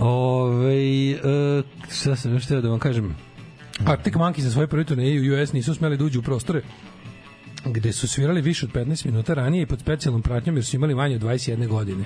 Ove, 0.00 1.14
uh, 1.14 1.64
šta 1.92 2.16
sam 2.16 2.32
još 2.32 2.44
htio 2.44 2.60
da 2.60 2.68
vam 2.68 2.78
kažem? 2.78 3.16
Arctic 3.86 4.14
Monkeys 4.14 4.40
za 4.40 4.50
svoje 4.50 4.66
prve 4.66 4.84
turneje 4.84 5.30
u 5.38 5.42
US 5.42 5.52
nisu 5.52 5.74
smeli 5.74 5.96
da 5.96 6.04
uđu 6.04 6.18
u 6.18 6.22
prostore 6.22 6.62
gde 7.72 7.92
su 7.92 8.08
svirali 8.08 8.40
više 8.40 8.66
od 8.66 8.72
15 8.72 9.06
minuta 9.06 9.34
ranije 9.34 9.62
i 9.62 9.66
pod 9.66 9.80
specijalnom 9.80 10.22
pratnjom 10.22 10.56
jer 10.56 10.64
su 10.64 10.76
imali 10.76 10.94
manje 10.94 11.16
od 11.16 11.22
21 11.22 11.66
godine. 11.68 12.04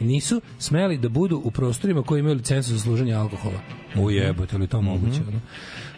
I 0.00 0.04
nisu 0.04 0.40
smeli 0.58 0.98
da 0.98 1.08
budu 1.08 1.42
u 1.44 1.50
prostorima 1.50 2.02
koji 2.02 2.20
imaju 2.20 2.34
licencu 2.34 2.70
za 2.72 2.78
služenje 2.78 3.14
alkohola. 3.14 3.60
U 3.96 4.10
jebote, 4.10 4.56
ali 4.56 4.66
to 4.66 4.82
moguće? 4.82 5.20
ono? 5.28 5.40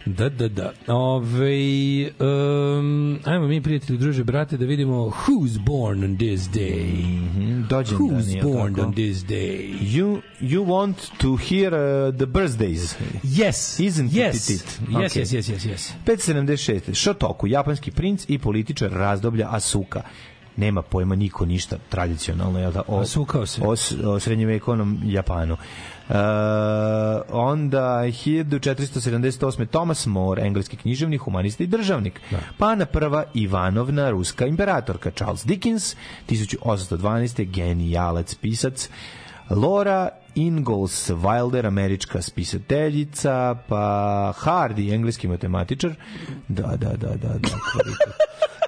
Da, 0.07 0.29
da, 0.29 0.49
da. 0.49 0.73
Ove, 0.87 2.11
um, 2.20 3.19
ajmo 3.24 3.47
mi, 3.47 3.62
prijatelji, 3.62 3.99
druže, 3.99 4.24
brate, 4.24 4.57
da 4.57 4.65
vidimo 4.65 4.95
who's 4.97 5.59
born 5.66 6.05
on 6.05 6.16
this 6.16 6.41
day. 6.41 7.23
Dođendan 7.69 8.09
Who's 8.09 8.37
je, 8.37 8.43
born 8.43 8.74
tako? 8.74 8.87
on 8.87 8.93
this 8.93 9.16
day? 9.19 9.74
You, 9.81 10.20
you 10.41 10.65
want 10.66 10.95
to 11.19 11.37
hear 11.37 11.74
uh, 11.74 12.15
the 12.16 12.27
birthdays. 12.27 12.95
Yes. 13.23 13.81
Isn't 13.81 14.11
yes. 14.12 14.51
it 14.51 14.61
it? 14.61 14.81
Yes, 14.89 15.12
Okay. 15.12 15.23
yes, 15.23 15.33
yes, 15.33 15.49
yes, 15.49 15.66
yes. 15.66 15.93
576. 16.07 16.95
Shotoku, 16.95 17.47
japanski 17.47 17.91
princ 17.91 18.24
i 18.29 18.39
političar 18.39 18.91
razdoblja 18.91 19.49
Asuka. 19.51 20.03
Nema 20.57 20.83
pojma 20.83 21.15
niko 21.15 21.47
ništa 21.47 21.77
tradicionalno 21.89 22.59
je 22.59 22.70
da 22.70 22.83
o, 22.87 23.05
se. 23.47 23.61
o, 23.65 23.74
o 24.12 24.20
srednjevekovnom 24.20 25.01
Japanu. 25.05 25.57
Uh, 26.09 26.16
onda 27.31 27.81
1478. 27.81 29.66
Thomas 29.66 30.07
More, 30.07 30.43
engleski 30.43 30.77
književnik, 30.77 31.20
humanista 31.20 31.65
i 31.65 31.66
državnik. 31.66 32.20
Pana 32.59 32.87
prva 32.87 33.24
Ivanovna, 33.35 34.11
ruska 34.11 34.47
imperatorka. 34.47 35.11
Charles 35.11 35.45
Dickens, 35.45 35.97
1812. 36.29 37.51
genijalac, 37.51 38.35
pisac. 38.35 38.89
Laura 39.51 40.09
Ingalls 40.35 41.11
Wilder, 41.11 41.66
američka 41.66 42.23
spisateljica, 42.23 43.57
pa 43.69 44.33
Hardy, 44.37 44.95
engleski 44.95 45.29
matematičar. 45.29 45.95
Da, 46.49 46.77
da, 46.77 46.97
da, 46.97 47.16
da, 47.16 47.39
da. 47.39 47.49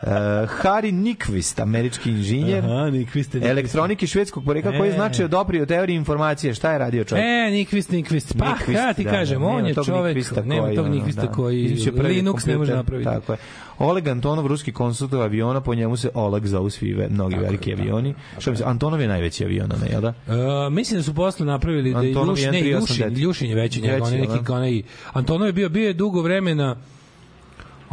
Uh, 0.06 0.10
Harry 0.54 0.92
Nyquist, 0.92 1.60
američki 1.60 2.10
inženjer. 2.10 2.58
Aha, 2.60 2.72
Nyquist 2.86 3.34
je- 3.36 3.50
Elektronike 3.50 4.06
švedskog 4.06 4.44
porekla 4.44 4.72
koji 4.72 4.90
E. 4.90 4.92
značio 4.92 5.28
doprio 5.28 5.66
teoriju 5.66 5.96
informacije. 5.96 6.54
Šta 6.54 6.72
je 6.72 6.78
radio 6.78 7.04
čovjek? 7.04 7.24
E, 7.24 7.50
Nikvist, 7.50 7.90
Nikvist. 7.90 8.34
Pa, 8.38 8.44
Nyquist, 8.46 8.72
ja 8.74 8.92
ti 8.92 9.04
da, 9.04 9.10
kažem, 9.10 9.40
da, 9.40 9.46
on 9.46 9.66
je 9.66 9.74
tog 9.74 9.86
čovek, 9.86 10.16
Nyquista 10.16 10.44
nema 10.44 10.62
koji, 10.62 10.76
tog 10.76 10.88
Nikvista 10.88 11.22
da. 11.22 11.28
koji 11.28 11.68
Linux 11.68 12.14
ne 12.16 12.22
kompjuter, 12.22 12.58
može 12.58 12.74
napraviti. 12.74 13.04
Tako 13.06 13.32
je. 13.32 13.38
Oleg 13.78 14.08
Antonov, 14.08 14.46
ruski 14.46 14.72
konstruktor 14.72 15.22
aviona, 15.22 15.60
po 15.60 15.74
njemu 15.74 15.96
se 15.96 16.10
Oleg 16.14 16.46
zovu 16.46 16.70
svi 16.70 16.92
ve- 16.92 17.08
mnogi 17.08 17.36
veliki 17.36 17.72
avioni. 17.72 18.14
Što 18.38 18.50
mi 18.50 18.56
se, 18.56 18.64
Antonov 18.66 19.00
je 19.00 19.08
najveći 19.08 19.44
avion, 19.44 19.68
ne, 19.80 19.88
jel 19.90 20.00
da? 20.00 20.08
Uh, 20.08 20.34
mislim 20.72 20.98
da 20.98 21.02
su 21.02 21.14
posle 21.14 21.46
napravili 21.46 21.92
da 21.92 22.00
je 22.00 22.08
Antonov 22.08 22.28
Ljuš, 22.30 22.42
ne, 22.42 22.50
1389. 22.52 22.70
Ljušin, 22.72 23.18
Ljušin 23.18 23.48
je 23.48 23.54
veći 23.56 23.78
od 23.78 23.84
njega, 23.84 23.94
Veći, 23.94 24.06
on 24.06 24.12
je 24.12 24.20
neki 24.20 24.44
da. 24.44 24.54
onaj, 24.54 24.82
Antonov 25.12 25.46
je 25.46 25.52
bio, 25.52 25.68
bio 25.68 25.86
je 25.86 25.92
dugo 25.92 26.22
vremena 26.22 26.76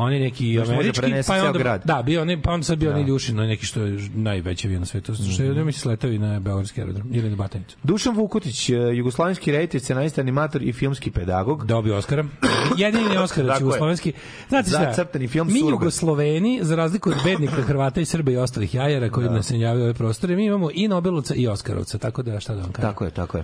on 0.01 0.13
je 0.13 0.19
neki 0.19 0.57
može 0.59 0.73
američki, 0.73 1.01
pa 1.27 1.35
je 1.35 1.43
onda, 1.43 1.59
grad. 1.59 1.81
da, 1.85 2.01
bio 2.01 2.21
on, 2.21 2.41
pa 2.43 2.51
on 2.51 2.63
sad 2.63 2.77
bio 2.77 2.89
onaj 2.89 3.03
Ljušin, 3.03 3.35
onaj 3.35 3.47
neki 3.47 3.65
što 3.65 3.81
je 3.81 4.09
najveći 4.15 4.67
avion 4.67 4.79
na 4.79 4.85
svetu, 4.85 5.13
što 5.15 5.43
je, 5.43 5.49
mm 5.51 5.55
mislim, 5.57 5.73
sletao 5.73 6.11
i 6.11 6.17
na 6.17 6.39
Beogradski 6.39 6.81
aerodrom, 6.81 7.07
ili 7.11 7.29
na 7.29 7.35
Batajnicu. 7.35 7.77
Dušan 7.83 8.15
Vukotić, 8.15 8.69
eh, 8.69 8.73
jugoslovenski 8.73 9.51
reditelj, 9.51 9.79
scenarist, 9.79 10.19
animator 10.19 10.63
i 10.63 10.73
filmski 10.73 11.11
pedagog. 11.11 11.65
Dobio 11.65 11.97
Oskara. 11.97 12.25
Jedini 12.77 13.17
Oskar 13.17 13.45
Tako 13.45 13.57
je. 13.57 13.61
jugoslovenski. 13.61 14.13
Znate 14.49 14.69
Za 14.69 14.77
šta? 14.77 14.93
crtani 14.93 15.27
film 15.27 15.47
Mi 15.47 15.53
Surogat. 15.53 15.71
Jugosloveni, 15.71 16.59
za 16.61 16.75
razliku 16.75 17.09
od 17.09 17.15
bednika 17.23 17.61
Hrvata 17.61 18.01
i 18.01 18.05
Srba 18.05 18.31
i 18.31 18.37
ostalih 18.37 18.75
jajara 18.75 19.09
koji 19.09 19.27
Da. 19.27 19.33
nas 19.33 19.45
se 19.45 19.59
javljaju 19.59 19.83
ove 19.83 19.93
prostore, 19.93 20.35
mi 20.35 20.45
imamo 20.45 20.69
i 20.73 20.87
Nobelovca 20.87 21.35
i 21.35 21.47
Oskarovca, 21.47 21.97
tako 21.97 22.23
da 22.23 22.39
šta 22.39 22.55
da 22.55 22.61
vam 22.61 22.71
kažem. 22.71 22.89
Tako 22.89 23.05
je, 23.05 23.11
tako 23.11 23.37
je. 23.37 23.43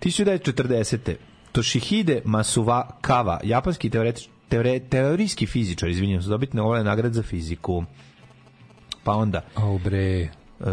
1940. 0.00 1.14
Toshihide 1.52 2.20
Masuvakawa, 2.24 3.38
japanski 3.44 3.90
teoretič, 3.90 4.28
teore, 4.48 4.80
teorijski 4.80 5.46
fizičar, 5.46 5.88
izvinjam 5.88 6.22
se, 6.22 6.28
dobitne 6.28 6.62
ove 6.62 6.84
nagrad 6.84 7.12
za 7.12 7.22
fiziku. 7.22 7.84
Pa 9.04 9.12
onda, 9.12 9.44
Au 9.54 9.78
bre. 9.78 10.28
E, 10.58 10.64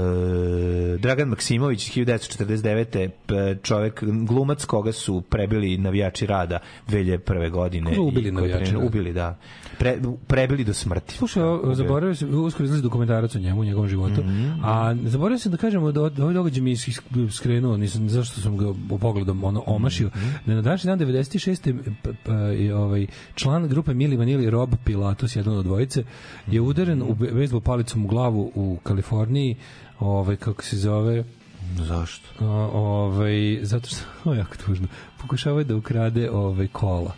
Dragan 0.97 1.27
Maksimović 1.27 1.89
1949. 1.89 2.85
p- 3.25 3.57
čovek 3.63 3.93
glumac 4.03 4.65
koga 4.65 4.91
su 4.91 5.21
prebili 5.21 5.77
navijači 5.77 6.25
rada 6.25 6.59
2001. 6.87 7.49
godine 7.49 7.89
Koga 7.89 8.01
ubili 8.01 8.31
navijači 8.31 8.75
ubili 8.77 9.13
da 9.13 9.37
Pre, 9.79 9.97
prebili 10.27 10.63
do 10.63 10.73
smrti 10.73 11.15
Slušaj, 11.15 11.43
Da, 11.63 11.75
zaboravio 11.75 12.15
sam, 12.15 12.33
uskoro 12.35 12.65
izlazi 12.65 12.83
dokumentarac 12.83 13.35
o 13.35 13.39
njemu, 13.39 13.61
u 13.61 13.65
njegovom 13.65 13.89
životu, 13.89 14.21
Mhm. 14.21 14.51
a 14.63 14.95
zaboravio 14.97 15.39
sam 15.39 15.51
da 15.51 15.57
kažemo 15.57 15.91
da 15.91 16.01
ovaj 16.01 16.33
događaj 16.33 16.61
mi 16.61 16.71
je 16.71 16.77
skrenuo, 17.31 17.77
nisam, 17.77 18.09
zašto 18.09 18.41
sam 18.41 18.57
ga 18.57 18.69
u 18.89 18.97
pogledom 18.99 19.43
ono, 19.43 19.63
omašio, 19.65 20.07
Mhm. 20.07 20.25
da 20.45 20.51
je 20.51 20.55
na 20.55 20.61
današnji 20.61 20.87
dan 20.87 20.99
96. 20.99 21.73
p- 22.03 22.13
p- 22.15 22.31
je 22.55 22.75
ovaj, 22.75 23.05
član 23.35 23.67
grupe 23.67 23.93
Mili 23.93 24.17
Vanili 24.17 24.49
Rob 24.49 24.73
Pilatus, 24.85 25.35
jedan 25.35 25.57
od 25.57 25.65
dvojice, 25.65 26.03
je 26.47 26.61
udaren 26.61 27.01
u 27.01 27.15
be- 27.15 27.31
bejsbol 27.31 27.61
palicom 27.61 28.05
u 28.05 28.07
glavu 28.07 28.51
u 28.55 28.77
Kaliforniji, 28.83 29.55
ovaj, 29.99 30.35
kako 30.35 30.63
se 30.63 30.77
zove, 30.77 31.23
Zašto? 31.77 32.45
O, 32.45 32.69
ovaj, 32.73 33.59
zato 33.61 33.87
što, 33.87 33.99
o, 34.29 34.33
jako 34.33 34.57
tužno, 34.65 34.87
pokušavaju 35.21 35.65
da 35.65 35.75
ukrade 35.75 36.29
ovaj, 36.31 36.67
kola 36.67 37.11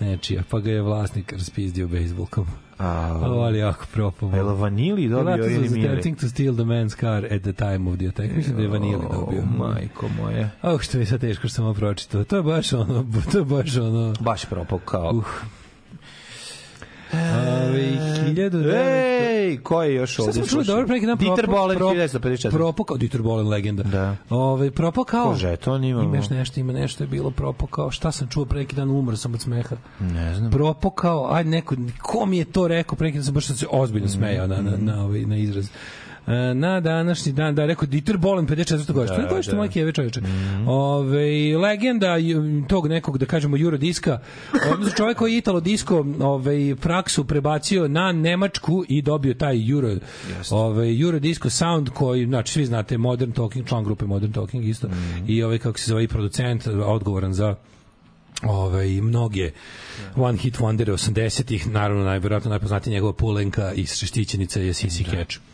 nečija, 0.00 0.42
pa 0.50 0.60
ga 0.60 0.70
je 0.70 0.82
vlasnik 0.82 1.32
raspizdio 1.32 1.88
bejsbolkom. 1.88 2.46
A, 2.78 3.20
Ali 3.46 3.58
jako 3.58 3.86
propao. 3.92 4.30
A 4.32 4.36
je 4.36 4.42
li 4.42 4.56
Vanili 4.56 5.08
dobio 5.08 5.46
ili 5.46 5.68
Mili? 5.68 5.86
attempting 5.86 6.20
to 6.20 6.28
steal 6.28 6.54
the 6.54 6.64
man's 6.64 7.00
car 7.00 7.24
at 7.24 7.42
the 7.42 7.52
time 7.52 7.90
of 7.90 7.98
the 7.98 8.08
attack. 8.08 8.36
Mislim 8.36 8.56
da 8.56 8.62
je 8.62 8.68
Vanili 8.68 9.02
dobio. 9.12 9.42
O, 9.42 9.58
majko 9.58 10.08
moje. 10.08 10.50
Oh, 10.62 10.80
što 10.80 10.98
je 10.98 11.06
sad 11.06 11.20
teško 11.20 11.48
što 11.48 11.54
sam 11.54 11.64
ovo 11.64 11.74
pročitao. 11.74 12.24
To 12.24 12.36
je 12.36 12.42
baš 12.42 12.72
ono, 12.72 13.06
to 13.32 13.38
je 13.38 13.44
baš 13.44 13.76
ono... 13.76 14.14
Baš 14.20 14.44
je 14.44 14.48
propao 14.48 14.78
kao... 14.78 15.10
Uh. 15.10 15.24
Ove, 17.68 17.80
1900... 18.26 18.74
Ej, 19.30 19.58
ko 19.58 19.82
je 19.82 19.94
još 19.94 20.18
ovde? 20.18 20.32
smo 20.32 20.40
čuli 20.40 20.48
slušao? 20.48 20.74
dobro 20.74 20.86
pre 20.86 20.94
neki 20.94 21.06
dan 21.06 21.18
Dieter 21.18 21.46
propo- 21.46 21.50
Bohlen, 21.50 21.78
pro- 21.78 21.88
1954. 21.88 22.50
Propao 22.50 22.96
Dieter 22.96 23.22
Bohlen 23.22 23.48
legenda. 23.48 23.82
Da. 23.82 24.16
Ove, 24.30 24.70
propao 24.70 25.04
kao... 25.04 25.26
Ko 25.30 25.34
žeton 25.34 25.84
imamo? 25.84 26.04
Ima 26.04 26.16
još 26.16 26.30
nešto, 26.30 26.60
ima 26.60 26.72
nešto 26.72 27.04
je 27.04 27.08
bilo 27.08 27.30
propao 27.30 27.66
kao... 27.66 27.90
Šta 27.90 28.12
sam 28.12 28.28
čuo 28.28 28.44
pre 28.44 28.58
neki 28.58 28.76
dan, 28.76 28.90
umro 28.90 29.16
sam 29.16 29.34
od 29.34 29.40
smeha. 29.40 29.76
Ne 30.00 30.34
znam. 30.34 30.50
Propao 30.50 30.90
kao... 30.90 31.28
Ajde, 31.32 31.50
neko... 31.50 31.76
Ko 32.02 32.26
mi 32.26 32.38
je 32.38 32.44
to 32.44 32.68
rekao 32.68 32.96
pre 32.96 33.06
neki 33.06 33.18
dan, 33.18 33.24
sam 33.24 33.34
baš 33.34 33.46
sam 33.46 33.56
se 33.56 33.66
ozbiljno 33.70 34.08
smejao 34.08 34.46
na, 34.46 34.62
na, 34.62 34.76
na, 34.76 35.04
ovaj, 35.04 35.20
na 35.20 35.36
izraz. 35.36 35.68
E, 36.26 36.54
na 36.54 36.80
današnji 36.80 37.32
dan, 37.32 37.54
da, 37.54 37.66
rekao 37.66 37.86
Dieter 37.86 38.16
Bohlen, 38.16 38.46
54. 38.46 38.92
godište. 38.92 39.16
Da, 39.16 39.22
Da, 39.22 39.28
godište 39.28 39.52
da. 39.52 39.58
majke 39.58 39.80
Eve 39.80 39.92
čoveče. 39.92 40.20
Ove, 40.66 41.56
legenda 41.56 42.16
tog 42.68 42.88
nekog, 42.88 43.18
da 43.18 43.26
kažemo, 43.26 43.56
Eurodiska, 43.58 44.18
odnosno 44.72 44.96
čovjek 44.96 45.18
koji 45.18 45.32
je 45.32 45.38
Italo 45.38 45.60
Disco 45.60 46.04
ove, 46.20 46.76
praksu 46.76 47.24
prebacio 47.24 47.88
na 47.88 48.12
Nemačku 48.12 48.84
i 48.88 49.02
dobio 49.02 49.34
taj 49.34 49.70
Euro, 49.70 49.96
ove, 50.50 51.00
Eurodisco 51.00 51.50
sound 51.50 51.90
koji, 51.90 52.26
znači, 52.26 52.52
svi 52.52 52.66
znate, 52.66 52.98
Modern 52.98 53.32
Talking, 53.32 53.66
član 53.66 53.84
grupe 53.84 54.04
Modern 54.04 54.32
Talking 54.32 54.64
isto, 54.64 54.88
i 55.26 55.42
ovaj, 55.42 55.58
kako 55.58 55.78
se 55.78 55.88
zove, 55.88 56.04
i 56.04 56.08
producent, 56.08 56.66
odgovoran 56.66 57.32
za 57.32 57.54
ovaj 58.42 58.88
mnoge 58.88 59.50
one 60.16 60.38
hit 60.38 60.58
wondere 60.58 60.92
80-ih, 60.92 61.70
naravno 61.70 62.04
najverovatno 62.04 62.50
najpoznatija 62.50 62.92
njegova 62.92 63.12
pulenka 63.12 63.72
i 63.72 63.86
šestićenica 63.86 64.60
je 64.60 64.72
Sissy 64.72 65.10
Catch. 65.10 65.53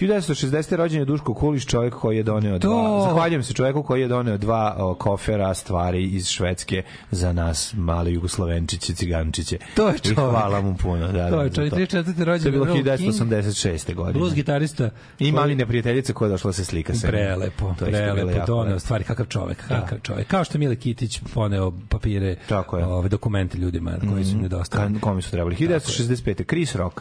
1960. 0.00 0.40
rođen 0.72 0.98
je 0.98 1.04
Duško 1.04 1.34
Kulić, 1.34 1.66
čovjek 1.66 1.94
koji 1.94 2.16
je 2.16 2.22
doneo 2.22 2.58
To- 2.58 2.68
dva. 2.68 3.02
Zahvaljujem 3.02 3.42
se 3.42 3.52
čovjeku 3.54 3.82
koji 3.82 4.00
je 4.00 4.08
doneo 4.08 4.36
dva 4.36 4.76
o, 4.78 4.94
kofera 4.94 5.54
stvari 5.54 6.04
iz 6.04 6.28
Švedske 6.28 6.82
za 7.10 7.32
nas, 7.32 7.74
male 7.74 8.12
Jugoslovenčiće, 8.12 8.94
Cigančiće. 8.94 9.58
To 9.74 9.88
je 9.88 9.94
I 9.94 9.98
čovjek. 9.98 10.18
hvala 10.20 10.60
mu 10.60 10.76
puno. 10.76 11.06
Da, 11.08 11.30
To 11.30 11.36
da, 11.36 11.42
je 11.42 11.48
za 11.48 11.54
čovjek, 11.54 11.72
34. 11.74 11.92
rođen 12.18 12.42
To 12.42 12.48
je 12.48 12.52
bilo 12.52 12.66
Earl 12.66 12.74
King. 12.74 12.86
1986. 12.88 13.94
godine. 13.94 14.18
Blues 14.18 14.34
gitarista. 14.34 14.84
I 14.84 14.90
koji- 15.18 15.32
mali 15.32 15.54
neprijateljica 15.54 16.12
koja 16.12 16.26
je 16.26 16.30
došla 16.30 16.48
da 16.48 16.52
se 16.52 16.64
slika 16.64 16.94
sa 16.94 17.06
njim. 17.06 17.10
Prelepo, 17.10 17.74
To 17.78 17.84
je 17.84 17.90
prelepo, 17.92 18.46
doneo 18.46 18.78
stvari, 18.78 19.04
kakav 19.04 19.26
čovek, 19.26 19.58
kakav 19.68 19.98
čovek. 20.00 20.26
Kao 20.26 20.44
što 20.44 20.54
je 20.54 20.60
Mile 20.60 20.76
Kitić 20.76 21.20
poneo 21.34 21.72
papire, 21.88 22.36
Tako 22.48 22.78
je. 22.78 22.86
ove 22.86 23.08
dokumente 23.08 23.58
ljudima 23.58 23.92
koji 24.10 24.24
su 24.24 24.30
im 24.30 24.40
nedostali. 24.40 25.00
Kome 25.00 25.22
su 25.22 25.30
trebali? 25.30 25.56
1965. 25.56 26.44
Chris 26.44 26.74
Rock. 26.74 27.00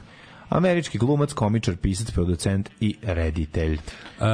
Američki 0.50 0.98
glumac, 0.98 1.34
komičar, 1.34 1.76
pisac, 1.76 2.12
producent 2.12 2.70
i 2.80 2.96
reditelj. 3.02 3.74
Uh, 3.74 4.26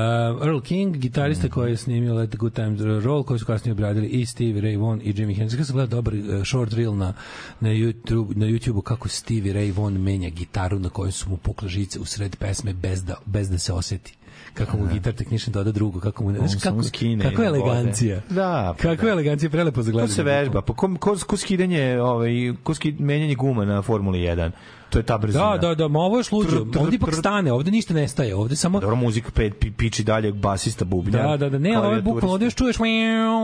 Earl 0.48 0.60
King, 0.60 0.98
gitarista 0.98 1.50
koji 1.50 1.72
je 1.72 1.78
snimio 1.78 2.14
Let 2.14 2.30
the 2.30 2.38
Good 2.38 2.54
Times 2.54 2.82
Roll, 3.04 3.24
koji 3.24 3.40
su 3.40 3.46
kasnije 3.46 3.72
obradili 3.72 4.08
i 4.08 4.26
Stevie 4.26 4.62
Ray 4.62 4.80
Vaughan 4.80 5.02
i 5.04 5.14
Jimi 5.18 5.36
Hendrix. 5.36 5.52
Kada 5.52 5.66
sam 5.66 5.76
gledao 5.76 6.02
dobar 6.02 6.14
uh, 6.14 6.46
short 6.46 6.74
reel 6.74 6.96
na, 6.98 7.14
na, 7.60 7.70
YouTube, 7.70 8.38
na 8.38 8.46
YouTube-u 8.46 8.82
kako 8.82 9.10
Stevie 9.10 9.54
Ray 9.54 9.78
Vaughan 9.78 10.02
menja 10.02 10.30
gitaru 10.30 10.80
na 10.80 10.90
kojoj 10.90 11.12
su 11.12 11.30
mu 11.30 11.38
pukle 11.38 11.70
žice 11.70 12.00
u 12.00 12.06
sred 12.06 12.36
pesme 12.36 12.74
bez 12.74 13.04
da, 13.04 13.16
bez 13.26 13.50
da 13.50 13.58
se 13.58 13.74
oseti 13.74 14.18
kako 14.54 14.78
mu 14.78 14.88
gitar 14.94 15.14
technician 15.14 15.54
doda 15.54 15.72
drugo, 15.72 16.00
kako 16.00 16.24
mu 16.24 16.32
ne, 16.32 16.40
On 16.40 16.48
znaš 16.48 16.62
samo 16.62 16.76
kako, 16.76 16.88
skine 16.88 17.30
kako 17.30 17.42
je 17.42 17.48
elegancija. 17.48 18.22
Da, 18.30 18.76
pa 18.78 18.82
Kakva 18.82 19.08
je 19.08 19.12
elegancija, 19.12 19.50
prelepo 19.50 19.82
za 19.82 19.92
To 19.92 19.94
gledanje. 19.94 20.14
se 20.14 20.24
vežba. 20.24 20.62
Pa 20.62 20.74
ko, 20.74 20.96
ko, 21.00 21.16
ko 21.28 21.38
skidanje, 21.38 22.00
ovaj, 22.02 22.54
ko 22.64 22.74
ski, 22.74 22.96
menjanje 23.00 23.36
guma 23.36 23.66
na 23.66 23.82
Formuli 23.82 24.20
1. 24.20 24.52
To 24.90 25.00
je 25.00 25.04
ta 25.04 25.18
brzina. 25.18 25.58
Da, 25.58 25.68
da, 25.68 25.76
da, 25.76 25.88
ma 25.88 26.00
ovo 26.00 26.18
je 26.18 26.24
sluđo. 26.24 26.66
Ovdje 26.80 26.96
ipak 26.96 27.14
stane, 27.16 27.52
ovdje 27.52 27.72
ništa 27.72 27.94
nestaje, 27.94 28.36
ovdje 28.36 28.58
samo... 28.58 28.80
Dobro, 28.80 28.96
muzika 28.96 29.32
pet, 29.36 29.54
pi, 29.60 29.72
piči 29.72 30.04
dalje, 30.04 30.32
basista 30.32 30.86
bubnja. 30.86 31.28
Da, 31.28 31.38
da, 31.38 31.50
da, 31.50 31.58
ne, 31.58 31.80
ovo 31.80 31.92
je 31.92 32.02
bukvalno, 32.02 32.32
ovdje 32.32 32.46
još 32.46 32.56
čuješ 32.56 32.76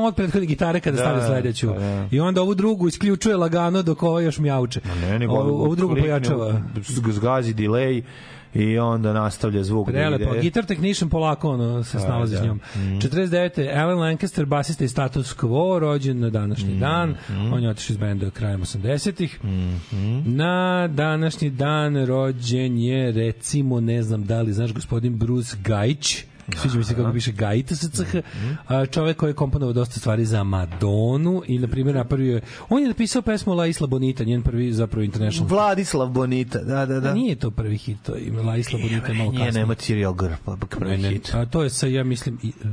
od 0.05 0.15
prethode 0.15 0.45
gitare 0.45 0.79
kada 0.79 0.97
Da, 0.97 1.03
stavi 1.03 1.21
sledeću. 1.21 1.67
pa 1.67 1.79
da. 1.79 2.07
I 2.11 2.19
onda 2.19 2.41
ovu 2.41 2.55
drugu 2.55 2.87
isključuje 2.87 3.37
lagano 3.37 3.81
dok 3.81 4.03
ovo 4.03 4.19
još 4.19 4.39
mjauče. 4.39 4.81
Ne, 5.01 5.19
nego 5.19 5.33
ovu, 5.33 5.61
ovu 5.61 5.75
drugu 5.75 5.95
pojačava. 5.95 6.61
Zgazi 7.11 7.53
delay 7.53 8.03
i 8.53 8.79
onda 8.79 9.13
nastavlja 9.13 9.63
zvuk. 9.63 9.87
da 9.87 9.93
Prelepo. 9.93 10.31
ide. 10.33 10.41
Gitar 10.41 10.65
technician 10.65 11.09
polako 11.09 11.49
ono, 11.49 11.83
se 11.83 11.99
snalazi 11.99 12.35
da. 12.35 12.41
s 12.41 12.45
njom. 12.45 12.59
49. 12.75 13.81
Alan 13.81 13.99
Lancaster, 13.99 14.45
basista 14.45 14.83
i 14.83 14.87
status 14.87 15.35
quo, 15.37 15.79
rođen 15.79 16.19
na 16.19 16.29
današnji 16.29 16.79
dan. 16.79 17.15
On 17.53 17.63
je 17.63 17.69
otišao 17.69 17.93
iz 17.93 17.97
benda 17.97 18.29
krajem 18.29 18.61
80-ih. 18.61 19.39
Na 20.25 20.87
današnji 20.87 21.49
dan 21.49 22.05
rođen 22.05 22.77
je, 22.77 23.11
recimo, 23.11 23.79
ne 23.79 24.03
znam 24.03 24.23
da 24.23 24.41
li, 24.41 24.53
znaš, 24.53 24.73
gospodin 24.73 25.17
Bruce 25.17 25.57
Gajić, 25.63 26.25
sviđa 26.53 26.77
mi 26.77 26.83
se 26.83 26.95
kako 26.95 27.11
piše 27.13 27.31
Gajita 27.31 27.75
sa 27.75 27.87
CH, 27.89 28.15
a, 28.67 28.85
čovek 28.85 29.17
koji 29.17 29.29
je 29.29 29.33
komponovao 29.33 29.73
dosta 29.73 29.99
stvari 29.99 30.25
za 30.25 30.43
Madonu 30.43 31.43
i, 31.47 31.59
na 31.59 31.67
primjer, 31.67 31.95
napravio 31.95 32.35
je, 32.35 32.41
on 32.69 32.81
je 32.81 32.87
napisao 32.87 33.21
pesmu 33.21 33.53
La 33.53 33.67
Isla 33.67 33.87
Bonita, 33.87 34.23
njen 34.23 34.41
prvi 34.41 34.73
zapravo 34.73 35.03
international 35.03 35.49
Vladislav 35.49 36.07
Bonita, 36.07 36.59
da, 36.59 36.75
da, 36.77 36.93
da. 36.93 36.99
Da. 36.99 37.13
Nije 37.13 37.35
to 37.35 37.51
prvi 37.51 37.77
hit, 37.77 37.97
to 38.03 38.15
je 38.15 38.31
La 38.33 38.57
Isla 38.57 38.79
Bonita 38.79 39.07
je 39.07 39.13
malo 39.13 39.31
Nije 39.31 39.45
kasnije. 39.45 39.61
Nematerial 39.61 40.13
Girl, 40.13 40.33
pa 40.45 40.57
prvi 40.69 40.97
hit. 40.99 41.33
A 41.33 41.45
to 41.45 41.63
je 41.63 41.69
sa, 41.69 41.87
ja 41.87 42.03
mislim, 42.03 42.37
i, 42.43 42.51
uh, 42.63 42.69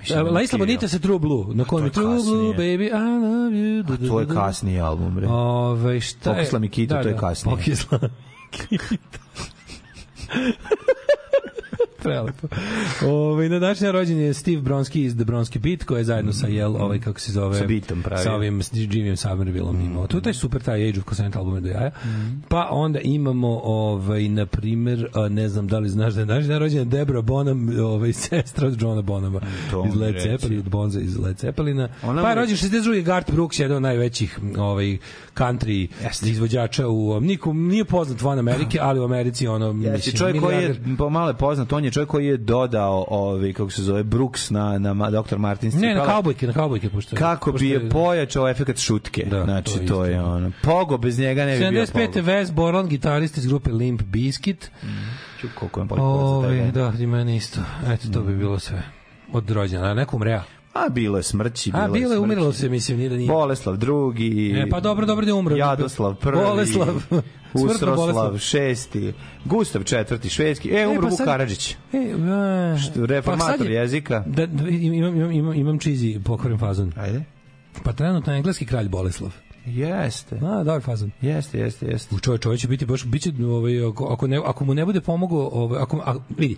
Mislim, 0.00 0.18
La 0.18 0.42
Isla 0.42 0.58
Nematerial. 0.58 0.58
Bonita 0.58 0.88
se 0.88 0.98
True 0.98 1.18
Blue, 1.18 1.44
na 1.48 1.64
kojem 1.64 1.86
je 1.86 1.92
to 1.92 2.00
je 2.00 2.04
True 2.04 2.22
Blue, 2.24 2.52
kasnije. 2.52 2.78
baby, 2.78 2.86
I 2.86 2.92
love 3.20 3.52
you. 3.52 3.82
Du, 3.82 3.96
du, 3.96 4.08
To 4.08 4.20
je 4.20 4.26
du, 4.26 4.28
du. 4.28 4.40
kasniji 4.40 4.80
album, 4.80 5.14
bre. 5.14 5.26
Ove, 5.28 6.00
šta 6.00 6.30
je? 6.30 6.36
Pokisla 6.36 6.58
mi 6.58 6.68
kitu, 6.68 6.94
to 6.94 7.08
je 7.08 7.16
kasnije. 7.16 7.56
Pokisla 7.56 7.98
kitu. 8.68 8.88
Prelepo. 12.04 12.48
Ove, 13.06 13.48
na 13.48 13.58
današnji 13.58 13.84
dan 13.84 13.92
rođen 13.92 14.18
je 14.18 14.34
Steve 14.34 14.62
Bronski 14.62 15.04
iz 15.04 15.14
The 15.14 15.24
Bronski 15.24 15.58
Beat, 15.58 15.84
koji 15.84 16.00
je 16.00 16.04
zajedno 16.04 16.32
sa 16.32 16.46
Jel, 16.46 16.76
ovaj, 16.76 17.00
kako 17.00 17.20
se 17.20 17.32
zove, 17.32 17.58
Sa 17.58 17.66
Beatom 17.66 18.02
pravio. 18.02 18.24
sa 18.24 18.34
ovim 18.34 18.60
Jimmyem 18.60 19.16
Somervilleom 19.16 19.80
imao. 19.80 20.06
To 20.06 20.16
je 20.16 20.22
taj 20.22 20.34
super, 20.34 20.62
taj 20.62 20.88
Age 20.88 20.98
of 21.00 21.04
Consent 21.08 21.36
album 21.36 21.62
do 21.62 21.68
jaja. 21.68 21.90
Pa 22.48 22.68
onda 22.70 23.00
imamo, 23.00 23.60
ovaj, 23.64 24.28
na 24.28 24.46
primer, 24.46 25.08
ne 25.30 25.48
znam 25.48 25.66
da 25.68 25.78
li 25.78 25.88
znaš 25.88 26.14
da 26.14 26.20
je 26.20 26.26
današnji 26.26 26.48
dan 26.48 26.58
rođen 26.58 26.78
je 26.78 26.84
Deborah 26.84 27.24
Bonham, 27.24 27.80
ovaj, 27.80 28.12
sestra 28.28 28.68
od 28.68 28.82
Johna 28.82 29.02
Bonhama 29.02 29.40
To 29.70 29.84
iz 29.86 29.94
mi 29.94 30.00
Led 30.00 30.14
reci. 30.14 30.28
Zeppelin, 30.28 30.58
od 30.58 30.68
Bonza 30.68 31.00
iz 31.00 31.18
Led 31.18 31.38
Zeppelina. 31.38 31.88
Ona 32.02 32.22
pa 32.22 32.28
je 32.28 32.34
rođen 32.34 32.56
62. 32.56 33.02
Garth 33.02 33.32
Brooks, 33.32 33.58
jedan 33.58 33.76
od 33.76 33.82
najvećih 33.82 34.38
ovaj, 34.58 34.98
country 35.36 35.88
Jeste. 36.04 36.30
izvođača 36.30 36.88
u 36.88 37.20
nikom 37.20 37.66
nije 37.68 37.84
poznat 37.84 38.22
van 38.22 38.38
Amerike, 38.38 38.78
ali 38.82 39.00
u 39.00 39.04
Americi 39.04 39.46
ono 39.46 39.66
Jeste, 39.66 39.90
mislim 39.90 40.16
čovjek 40.16 40.40
koji 40.42 40.56
je 40.56 40.80
pomalo 40.98 41.34
poznat, 41.34 41.72
on 41.72 41.84
je 41.84 41.90
čovjek 41.94 42.08
koji 42.10 42.26
je 42.26 42.36
dodao 42.36 43.04
ovaj 43.08 43.52
kako 43.52 43.70
se 43.70 43.82
zove 43.82 44.02
Brooks 44.02 44.50
na 44.50 44.78
na 44.78 45.10
Dr. 45.10 45.38
Martins 45.38 45.74
ne 45.74 45.94
na 45.94 46.04
kaubojke, 46.04 46.46
na 46.46 46.52
kaubojke 46.52 46.90
pošto 46.90 47.16
kako 47.16 47.52
pošto 47.52 47.64
bi 47.64 47.70
je 47.70 47.90
pojačao 47.90 48.48
efekat 48.48 48.78
šutke. 48.78 49.24
Da, 49.30 49.44
znači 49.44 49.72
to 49.72 49.80
je 49.80 49.86
to, 49.86 50.04
je 50.04 50.22
ono. 50.22 50.52
Pogo 50.62 50.98
bez 50.98 51.18
njega 51.18 51.44
ne 51.44 51.58
bi 51.58 51.70
bio 51.70 51.86
75. 51.86 52.12
Pogo. 52.12 52.26
Wes 52.26 52.52
Borland, 52.52 52.88
gitarist 52.88 53.36
iz 53.36 53.46
grupe 53.46 53.70
Limp 53.70 54.02
Bizkit. 54.02 54.70
Ču, 55.40 55.48
koliko 55.54 55.80
je 55.80 55.88
tebe. 56.48 56.70
da, 56.80 56.92
i 56.98 57.06
meni 57.06 57.36
isto. 57.36 57.60
Eto, 57.86 58.08
to 58.12 58.20
bi 58.20 58.36
bilo 58.36 58.58
sve. 58.58 58.82
Od 59.32 59.50
rođena, 59.50 59.94
nekom 59.94 60.22
rea. 60.22 60.42
A 60.72 60.88
bilo 60.88 61.16
je 61.16 61.22
smrći, 61.22 61.72
bilo 61.72 61.84
A, 61.84 61.88
bilo 61.88 62.12
je, 62.12 62.18
umiralo 62.18 62.52
se, 62.52 62.68
mislim, 62.68 62.98
nije 62.98 63.08
da 63.08 63.16
nije. 63.16 63.28
Boleslav 63.28 63.76
drugi. 63.76 64.54
E, 64.58 64.68
pa 64.70 64.80
dobro, 64.80 65.06
dobro 65.06 65.24
da 65.24 65.30
je 65.30 65.34
umro. 65.34 65.56
Jadoslav 65.56 66.14
prvi. 66.14 66.44
Boleslav. 66.44 67.02
Usroslav 67.54 68.38
šesti. 68.38 69.12
Gustav 69.44 69.82
četvrti 69.82 70.28
švedski. 70.28 70.70
E, 70.70 70.86
umro 70.86 71.02
pa 71.02 71.08
Vuk 71.08 71.16
sad- 71.16 71.26
Karadžić. 71.26 71.76
E, 71.92 71.98
a, 72.24 72.76
Što, 72.78 73.06
reformator 73.06 73.58
pa 73.58 73.64
je- 73.64 73.72
jezika. 73.72 74.24
Da, 74.26 74.46
da, 74.46 74.68
imam, 74.68 75.16
imam, 75.16 75.32
imam, 75.32 75.54
imam 75.54 75.78
čizi 75.78 76.20
pokvoren 76.24 76.58
fazon. 76.58 76.92
Ajde. 76.96 77.24
Pa 77.82 77.92
trenutno 77.92 78.32
je 78.32 78.36
engleski 78.36 78.66
kralj 78.66 78.88
Boleslav. 78.88 79.32
Jeste. 79.66 80.36
A, 80.36 80.58
dobar 80.58 80.80
fazon. 80.82 81.10
Jeste, 81.20 81.58
jeste, 81.58 81.86
jeste. 81.86 82.14
U 82.14 82.18
čovjek, 82.18 82.42
čovjek 82.42 82.60
će 82.60 82.68
biti 82.68 82.86
baš 82.86 83.04
biće 83.04 83.32
ovaj 83.46 83.84
ako, 83.84 84.04
ako, 84.04 84.26
ne, 84.26 84.40
ako 84.44 84.64
mu 84.64 84.74
ne 84.74 84.84
bude 84.84 85.00
pomogao 85.00 85.48
ovaj 85.52 85.82
ako 85.82 85.96
a, 85.96 86.14
vidi 86.38 86.56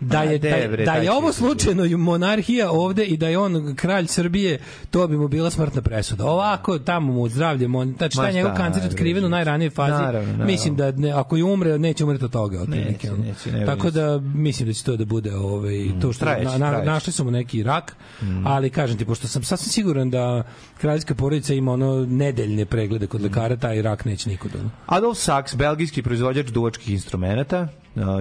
da 0.00 0.18
A, 0.18 0.22
je 0.22 0.38
da, 0.38 0.48
da 0.84 0.92
je 0.92 1.12
ovo 1.12 1.32
slučajno 1.32 1.98
monarhija 1.98 2.70
ovde 2.70 3.04
i 3.04 3.16
da 3.16 3.28
je 3.28 3.38
on 3.38 3.74
kralj 3.74 4.06
Srbije 4.06 4.58
to 4.90 5.08
bi 5.08 5.16
mu 5.16 5.28
bila 5.28 5.50
smrtna 5.50 5.82
presuda 5.82 6.24
ovako 6.26 6.78
tamo 6.78 7.12
mu 7.12 7.28
zdravlje 7.28 7.68
on 7.68 7.94
znači 7.98 8.16
taj 8.16 8.32
njegov 8.32 8.56
kancer 8.56 8.82
otkriven 8.84 9.24
u 9.24 9.28
najranijoj 9.28 9.70
fazi 9.70 9.90
Naravno, 9.92 10.20
naravno. 10.22 10.44
mislim 10.44 10.76
da 10.76 10.90
ne, 10.90 11.10
ako 11.10 11.36
je 11.36 11.44
umre 11.44 11.78
neće 11.78 12.04
umreti 12.04 12.24
od 12.24 12.30
toga 12.30 12.60
otprilike 12.60 13.10
Neće, 13.10 13.52
neće, 13.52 13.66
tako 13.66 13.90
da 13.90 14.18
mislim 14.18 14.68
da 14.68 14.72
će 14.72 14.84
to 14.84 14.96
da 14.96 15.04
bude 15.04 15.34
ovaj 15.36 15.74
to 16.00 16.12
što 16.12 16.24
trajeće, 16.24 16.44
na, 16.44 16.58
na, 16.58 16.70
trajeće. 16.70 16.90
našli 16.90 17.12
su 17.12 17.24
mu 17.24 17.30
neki 17.30 17.62
rak 17.62 17.96
Mm. 18.22 18.46
ali 18.46 18.70
kažem 18.70 18.98
ti 18.98 19.04
pošto 19.04 19.28
sam 19.28 19.42
sasvim 19.42 19.70
siguran 19.70 20.10
da 20.10 20.42
kraljska 20.80 21.14
porodica 21.14 21.54
ima 21.54 21.72
ono 21.72 22.06
nedeljne 22.06 22.64
preglede 22.64 23.06
kod 23.06 23.22
lekara 23.22 23.56
taj 23.56 23.82
rak 23.82 24.04
neće 24.04 24.28
nikud 24.28 24.50
ono. 24.60 24.70
Adolf 24.86 25.18
Sachs, 25.18 25.54
belgijski 25.56 26.02
proizvođač 26.02 26.46
duvačkih 26.46 26.90
instrumenta. 26.90 27.68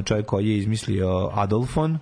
Čovjek 0.04 0.26
koji 0.26 0.50
je 0.50 0.58
izmislio 0.58 1.30
Adolfon, 1.34 1.98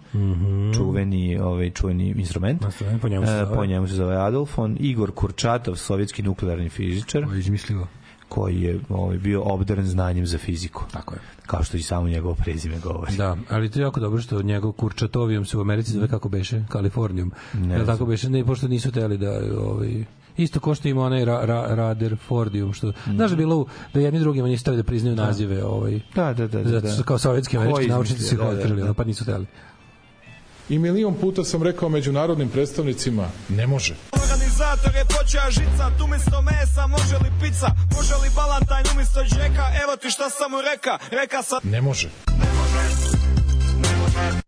čuveni, 0.76 1.38
ovaj, 1.40 1.70
čuveni 1.70 2.10
instrument. 2.10 2.62
Po 3.02 3.08
njemu 3.08 3.26
se 3.26 3.32
E, 3.32 3.38
zove. 3.38 3.56
po 3.56 3.66
njemu 3.66 3.88
se 3.88 3.94
zove 3.94 4.16
Adolfon. 4.18 4.78
Igor 4.80 5.12
Kurčatov, 5.12 5.76
sovjetski 5.76 6.24
nuklearni 6.24 6.70
fizičar, 6.70 7.26
Ko 7.26 7.34
je 7.34 7.40
izmislio? 7.40 7.88
koji 8.30 8.62
je 8.62 8.80
ovaj, 8.90 9.18
bio 9.18 9.42
obdaren 9.44 9.86
znanjem 9.86 10.26
za 10.26 10.38
fiziku. 10.38 10.84
Tako 10.92 11.14
je. 11.14 11.20
Kao 11.46 11.64
što 11.64 11.78
i 11.78 11.82
samo 11.82 12.08
njegovo 12.08 12.36
prezime 12.36 12.80
govori. 12.80 13.16
Da, 13.16 13.38
ali 13.50 13.70
to 13.70 13.80
je 13.80 13.84
jako 13.84 14.00
dobro 14.00 14.22
što 14.22 14.42
njegov 14.42 14.72
Kurčatovijom 14.72 15.46
se 15.46 15.58
u 15.58 15.62
Americi 15.62 15.92
zove 15.92 16.08
kako 16.08 16.30
beše, 16.30 16.64
Kalifornijom. 16.70 17.32
Ne 17.54 17.60
Ne 17.62 17.76
znam. 17.76 17.88
tako 17.88 18.06
beše, 18.06 18.30
ne, 18.30 18.46
pošto 18.46 18.68
nisu 18.68 18.92
teli 18.92 19.18
da 19.18 19.32
ovaj 19.60 20.04
Isto 20.38 20.60
ko 20.60 20.76
što 20.76 20.88
ima 20.88 21.04
onaj 21.04 21.26
ra, 21.26 21.46
ra, 21.46 21.76
Raderfordium, 21.76 22.74
što, 22.74 22.92
znaš 23.06 23.30
da 23.30 23.34
je 23.34 23.38
bilo 23.38 23.66
da 23.94 24.00
jedni 24.00 24.20
drugima 24.20 24.48
nisu 24.48 24.64
teli 24.64 24.78
da 24.78 24.84
priznaju 24.84 25.16
nazive, 25.16 25.64
ovaj, 25.64 26.00
Da, 26.16 26.34
da, 26.34 26.48
da. 26.48 26.64
da, 26.64 26.70
zato 26.70 26.92
su 26.92 27.04
kao 27.04 27.18
sovjetski 27.18 27.58
američki 27.58 27.88
naučnici 27.88 28.24
izmislio, 28.24 28.44
da, 28.44 28.52
da, 28.52 28.58
otkrili, 28.58 28.84
da. 28.84 28.94
pa 28.94 29.04
nisu 29.04 29.26
teli. 29.26 29.46
I 30.70 30.80
milion 30.80 31.16
puta 31.22 31.44
sam 31.44 31.64
rekao 31.64 31.90
međunarodnim 31.90 32.50
predstavnicima, 32.50 33.28
ne 33.50 33.68
može. 33.68 33.96
Organizator 34.24 34.96
je 34.96 35.06
počeo 35.06 35.52
žica, 35.52 35.92
tu 35.98 36.04
umjesto 36.04 36.42
mesa 36.42 36.88
može 36.88 37.16
li 37.24 37.32
pizza, 37.42 37.68
može 37.96 38.16
li 38.16 38.30
balantajn 38.36 38.86
umjesto 38.94 39.24
džeka, 39.24 39.66
evo 39.84 39.96
ti 40.02 40.10
šta 40.10 40.30
sam 40.30 40.52
mu 40.52 40.58
reka, 40.62 40.98
reka 41.12 41.44
sam... 41.44 41.60
Ne 41.64 41.82
može. 41.82 42.10
Oh, 42.28 44.42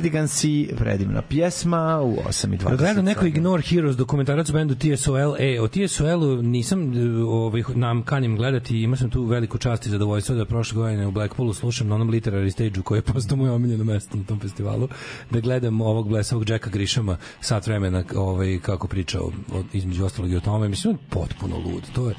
Cardigansi, 0.00 0.68
predivna 0.76 1.22
pjesma 1.22 2.00
u 2.02 2.16
8.20. 2.16 2.76
Gledam 2.76 3.04
neko 3.04 3.26
Ignore 3.26 3.62
Heroes 3.62 3.96
dokumentarac 3.96 4.50
bendu 4.50 4.74
TSOL. 4.74 5.36
E, 5.38 5.60
o 5.60 5.68
TSOL-u 5.68 6.42
nisam 6.42 6.92
e, 6.92 7.22
ovaj, 7.24 7.62
nam 7.74 8.02
kanim 8.02 8.36
gledati, 8.36 8.82
imao 8.82 8.96
sam 8.96 9.10
tu 9.10 9.24
veliku 9.24 9.58
čast 9.58 9.86
i 9.86 9.90
zadovoljstvo 9.90 10.34
da 10.34 10.44
prošle 10.44 10.76
godine 10.76 11.06
u 11.06 11.10
Blackpoolu 11.10 11.54
slušam 11.54 11.88
na 11.88 11.94
onom 11.94 12.10
literary 12.10 12.50
stage-u 12.50 12.82
koji 12.82 12.98
je 12.98 13.02
postao 13.02 13.36
moje 13.36 13.50
omiljeno 13.52 13.84
mesto 13.84 14.16
na 14.16 14.24
tom 14.24 14.40
festivalu, 14.40 14.88
da 15.30 15.40
gledam 15.40 15.80
ovog 15.80 16.08
blesavog 16.08 16.48
Jacka 16.48 16.70
Grishama 16.70 17.16
sat 17.40 17.66
vremena 17.66 18.04
ovaj, 18.16 18.58
kako 18.62 18.88
pričao 18.88 19.22
o, 19.52 19.62
između 19.72 20.04
ostalog 20.04 20.32
i 20.32 20.36
o 20.36 20.40
tome. 20.40 20.68
Mislim, 20.68 20.90
on 20.90 20.98
je 21.00 21.06
potpuno 21.10 21.56
lud. 21.58 21.82
To 21.94 22.08
je, 22.08 22.14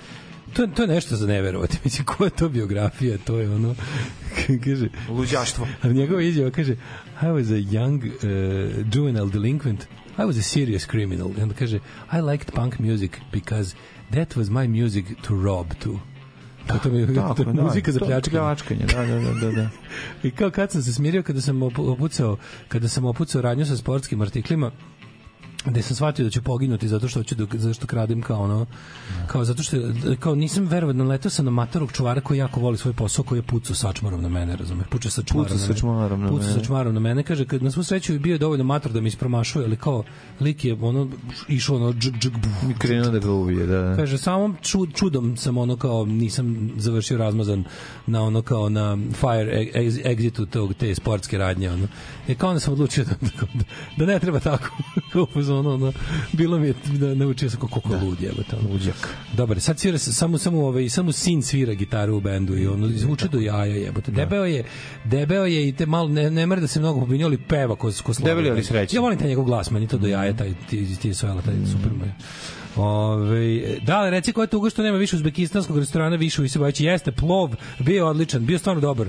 to, 0.54 0.62
je- 0.62 0.74
to 0.74 0.82
je 0.82 0.88
nešto 0.88 1.16
za 1.16 1.28
neverovati. 1.28 1.78
Mislim, 1.84 2.06
koja 2.06 2.26
je 2.26 2.32
to 2.32 2.50
biografija? 2.50 3.18
To 3.18 3.40
je 3.40 3.50
ono... 3.56 3.76
kaže, 4.66 4.90
Luđaštvo. 5.10 5.68
a 5.82 5.88
njegova 5.88 6.22
izjava 6.22 6.52
kaže 6.52 6.76
I 7.22 7.32
was 7.32 7.52
a 7.52 7.60
young 7.72 8.04
uh, 8.04 8.24
juvenile 8.86 9.30
delinquent 9.30 9.88
I 10.18 10.26
was 10.26 10.38
a 10.38 10.42
serious 10.44 10.86
criminal 10.86 11.32
i 11.38 11.42
onda 11.42 11.56
kaže 11.56 11.80
I 12.12 12.22
liked 12.22 12.54
punk 12.54 12.80
music 12.80 13.12
because 13.32 13.76
that 14.12 14.36
was 14.36 14.50
my 14.50 14.68
music 14.70 15.06
to 15.22 15.36
rob 15.36 15.68
to 15.76 16.00
da, 16.68 16.78
to 16.78 16.90
mi 16.90 17.00
je 17.00 17.08
Tako, 17.16 17.34
to 17.34 17.42
je 17.42 17.54
da, 17.54 17.64
muzika 17.64 17.92
za 17.92 18.00
to- 18.00 18.06
pljačkanje. 18.06 18.38
pljačkanje, 18.38 18.86
da, 18.86 19.06
da, 19.06 19.20
da, 19.20 19.34
da, 19.42 19.52
da. 19.52 19.70
I 20.24 20.32
kao 20.32 20.50
kad 20.52 20.72
sam 20.72 20.82
se 20.82 20.94
smirio 20.94 21.24
kada 21.24 21.42
sam 21.42 21.56
opu- 21.58 21.92
opucao 21.92 22.38
kada 22.68 22.88
sam 22.88 23.06
opucao 23.06 23.42
radnju 23.42 23.66
sa 23.66 23.78
sportskim 23.78 24.22
artiklima 24.22 24.72
gde 25.66 25.82
sam 25.82 25.96
shvatio 25.96 26.26
da 26.26 26.32
ću 26.32 26.42
poginuti 26.42 26.88
zato 26.88 27.08
što 27.08 27.20
hoću 27.20 27.36
da 27.36 27.46
zato 27.54 27.74
što 27.74 27.88
kradem 27.88 28.22
kao 28.22 28.42
ono 28.42 28.66
kao 29.28 29.46
zato 29.46 29.64
što 29.64 29.78
kao 30.20 30.36
nisam 30.36 30.66
verovatno 30.66 31.04
letao 31.04 31.30
sam 31.30 31.46
na 31.46 31.52
matorog 31.52 31.92
čuvara 31.92 32.22
koji 32.22 32.38
jako 32.38 32.60
voli 32.60 32.78
svoj 32.78 32.94
posao 32.94 33.26
koji 33.26 33.40
je 33.40 33.44
pucao 33.44 33.76
sačmarom 33.76 34.22
na 34.22 34.30
mene 34.30 34.56
razumeš 34.56 34.88
puca 34.88 35.10
sa 35.10 35.24
čmarom 35.24 35.46
Puca 35.46 35.54
na 35.54 35.60
sa 35.60 35.68
mene. 35.68 35.80
čmarom 35.80 36.22
na 36.22 36.30
puca 36.30 36.44
sa 36.44 36.50
mene. 36.50 36.64
čmarom 36.64 36.94
na 36.94 37.00
mene 37.00 37.24
kaže 37.24 37.46
kad 37.46 37.64
na 37.64 37.72
svu 37.72 37.84
sreću 37.84 38.20
bio 38.20 38.32
je 38.32 38.38
dovoljno 38.38 38.64
mator 38.64 38.92
da 38.92 39.02
me 39.02 39.08
ispromašuje 39.08 39.66
ali 39.66 39.76
kao 39.76 40.04
lik 40.40 40.66
je 40.66 40.78
ono 40.82 41.08
išao 41.48 41.76
ono 41.76 41.94
džg 41.94 42.16
džg 42.16 42.32
buf, 42.34 42.72
I 42.72 42.80
krenuo 42.80 43.12
da 43.12 43.20
ga 43.20 43.32
ubije, 43.32 43.66
da. 43.66 43.96
Kaže, 43.96 44.18
samom 44.18 44.56
čud, 44.62 44.90
čudom 44.94 45.38
sam 45.38 45.58
ono 45.58 45.76
kao, 45.78 46.06
nisam 46.06 46.72
završio 46.78 47.18
razmazan 47.18 47.64
na 48.08 48.22
ono 48.22 48.42
kao 48.42 48.70
na 48.70 48.98
fire 49.14 49.70
ex, 49.74 49.96
exitu 49.96 50.46
tog, 50.46 50.74
te 50.74 50.96
sportske 50.96 51.38
radnje, 51.38 51.72
ono. 51.72 51.88
I 52.28 52.36
kao 52.36 52.50
onda 52.50 52.60
sam 52.60 52.74
odlučio 52.74 53.04
da, 53.04 53.12
da, 53.22 53.48
da 53.98 54.06
ne 54.06 54.20
treba 54.20 54.40
tako. 54.40 54.70
Fazonu, 55.52 55.74
ono, 55.74 55.94
bilo 56.32 56.60
mi 56.60 56.68
je, 56.68 56.74
da 57.00 57.16
naučio 57.16 57.50
sam 57.50 57.60
kako 57.60 57.82
koliko 57.82 58.06
lud 58.06 58.22
jebote. 58.22 58.56
Ono. 58.56 58.70
Luđak. 58.70 59.16
Dobar, 59.34 59.60
sad 59.60 59.80
svira 59.80 59.98
se, 59.98 60.14
samo, 60.14 60.38
samo, 60.38 60.68
ovaj, 60.68 60.90
samo 60.90 61.12
sin 61.12 61.42
svira 61.42 61.74
gitaru 61.74 62.18
u 62.18 62.22
bendu 62.22 62.58
i 62.58 62.68
ono, 62.68 62.88
zvuči 62.88 63.28
do 63.30 63.40
jaja 63.40 63.76
jebote. 63.76 64.12
Debeo 64.12 64.46
je, 64.46 64.64
debeo 65.06 65.46
je 65.46 65.68
i 65.68 65.72
te 65.72 65.86
malo, 65.86 66.10
ne, 66.10 66.32
ne 66.32 66.46
mora 66.46 66.62
da 66.62 66.68
se 66.68 66.80
mnogo 66.80 67.00
pobinio, 67.00 67.28
ali 67.28 67.38
peva 67.38 67.76
ko, 67.76 67.92
ko 68.04 68.14
slavi. 68.14 68.30
Debeli, 68.30 68.50
ali 68.50 68.64
srećni. 68.64 68.98
Ja 68.98 69.02
volim 69.02 69.20
taj 69.20 69.28
njegov 69.28 69.46
glas, 69.46 69.72
meni 69.72 69.88
to 69.88 69.98
do 69.98 70.08
jaja, 70.08 70.38
taj, 70.38 70.54
ti, 70.70 70.98
ti 71.02 71.08
je 71.08 71.14
taj 71.16 71.56
super 71.72 71.92
moj. 72.00 72.12
Ove, 72.76 73.62
da, 73.82 73.98
ali 73.98 74.10
reci 74.10 74.34
ko 74.34 74.42
je 74.42 74.48
tuga 74.48 74.70
što 74.70 74.84
nema 74.84 74.98
više 74.98 75.16
uzbekistanskog 75.16 75.78
restorana 75.78 76.16
više 76.16 76.42
u 76.42 76.46
Isibajići. 76.46 76.86
Jeste, 76.86 77.12
plov, 77.12 77.56
bio 77.80 77.96
je 77.96 78.04
odličan, 78.04 78.46
bio 78.46 78.56
je 78.56 78.60
stvarno 78.60 78.82
dobar. 78.82 79.08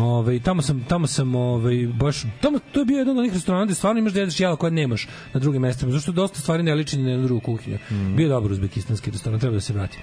Ove, 0.00 0.38
tamo 0.40 0.62
sam, 0.62 0.84
tamo 0.84 1.06
sam 1.06 1.34
ovaj 1.34 1.86
baš, 1.88 2.22
tamo, 2.40 2.58
to 2.72 2.80
je 2.80 2.84
bio 2.84 2.98
jedan 2.98 3.10
od 3.10 3.18
onih 3.18 3.32
restorana 3.32 3.64
gde 3.64 3.74
stvarno 3.74 3.98
imaš 3.98 4.12
da 4.12 4.20
jedeš 4.20 4.40
jela 4.40 4.56
koje 4.56 4.70
nemaš 4.72 5.08
na 5.34 5.40
drugim 5.40 5.62
mestima, 5.62 5.92
zato 5.92 6.02
što 6.02 6.12
dosta 6.12 6.40
stvari 6.40 6.62
ne 6.62 6.74
liči 6.74 6.96
ni 6.96 7.04
na 7.04 7.10
jednu 7.10 7.24
drugu 7.24 7.40
kuhinju. 7.42 7.78
Mhm. 7.90 8.16
Bio 8.16 8.24
je 8.24 8.28
dobar 8.28 8.52
uzbekistanski 8.52 9.10
restoran, 9.10 9.40
treba 9.40 9.54
da 9.54 9.60
se 9.60 9.72
vrati. 9.72 9.98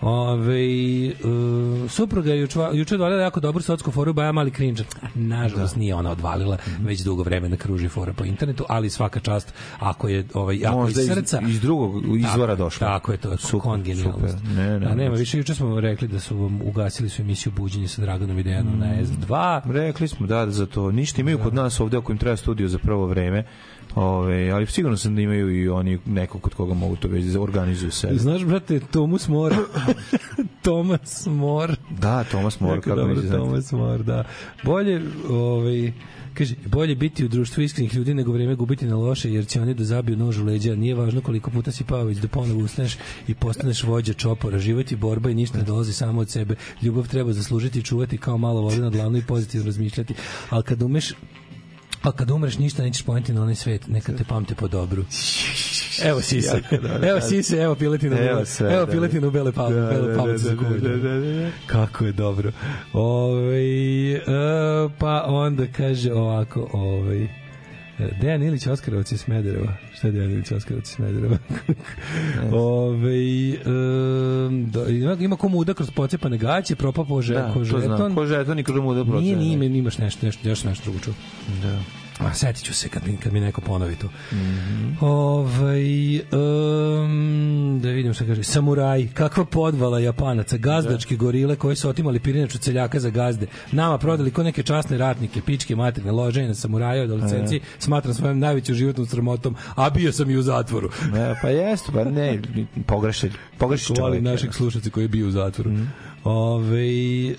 Ove, 0.00 0.66
uh, 1.08 1.90
supruga 1.90 2.30
je 2.30 2.40
juče 2.40 2.58
juče 2.72 2.94
odvalila 2.94 3.22
jako 3.22 3.40
dobru 3.40 3.62
sotsku 3.62 3.90
foru 3.90 4.12
Baja 4.12 4.32
Mali 4.32 4.50
Krinđa. 4.50 4.84
Nažalost 5.14 5.76
nije 5.76 5.94
ona 5.94 6.10
odvalila, 6.10 6.56
Mhm. 6.66 6.86
već 6.86 7.00
dugo 7.00 7.22
vremena 7.22 7.56
kruži 7.56 7.88
fora 7.88 8.12
po 8.12 8.24
internetu, 8.24 8.64
ali 8.68 8.90
svaka 8.90 9.20
čast 9.20 9.52
ako 9.78 10.08
je 10.08 10.24
ovaj 10.34 10.60
ako 10.64 10.76
Možda 10.76 11.00
iz 11.00 11.06
iz- 11.06 11.14
srca 11.14 11.40
iz 11.42 11.60
drugog 11.60 12.02
izvora 12.18 12.54
došla. 12.54 12.86
Tako 12.88 13.12
je 13.12 13.18
to, 13.18 13.36
Super, 13.38 13.60
kongenijalnost. 13.60 14.34
super. 14.34 14.48
Ne, 14.48 14.70
ne, 14.70 14.86
A 14.86 14.94
nema 14.94 15.10
ne. 15.10 15.18
više 15.18 15.38
juče 15.38 15.54
smo 15.54 15.80
rekli 15.80 16.08
da 16.08 16.20
su 16.20 16.36
vam 16.38 16.60
ugasili 16.62 17.08
su 17.08 17.22
emisiju 17.22 17.52
Buđenje 17.52 17.88
sa 17.88 18.02
Draganom 18.02 18.38
i 18.38 18.42
Dejanom 18.42 18.78
na 18.78 18.86
S2. 18.96 19.39
Rekli 19.64 20.08
smo 20.08 20.26
da, 20.26 20.44
da 20.44 20.50
za 20.50 20.66
to. 20.66 20.90
Ništa 20.92 21.20
imaju 21.20 21.38
kod 21.38 21.54
nas 21.54 21.80
ovde 21.80 21.96
ako 21.96 22.12
im 22.12 22.18
treba 22.18 22.36
studio 22.36 22.68
za 22.68 22.78
prvo 22.78 23.06
vreme. 23.06 23.44
Ove, 23.94 24.50
ali 24.50 24.66
sigurno 24.66 24.96
sam 24.96 25.14
da 25.14 25.22
imaju 25.22 25.62
i 25.62 25.68
oni 25.68 25.98
neko 26.06 26.38
kod 26.38 26.54
koga 26.54 26.74
mogu 26.74 26.96
to 26.96 27.08
već 27.08 27.24
da 27.24 27.40
organizuju 27.40 27.90
sebe. 27.90 28.14
Znaš, 28.14 28.44
brate, 28.44 28.80
Tomus 28.80 29.28
Mor. 29.28 29.54
Tomas 30.64 31.26
Mor. 31.26 31.76
Da, 31.90 32.24
Tomas 32.24 32.60
Mor, 32.60 32.80
kako 32.80 32.96
dobro. 32.96 33.22
Tomas 33.30 33.72
Mor, 33.72 34.02
da. 34.02 34.24
Bolje, 34.62 35.02
ovaj, 35.30 35.92
kaže, 36.34 36.54
bolje 36.66 36.94
biti 36.94 37.24
u 37.24 37.28
društvu 37.28 37.62
iskrenih 37.62 37.94
ljudi 37.94 38.14
nego 38.14 38.32
vreme 38.32 38.54
gubiti 38.54 38.86
na 38.86 38.96
loše, 38.96 39.32
jer 39.32 39.46
će 39.46 39.60
oni 39.60 39.74
da 39.74 39.84
zabiju 39.84 40.16
nož 40.16 40.38
u 40.38 40.44
leđa. 40.44 40.74
Nije 40.74 40.94
važno 40.94 41.20
koliko 41.20 41.50
puta 41.50 41.72
si 41.72 41.84
pao, 41.84 42.04
već 42.04 42.18
da 42.18 42.28
ponovo 42.28 42.60
ustaneš 42.60 42.96
i 43.28 43.34
postaneš 43.34 43.82
vođa 43.82 44.12
čopora. 44.12 44.58
Život 44.58 44.90
je 44.90 44.96
borba 44.96 45.30
i 45.30 45.34
ništa 45.34 45.58
ne 45.58 45.64
dolazi 45.64 45.92
samo 45.92 46.20
od 46.20 46.30
sebe. 46.30 46.54
Ljubav 46.82 47.08
treba 47.08 47.32
zaslužiti 47.32 47.78
i 47.78 47.82
čuvati 47.82 48.18
kao 48.18 48.38
malo 48.38 48.60
vode 48.60 48.80
na 48.80 48.90
dlanu 48.90 49.18
i 49.18 49.22
pozitivno 49.22 49.66
razmišljati. 49.66 50.14
Ali 50.50 50.62
kad 50.62 50.82
umeš 50.82 51.12
A 52.02 52.12
kad 52.12 52.30
umreš 52.30 52.58
ništa 52.58 52.82
nećeš 52.82 53.02
poneti 53.02 53.32
na 53.32 53.42
onaj 53.42 53.54
svet, 53.54 53.88
neka 53.88 54.12
te 54.12 54.24
pamte 54.24 54.54
po 54.54 54.68
dobru. 54.68 55.04
Evo 56.08 56.20
sise. 56.20 56.56
Jako 56.56 56.76
dobro, 56.76 57.08
Evo 57.08 57.14
da. 57.14 57.20
sise, 57.20 57.56
evo 57.56 57.74
piletinu. 57.74 58.16
Evo 58.16 58.44
sve, 58.44 58.72
evo 58.74 58.86
da. 58.86 58.92
piletinu 58.92 59.28
u 59.28 59.30
bele 59.30 59.52
pa, 59.52 59.62
Da, 59.62 59.68
bele 59.68 60.08
da, 60.08 60.22
da, 60.22 60.32
da, 60.32 60.38
da, 60.38 60.88
da, 60.88 60.96
da, 60.96 61.20
da. 61.20 61.50
Kako 61.66 62.04
je 62.04 62.12
dobro. 62.12 62.52
Ovaj 62.92 64.12
e, 64.12 64.20
pa 64.98 65.24
onda 65.26 65.66
kaže 65.76 66.12
ovako, 66.12 66.68
ovaj 66.72 67.39
Dejan 68.20 68.42
Ilić 68.42 68.66
Oskarovac 68.66 69.12
iz 69.12 69.20
Smedereva. 69.20 69.72
Šta 69.94 70.06
je 70.06 70.12
Dejan 70.12 70.30
Ilić 70.30 70.52
Oskarovac 70.52 70.88
iz 70.88 70.94
Smedereva? 70.94 71.36
Ove, 72.52 73.16
um, 73.66 74.70
da, 74.70 74.86
ima, 74.88 75.16
ima 75.20 75.36
ko 75.36 75.48
muda 75.48 75.74
kroz 75.74 75.90
pocepane 75.90 76.38
gaće, 76.38 76.76
propa 76.76 77.04
po 77.04 77.22
Da, 77.22 77.52
ko 77.52 77.58
to 77.58 77.64
znam. 77.64 77.80
žeton. 77.80 78.14
Ko 78.14 78.26
žeton 78.26 78.58
i 78.58 78.64
kroz 78.64 78.82
muda 78.82 79.00
Nije, 79.02 79.10
procene. 79.10 79.36
nije, 79.36 79.78
imaš 79.78 79.98
nešto, 79.98 80.26
nešto, 80.26 80.48
još 80.48 80.64
nešto 80.64 80.84
drugo 80.84 80.98
čuo. 80.98 81.14
Da. 81.62 81.99
A 82.20 82.34
setit 82.34 82.64
ću 82.64 82.74
se 82.74 82.88
kad 82.88 83.06
mi, 83.06 83.16
kad 83.16 83.32
mi 83.32 83.40
neko 83.40 83.60
ponovi 83.60 83.96
to. 83.96 84.08
Mhm. 84.32 85.04
Ovaj, 85.04 86.16
um, 86.18 87.80
da 87.82 87.88
vidim 87.88 88.14
šta 88.14 88.24
kaže. 88.24 88.42
Samuraj, 88.42 89.08
kakva 89.14 89.44
podvala 89.44 89.98
Japanaca, 89.98 90.56
gazdačke 90.56 91.16
gorile 91.16 91.56
koji 91.56 91.76
su 91.76 91.88
otimali 91.88 92.20
pirinaču 92.20 92.58
celjaka 92.58 93.00
za 93.00 93.10
gazde. 93.10 93.46
Nama 93.72 93.98
prodali 93.98 94.30
ko 94.30 94.42
neke 94.42 94.62
časne 94.62 94.98
ratnike, 94.98 95.40
pičke 95.42 95.76
materine, 95.76 96.12
loženje 96.12 96.48
na 96.48 96.54
samuraja 96.54 97.02
od 97.02 97.10
licenci, 97.10 97.60
smatram 97.78 98.14
svojom 98.14 98.38
najvećom 98.38 98.74
životnom 98.74 99.06
sramotom, 99.06 99.56
a 99.74 99.90
bio 99.90 100.12
sam 100.12 100.30
i 100.30 100.36
u 100.36 100.42
zatvoru. 100.42 100.90
Ne, 101.12 101.34
pa 101.42 101.48
jeste, 101.48 101.92
pa 101.92 102.04
ne, 102.04 102.38
pogreše, 102.86 103.30
pogreši 103.58 103.94
Hvali 103.94 103.98
čovjek. 104.10 104.24
našeg 104.24 104.54
slušalca 104.54 104.90
koji 104.90 105.04
je 105.04 105.08
bio 105.08 105.28
u 105.28 105.30
zatvoru. 105.30 105.70
Mhm. 105.70 105.84
Ove, 106.24 106.86
e, 107.28 107.34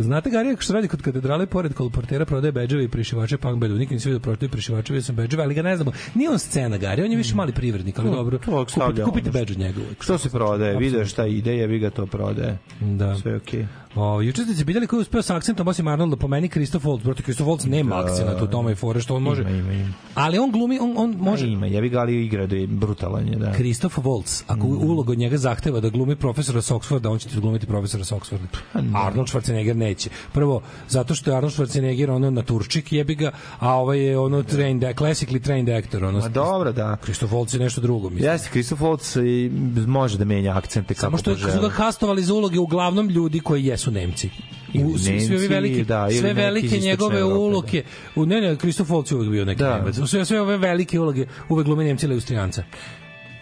znate 0.00 0.30
Garija 0.30 0.56
što 0.58 0.72
radi 0.72 0.88
kod 0.88 1.02
katedrale 1.02 1.46
pored 1.46 1.74
kolportera 1.74 2.24
prodaje 2.24 2.52
bedževe 2.52 2.84
i 2.84 2.88
prišivače 2.88 3.38
punk 3.38 3.58
bedu. 3.58 3.74
Nikad 3.74 3.92
nisam 3.92 4.10
vidio 4.10 4.18
da 4.18 4.22
prodaje 4.22 4.48
prišivače, 4.48 4.92
vidio 4.92 5.04
sam 5.04 5.16
bedževe, 5.16 5.42
ali 5.42 5.54
ga 5.54 5.62
ne 5.62 5.76
znamo. 5.76 5.92
Nije 6.14 6.30
on 6.30 6.38
scena 6.38 6.78
Garija, 6.78 7.04
on 7.04 7.10
je 7.10 7.16
više 7.16 7.34
mali 7.34 7.52
privrednik, 7.52 7.98
ali 7.98 8.08
To- 8.10 8.14
dobro. 8.14 8.38
to 8.38 8.66
Kupite, 8.76 9.02
kupite 9.04 9.30
bedž 9.30 9.50
od 9.50 9.58
njega. 9.58 9.80
Što 10.00 10.18
se 10.18 10.30
prodaje? 10.30 10.76
Video 10.78 11.06
šta 11.06 11.26
ide, 11.26 11.56
ja 11.56 11.66
vi 11.66 11.78
ga 11.78 11.90
to 11.90 12.06
prodaje. 12.06 12.58
Da. 12.80 13.16
Sve 13.16 13.36
okej. 13.36 13.66
O, 13.96 14.20
juče 14.22 14.42
ste 14.44 14.54
se 14.54 14.64
vidjeli 14.64 14.86
ko 14.86 14.96
je 14.96 15.00
uspeo 15.00 15.22
sa 15.22 15.36
akcentom 15.36 15.68
osim 15.68 15.88
Arnolda, 15.88 16.16
po 16.16 16.28
meni 16.28 16.48
Christoph 16.48 16.84
Waltz, 16.84 17.02
brate 17.02 17.22
Christoph 17.22 17.48
Waltz 17.48 17.66
nema 17.66 17.96
Da. 17.96 18.02
akcenta 18.02 18.44
u 18.44 18.46
tome 18.46 18.72
i 18.72 18.74
fore 18.74 19.00
što 19.00 19.16
on 19.16 19.22
može. 19.22 19.42
Ima, 19.42 19.50
ima, 19.50 19.72
ima. 19.72 19.92
Ali 20.14 20.38
on 20.38 20.50
glumi, 20.50 20.78
on, 20.78 20.94
on 20.96 21.16
može, 21.20 21.46
Ima, 21.46 21.66
ja 21.66 21.80
vi 21.80 21.88
ga 21.88 22.00
ali 22.00 22.24
igra 22.24 22.46
da 22.46 22.56
je 22.56 22.66
brutalan 22.66 23.28
je, 23.28 23.36
da. 23.36 23.52
Kristof 23.52 23.98
Waltz, 23.98 24.42
ako 24.46 24.66
Mm. 24.66 24.90
uloga 24.90 25.12
od 25.12 25.18
njega 25.18 25.36
zahteva 25.36 25.80
da 25.80 25.88
glumi 25.88 26.16
profesora 26.16 26.62
sa 26.62 26.74
Oxforda, 26.74 27.08
on 27.08 27.18
će 27.18 27.28
ti 27.28 27.40
glumiti 27.40 27.66
profesora 27.66 28.04
sa 28.04 28.16
Oxforda. 28.16 28.46
Pa 28.72 28.78
Arnold 29.06 29.28
Schwarzenegger 29.28 29.74
neće. 29.74 30.10
Prvo, 30.32 30.60
zato 30.88 31.14
što 31.14 31.30
je 31.30 31.36
Arnold 31.36 31.52
Schwarzenegger 31.52 32.10
ono 32.10 32.30
naturčik 32.30 32.92
jebi 32.92 33.14
ga, 33.14 33.30
a 33.58 33.74
ovaj 33.74 33.98
je 34.00 34.18
ono 34.18 34.42
trained, 34.42 34.82
classically 34.82 35.42
trained 35.42 35.68
actor. 35.68 36.04
Ono, 36.04 36.18
Ma 36.18 36.28
dobro, 36.28 36.72
da. 36.72 36.96
Kristof 36.96 37.30
Waltz 37.30 37.54
je 37.54 37.60
nešto 37.60 37.80
drugo. 37.80 38.10
Mislim. 38.10 38.32
Jeste, 38.32 38.48
Christoph 38.50 38.82
Waltz 38.82 39.20
i 39.20 39.50
može 39.86 40.18
da 40.18 40.24
menja 40.24 40.56
akcente 40.56 40.94
kako 40.94 41.00
Samo 41.00 41.18
što 41.18 41.30
je, 41.30 41.36
su 41.52 41.60
ga 41.60 41.70
kastovali 41.70 42.22
za 42.22 42.34
uloge 42.34 42.58
uglavnom 42.58 43.08
ljudi 43.08 43.40
koji 43.40 43.64
jesu 43.64 43.79
Nemci. 43.86 44.30
U, 44.74 44.98
svi, 44.98 45.20
svi 45.20 45.34
ovi 45.34 45.48
Nemci, 45.48 45.48
veliki, 45.48 45.84
da, 45.84 46.10
sve 46.10 46.32
velike 46.32 46.78
njegove 46.78 47.18
Evrope, 47.18 47.34
da. 47.34 47.40
uloge, 47.40 47.82
u 48.16 48.26
ne 48.26 48.40
ne 48.40 48.56
Kristof 48.56 48.88
Waltz 48.88 49.12
je 49.12 49.16
uvek 49.16 49.30
bio 49.30 49.44
neki 49.44 49.58
Da. 49.58 49.76
Nemac. 49.76 50.10
Sve 50.10 50.24
sve 50.24 50.40
ove 50.40 50.56
velike 50.56 51.00
uloge 51.00 51.26
uvek 51.48 51.66
glume 51.66 51.84
Nemci 51.84 52.06
ili 52.06 52.14
Austrijanca. 52.14 52.64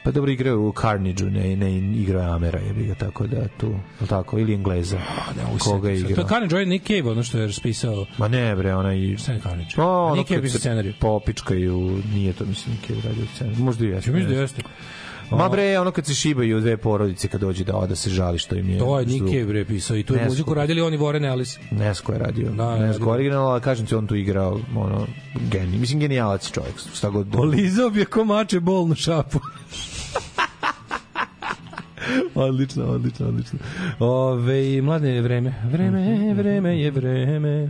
Pa 0.05 0.13
dobro 0.13 0.31
igraju 0.31 0.69
u 0.69 0.73
Carnage-u, 0.81 1.31
ne, 1.31 1.57
ne 1.57 1.79
igraju 1.79 2.31
Amera, 2.31 2.59
je 2.59 2.73
ga 2.73 2.95
tako 2.95 3.27
da 3.27 3.49
tu, 3.49 3.75
je 4.01 4.07
tako, 4.07 4.39
ili 4.39 4.55
Engleza. 4.55 4.99
Ne, 5.37 5.59
Koga 5.59 5.91
je 5.91 6.01
To 6.01 6.07
je 6.07 6.11
igrao? 6.11 6.29
Carnage, 6.29 6.55
ovaj 6.55 6.67
Nick 6.67 6.87
Cave, 6.87 7.11
ono 7.11 7.23
što 7.23 7.39
je 7.39 7.47
raspisao 7.47 8.07
Ma 8.19 8.29
ne 8.29 8.57
bre, 8.57 8.75
ona 8.75 8.95
i... 8.95 9.17
Šta 9.17 9.33
je 9.33 9.41
Carnage? 9.41 9.71
Pa, 9.77 9.87
ono 9.87 10.15
Nick 10.15 10.29
Cave 10.29 10.49
se 10.49 10.59
scenariju. 10.59 10.95
Popičkaju, 11.01 12.03
nije 12.15 12.33
to, 12.33 12.45
mislim, 12.45 12.75
Nick 12.75 12.87
Cave 12.87 13.01
radio 13.09 13.27
scenariju. 13.35 13.65
Možda 13.65 13.87
i 13.87 13.89
jeste. 13.89 14.11
Ja 14.11 14.17
mislim 14.17 14.35
da 14.35 14.41
jeste. 14.41 14.63
Ma 15.31 15.49
bre, 15.49 15.79
ono 15.79 15.91
kad 15.91 16.07
se 16.07 16.15
šibaju 16.15 16.61
dve 16.61 16.77
porodice 16.77 17.29
kad 17.29 17.41
dođe 17.41 17.65
da 17.65 17.77
oda 17.77 17.97
se 17.97 18.11
žali 18.11 18.39
što 18.39 18.57
im 18.57 18.69
je. 18.71 18.79
To 18.79 19.01
je 19.01 19.07
Cave 19.07 19.45
bre 19.45 19.65
pisao 19.65 19.97
i 19.97 20.03
tu 20.03 20.15
je 20.15 20.17
Nesko. 20.19 20.31
muziku 20.31 20.55
radili 20.55 20.81
oni 20.81 20.99
Warren 20.99 21.27
Ellis. 21.29 21.59
Nesko 21.71 22.13
je 22.13 22.19
radio. 22.19 22.51
Da, 22.51 22.65
Da. 22.65 22.77
Nesko 22.77 23.11
original, 23.11 23.49
ali 23.49 23.61
kažem 23.61 23.87
ti, 23.87 23.95
on 23.95 24.07
tu 24.07 24.15
igrao 24.15 24.61
ono, 24.77 25.07
geni. 25.51 25.79
Mislim, 25.79 26.01
genijalac 26.01 26.49
je 26.49 26.53
čovjek. 26.53 26.75
Šta 26.95 27.11
god. 27.11 27.35
Olizao 27.37 27.91
bi 27.91 28.01
je 28.01 28.05
ko 28.05 28.25
mače 28.25 28.61
bolnu 28.61 28.95
šapu. 28.95 29.39
odlično, 32.35 32.85
odlično, 32.85 33.27
odlično. 33.29 33.59
Ove, 33.99 34.83
mlade 34.83 35.11
je 35.11 35.23
vreme. 35.23 35.55
Vreme, 35.73 36.35
vreme 36.35 36.81
je 36.81 36.91
vreme. 36.91 37.69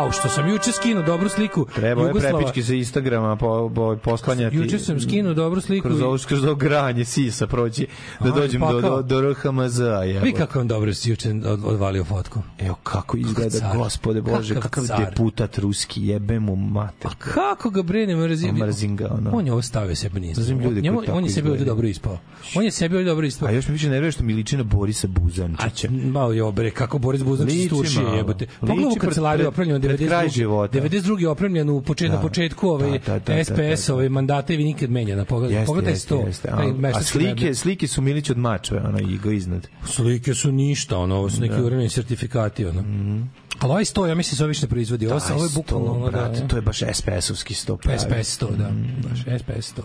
Au, 0.00 0.12
što 0.12 0.28
sam 0.28 0.48
juče 0.48 0.72
skinuo 0.72 1.02
dobru 1.02 1.28
sliku 1.28 1.66
Treba 1.74 2.06
je 2.06 2.12
prepički 2.14 2.62
sa 2.62 2.74
Instagrama 2.74 3.36
po, 3.36 3.70
po, 3.74 3.96
poslanjati. 4.04 4.56
Juče 4.56 4.78
sam 4.78 5.00
skinuo 5.00 5.34
dobru 5.34 5.60
sliku. 5.60 5.88
Kroz 5.88 6.00
ovo, 6.02 6.18
kroz 6.28 6.44
ovo 6.44 6.54
granje 6.54 7.04
sisa 7.04 7.46
proći, 7.46 7.86
da 8.20 8.30
dođem 8.30 8.60
do, 8.60 8.80
do, 8.80 9.02
do 9.02 9.20
RHMZ. 9.20 9.80
Vi 10.22 10.32
kako 10.32 10.60
on 10.60 10.68
dobro 10.68 10.94
si 10.94 11.10
juče 11.10 11.30
od, 11.30 11.64
odvalio 11.64 12.04
fotku. 12.04 12.42
Evo 12.58 12.74
kako 12.82 13.16
izgleda, 13.16 13.58
kako 13.60 13.78
gospode 13.78 14.20
Bože, 14.20 14.54
kakav, 14.54 14.86
kakav 14.86 15.04
deputat 15.04 15.58
ruski, 15.58 16.06
jebe 16.06 16.40
mu 16.40 16.56
mate. 16.56 17.08
A 17.08 17.10
kako 17.18 17.70
ga 17.70 17.82
brine, 17.82 18.16
mrzim. 18.16 18.58
Pa 18.58 18.66
mrzim 18.66 18.96
ga, 18.96 19.08
ono. 19.18 19.30
On 19.34 19.46
je 19.46 19.52
ovo 19.52 19.62
stavio 19.62 19.96
sebe 19.96 20.20
niz. 20.20 20.38
Mrzim 20.38 20.60
ljude 20.60 20.80
Njemu, 20.80 21.02
on 21.12 21.24
je 21.24 21.30
sebi 21.30 21.64
dobro 21.64 21.88
ispao. 21.88 22.18
On 22.54 22.64
je 22.64 22.70
sebi 22.70 23.04
dobro 23.04 23.26
ispao. 23.26 23.48
A 23.48 23.52
još 23.52 23.68
mi 23.68 23.72
više 23.72 23.88
nervira 23.88 24.12
što 24.12 24.24
mi 24.24 24.34
liči 24.34 24.56
na 24.56 24.62
Borisa 24.62 25.08
Buzančića. 25.08 25.88
A, 25.88 25.90
malo 25.90 26.32
je 26.32 26.42
obre, 26.42 26.70
kako 26.70 26.98
Boris 26.98 27.22
Buzančić 27.22 27.66
stuši, 27.66 28.00
jebote. 28.16 28.46
Pogledaj 28.60 28.92
u 28.92 29.00
kancelariju, 29.00 29.48
opravljeno 29.48 29.78
92. 29.92 30.06
kraj 30.06 30.28
života. 30.28 30.78
92. 30.78 31.26
opremljen 31.26 31.70
u 31.70 31.80
da. 31.80 31.86
početku, 31.86 32.10
da. 32.10 32.16
na 32.16 32.22
početku 32.22 32.68
ovaj 32.68 32.90
da, 32.90 32.98
da, 32.98 33.18
da, 33.18 33.34
da 33.34 33.44
SPS 33.44 33.56
da, 33.56 33.62
da, 33.62 33.76
da. 33.86 33.94
ovaj 33.94 34.08
mandate 34.08 34.54
i 34.54 34.56
vi 34.56 34.64
nikad 34.64 34.90
menjana. 34.90 35.24
Pogledaj, 35.24 35.56
jeste, 35.56 35.66
pogledaj 35.66 35.92
jeste, 35.92 36.08
to. 36.08 36.26
Jeste. 36.26 36.48
A, 36.48 36.72
a 36.94 37.02
slike, 37.02 37.28
radne. 37.28 37.54
slike 37.54 37.86
su 37.86 38.02
Milić 38.02 38.30
od 38.30 38.38
Mačve, 38.38 38.78
ono 38.78 38.98
i 38.98 39.18
go 39.18 39.30
iznad. 39.30 39.68
Slike 39.86 40.34
su 40.34 40.52
ništa, 40.52 40.98
ono, 40.98 41.16
ovo 41.16 41.30
su 41.30 41.40
neki 41.40 41.54
da. 41.54 41.62
uvremeni 41.62 41.88
sertifikati, 41.88 42.66
ono. 42.66 42.82
Mm 42.82 42.84
-hmm. 42.84 43.26
Ali 43.58 43.70
ovaj 43.70 43.84
sto, 43.84 44.06
ja 44.06 44.14
mislim 44.14 44.36
se 44.36 44.42
ovo 44.42 44.48
više 44.48 44.62
ne 44.62 44.68
proizvodi. 44.68 45.06
Ovo, 45.06 45.18
da, 45.28 45.34
ovo 45.34 45.44
je 45.44 45.50
bukvalno... 45.54 45.92
Ono, 45.92 46.10
da, 46.10 46.28
da, 46.28 46.48
to 46.48 46.56
je 46.56 46.62
baš 46.62 46.80
SPS-ovski 46.80 47.54
100. 47.66 47.76
Pravi. 47.76 47.98
SPS 47.98 48.40
100, 48.42 48.56
da. 48.56 48.70
Mm. 48.70 49.02
Baš 49.08 49.20
SPS 49.20 49.74
100. 49.76 49.82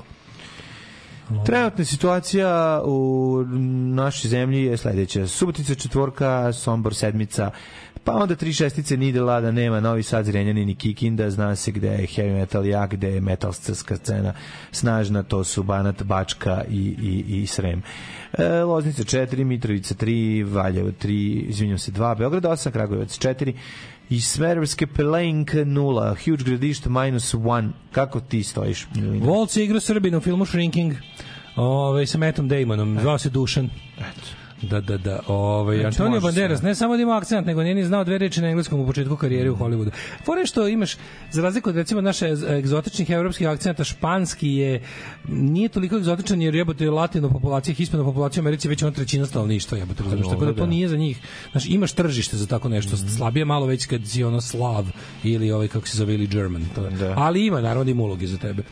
Trenutna 1.45 1.85
situacija 1.85 2.81
u 2.85 3.43
našoj 3.95 4.29
zemlji 4.29 4.63
je 4.63 4.77
sledeća. 4.77 5.27
Subotica 5.27 5.75
četvorka, 5.75 6.53
Sombor 6.53 6.95
sedmica, 6.95 7.51
pa 8.05 8.13
onda 8.13 8.35
tri 8.35 8.53
šestice 8.53 8.97
Nide 8.97 9.21
Lada 9.21 9.51
nema, 9.51 9.79
Novi 9.79 10.03
Sad, 10.03 10.25
Zrenjanin 10.25 10.69
i 10.69 10.75
Kikinda, 10.75 11.29
zna 11.29 11.55
se 11.55 11.71
gde 11.71 11.87
je 11.87 12.07
heavy 12.07 12.33
metal 12.33 12.65
jak, 12.65 12.91
gde 12.91 13.09
je 13.09 13.21
metalstarska 13.21 13.97
scena 13.97 14.33
snažna, 14.71 15.23
to 15.23 15.43
su 15.43 15.63
Banat, 15.63 16.03
Bačka 16.03 16.63
i, 16.69 16.95
i, 17.01 17.41
i 17.41 17.47
Srem. 17.47 17.81
E, 18.37 18.49
Loznica 18.49 19.03
4, 19.03 19.43
Mitrovica 19.43 19.95
3, 19.95 20.53
Valjevo 20.53 20.91
3, 20.91 21.45
izvinjam 21.49 21.77
se 21.77 21.91
2, 21.91 22.17
Beograd 22.17 22.43
8, 22.43 22.71
Kragujevac 22.71 23.19
4, 23.19 23.53
i 24.09 24.21
Smederevske 24.21 24.87
Pelenka 24.87 25.57
0, 25.57 26.15
Huge 26.25 26.43
Gradišta 26.43 26.89
minus 26.89 27.33
1. 27.33 27.69
Kako 27.91 28.19
ti 28.19 28.43
stojiš? 28.43 28.87
Milina? 28.95 29.25
Volc 29.25 29.57
je 29.57 29.65
igrao 29.65 29.79
Srbina 29.79 30.17
u 30.17 30.21
filmu 30.21 30.45
Shrinking 30.45 30.93
Ove, 31.55 32.05
sa 32.05 32.17
Mattom 32.17 32.47
Damonom, 32.47 32.97
zvao 33.01 33.17
se 33.17 33.29
Dušan. 33.29 33.69
Da, 34.61 34.81
da, 34.81 34.97
da. 34.97 35.19
Ove, 35.27 35.77
Znači, 35.79 36.01
Antonio 36.01 36.21
Banderas, 36.21 36.61
ne 36.61 36.75
samo 36.75 36.95
da 36.95 37.01
ima 37.01 37.17
akcent, 37.17 37.47
nego 37.47 37.63
nije 37.63 37.75
ni 37.75 37.85
znao 37.85 38.03
dve 38.03 38.17
reči 38.17 38.41
na 38.41 38.47
engleskom 38.47 38.79
u 38.79 38.85
početku 38.85 39.15
karijere 39.15 39.49
u 39.49 39.55
Hollywoodu. 39.55 39.89
Fore 40.25 40.45
što 40.45 40.67
imaš, 40.67 40.97
za 41.31 41.41
razliku 41.41 41.69
od 41.69 41.75
recimo 41.75 42.01
naše 42.01 42.27
egzotičnih 42.49 43.09
evropskih 43.09 43.47
akcenta, 43.47 43.83
španski 43.83 44.53
je, 44.53 44.81
nije 45.27 45.69
toliko 45.69 45.97
egzotičan 45.97 46.41
jer 46.41 46.55
jebote 46.55 46.89
latino 46.89 47.29
populacija, 47.29 47.75
hispano 47.75 48.03
populacija 48.03 48.41
u 48.41 48.43
Americi 48.43 48.67
već 48.67 48.83
on 48.83 48.93
trećina 48.93 49.25
stanovništva 49.25 49.77
jebote, 49.77 50.03
razumiješ, 50.03 50.27
tako 50.27 50.45
da 50.45 50.53
to 50.53 50.59
da. 50.59 50.65
nije 50.65 50.87
za 50.87 50.97
njih. 50.97 51.19
Znaš, 51.51 51.65
imaš 51.69 51.91
tržište 51.91 52.37
za 52.37 52.47
tako 52.47 52.69
nešto, 52.69 52.97
slabije 52.97 53.45
malo 53.45 53.65
već 53.65 53.85
kad 53.85 54.01
si 54.07 54.23
ono 54.23 54.41
slav 54.41 54.85
ili 55.23 55.51
ovaj 55.51 55.67
kako 55.67 55.87
se 55.87 55.97
zove 55.97 56.13
ili 56.13 56.27
German. 56.27 56.65
To. 56.75 56.85
je. 56.85 57.13
Ali 57.17 57.45
ima 57.45 57.61
naravno 57.61 57.83
da 57.83 57.91
ima 57.91 58.03
uloge 58.03 58.27
za 58.27 58.37
tebe. 58.37 58.63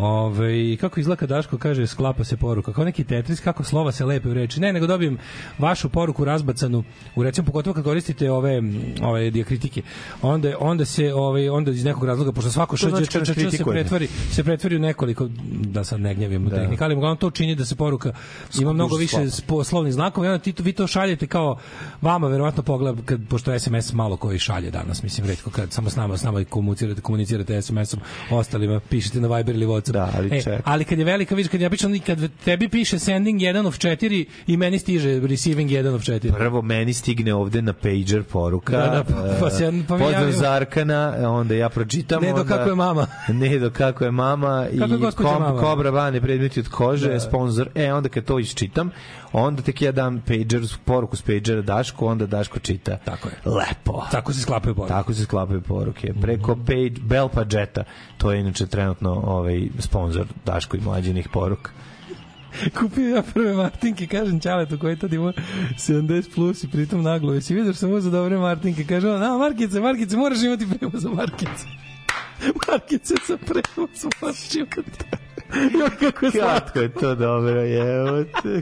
Ove, 0.00 0.76
kako 0.76 1.00
izgleda 1.00 1.18
kad 1.18 1.28
Daško 1.28 1.58
kaže 1.58 1.86
sklapa 1.86 2.24
se 2.24 2.36
poruka, 2.36 2.72
kao 2.72 2.84
neki 2.84 3.04
tetris, 3.04 3.40
kako 3.40 3.64
slova 3.64 3.92
se 3.92 4.04
lepe 4.04 4.28
u 4.28 4.34
reči. 4.34 4.60
Ne, 4.60 4.72
nego 4.72 4.86
dobijem 4.86 5.18
vašu 5.58 5.88
poruku 5.88 6.24
razbacanu, 6.24 6.84
u 7.14 7.22
recimo 7.22 7.46
pogotovo 7.46 7.74
kad 7.74 7.84
koristite 7.84 8.30
ove 8.30 8.62
ove 9.02 9.30
dijakritike. 9.30 9.82
Onda 10.22 10.52
onda 10.60 10.84
se 10.84 11.14
ovaj 11.14 11.48
onda 11.48 11.70
iz 11.70 11.84
nekog 11.84 12.04
razloga 12.04 12.32
pošto 12.32 12.50
svako 12.50 12.76
što 12.76 12.90
znači 12.90 13.06
kad 13.06 13.26
se 13.26 13.34
kritikujete. 13.34 13.80
pretvori 13.80 14.06
se 14.32 14.44
pretvori 14.44 14.76
u 14.76 14.78
nekoliko 14.78 15.28
da 15.60 15.84
sad 15.84 16.00
ne 16.00 16.14
gnjavim 16.14 16.46
u 16.46 16.50
Da. 16.50 16.56
tehnika, 16.56 16.84
ali 16.84 16.94
uglavnom 16.94 17.16
to 17.16 17.30
čini 17.30 17.54
da 17.54 17.64
se 17.64 17.76
poruka 17.76 18.12
ima 18.60 18.72
mnogo 18.72 18.96
više 18.96 19.16
spo- 19.16 19.64
slovnih 19.64 19.92
znakova 19.92 20.26
i 20.26 20.30
onda 20.30 20.38
ti 20.42 20.54
vi 20.58 20.72
to 20.72 20.86
šaljete 20.86 21.26
kao 21.26 21.58
vama 22.02 22.28
verovatno 22.28 22.62
pogled 22.62 22.96
kad 23.04 23.20
pošto 23.28 23.58
SMS 23.58 23.92
malo 23.92 24.16
koji 24.16 24.38
šalje 24.38 24.70
danas 24.70 25.02
mislim 25.02 25.26
retko 25.26 25.50
kad 25.50 25.72
samo 25.72 25.90
s 25.90 25.96
nama 25.96 26.16
s 26.16 26.22
nama 26.22 26.44
komunicirate 26.44 27.00
komunicirate 27.00 27.62
SMS-om 27.62 28.00
ostalima 28.30 28.80
pišete 28.80 29.20
na 29.20 29.36
Viber 29.36 29.54
ili 29.54 29.66
WhatsApp 29.66 29.89
Da, 29.90 30.10
ali 30.14 30.28
e, 30.30 30.58
ali 30.64 30.84
kad 30.84 30.98
je 30.98 31.04
velika 31.04 31.34
vidiš 31.34 31.50
kad 31.50 31.60
ja 31.60 31.70
pišem 31.70 32.00
kad 32.00 32.18
tebi 32.44 32.68
piše 32.68 32.98
sending 32.98 33.40
1 33.40 33.66
of 33.66 33.74
4 33.76 34.24
i 34.46 34.56
meni 34.56 34.78
stiže 34.78 35.20
receiving 35.20 35.70
1 35.70 35.88
of 35.88 36.02
4 36.02 36.32
Prvo 36.32 36.62
meni 36.62 36.94
stigne 36.94 37.34
ovde 37.34 37.62
na 37.62 37.72
pager 37.72 38.22
poruka. 38.22 38.72
Da, 38.72 38.86
da, 38.86 39.04
pa- 39.04 39.36
pa 39.40 39.50
se- 39.50 39.72
pa 39.88 39.96
pozdrav 39.96 40.12
javio. 40.12 40.32
za 40.32 40.50
Arkana, 40.50 41.14
onda 41.30 41.54
ja 41.54 41.68
pročitam. 41.68 42.22
Ne 42.22 42.28
do 42.28 42.34
onda, 42.34 42.56
kako 42.56 42.68
je 42.68 42.74
mama. 42.76 43.06
Ne 43.30 43.58
do 43.58 43.70
kako 43.70 44.04
je 44.04 44.10
mama 44.10 44.66
Kako 44.78 44.94
i 44.94 45.12
kom, 45.12 45.42
mama? 45.42 45.60
Kobra 45.60 45.90
Bane 45.90 46.20
predmeti 46.20 46.60
od 46.60 46.68
kože, 46.68 47.08
Da. 47.08 47.20
sponsor. 47.20 47.68
E, 47.74 47.92
onda 47.92 48.08
kad 48.08 48.24
to 48.24 48.38
iščitam, 48.38 48.90
onda 49.32 49.62
tek 49.62 49.82
ja 49.82 49.92
dam 49.92 50.22
pager, 50.26 50.62
poruku 50.84 51.16
s 51.16 51.22
pagera 51.22 51.62
Daško, 51.62 52.06
onda 52.06 52.26
Daško 52.26 52.58
čita. 52.58 52.98
Tako 53.04 53.28
je. 53.28 53.34
Lepo. 53.44 54.06
Tako 54.10 54.32
se 54.32 54.40
sklapaju 54.40 54.74
poruke. 54.74 54.94
Tako 54.94 55.14
se 55.14 55.22
sklapaju 55.22 55.60
poruke. 55.60 56.12
Preko 56.20 56.56
page 56.56 57.00
Bell 57.00 57.28
Padgeta, 57.28 57.84
to 58.18 58.32
je 58.32 58.40
inače 58.40 58.66
trenutno 58.66 59.10
ovaj 59.12 59.68
sponsor 59.78 60.26
Daško 60.46 60.76
i 60.76 60.80
mlađenih 60.80 61.28
poruka. 61.32 61.70
Kupio 62.78 63.16
ja 63.16 63.22
prve 63.22 63.54
Martinke, 63.54 64.06
kažem 64.06 64.40
Ćaletu 64.40 64.78
koji 64.78 64.96
tad 64.96 65.12
ima 65.12 65.32
70 65.76 66.34
plus 66.34 66.64
i 66.64 66.70
pritom 66.70 67.02
naglo. 67.02 67.34
Jesi 67.34 67.54
vidio 67.54 67.72
što 67.72 67.80
sam 67.80 67.92
uzeo 67.92 68.10
dobre 68.10 68.38
Martinke? 68.38 68.84
Kaže 68.84 69.10
on, 69.10 69.22
a 69.22 69.38
Markice, 69.38 69.80
Markice, 69.80 70.16
moraš 70.16 70.42
imati 70.42 70.66
prevoz 70.78 71.02
za 71.02 71.08
Markice. 71.08 71.66
Markice 72.68 73.14
sa 73.26 73.36
prevozom, 73.36 74.10
moraš 74.22 74.54
imati. 74.54 75.29
Joj, 75.80 75.90
kako 76.00 76.26
je 76.26 76.32
slatko. 76.32 76.78
Je 76.78 76.88
to 76.88 77.14
dobro, 77.14 77.52
te. 78.42 78.60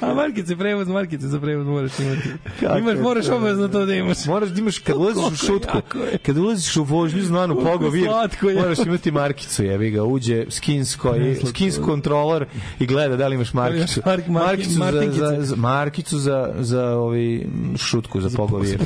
A 0.00 0.14
Markice, 0.14 0.56
prevoz, 0.56 0.88
Markice 0.88 1.28
za 1.28 1.40
prevoz 1.40 1.66
moraš 1.66 1.98
imati. 1.98 2.28
Kako 2.60 2.78
Imaš, 2.78 2.94
je 2.94 3.02
moraš 3.02 3.26
to? 3.26 3.36
obavezno 3.36 3.68
to 3.68 3.86
da 3.86 3.94
imaš. 3.94 4.24
Moraš 4.24 4.48
da 4.48 4.60
imaš 4.60 4.78
kad 4.78 4.96
ulaziš 4.96 5.32
u 5.32 5.36
šutku, 5.36 5.78
je. 6.12 6.18
kad 6.18 6.38
ulaziš 6.38 6.76
u 6.76 6.84
vožnju 6.84 7.22
znanu 7.22 7.54
pogovir, 7.62 8.04
je. 8.42 8.54
moraš 8.54 8.78
imati 8.78 9.10
markicu, 9.10 9.64
jebi 9.64 9.90
ga, 9.90 10.04
uđe 10.04 10.44
skins 10.50 10.96
koji, 10.96 11.36
skins 11.46 11.78
kontrolor 11.84 12.46
i 12.78 12.86
gleda 12.86 13.16
da 13.16 13.28
li 13.28 13.34
imaš 13.34 13.52
markicu. 13.52 14.00
Mark- 14.00 14.28
mark- 14.28 14.78
markicu 14.78 15.18
za, 15.20 15.36
za, 15.36 15.42
za, 15.42 15.56
markicu 15.56 16.18
za, 16.18 16.54
za 16.58 16.84
ovi 16.88 17.46
šutku, 17.76 18.20
za 18.20 18.30
pogovir. 18.36 18.78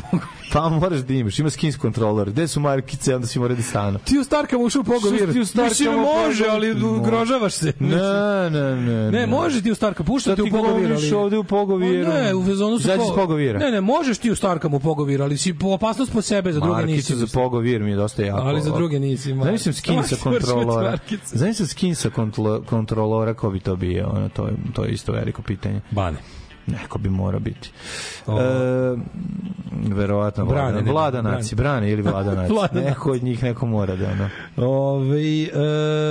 Pa 0.53 0.69
moraš 0.69 1.01
da 1.01 1.15
imaš, 1.15 1.39
ima 1.39 1.51
skins 1.51 1.77
kontrolor. 1.77 2.31
Gde 2.31 2.49
su 2.49 2.61
markice, 2.61 3.15
onda 3.15 3.27
si 3.27 3.39
mora 3.39 3.55
da 3.55 3.63
stanu. 3.63 3.99
Ti 4.05 4.19
u 4.19 4.25
Starkama 4.25 4.65
ušao 4.65 4.83
pogovir. 4.83 5.33
Ti 5.33 5.41
u 5.41 5.47
Starkama 5.47 5.97
može, 5.97 6.45
ali. 6.51 6.75
Ugrožavaš 7.29 7.53
se. 7.53 7.73
Ne, 7.81 8.51
ne, 8.51 8.77
ne. 8.77 9.11
Ne, 9.11 9.27
može 9.27 9.63
ti 9.63 9.71
u 9.71 9.75
Starka, 9.75 10.05
pušta 10.05 10.31
Šta 10.31 10.37
ti 10.37 10.43
u 10.43 10.45
ti 10.45 10.51
Pogovir, 10.51 10.93
ali... 10.93 11.13
ovde 11.15 11.39
u 11.39 11.45
Pogoviru? 11.45 12.09
Ma 12.09 12.15
Ne, 12.15 12.35
u 12.35 12.45
fazonu 12.45 12.79
su 12.79 12.89
iz 12.89 13.11
Pogovira. 13.15 13.59
Ne, 13.59 13.71
ne, 13.71 13.81
možeš 13.81 14.19
ti 14.19 14.31
u 14.31 14.37
Starkam 14.37 14.75
u 14.75 14.81
Pogovir, 14.81 15.23
ali 15.23 15.39
si 15.39 15.55
po 15.55 15.69
opasnost 15.69 16.13
po 16.13 16.23
sebe, 16.23 16.53
za 16.53 16.61
druge 16.61 16.83
nisi. 16.87 17.13
Markicu 17.13 17.17
za 17.17 17.27
pogovir 17.41 17.83
mi 17.83 17.91
je 17.91 17.97
dosta 17.97 18.23
jako. 18.23 18.41
Ali 18.41 18.61
za 18.61 18.71
druge 18.71 19.01
nisi. 19.01 19.35
ma. 19.35 19.43
Znam 19.45 19.59
sam 19.59 19.73
skin 19.73 20.03
sa 20.03 20.17
kontrolora. 20.23 20.99
Znam 21.33 21.55
sam 21.55 21.67
skin 21.67 21.95
sa 21.95 22.11
kontrolo- 22.11 22.65
kontrolora, 22.65 23.35
ko 23.35 23.51
bi 23.51 23.61
to 23.61 23.77
bio? 23.77 24.09
Ono, 24.09 24.29
to, 24.29 24.47
je, 24.47 24.55
to 24.75 24.85
je 24.85 24.93
isto 24.93 25.13
veliko 25.13 25.43
pitanje. 25.43 25.81
Bane. 25.91 26.17
Neko 26.73 26.99
bi 26.99 27.09
mora 27.09 27.39
biti. 27.39 27.71
O. 28.27 28.41
E, 28.41 28.97
verovatno 29.95 30.47
Brane, 30.47 30.73
Vlada, 30.73 30.83
ne, 30.83 30.93
vlada 30.93 31.23
naci, 31.23 31.55
brane 31.55 31.91
ili 31.91 32.03
vlada 32.03 32.35
naci. 32.41 32.53
Vlada 32.53 32.81
neko 32.81 33.13
od 33.13 33.23
njih 33.23 33.43
neko 33.43 33.67
mora 33.67 33.97
da 33.97 34.11
ono. 34.11 34.29
Ove, 34.57 35.43
e, 35.43 35.51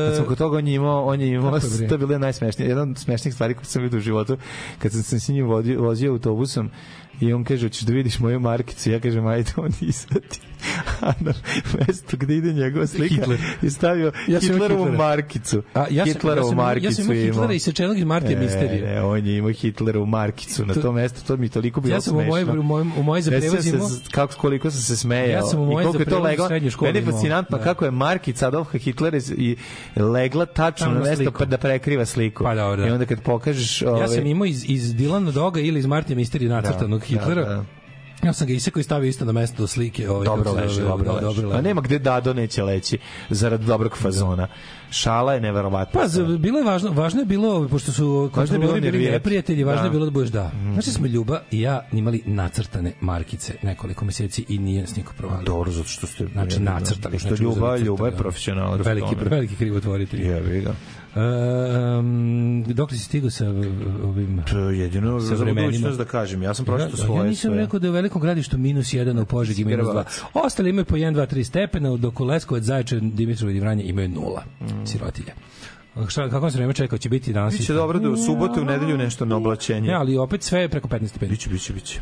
Kad 0.07 0.15
sam 0.15 0.25
kod 0.25 0.37
toga 0.37 0.57
on 0.57 0.67
je 0.67 0.73
imao, 0.73 1.05
on 1.05 1.21
je 1.21 1.27
imao, 1.27 1.59
to 1.89 1.93
je 1.93 1.97
bilo 1.97 2.19
najsmešnije, 2.19 2.69
jedna 2.69 2.83
od 2.83 2.97
smešnijih 2.97 3.33
stvari 3.33 3.53
koje 3.53 3.65
sam 3.65 3.83
vidio 3.83 3.97
u 3.97 4.01
životu, 4.01 4.37
kad 4.79 4.91
sam 4.91 5.03
se 5.03 5.19
s 5.19 5.27
njim 5.29 5.47
vodio, 5.47 5.81
vozio 5.81 6.11
autobusom, 6.11 6.71
I 7.19 7.33
on 7.33 7.43
kaže, 7.43 7.65
hoćeš 7.65 7.81
da 7.81 7.93
vidiš 7.93 8.19
moju 8.19 8.39
markicu? 8.39 8.91
Ja 8.91 8.99
kažem, 8.99 9.27
ajde, 9.27 9.51
on 9.57 9.71
izvati. 9.81 10.39
A 11.01 11.11
na 11.19 11.33
mesto 11.79 12.17
gde 12.17 12.35
ide 12.35 12.53
njegova 12.53 12.87
slika 12.87 13.15
Hitler. 13.15 13.39
je 13.61 13.69
stavio 13.69 14.11
Ja 14.27 14.39
Hitlerovu 14.39 14.83
Hitlera. 14.83 14.97
markicu. 14.99 15.63
A, 15.73 15.85
ja 15.89 16.05
sam, 16.05 16.13
Hitlerovu 16.13 16.39
ja 16.39 16.49
sam, 16.49 16.57
markicu 16.57 16.87
ja 16.91 16.91
sam 16.95 17.05
imao. 17.05 17.25
Hitlera 17.25 17.53
i 17.53 17.59
sečenog 17.59 17.97
iz 17.97 18.03
Martija 18.05 18.39
E, 18.39 18.41
Misterije. 18.41 18.81
Ne, 18.83 19.01
on 19.03 19.25
je 19.27 19.37
imao 19.37 19.51
Hitlerovu 19.51 20.05
markicu 20.05 20.65
na 20.65 20.73
To- 20.73 20.81
to 20.81 20.91
mesto, 20.91 21.21
to 21.27 21.37
mi 21.37 21.49
toliko 21.49 21.81
bilo 21.81 21.95
Ja 21.95 22.01
sam 22.01 22.15
u 22.17 22.21
smešno. 22.21 22.53
u 22.53 22.63
mojem- 22.63 22.91
u 22.97 23.03
mojoj 23.03 23.21
za 23.21 23.31
Sećam 23.31 23.41
prevoz 23.41 23.63
se 23.63 23.69
imao- 23.69 23.89
kako, 24.11 24.33
koliko 24.35 24.71
sam 24.71 24.81
se 24.81 24.97
smejao. 24.97 25.29
Ja 25.29 25.41
sam 25.41 25.59
u 25.59 25.63
I 25.63 25.73
koliko 25.73 25.91
za 25.91 25.97
prevoz 25.99 26.39
u 26.39 26.47
srednjoj 26.47 26.71
školi 26.71 26.93
Meni 26.93 26.99
je 26.99 27.11
fascinantno 27.11 27.57
da. 27.57 27.63
kako 27.63 27.85
je 27.85 27.91
markica 27.91 28.47
Adolfa 28.47 28.77
Hitlera 28.77 29.17
i 29.29 29.55
legla 29.95 30.45
tačno 30.47 30.87
na 30.87 30.99
mesto 30.99 31.31
pa 31.31 31.45
da 31.45 31.57
prekriva 31.57 32.05
sliku. 32.05 32.43
Pa 32.43 32.55
dobro, 32.55 32.75
da. 32.77 32.87
I 32.87 32.91
onda 32.91 33.05
kad 33.05 33.21
pokažeš... 33.21 33.81
Ja 33.81 33.91
ovaj, 33.91 34.07
sam 34.07 34.25
imao 34.25 34.45
iz, 34.45 34.65
iz 34.67 34.95
Dilana 34.95 35.31
Doga 35.31 35.59
ili 35.59 35.79
iz 35.79 35.85
Martija 35.85 36.15
Misterije 36.15 36.49
nacrtanog 36.49 36.99
Da, 36.99 37.05
Hitlera. 37.05 37.43
da, 37.43 37.49
da. 37.49 37.63
Ja 38.23 38.33
sam 38.33 38.47
ga 38.47 38.53
isekao 38.53 38.79
i 38.79 38.83
stavio 38.83 39.07
isto 39.07 39.25
na 39.25 39.31
mesto 39.31 39.57
do 39.57 39.67
slike. 39.67 40.09
Ovaj, 40.09 40.25
Dobro 40.25 40.51
se 40.51 40.57
leži, 40.57 40.75
zove, 40.75 40.87
dobro 40.87 41.05
da, 41.05 41.11
leži. 41.11 41.25
dobro 41.25 41.41
Pa 41.41 41.55
leži. 41.55 41.63
nema 41.63 41.81
gde 41.81 41.99
Dado 41.99 42.33
neće 42.33 42.63
leći 42.63 42.97
zarad 43.29 43.61
dobrog 43.61 43.97
fazona. 43.97 44.47
Šala 44.91 45.33
je 45.33 45.41
neverovatna. 45.41 46.01
Pa, 46.01 46.07
za, 46.07 46.23
bilo 46.23 46.57
je 46.59 46.65
važno, 46.65 46.91
važno 46.91 47.19
je 47.19 47.25
bilo, 47.25 47.67
pošto 47.67 47.91
su 47.91 48.31
Važno 48.35 48.55
je 48.55 48.59
bilo 48.59 48.73
bili 48.73 49.11
neprijatelji, 49.11 49.63
važno 49.63 49.81
je 49.81 49.89
Da. 49.89 49.91
bilo 49.91 50.05
da 50.05 50.11
budeš 50.11 50.29
da. 50.29 50.51
Znaš 50.73 50.85
da 50.85 50.91
smo 50.91 51.05
Ljuba 51.07 51.41
i 51.51 51.61
ja 51.61 51.87
imali 51.91 52.23
nacrtane 52.25 52.93
markice 53.01 53.53
nekoliko 53.63 54.05
meseci 54.05 54.45
i 54.49 54.57
nije 54.57 54.81
nas 54.81 54.95
niko 54.95 55.13
provalio. 55.17 55.45
Dobro, 55.45 55.71
zato 55.71 55.87
što 55.87 56.07
ste... 56.07 56.27
Znači, 56.27 56.59
nacrtali. 56.59 57.19
Što 57.19 57.27
znači, 57.27 57.43
Ljuba, 57.43 57.77
Ljuba 57.77 58.05
je 58.05 58.11
crtali, 58.11 58.23
profesionalac 58.23 58.85
Veliki, 58.85 59.15
veliki 59.15 59.55
krivotvoritelj. 59.55 60.21
Jebi 60.27 60.61
ga. 60.61 60.73
Um, 61.17 62.63
dok 62.63 62.91
li 62.91 62.97
si 62.97 63.03
stigao 63.03 63.29
sa 63.29 63.45
ovim... 64.03 64.41
To 64.51 64.59
je 64.59 64.79
jedino 64.79 65.19
Sa 65.21 65.35
za 65.35 65.45
budućnost 65.45 65.97
da 65.97 66.05
kažem. 66.05 66.43
Ja 66.43 66.53
sam 66.53 66.65
pročitao 66.65 66.91
Ja, 66.93 67.05
svoje. 67.05 67.19
ja 67.19 67.23
nisam 67.23 67.51
sve. 67.51 67.57
rekao 67.57 67.79
da 67.79 67.87
je 67.87 67.91
u 67.91 67.93
velikom 67.93 68.21
gradištu 68.21 68.57
minus 68.57 68.87
1, 68.87 69.19
a 69.19 69.21
u 69.21 69.25
Požegi 69.25 69.65
minus 69.65 69.85
2. 69.85 69.91
Grbac. 69.91 70.21
Ostali 70.35 70.69
imaju 70.69 70.85
po 70.85 70.95
1, 70.95 71.13
2, 71.13 71.27
3 71.27 71.43
stepena, 71.43 71.97
dok 71.97 72.19
u 72.19 72.25
Leskovac, 72.25 72.63
Zaječar, 72.63 72.99
Dimitrovo 73.01 73.51
i 73.51 73.59
Vranje 73.59 73.83
imaju 73.83 74.09
nula. 74.09 74.43
Mm. 74.61 74.85
Sirotilje. 74.85 75.33
Šta, 76.07 76.29
kako 76.29 76.51
se 76.51 76.57
vreme 76.57 76.73
čekao, 76.73 76.97
će 76.97 77.09
biti 77.09 77.33
danas? 77.33 77.53
Biće 77.53 77.73
dobro 77.73 77.99
da 77.99 78.09
u 78.09 78.17
subotu 78.17 78.59
i 78.59 78.63
u 78.63 78.65
nedelju 78.65 78.97
nešto 78.97 79.25
na 79.25 79.35
oblačenje. 79.35 79.87
Ne, 79.87 79.93
ali 79.93 80.17
opet 80.17 80.43
sve 80.43 80.61
je 80.61 80.69
preko 80.69 80.87
15 80.87 81.07
stepeni. 81.07 81.31
Biće, 81.31 81.49
biće, 81.49 81.73
biće. 81.73 81.99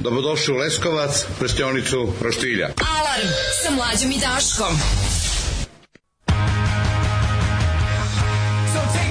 Dobrodošli 0.00 0.54
u 0.54 0.56
Leskovac, 0.56 1.26
prštionicu 1.38 2.08
Roštilja. 2.22 2.66
Alarm 2.66 3.28
sa 3.62 3.70
mlađom 3.70 4.10
i 4.10 4.20
Daškom. 4.20 4.74
So 8.78 8.84
take 8.92 9.07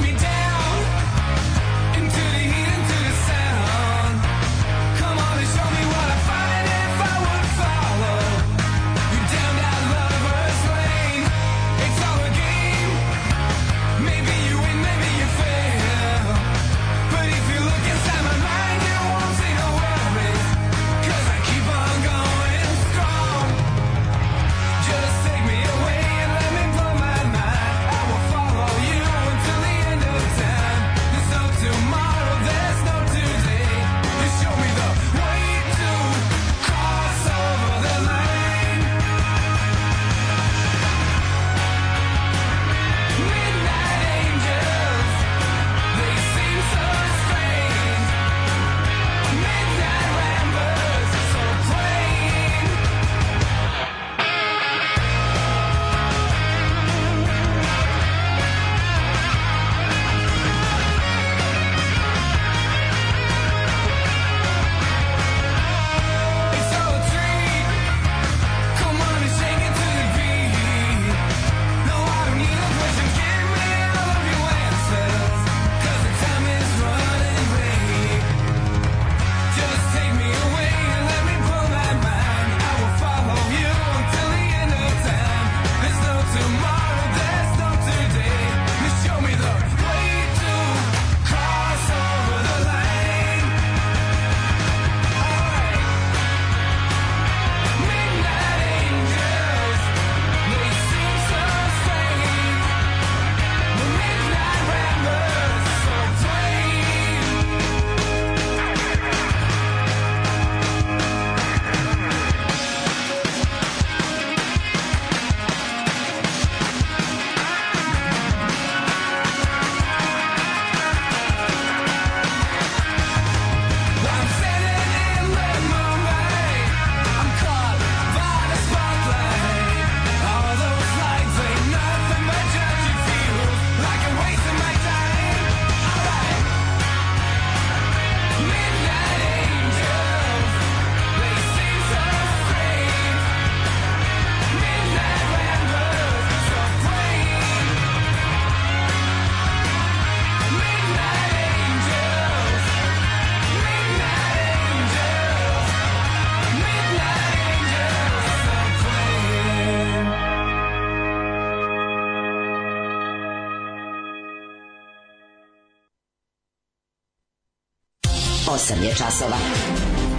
časova. 168.98 169.38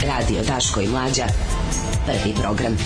Radio 0.06 0.42
Daško 0.42 0.80
i 0.80 0.88
Mlađa. 0.88 1.24
Prvi 2.06 2.34
program. 2.42 2.76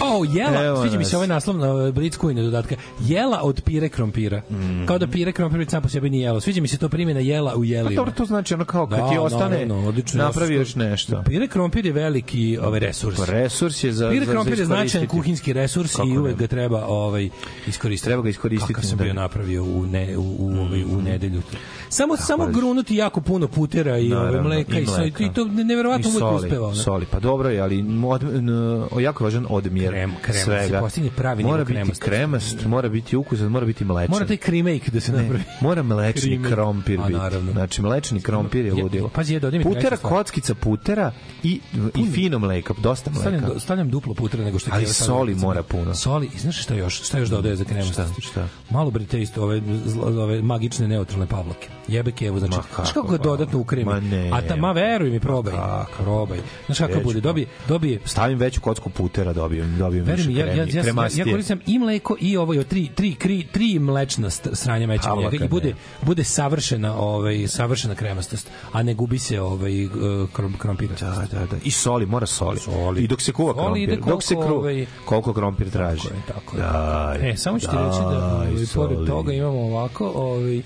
O, 0.00 0.24
jela, 0.28 0.64
Evo 0.64 0.82
sviđa 0.82 0.98
mi 0.98 1.04
se 1.04 1.16
ovaj 1.16 1.28
naslov 1.28 1.56
na 1.56 1.90
Blitzkujne 1.90 2.42
dodatka. 2.42 2.76
Jela 3.00 3.40
od 3.42 3.62
pire 3.68 3.88
krompira. 3.88 4.42
Mhm. 4.50 4.86
Kao 4.86 4.98
da 4.98 5.06
pire 5.06 5.32
krompir 5.32 5.66
sam 5.68 5.82
po 5.82 5.88
sebi 5.88 6.10
nije 6.10 6.22
jelo. 6.22 6.40
Sviđa 6.40 6.60
mi 6.60 6.68
se 6.68 6.78
to 6.78 6.88
primjena 6.88 7.20
jela 7.20 7.54
u 7.54 7.60
Pa 7.60 7.64
jelima. 7.64 7.96
dobro, 7.96 8.12
to 8.12 8.24
znači 8.24 8.54
ono 8.54 8.64
kao 8.64 8.86
kad 8.86 8.98
Da, 8.98 9.10
ti 9.10 9.18
ostane, 9.18 9.50
naravno, 9.50 9.88
odlično. 9.88 10.24
napravi 10.24 10.54
još 10.54 10.74
nešto. 10.74 11.22
Pire 11.22 11.48
krompir 11.48 11.86
je 11.86 11.92
veliki 11.92 12.58
ovaj 12.58 12.80
resurs. 12.80 13.16
Pa 13.16 13.24
resurs 13.26 13.84
je 13.84 13.92
za, 13.92 14.10
Pire 14.10 14.26
za, 14.26 14.32
krompir 14.32 14.58
je 14.58 14.64
značajan 14.64 15.06
kuhinski 15.06 15.52
resurs 15.52 15.92
Kako 15.92 16.08
i 16.08 16.18
uvek 16.18 16.36
ga 16.36 16.46
treba 16.46 16.86
ovaj 16.86 17.28
iskoristiti. 17.66 18.08
Treba 18.08 18.22
ga 18.22 18.28
iskoristiti, 18.28 18.74
Kakav 18.74 18.88
sam 18.88 18.98
da. 18.98 19.04
bio 19.04 19.14
napravio 19.14 19.64
u 19.64 19.86
ne 19.86 20.16
u 20.16 20.36
u, 20.38 20.52
ovaj, 20.52 20.84
u 20.84 21.02
nedelju. 21.02 21.42
Samo 21.88 22.16
Tako 22.16 22.26
samo 22.26 22.46
grunuti 22.46 22.96
jako 22.96 23.20
puno 23.20 23.48
putera 23.48 23.98
i 23.98 24.12
ovaj 24.12 24.24
Naravno, 24.24 24.48
mleka 24.48 24.78
i, 24.78 24.84
mleka. 24.86 25.24
i 25.24 25.32
to 25.32 25.44
neverovatno 25.44 26.10
I 26.10 26.12
uvek 26.12 26.34
uspeva. 26.34 26.74
Soli, 26.74 27.06
pa 27.10 27.20
dobro 27.20 27.48
je, 27.48 27.60
ali 27.60 27.84
od, 28.06 28.22
n, 28.24 28.48
jako 29.00 29.24
važan 29.24 29.46
odmjer. 29.48 29.88
krem, 29.90 30.12
krem, 30.22 30.36
da 30.36 30.52
se 30.52 30.66
svega. 30.66 30.80
postigne 30.80 31.10
pravi 31.16 31.42
mora 31.44 31.64
biti 31.64 31.72
kremasta. 31.72 32.04
kremast, 32.04 32.66
mora 32.66 32.88
biti 32.88 33.16
ukusan, 33.16 33.48
mora 33.58 33.66
biti 33.66 33.84
mlečan. 33.84 34.10
Mora 34.10 34.26
taj 34.26 34.36
kremake 34.36 34.90
da 34.90 35.00
se 35.00 35.12
Ne, 35.12 35.18
napravi. 35.18 35.42
mora 35.60 35.82
mlečni 35.82 36.40
krompir 36.44 37.00
A, 37.00 37.02
biti. 37.02 37.18
naravno. 37.18 37.52
Znači, 37.52 37.82
mlečni 37.82 38.20
krompir 38.20 38.64
je 38.64 38.68
Je- 38.68 38.82
ludilo. 38.82 39.08
pazi, 39.08 39.34
je, 39.34 39.40
dodaj 39.40 39.58
mi 39.58 39.64
Putera, 39.64 39.96
kockica 39.96 40.54
putera 40.54 41.12
i, 41.42 41.60
i 41.96 42.06
fino 42.06 42.38
mleka, 42.38 42.74
dosta 42.78 43.10
Stavljam, 43.12 43.32
mleka. 43.32 43.54
do- 43.54 43.60
stavljam 43.60 43.90
duplo 43.90 44.14
putra 44.14 44.44
nego 44.44 44.58
što 44.58 44.70
je 44.70 44.74
Ali 44.74 44.86
stavila 44.86 45.18
soli 45.18 45.34
sam- 45.34 45.40
mora 45.40 45.62
puno. 45.62 45.94
Soli, 45.94 46.30
i 46.34 46.38
znaš 46.38 46.62
šta 46.62 46.74
još? 46.74 47.02
Šta 47.02 47.18
još 47.18 47.28
dodaje 47.28 47.56
za 47.56 47.64
kremu? 47.64 47.92
Šta? 47.92 48.06
Šta? 48.20 48.48
Malo 48.70 48.90
bre 48.90 49.04
te 49.04 49.22
isto 49.22 49.42
ove, 49.42 49.62
ove 50.02 50.42
magične 50.42 50.88
neutralne 50.88 51.26
pavlake. 51.26 51.68
Jebe 51.88 52.10
Kevu, 52.12 52.38
znači, 52.38 52.54
znaš 52.54 52.66
kako, 52.66 52.82
kako 52.84 53.08
ga 53.08 53.18
dodatno 53.18 53.58
ukremi? 53.58 54.00
ne. 54.00 54.30
A 54.32 54.40
ta, 54.42 54.56
ma 54.56 54.72
veruj 54.72 55.10
mi, 55.10 55.20
probaj. 55.20 55.54
Probaj. 55.98 56.38
Znaš 56.66 56.78
kako 56.78 57.00
bude? 57.00 57.20
Dobije, 57.20 57.46
dobije 57.68 58.00
Stavim 58.04 58.38
veću 58.38 58.60
kocku 58.60 58.90
putera, 58.90 59.32
dobijem, 59.32 59.78
dobijem 59.78 60.04
više 60.06 60.28
mi, 60.28 60.34
ja, 60.34 60.38
ja, 60.38 60.52
kremi, 60.66 60.72
ja, 60.88 61.08
ja, 61.16 61.24
koristim 61.24 61.60
i 61.66 61.78
mleko 61.78 62.16
i 62.20 62.36
ovo 62.36 62.62
tri, 62.64 62.88
tri, 62.94 63.14
tri, 63.14 63.46
tri 63.52 63.78
mlečna 63.78 64.30
sranja 64.30 64.86
meća 64.86 65.14
u 65.14 65.22
njega 65.22 65.44
i 65.44 65.48
bude, 65.48 65.74
bude 66.02 66.24
savršena, 66.24 66.96
ovaj, 66.96 67.48
savršena 67.48 67.94
kremastost, 67.94 68.50
a 68.72 68.82
ne 68.82 68.94
gubi 68.94 69.18
se 69.18 69.40
ovaj, 69.40 69.72
krom, 70.32 70.54
krompir. 70.58 70.88
Da, 71.00 71.26
da, 71.32 71.46
da. 71.46 71.56
I 71.64 71.70
soli, 71.70 72.06
mora 72.06 72.26
soli. 72.26 72.58
Soli. 72.58 73.02
I 73.02 73.06
dok 73.06 73.22
se 73.22 73.32
kuva 73.32 73.54
krompir. 73.54 73.82
ide 73.82 73.96
dok 73.96 74.22
se 74.22 74.34
koliko, 74.34 74.52
kru, 74.52 74.58
ovaj, 74.58 74.86
koliko 75.04 75.32
krompir 75.32 75.70
traži. 75.70 76.02
Tako 76.02 76.14
je, 76.14 76.22
tako 76.26 76.56
je. 76.56 76.62
Daj, 76.62 77.30
E, 77.30 77.36
samo 77.36 77.58
ću 77.58 77.66
ti 77.66 77.76
reći 77.76 77.98
da 77.98 78.34
ovaj, 78.34 78.48
pored 78.74 79.06
toga 79.06 79.32
imamo 79.32 79.60
ovako, 79.60 80.12
ovaj, 80.14 80.62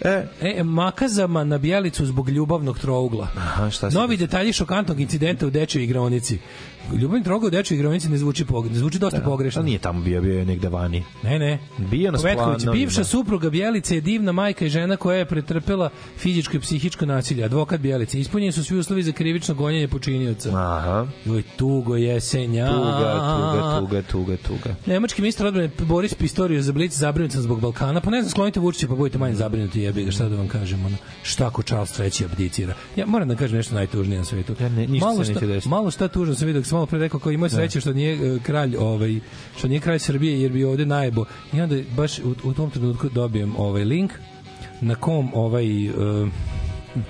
E, 0.00 0.26
E, 0.40 0.62
makazama 0.64 1.44
na 1.44 1.58
bijelicu 1.58 2.06
zbog 2.06 2.28
ljubavnog 2.28 2.78
trougla. 2.78 3.28
Aha, 3.36 3.70
šta 3.70 3.90
Novi 3.90 4.16
detalji 4.16 4.52
šokantnog 4.52 5.00
incidenta 5.00 5.46
u 5.46 5.50
dečoj 5.50 5.84
igraonici. 5.84 6.38
Ljubavni 6.92 7.24
trougl 7.24 7.46
u 7.46 7.50
dečoj 7.50 7.74
igraonici 7.74 8.08
ne 8.08 8.18
zvuči, 8.18 8.44
pog... 8.44 8.66
ne 8.66 8.74
zvuči 8.74 8.98
dosta 8.98 9.20
pogrešno. 9.20 9.60
Ali 9.60 9.66
nije 9.66 9.78
tamo 9.78 10.00
bio, 10.00 10.22
bio 10.22 10.38
je 10.38 10.44
negde 10.44 10.68
vani. 10.68 11.04
Ne, 11.22 11.38
ne. 11.38 11.58
Bio 11.78 12.10
na 12.10 12.18
splanovima. 12.18 12.72
bivša 12.72 13.04
supruga 13.04 13.50
Bjelice 13.50 13.94
je 13.94 14.00
divna 14.00 14.32
majka 14.32 14.64
i 14.64 14.68
žena 14.68 14.96
koja 14.96 15.18
je 15.18 15.24
pretrpela 15.24 15.90
fizičko 16.18 16.56
i 16.56 16.60
psihičko 16.60 17.06
nasilje. 17.06 17.44
Advokat 17.44 17.80
Bjelice. 17.80 18.20
Ispunjeni 18.20 18.52
su 18.52 18.64
svi 18.64 18.78
uslovi 18.78 19.02
za 19.02 19.12
krivično 19.12 19.54
gonjenje 19.54 19.88
počinioca. 19.88 20.48
Aha. 20.48 21.06
Joj, 21.24 21.42
tugo 21.56 21.96
jesenja. 21.96 22.68
Tuga, 22.68 23.36
tuga, 23.36 23.78
tuga, 23.80 24.02
tuga, 24.02 24.36
tuga. 24.36 24.76
Nemački 24.86 25.22
ministar 25.22 25.46
odbrane 25.46 25.70
Boris 25.78 26.14
Pistorius 26.14 26.64
za 26.64 26.72
Blic 26.72 26.92
zabrinut 26.92 27.32
sam 27.32 27.42
zbog 27.42 27.60
Balkana. 27.60 28.00
Pa 28.00 28.10
ne 28.10 28.22
znam, 28.22 28.30
sklonite 28.30 28.60
Vučića 28.60 28.88
pa 28.88 28.94
budete 28.94 29.18
manje 29.18 29.34
zabrinuti 29.34 29.80
jebi 29.80 30.04
ga, 30.04 30.10
šta 30.10 30.28
da 30.28 30.36
vam 30.36 30.48
kažem. 30.48 30.86
Ono, 30.86 30.96
šta 31.22 31.46
ako 31.46 31.62
Charles 31.62 31.98
III 31.98 32.24
abdicira? 32.24 32.74
Ja 32.96 33.06
moram 33.06 33.28
da 33.28 33.36
kažem 33.36 33.56
nešto 33.56 33.74
najtužnije 33.74 34.18
na 34.18 34.24
svetu. 34.24 34.54
Ja 34.60 34.68
ne- 34.68 34.86
ništa 34.86 35.06
malo 35.06 35.24
se 35.24 35.30
neće 35.30 35.38
šta, 35.38 35.46
desiti. 35.46 35.68
malo 35.68 35.90
šta 35.90 36.08
tužno 36.08 36.34
sam 36.34 36.46
vidio, 36.46 36.62
malo 36.76 36.86
pre 36.86 36.98
rekao 36.98 37.20
kao 37.20 37.32
imao 37.32 37.46
je 37.46 37.50
sreće 37.50 37.80
što 37.80 37.92
nije 37.92 38.14
e, 38.14 38.38
kralj, 38.42 38.76
ovaj, 38.76 39.20
što 39.58 39.68
nije 39.68 39.80
kralj 39.80 39.98
Srbije 39.98 40.42
jer 40.42 40.52
bi 40.52 40.64
ovde 40.64 40.86
najebo. 40.86 41.24
I 41.52 41.60
onda 41.60 41.76
baš 41.96 42.18
u, 42.18 42.34
u 42.44 42.52
tom 42.54 42.70
trenutku 42.70 43.08
dobijem 43.08 43.54
ovaj 43.58 43.84
link 43.84 44.12
na 44.80 44.94
kom 44.94 45.30
ovaj 45.34 45.88
uh, 45.88 46.28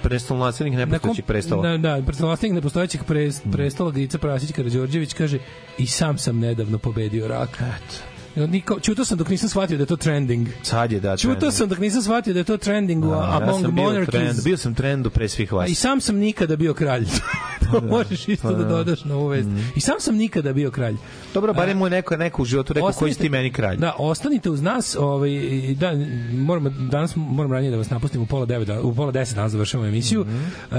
Prestol 0.02 0.38
naslednik 0.38 0.78
nepostojećeg 0.78 1.24
prestola. 1.24 1.62
Da, 1.68 1.76
da, 1.76 2.02
predstavlastnik 2.06 2.52
nepostojećeg 2.52 3.04
pres, 3.04 3.44
Mm. 3.44 3.50
prestola 3.50 3.90
Gica 3.90 4.18
Prasić 4.18 4.52
Karađorđević 4.52 5.12
kaže 5.12 5.38
i 5.78 5.86
sam 5.86 6.18
sam 6.18 6.38
nedavno 6.38 6.78
pobedio 6.78 7.28
rak. 7.28 7.50
Eto. 7.60 8.15
Niko, 8.36 8.80
čuto 8.80 9.04
sam 9.04 9.18
dok 9.18 9.28
nisam 9.28 9.48
shvatio 9.48 9.76
da 9.76 9.82
je 9.82 9.86
to 9.86 9.96
trending. 9.96 10.48
Sad 10.62 10.92
je 10.92 11.00
da. 11.00 11.16
Čuto 11.16 11.50
sam 11.50 11.68
dok 11.68 11.78
nisam 11.78 12.02
shvatio 12.02 12.32
da 12.32 12.40
je 12.40 12.44
to 12.44 12.56
trending 12.56 13.04
A, 13.04 13.08
among 13.08 13.56
ja 13.56 13.62
sam 13.62 13.74
bio, 13.74 13.84
monarchies. 13.84 14.10
trend, 14.10 14.44
bio 14.44 14.56
sam 14.56 14.74
trendu 14.74 15.10
pre 15.10 15.28
svih 15.28 15.52
vas. 15.52 15.70
I 15.70 15.74
sam 15.74 16.00
sam 16.00 16.16
nikada 16.16 16.56
bio 16.56 16.74
kralj. 16.74 17.06
to 17.72 17.80
možeš 17.80 18.28
isto 18.28 18.48
pa 18.48 18.54
da 18.54 18.64
da. 18.64 18.68
dodaš 18.68 19.04
na 19.04 19.14
ovu 19.14 19.28
vest. 19.28 19.48
I 19.76 19.80
sam 19.80 20.00
sam 20.00 20.16
nikada 20.16 20.52
bio 20.52 20.70
kralj. 20.70 20.94
Dobro, 21.34 21.54
barem 21.54 21.78
mu 21.78 21.86
je 21.86 21.90
neko, 21.90 22.16
neko 22.16 22.42
u 22.42 22.44
životu 22.44 22.72
rekao 22.72 22.92
koji 22.92 23.14
si 23.14 23.20
ti 23.20 23.28
meni 23.28 23.52
kralj. 23.52 23.76
Da, 23.76 23.94
ostanite 23.98 24.50
uz 24.50 24.62
nas, 24.62 24.96
ovaj 25.00 25.30
da 25.74 25.92
moramo 26.32 26.70
danas 26.70 27.16
moram 27.16 27.52
ranije 27.52 27.70
da 27.70 27.76
vas 27.76 27.90
napustim 27.90 28.22
u 28.22 28.26
pola 28.26 28.46
9, 28.46 28.80
u 28.80 28.94
pola 28.94 29.12
10 29.12 29.34
danas 29.34 29.52
završavamo 29.52 29.88
emisiju. 29.88 30.20
Mhm. 30.20 30.36
Uh, 30.36 30.76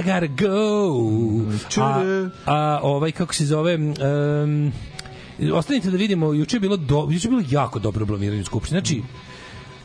I 0.00 0.02
gotta 0.02 0.44
go. 0.44 1.82
A, 1.82 2.28
a 2.46 2.80
ovaj 2.82 3.12
kako 3.12 3.34
se 3.34 3.46
zove 3.46 3.74
um, 3.74 4.72
ostanite 5.54 5.90
da 5.90 5.96
vidimo 5.96 6.32
juče 6.32 6.56
je 6.56 6.60
bilo 6.60 6.76
do, 6.76 7.08
juče 7.10 7.28
je 7.28 7.30
bilo 7.30 7.42
jako 7.50 7.78
dobro 7.78 8.06
blamiranje 8.06 8.42
u 8.42 8.44
skupštini. 8.44 8.80
Znači 8.80 9.02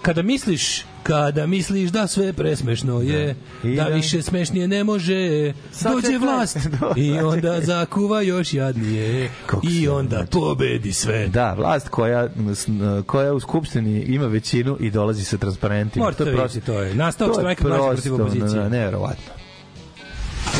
kada 0.01 0.21
misliš 0.21 0.85
kada 1.03 1.47
misliš 1.47 1.89
da 1.89 2.07
sve 2.07 2.33
presmešno 2.33 3.01
je, 3.01 3.35
I 3.63 3.75
da, 3.75 3.83
da- 3.83 3.95
više 3.95 4.21
smešnije 4.21 4.67
ne 4.67 4.83
može, 4.83 5.53
Sad 5.71 5.93
dođe 5.93 6.17
vlast 6.17 6.57
i 6.97 7.11
onda 7.11 7.61
zakuva 7.61 8.21
još 8.21 8.53
jadnije 8.53 9.29
i 9.71 9.87
onda 9.87 10.25
pobedi 10.31 10.93
sve. 10.93 11.27
Da, 11.27 11.53
vlast 11.53 11.89
koja, 11.89 12.29
koja 13.05 13.33
u 13.33 13.39
skupštini 13.39 14.01
ima 14.01 14.27
većinu 14.27 14.77
i 14.79 14.91
dolazi 14.91 15.23
sa 15.23 15.37
transparentima. 15.37 16.05
Morate 16.05 16.61
to 16.65 16.81
je 16.81 16.95
nastavak 16.95 17.33
to 17.33 17.39
je 17.39 17.43
štrajka 17.43 17.63
glađu 17.63 17.83
protiv 17.83 18.15
prosto, 18.15 18.23
opozicije. 18.23 18.63
ne, 18.63 18.69
Neverovatno. 18.69 19.44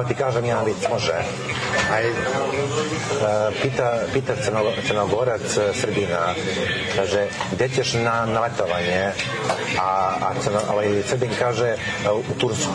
Evo 0.00 0.08
ti 0.08 0.14
kažem 0.14 0.44
jedan 0.44 0.64
vic, 0.64 0.76
može. 0.90 1.12
Aj, 1.92 2.08
e, 2.08 2.12
pita, 3.62 4.00
pita 4.12 4.32
crno, 4.44 4.60
crnogorac 4.86 5.56
e, 5.56 5.74
Srbina, 5.74 6.34
kaže, 6.96 7.26
gde 7.52 7.68
ćeš 7.68 7.92
na, 7.92 8.24
na 8.26 8.40
letovanje? 8.40 9.12
A, 9.78 10.12
a 10.20 10.32
crno, 10.42 10.60
ovaj, 10.70 11.02
Srbin 11.08 11.30
kaže, 11.38 11.66
e, 11.66 11.76
u 12.10 12.34
Tursku. 12.38 12.72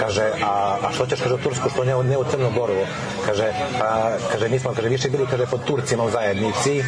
Kaže, 0.00 0.30
a, 0.42 0.76
a 0.82 0.92
što 0.94 1.06
ćeš, 1.06 1.20
kaže, 1.20 1.34
u 1.34 1.38
Tursku, 1.38 1.70
što 1.70 1.84
ne, 1.84 1.94
ne 2.04 2.18
u 2.18 2.24
Crnogoru? 2.24 2.86
Kaže, 3.26 3.52
a, 3.82 4.16
kaže, 4.32 4.48
mi 4.48 4.58
smo, 4.58 4.74
kaže, 4.74 4.88
više 4.88 5.08
bili, 5.08 5.26
kaže, 5.30 5.46
pod 5.46 5.64
Turcima 5.64 6.04
u 6.04 6.10
zajednici. 6.10 6.82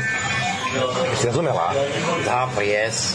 Jesi 1.11 1.27
razumela? 1.27 1.73
Da, 2.25 2.49
pa 2.57 2.63
jes. 2.63 3.15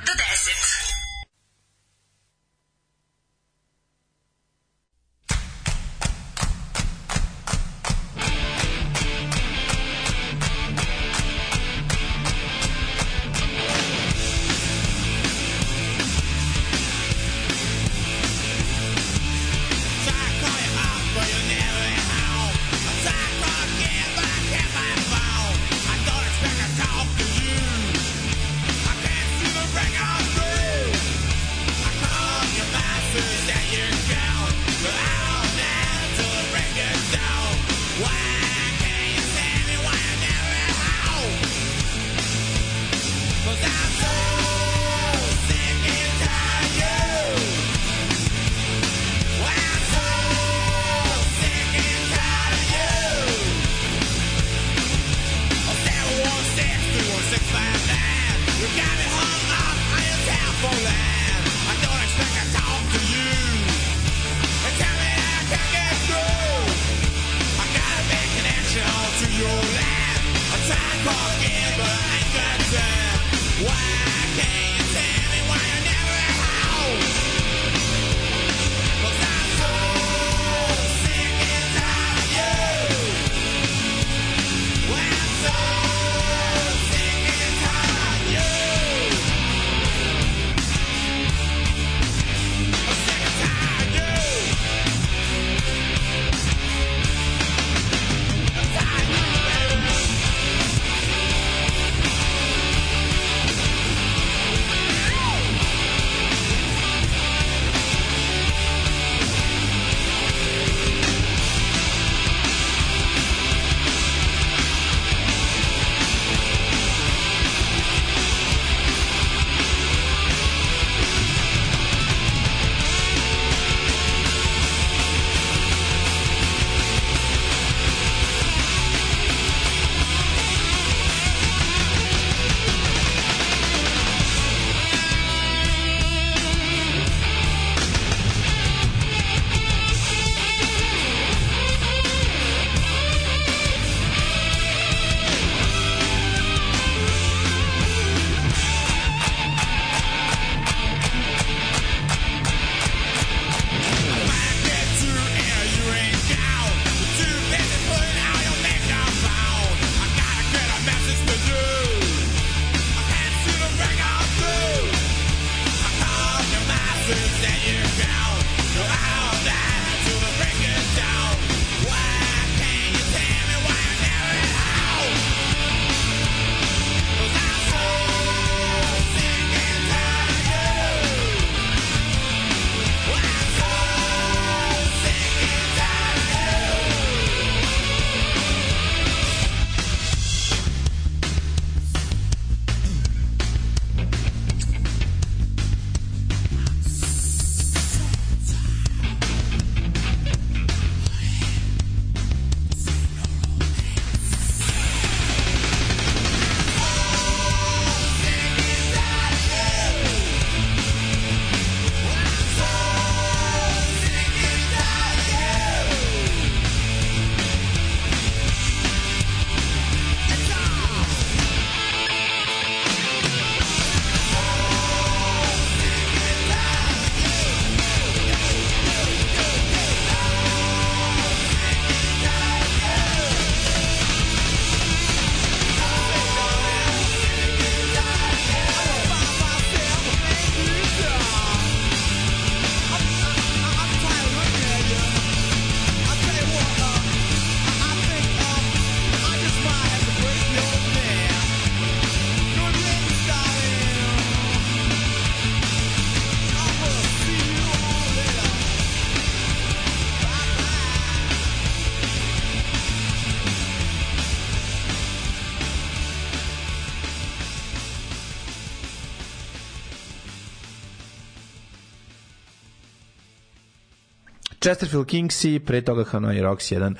Chesterfield 274.61 275.07
Kings 275.07 275.43
i 275.45 275.59
pre 275.59 275.81
toga 275.81 276.03
Hanoi 276.03 276.41
Rocks, 276.41 276.71
jedan 276.71 276.95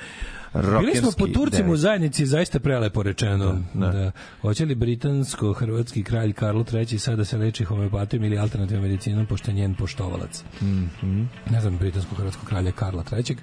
Bili 0.54 0.96
smo 0.96 1.10
po 1.18 1.26
Turcima 1.26 1.72
u 1.72 1.76
zajednici, 1.76 2.26
zaista 2.26 2.60
prelepo 2.60 3.02
rečeno. 3.02 3.58
Da, 3.74 4.10
Hoće 4.40 4.64
li 4.64 4.74
britansko-hrvatski 4.74 6.02
kralj 6.02 6.32
Karlo 6.32 6.64
III 6.72 6.98
sada 6.98 7.24
se 7.24 7.38
leči 7.38 7.64
homeopatijom 7.64 8.24
ili 8.24 8.38
alternativnom 8.38 8.82
medicinom, 8.82 9.26
pošto 9.26 9.50
je 9.50 9.54
njen 9.54 9.74
poštovalac? 9.74 10.44
Mhm. 10.62 11.22
Ne 11.50 11.60
znam, 11.60 11.78
britansko-hrvatskog 11.78 12.48
kralja 12.48 12.72
Karla 12.72 13.04
III. 13.12 13.36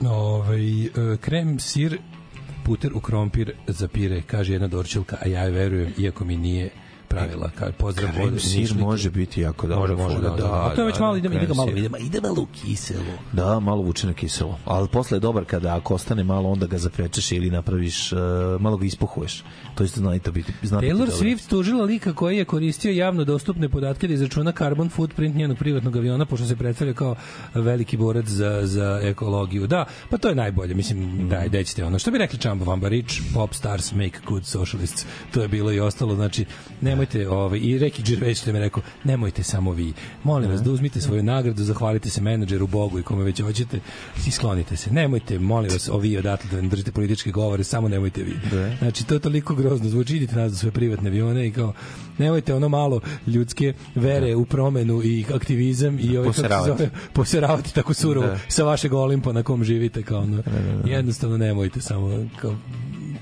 Ovaj, 0.00 0.84
e, 0.84 0.90
krem, 1.20 1.58
sir, 1.58 1.98
puter 2.64 2.92
u 2.94 3.00
krompir 3.00 3.52
zapire, 3.66 4.22
kaže 4.22 4.52
jedna 4.52 4.68
dorčilka, 4.68 5.16
a 5.20 5.28
ja 5.28 5.44
verujem, 5.44 5.92
iako 5.98 6.24
mi 6.24 6.36
nije 6.36 6.70
pravila. 7.10 7.50
Kaže, 7.58 7.72
pozdrav, 7.72 8.10
vode, 8.18 8.38
sir 8.38 8.74
može 8.78 9.10
biti 9.10 9.40
jako 9.40 9.66
dobro. 9.66 9.96
Može, 9.96 10.02
može, 10.02 10.20
da, 10.20 10.36
da. 10.36 10.66
A 10.66 10.74
to 10.74 10.80
je 10.82 10.86
već 10.86 10.98
malo, 10.98 11.16
ide, 11.16 11.28
ide 11.28 11.46
ga 11.46 11.54
malo, 11.54 11.70
ide, 11.70 11.90
ide 12.00 12.20
malo 12.20 12.46
kiselo. 12.62 13.12
Da, 13.32 13.60
malo 13.60 13.82
vuče 13.82 14.06
na 14.06 14.12
kiselo. 14.12 14.58
Ali 14.64 14.88
posle 14.88 15.16
je 15.16 15.20
dobar 15.20 15.44
kada 15.44 15.76
ako 15.76 15.94
ostane 15.94 16.24
malo, 16.24 16.50
onda 16.50 16.66
ga 16.66 16.78
zaprečeš 16.78 17.32
ili 17.32 17.50
napraviš, 17.50 18.12
uh, 18.12 18.18
malo 18.60 18.76
ga 18.76 18.86
ispuhuješ. 18.86 19.44
To 19.74 19.84
isto 19.84 20.00
zna 20.00 20.14
i 20.14 20.18
to 20.18 20.32
biti, 20.32 20.52
zna 20.62 20.80
biti 20.80 20.92
Taylor 20.92 20.98
dobro. 20.98 21.16
Swift 21.16 21.48
tužila 21.48 21.84
lika 21.84 22.12
koji 22.12 22.36
je 22.36 22.44
koristio 22.44 22.92
javno 22.92 23.24
dostupne 23.24 23.68
podatke 23.68 24.08
da 24.08 24.14
izračuna 24.14 24.52
carbon 24.52 24.88
footprint 24.88 25.36
njenog 25.36 25.58
privatnog 25.58 25.96
aviona, 25.96 26.24
pošto 26.26 26.46
se 26.46 26.56
predstavlja 26.56 26.94
kao 26.94 27.14
veliki 27.54 27.96
borac 27.96 28.26
za, 28.26 28.60
za 28.64 29.00
ekologiju. 29.02 29.66
Da, 29.66 29.84
pa 30.10 30.18
to 30.18 30.28
je 30.28 30.34
najbolje. 30.34 30.74
Mislim, 30.74 31.28
daj, 31.28 31.48
dećete 31.48 31.84
ono. 31.84 31.98
Što 31.98 32.10
bi 32.10 32.18
rekli 32.18 32.38
Čamba 32.38 32.64
Vamba, 32.64 32.88
rich 32.88 33.20
pop 33.34 33.54
stars 33.54 33.92
make 33.92 34.18
good 34.26 34.44
socialists. 34.46 35.06
To 35.34 35.42
je 35.42 35.48
bilo 35.48 35.72
i 35.72 35.80
ostalo. 35.80 36.14
Znači, 36.14 36.44
nemojte, 37.00 37.28
ovaj, 37.28 37.58
i 37.58 37.78
Reki 37.78 38.02
Gervais 38.02 38.40
što 38.40 38.52
mi 38.52 38.58
je 38.58 38.62
rekao, 38.62 38.82
nemojte 39.04 39.42
samo 39.42 39.72
vi. 39.72 39.92
Molim 40.24 40.50
vas 40.50 40.62
da 40.62 40.70
uzmite 40.70 41.00
svoju 41.00 41.22
nagradu, 41.22 41.64
zahvalite 41.64 42.10
se 42.10 42.20
menadžeru, 42.20 42.66
Bogu 42.66 42.98
i 42.98 43.02
kome 43.02 43.24
već 43.24 43.40
hoćete 43.42 43.80
i 44.26 44.30
sklonite 44.30 44.76
se. 44.76 44.90
Nemojte, 44.90 45.38
molim 45.38 45.70
vas, 45.70 45.88
ovi 45.88 46.18
odatle 46.18 46.60
da 46.60 46.68
držite 46.68 46.92
političke 46.92 47.30
govore, 47.30 47.64
samo 47.64 47.88
nemojte 47.88 48.22
vi. 48.22 48.32
Znači, 48.78 49.06
to 49.06 49.14
je 49.14 49.20
toliko 49.20 49.54
grozno. 49.54 49.88
Zvuči, 49.88 50.16
idite 50.16 50.36
nazad 50.36 50.52
u 50.52 50.58
svoje 50.58 50.72
privatne 50.72 51.08
avione 51.10 51.46
i 51.46 51.52
kao, 51.52 51.72
nemojte 52.18 52.54
ono 52.54 52.68
malo 52.68 53.00
ljudske 53.26 53.74
vere 53.94 54.34
u 54.36 54.44
promenu 54.44 55.02
i 55.04 55.24
aktivizam 55.34 55.98
i 56.00 56.16
ovaj, 56.16 56.26
Poseravati. 56.28 56.68
zove, 56.70 56.90
poseravati 57.12 57.74
tako 57.74 57.94
surovo 57.94 58.26
Da. 58.26 58.38
sa 58.48 58.64
vašeg 58.64 58.92
Olimpa 58.92 59.32
na 59.32 59.42
kom 59.42 59.64
živite. 59.64 60.02
Kao 60.02 60.20
ono, 60.20 60.42
Jednostavno 60.84 61.36
nemojte 61.36 61.80
samo 61.80 62.26
kao, 62.40 62.54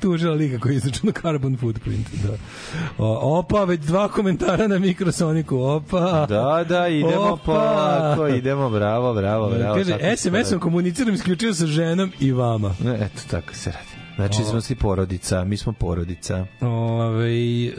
tužila 0.00 0.34
liga 0.34 0.58
koji 0.58 0.72
je 0.72 0.76
izračunao 0.76 1.12
carbon 1.22 1.56
footprint. 1.56 2.06
Da. 2.22 2.32
O, 2.98 3.38
opa, 3.38 3.64
već 3.64 3.80
dva 3.80 4.08
komentara 4.08 4.68
na 4.68 4.78
Mikrosoniku. 4.78 5.58
Opa. 5.58 6.26
Da, 6.28 6.64
da, 6.68 6.88
idemo 6.88 7.20
Opa. 7.20 7.42
polako, 7.44 8.28
idemo, 8.28 8.70
bravo, 8.70 9.14
bravo, 9.14 9.48
bravo. 9.48 9.74
Kaže, 9.74 9.98
SMS-om 10.16 10.60
komuniciram 10.60 11.14
isključivo 11.14 11.54
sa 11.54 11.66
ženom 11.66 12.12
i 12.20 12.32
vama. 12.32 12.74
Eto, 13.00 13.22
tako 13.30 13.54
se 13.54 13.70
radi. 13.70 13.87
Znači, 14.18 14.44
smo 14.44 14.60
svi 14.60 14.74
porodica, 14.74 15.44
mi 15.44 15.56
smo 15.56 15.72
porodica. 15.72 16.46
Ove, 16.60 17.30
e, 17.66 17.72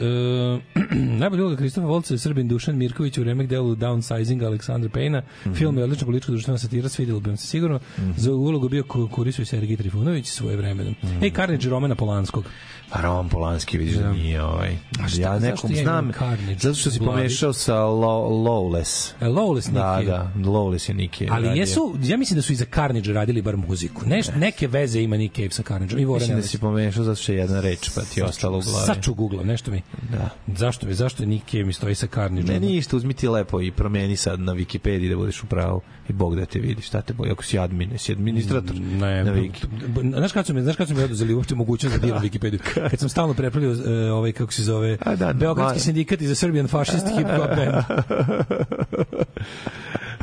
najbolji 1.18 1.42
uloga 1.42 1.56
Kristofa 1.56 1.86
Volca 1.86 2.14
je 2.14 2.18
Srbin 2.18 2.48
Dušan 2.48 2.76
Mirković 2.76 3.18
u 3.18 3.24
remek 3.24 3.46
delu 3.46 3.76
Downsizing 3.76 4.46
Aleksandra 4.46 4.90
Pejna. 4.90 5.22
Mhm. 5.42 5.54
Film 5.54 5.78
je 5.78 5.84
odlična 5.84 6.04
politička 6.06 6.32
društvena 6.32 6.58
satira, 6.58 6.88
svidjelo 6.88 7.20
bi 7.20 7.26
vam 7.26 7.36
se 7.36 7.46
sigurno. 7.46 7.80
Za 8.16 8.32
ulogu 8.32 8.68
bio 8.68 8.82
ko- 8.82 9.08
korisio 9.08 9.44
Sergij 9.44 9.76
Trifunović 9.76 10.26
svoje 10.26 10.56
vremenom. 10.56 10.94
Mhm. 11.04 11.24
Ej, 11.24 11.30
Carnage 11.30 11.68
Romana 11.68 11.94
Polanskog. 11.94 12.44
A 12.92 13.00
Roman 13.02 13.28
Polanski, 13.28 13.78
vidiš 13.78 13.94
da 13.94 14.12
nije 14.12 14.42
ovaj. 14.44 14.76
A 15.04 15.08
šta, 15.08 15.20
ja 15.20 15.38
nekom 15.38 15.70
znam, 15.74 16.12
zato 16.58 16.74
što 16.74 16.90
si 16.90 16.98
pomešao 16.98 17.52
sa 17.52 17.74
Low, 17.74 18.44
Lowless. 18.44 19.12
E, 19.20 19.24
Lowless 19.26 19.70
Da, 19.72 19.96
Niki. 19.96 20.10
da, 20.10 20.30
Lowless 20.36 20.88
je 20.90 20.94
Niki. 20.94 21.28
Ali 21.30 21.46
radio. 21.46 21.60
jesu, 21.60 21.96
ja 22.02 22.16
mislim 22.16 22.36
da 22.36 22.42
su 22.42 22.52
i 22.52 22.56
za 22.56 22.64
Carnage 22.74 23.12
radili 23.12 23.42
bar 23.42 23.56
muziku. 23.56 24.02
Neš, 24.06 24.26
neke 24.36 24.68
veze 24.68 25.00
ima 25.00 25.16
Nick 25.16 25.36
Cave 25.36 25.50
sa 25.50 25.62
Carnage. 25.62 25.96
I 25.96 26.06
Warren 26.06 26.14
Mislim 26.14 26.36
da 26.36 26.42
si 26.42 26.58
pomešao 26.58 27.04
zato 27.04 27.22
što 27.22 27.32
je 27.32 27.38
jedna 27.38 27.60
reč, 27.60 27.90
pa 27.94 28.00
ti 28.00 28.20
je 28.20 28.24
ostala 28.24 28.58
u 28.58 28.60
glavi. 28.60 28.86
Sad 28.86 29.04
ću 29.04 29.14
googlam, 29.14 29.46
nešto 29.46 29.70
mi. 29.70 29.82
Da. 30.12 30.28
Zašto 30.56 30.86
mi, 30.86 30.94
zašto 30.94 31.24
Nick 31.24 31.50
Cave 31.50 31.64
mi 31.64 31.72
stoji 31.72 31.94
sa 31.94 32.06
Carnage? 32.06 32.52
Ne, 32.52 32.60
ništa, 32.60 32.96
uzmi 32.96 33.14
ti 33.14 33.28
lepo 33.28 33.60
i 33.60 33.70
promeni 33.72 34.16
sad 34.16 34.40
na 34.40 34.52
Wikipediji 34.54 35.08
da 35.10 35.16
budeš 35.16 35.42
u 35.42 35.46
pravu 35.46 35.80
i 36.08 36.12
Bog 36.12 36.36
da 36.36 36.46
te 36.46 36.58
vidi 36.58 36.82
šta 36.82 37.02
te 37.02 37.12
boji, 37.12 37.30
ako 37.30 37.44
si 37.44 37.58
admin, 37.58 37.98
si 37.98 38.12
administrator 38.12 38.76
Ne, 38.76 39.24
na 39.24 39.32
Wiki. 39.32 40.18
znaš 40.18 40.32
kad 40.32 40.46
su 40.46 40.54
mi, 40.54 40.62
znaš 40.62 40.76
kad 40.76 40.88
su 40.88 40.94
mi 40.94 41.02
oduzeli 41.02 41.34
uopšte 41.34 41.54
mogućnost 41.54 41.96
da 41.96 42.06
diram 42.06 42.22
Wikipediju? 42.28 42.58
Kad 42.80 42.98
sam 42.98 43.08
stalno 43.08 43.34
prepravljao 43.34 43.72
e, 43.74 44.10
ovaj 44.10 44.32
kako 44.32 44.52
se 44.52 44.62
zove 44.62 44.96
A, 45.00 45.16
da, 45.16 45.32
Beogradski 45.32 45.78
ma- 45.78 45.82
sindikat 45.82 46.20
i 46.20 46.26
za 46.26 46.34
Serbian 46.34 46.68
Fascist 46.68 47.06
Hip 47.08 47.26
Hop 47.28 47.48
Band. 47.48 47.84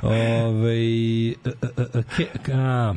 Ovaj 0.03 1.27
e, 1.27 1.31
e, 1.31 1.35
e, 1.93 2.03
ke- 2.15 2.53
a, 2.53 2.93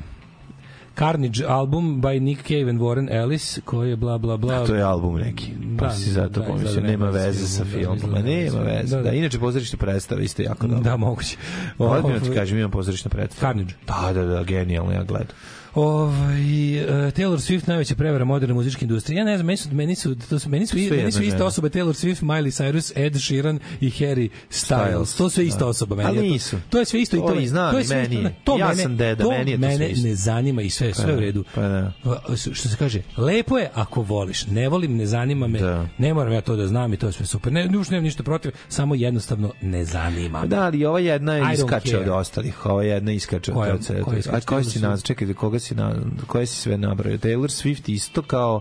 Carnage 0.96 1.44
album 1.46 2.02
by 2.02 2.20
Nick 2.20 2.42
Cave 2.42 2.70
and 2.70 2.80
Warren 2.80 3.08
Ellis 3.12 3.58
koji 3.64 3.90
je 3.90 3.96
bla 3.96 4.18
bla 4.18 4.36
bla. 4.36 4.66
To 4.66 4.74
je 4.74 4.82
album 4.82 5.16
neki. 5.16 5.46
Pa 5.78 5.86
Da, 5.86 5.92
si 5.92 6.10
zato 6.10 6.40
da, 6.40 6.46
pomislio, 6.46 6.74
da, 6.74 6.80
da, 6.80 6.86
nema 6.86 7.04
nema 7.06 7.18
veze 7.18 7.46
sa 7.46 7.64
da, 7.64 7.70
filmom. 7.70 7.98
da, 7.98 8.22
nema 8.22 8.50
da, 8.54 8.62
veze. 8.62 8.96
da. 8.96 9.02
Da, 9.02 9.10
inače 9.10 9.38
pozorište 9.38 9.76
predstave 9.76 10.24
isto 10.24 10.42
jako 10.42 10.66
dobro. 10.66 10.82
Da, 10.82 10.96
moguće. 10.96 11.36
Ozbiljno 11.78 12.18
ti 12.18 12.24
Ovaj, 12.24 12.36
kažem, 12.36 12.58
imam 12.58 12.70
pozorišna 12.70 13.10
predstava. 13.10 13.40
Carnage. 13.42 13.74
Da, 13.86 14.12
da, 14.12 14.24
da, 14.24 14.42
genijalno, 14.44 14.92
ja 14.92 15.02
gledam. 15.04 15.36
Ovaj 15.74 16.40
uh, 16.84 16.90
Taylor 17.12 17.38
Swift 17.38 17.68
najveća 17.68 17.94
prevara 17.94 18.24
moderne 18.24 18.54
muzičke 18.54 18.84
industrije. 18.84 19.18
Ja 19.18 19.24
ne 19.24 19.36
znam, 19.36 19.46
meni 19.46 19.56
su 19.56 19.68
meni 19.72 19.94
su 19.94 20.14
to 20.20 20.38
su 20.38 20.48
meni 20.48 20.66
su, 20.66 20.76
Sve 20.78 20.96
meni 20.96 21.12
su 21.12 21.22
iste 21.22 21.42
osobe 21.42 21.68
Taylor 21.68 22.06
Swift, 22.06 22.22
Miley 22.22 22.62
Cyrus, 22.62 22.92
Ed 22.96 23.16
Sheeran 23.16 23.58
i 23.80 23.90
Harry 23.90 24.28
Styles. 24.50 24.94
Styles, 24.96 25.16
To 25.18 25.30
sve 25.30 25.46
ista 25.46 25.58
da. 25.58 25.66
osoba 25.66 25.96
meni. 25.96 26.08
Ali 26.08 26.16
je 26.18 26.22
to- 26.22 26.32
nisu. 26.32 26.56
To 26.70 26.78
je 26.78 26.84
sve 26.84 27.00
isto 27.00 27.16
i 27.16 27.20
To 27.20 27.26
to 27.26 27.34
i 27.34 27.48
znam, 27.48 27.72
to 27.72 27.78
je 27.78 27.84
sve 27.84 27.96
meni 27.96 28.14
isto. 28.14 28.26
je. 28.28 28.34
To 28.44 28.58
Ja 28.58 28.68
mene, 28.68 28.82
sam 28.82 28.96
deda, 28.96 29.22
to 29.24 29.30
meni 29.30 29.50
je 29.50 29.56
to 29.56 29.60
sve 29.60 29.68
mene 29.70 29.90
isto. 29.90 30.08
ne 30.08 30.14
zanima 30.14 30.62
i 30.62 30.70
sve, 30.70 30.94
sve 30.94 31.16
u 31.16 31.20
redu. 31.20 31.44
Pa 31.54 31.60
da. 31.62 31.92
Pa, 32.04 32.20
Što 32.36 32.68
se 32.68 32.76
kaže, 32.76 33.02
lepo 33.16 33.58
je 33.58 33.70
ako 33.74 34.02
voliš. 34.02 34.46
Ne 34.46 34.68
volim, 34.68 34.96
ne 34.96 35.06
zanima 35.06 35.46
me. 35.46 35.58
Da. 35.58 35.86
Ne 35.98 36.14
moram 36.14 36.32
ja 36.32 36.40
to 36.40 36.56
da 36.56 36.66
znam 36.66 36.92
i 36.92 36.96
to 36.96 37.06
je 37.06 37.12
sve 37.12 37.26
super. 37.26 37.52
Ne, 37.52 37.68
uopšte 37.76 37.94
nemam 37.94 38.04
ništa 38.04 38.22
protiv, 38.22 38.52
samo 38.68 38.94
jednostavno 38.94 39.52
ne 39.62 39.84
zanima. 39.84 40.40
me. 40.40 40.48
Da, 40.48 40.62
ali 40.62 40.84
ova 40.84 41.00
jedna 41.00 41.32
don't 41.32 41.54
iskače 41.54 41.98
od 41.98 42.08
ostalih. 42.08 42.66
Ova 42.66 42.82
jedna 42.84 43.12
iskače 43.12 43.52
od 43.52 43.84
cele. 43.84 44.00
A 44.32 44.40
koji 44.40 44.64
si 44.64 44.78
naz, 44.80 45.02
čekaj, 45.02 45.34
koga 45.34 45.59
si 45.60 45.74
na, 45.74 45.94
koje 46.26 46.46
si 46.46 46.56
sve 46.56 46.78
nabrao? 46.78 47.12
Taylor 47.12 47.48
Swift 47.48 47.92
isto 47.92 48.22
kao 48.22 48.60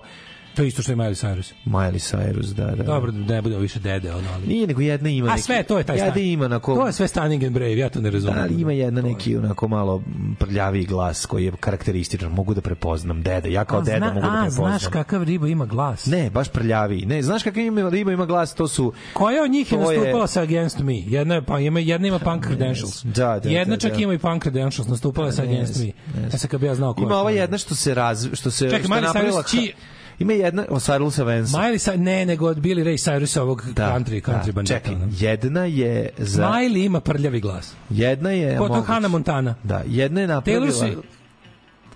To 0.59 0.63
je 0.63 0.67
isto 0.67 0.81
što 0.81 0.91
je 0.91 0.95
Miley 0.95 1.25
Cyrus. 1.25 1.53
Miley 1.65 1.99
Cyrus, 2.07 2.53
da, 2.53 2.65
da. 2.67 2.83
Dobro, 2.83 3.11
da 3.11 3.33
ne 3.33 3.41
budemo 3.41 3.61
više 3.61 3.79
dede, 3.79 4.11
ono, 4.11 4.27
ali... 4.33 4.47
Nije, 4.47 4.67
nego 4.67 4.81
jedna 4.81 5.09
ima 5.09 5.27
A 5.27 5.31
neki... 5.31 5.41
sve, 5.41 5.63
to 5.63 5.77
je 5.77 5.83
taj 5.83 5.97
Jedna 5.97 6.21
ima 6.21 6.45
onako... 6.45 6.75
To 6.75 6.87
je 6.87 6.93
sve 6.93 7.07
Stunning 7.07 7.43
and 7.43 7.53
Brave, 7.53 7.77
ja 7.77 7.89
to 7.89 8.01
ne 8.01 8.09
razumem. 8.11 8.35
Da, 8.35 8.41
ali 8.41 8.53
ima 8.53 8.71
jedna 8.71 9.01
neki 9.01 9.37
onako 9.37 9.67
malo 9.67 10.03
prljaviji 10.39 10.85
glas 10.85 11.25
koji 11.25 11.45
je 11.45 11.51
karakterističan, 11.51 12.31
mogu 12.31 12.53
da 12.53 12.61
prepoznam 12.61 13.23
dede. 13.23 13.51
Ja 13.51 13.65
kao 13.65 13.79
A, 13.79 13.81
deda 13.81 13.97
zna- 13.97 14.07
mogu 14.07 14.21
da 14.21 14.27
a, 14.27 14.41
prepoznam. 14.41 14.69
znaš 14.69 14.87
kakav 14.87 15.23
riba 15.23 15.47
ima 15.47 15.65
glas? 15.65 16.05
Ne, 16.05 16.29
baš 16.29 16.49
prljaviji. 16.49 17.05
Ne, 17.05 17.21
znaš 17.23 17.43
kakav 17.43 17.63
ima 17.63 17.89
riba 17.89 18.11
ima 18.11 18.25
glas, 18.25 18.53
to 18.53 18.67
su 18.67 18.93
Koja 19.13 19.43
od 19.43 19.51
njih 19.51 19.71
je 19.71 19.77
To 19.77 19.91
je- 19.91 19.97
nastupala 19.97 20.27
sa 20.27 20.41
Against 20.41 20.79
Me? 20.79 20.95
Jedna, 20.97 21.35
je, 21.35 21.41
pa, 21.41 21.59
ima, 21.59 21.79
jedna 21.79 22.07
ima 22.07 22.19
Punk 22.19 22.45
Credentials. 22.45 23.03
Da, 23.05 23.39
da, 23.39 23.49
jedna 23.49 23.75
da, 23.75 23.79
čak 23.79 23.91
da. 23.91 23.97
ima 23.97 24.13
i 24.13 24.17
Punk 24.17 24.41
Credentials, 24.43 24.87
nastupala 24.87 25.27
je 25.27 25.33
sa 25.33 25.41
Against 25.43 25.79
Me. 25.79 25.91
Ja 26.23 26.37
sam 26.37 26.49
kad 26.49 26.61
bi 26.61 26.67
ja 26.67 26.75
znao 26.75 26.93
ko 26.93 27.01
Ima 27.01 27.15
ova 27.15 27.31
jedna 27.31 27.57
što 27.57 27.75
se 27.75 27.93
raz 27.93 28.27
što 28.33 28.51
se 28.51 28.65
Čekaj, 28.65 28.79
što 28.79 28.89
Miley 28.89 29.13
Cyrus, 29.13 29.49
čiji- 29.51 29.73
Ima 30.19 30.33
jedna 30.33 30.65
o 30.69 30.79
Cyrus 30.79 31.19
Evans. 31.19 31.51
Miley 31.51 31.97
ne, 31.97 32.25
nego 32.25 32.47
od 32.47 32.57
Billy 32.57 32.83
Ray 32.83 32.97
Cyrus 32.97 33.41
ovog 33.41 33.63
country, 33.75 34.21
country 34.21 34.45
da, 34.45 34.51
bandita. 34.51 34.79
Čekaj, 34.79 34.95
ono. 34.95 35.07
jedna 35.19 35.65
je 35.65 36.09
za 36.17 36.49
Miley 36.49 36.85
ima 36.85 36.99
prljavi 36.99 37.39
glas. 37.39 37.73
jedna 37.89 38.29
je 38.31 38.59
moguće. 38.59 38.81
Hannah 38.87 39.11
Montana? 39.11 39.55
Da, 39.63 39.83
jedna 39.87 40.21
je 40.21 40.27
Taylor 40.27 40.35
napravila 40.35 40.71
Swift. 40.71 41.01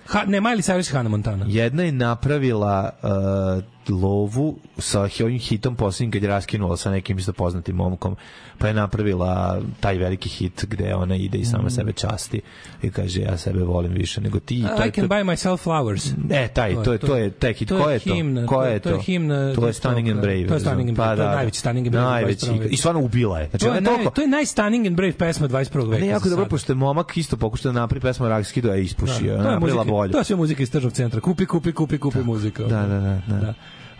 Ha, 0.06 0.26
ne, 0.26 0.42
Miley 0.42 0.72
Cyrus 0.72 0.90
i 0.92 0.94
Hannah 0.94 1.12
Montana. 1.12 1.46
Jedna 1.48 1.84
je 1.84 1.92
napravila 1.92 2.90
uh, 3.04 3.64
lovu 3.90 4.58
sa 4.78 5.08
ovim 5.22 5.40
hitom 5.40 5.76
posljednjim 5.76 6.12
kad 6.12 6.24
je 6.24 6.30
raskinula 6.30 6.78
sa 6.78 6.92
nekim 6.92 7.18
isto 7.18 7.34
poznatim 7.34 7.76
momkom 7.76 8.16
pa 8.58 8.68
je 8.68 8.74
napravila 8.74 9.34
taj 9.80 9.98
veliki 9.98 10.30
hit 10.30 10.66
gde 10.66 10.96
ona 10.96 11.16
ide 11.16 11.38
i 11.38 11.46
sama 11.46 11.64
Mm. 11.64 11.70
sebe 11.70 11.92
časti 11.94 12.42
i 12.82 12.90
kaže 12.90 13.22
ja 13.22 13.38
sebe 13.38 13.64
volim 13.64 13.92
više 13.94 14.22
nego 14.22 14.40
ti 14.40 14.56
I 14.56 14.62
to 14.62 14.84
I 14.84 14.86
je 14.86 14.92
can 14.92 15.08
to, 15.08 15.16
buy 15.16 15.24
myself 15.26 15.58
flowers. 15.60 16.14
E, 16.32 16.48
taj, 16.48 16.76
to 16.76 16.92
je, 16.94 16.98
to 17.00 17.16
je 17.18 17.30
taj 17.32 17.54
hit. 17.54 17.70
Ko 17.70 17.90
je 17.90 18.00
to? 18.00 18.14
himna, 18.16 18.46
Ko 18.48 18.64
je 18.64 18.80
to 18.80 18.90
je 18.90 18.96
to? 18.96 19.02
himna 19.02 19.54
To 19.56 19.68
je 19.68 19.74
Stunning 19.74 20.10
and 20.10 20.22
Brave. 20.22 20.48
To 20.48 20.54
je 20.54 20.60
Stunning 20.60 20.90
and 20.90 20.98
Brave, 20.98 21.10
Pa 21.10 21.16
to 21.16 21.22
je 21.22 21.28
da, 21.28 21.36
najveći 21.36 21.60
Stunning 21.60 21.88
and 21.88 21.92
Brave. 21.92 22.08
Najveći. 22.08 22.46
21. 22.46 22.60
veku. 22.60 22.74
I 22.74 22.78
stvarno 22.78 23.02
ubila 23.02 23.40
je. 23.40 23.50
Znači, 23.50 23.66
To 23.66 23.72
je, 23.72 23.76
je 23.76 23.82
naj, 23.82 23.94
toliko... 23.94 24.12
to 24.12 24.22
je 24.22 24.28
najstunning 24.28 24.88
and 24.88 24.96
brave 24.96 25.14
pesma 25.14 25.48
21. 25.48 25.90
veka. 25.90 26.02
Ne, 26.02 26.08
jako 26.08 26.30
dobro, 26.30 26.46
pošto 26.46 26.72
je 26.72 26.78
momak 26.78 27.18
isto 27.18 27.38
pokušao 27.38 27.72
da 27.72 27.80
napravi 27.80 28.02
pesmu 28.02 28.28
Rakski, 28.28 28.62
da 28.62 28.74
je 28.74 28.84
ispušio. 28.84 29.32
Da, 29.32 29.38
Da, 29.38 29.44
to 29.44 29.50
je 29.50 29.54
napravila 29.54 29.78
muzika, 29.78 29.92
bolje. 29.92 30.12
To 30.12 30.18
je 30.18 30.24
sve 30.24 30.36
muzika 30.36 30.64
iz 30.64 30.72
tržnog 30.72 30.94
centra. 30.94 31.22
Kupi, 31.22 31.46
kupi, 31.46 31.72
kupi, 31.72 31.98
kupi 31.98 32.20
muzika. 32.20 32.64
Da, 32.64 32.82
da, 32.82 33.00
da. 33.00 33.22
da. 33.28 33.36
Da. 33.38 33.54